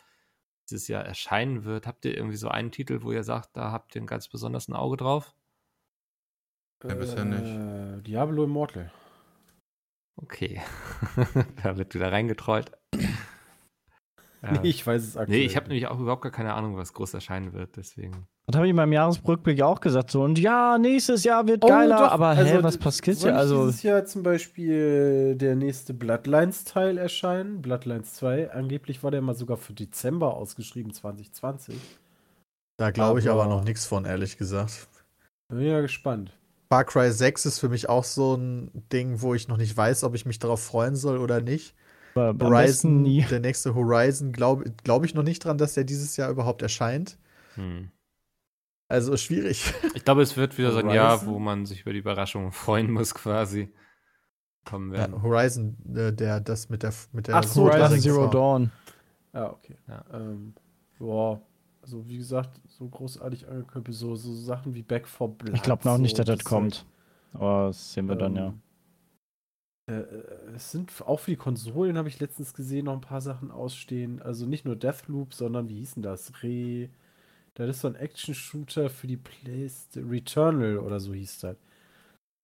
dieses 0.70 0.86
Jahr 0.88 1.04
erscheinen 1.04 1.64
wird. 1.64 1.86
Habt 1.86 2.04
ihr 2.04 2.16
irgendwie 2.16 2.36
so 2.36 2.48
einen 2.48 2.70
Titel, 2.70 3.02
wo 3.02 3.10
ihr 3.10 3.24
sagt, 3.24 3.56
da 3.56 3.72
habt 3.72 3.94
ihr 3.96 4.02
ein 4.02 4.06
ganz 4.06 4.28
besonders 4.28 4.68
ein 4.68 4.74
Auge 4.74 4.98
drauf? 4.98 5.34
Ja, 6.84 6.94
bisher 6.94 7.24
nicht. 7.24 7.44
Äh, 7.44 8.02
Diablo 8.02 8.44
Immortal. 8.44 8.92
Okay. 10.16 10.62
da 11.62 11.76
wird 11.76 11.94
wieder 11.94 12.12
reingetrollt. 12.12 12.72
Nee, 14.62 14.68
ich 14.68 14.86
weiß 14.86 15.02
es 15.02 15.16
aktuell. 15.16 15.38
Nee, 15.38 15.46
ich 15.46 15.56
habe 15.56 15.68
nämlich 15.68 15.86
auch 15.86 15.98
überhaupt 15.98 16.20
gar 16.20 16.30
keine 16.30 16.52
Ahnung, 16.52 16.76
was 16.76 16.92
groß 16.92 17.14
erscheinen 17.14 17.54
wird, 17.54 17.78
deswegen. 17.78 18.28
Das 18.46 18.56
habe 18.56 18.66
ich 18.66 18.70
in 18.70 18.76
meinem 18.76 18.92
Jahresrückblick 18.92 19.62
auch 19.62 19.80
gesagt. 19.80 20.10
So, 20.10 20.22
und 20.22 20.38
ja, 20.38 20.76
nächstes 20.76 21.24
Jahr 21.24 21.46
wird 21.46 21.64
Oh, 21.64 21.68
geiler. 21.68 21.96
doch, 21.96 22.10
aber 22.12 22.28
also 22.28 22.44
hä, 22.44 22.58
was 22.62 22.76
passiert 22.76 23.16
hier? 23.18 23.34
Also, 23.34 23.66
dieses 23.66 23.82
Jahr 23.82 24.04
zum 24.04 24.22
Beispiel 24.22 25.34
der 25.36 25.56
nächste 25.56 25.94
Bloodlines-Teil 25.94 26.98
erscheinen. 26.98 27.62
Bloodlines 27.62 28.12
2. 28.14 28.52
Angeblich 28.52 29.02
war 29.02 29.10
der 29.10 29.22
mal 29.22 29.34
sogar 29.34 29.56
für 29.56 29.72
Dezember 29.72 30.34
ausgeschrieben, 30.36 30.92
2020. 30.92 31.74
Da 32.76 32.90
glaube 32.90 33.20
ich 33.20 33.30
aber 33.30 33.44
Aber- 33.44 33.54
noch 33.54 33.64
nichts 33.64 33.86
von, 33.86 34.04
ehrlich 34.04 34.36
gesagt. 34.36 34.88
Bin 35.48 35.60
ja 35.62 35.80
gespannt. 35.80 36.36
Far 36.70 36.84
Cry 36.84 37.10
6 37.12 37.46
ist 37.46 37.58
für 37.60 37.68
mich 37.68 37.88
auch 37.88 38.04
so 38.04 38.34
ein 38.34 38.70
Ding, 38.92 39.22
wo 39.22 39.34
ich 39.34 39.48
noch 39.48 39.56
nicht 39.58 39.74
weiß, 39.76 40.04
ob 40.04 40.14
ich 40.14 40.26
mich 40.26 40.38
darauf 40.38 40.60
freuen 40.62 40.96
soll 40.96 41.18
oder 41.18 41.40
nicht. 41.40 41.74
besten 42.14 42.42
Horizon, 42.44 43.02
nie. 43.02 43.22
der 43.30 43.40
nächste 43.40 43.74
Horizon, 43.74 44.32
glaube 44.32 44.64
glaub 44.82 45.04
ich 45.04 45.14
noch 45.14 45.22
nicht 45.22 45.44
dran, 45.44 45.56
dass 45.58 45.74
der 45.74 45.84
dieses 45.84 46.16
Jahr 46.16 46.30
überhaupt 46.30 46.62
erscheint. 46.62 47.16
Hm. 47.54 47.90
Also 48.88 49.16
schwierig. 49.16 49.72
Ich 49.94 50.04
glaube, 50.04 50.22
es 50.22 50.36
wird 50.36 50.56
wieder 50.58 50.70
so 50.72 50.78
ein 50.78 50.90
Jahr, 50.90 51.12
Horizon? 51.12 51.34
wo 51.34 51.38
man 51.38 51.66
sich 51.66 51.82
über 51.82 51.92
die 51.92 51.98
Überraschung 52.00 52.52
freuen 52.52 52.90
muss, 52.90 53.14
quasi. 53.14 53.72
Kommen 54.64 54.92
Ja, 54.92 54.98
werden. 55.00 55.22
Horizon, 55.22 55.76
äh, 55.94 56.12
der 56.12 56.40
das 56.40 56.68
mit 56.68 56.82
der 56.82 56.92
mit 57.12 57.28
der 57.28 57.36
Ach 57.36 57.44
so, 57.44 57.64
Horizon 57.64 57.80
das- 57.92 58.02
Zero 58.02 58.26
Dawn. 58.28 58.70
Ja, 59.32 59.52
okay. 59.52 59.76
Ja. 59.88 60.04
Ähm, 60.12 60.54
boah. 60.98 61.40
Also, 61.82 62.06
wie 62.08 62.16
gesagt, 62.16 62.60
so 62.66 62.88
großartig 62.88 63.46
angekündigt, 63.46 63.98
so, 63.98 64.16
so 64.16 64.32
Sachen 64.34 64.74
wie 64.74 64.82
Back 64.82 65.06
for 65.06 65.28
Blood. 65.36 65.54
Ich 65.54 65.62
glaube 65.62 65.84
noch 65.84 65.98
nicht, 65.98 66.16
so, 66.16 66.22
dass 66.22 66.26
das 66.36 66.38
ist 66.38 66.44
kommt. 66.44 66.86
Aber 67.34 67.66
das 67.66 67.92
sehen 67.92 68.06
wir 68.06 68.12
halt, 68.12 68.22
dann 68.22 68.36
ja. 68.36 68.46
ähm, 68.46 68.60
Äh, 69.86 70.54
es 70.54 70.70
sind 70.70 70.90
auch 71.06 71.20
für 71.20 71.32
die 71.32 71.36
Konsolen, 71.36 71.98
habe 71.98 72.08
ich 72.08 72.20
letztens 72.20 72.54
gesehen, 72.54 72.86
noch 72.86 72.94
ein 72.94 73.00
paar 73.02 73.20
Sachen 73.20 73.50
ausstehen. 73.50 74.22
Also 74.22 74.46
nicht 74.46 74.64
nur 74.64 74.76
Deathloop, 74.76 75.34
sondern 75.34 75.68
wie 75.68 75.76
hieß 75.80 75.94
denn 75.94 76.02
das? 76.04 76.32
Re. 76.42 76.88
Das 77.54 77.70
ist 77.70 77.80
so 77.80 77.88
ein 77.88 77.94
Action-Shooter 77.94 78.90
für 78.90 79.06
die 79.06 79.16
PlayStation. 79.16 80.10
Returnal 80.10 80.78
oder 80.78 81.00
so 81.00 81.14
hieß 81.14 81.40
das. 81.40 81.56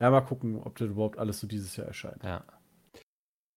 Ja, 0.01 0.11
mal 0.11 0.23
gucken, 0.23 0.57
ob 0.63 0.77
das 0.79 0.89
überhaupt 0.89 1.19
alles 1.19 1.41
so 1.41 1.47
dieses 1.47 1.77
Jahr 1.77 1.89
erscheint. 1.89 2.23
Ja. 2.23 2.45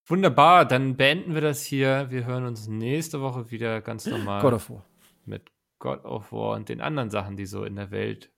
Wunderbar, 0.08 0.66
dann 0.66 0.98
beenden 0.98 1.34
wir 1.34 1.42
das 1.42 1.64
hier. 1.64 2.08
Wir 2.10 2.26
hören 2.26 2.46
uns 2.46 2.68
nächste 2.68 3.22
Woche 3.22 3.52
wieder 3.52 3.82
ganz 3.82 4.06
normal 4.06 4.42
God 4.42 4.54
of 4.54 4.70
War. 4.70 4.86
mit 5.26 5.50
God 5.80 6.04
of 6.04 6.32
War 6.34 6.56
und 6.56 6.68
den 6.68 6.82
anderen 6.82 7.10
Sachen, 7.10 7.38
die 7.38 7.46
so 7.46 7.64
in 7.64 7.76
der 7.76 7.92
Welt 7.92 8.34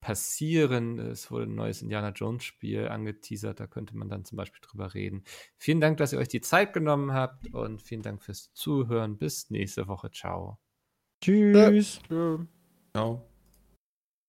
passieren. 0.00 0.98
Es 0.98 1.30
wurde 1.30 1.44
ein 1.44 1.54
neues 1.54 1.82
Indiana 1.82 2.10
Jones 2.10 2.44
Spiel 2.44 2.88
angeteasert, 2.88 3.60
da 3.60 3.66
könnte 3.66 3.96
man 3.96 4.08
dann 4.08 4.24
zum 4.24 4.36
Beispiel 4.36 4.60
drüber 4.62 4.94
reden. 4.94 5.24
Vielen 5.58 5.80
Dank, 5.80 5.98
dass 5.98 6.12
ihr 6.12 6.18
euch 6.18 6.28
die 6.28 6.40
Zeit 6.40 6.72
genommen 6.72 7.12
habt 7.12 7.52
und 7.52 7.82
vielen 7.82 8.02
Dank 8.02 8.22
fürs 8.22 8.52
Zuhören. 8.54 9.18
Bis 9.18 9.50
nächste 9.50 9.88
Woche. 9.88 10.10
Ciao. 10.10 10.63
Tschüss. 11.24 12.00
Ja. 12.10 12.38
Ciao. 12.92 13.22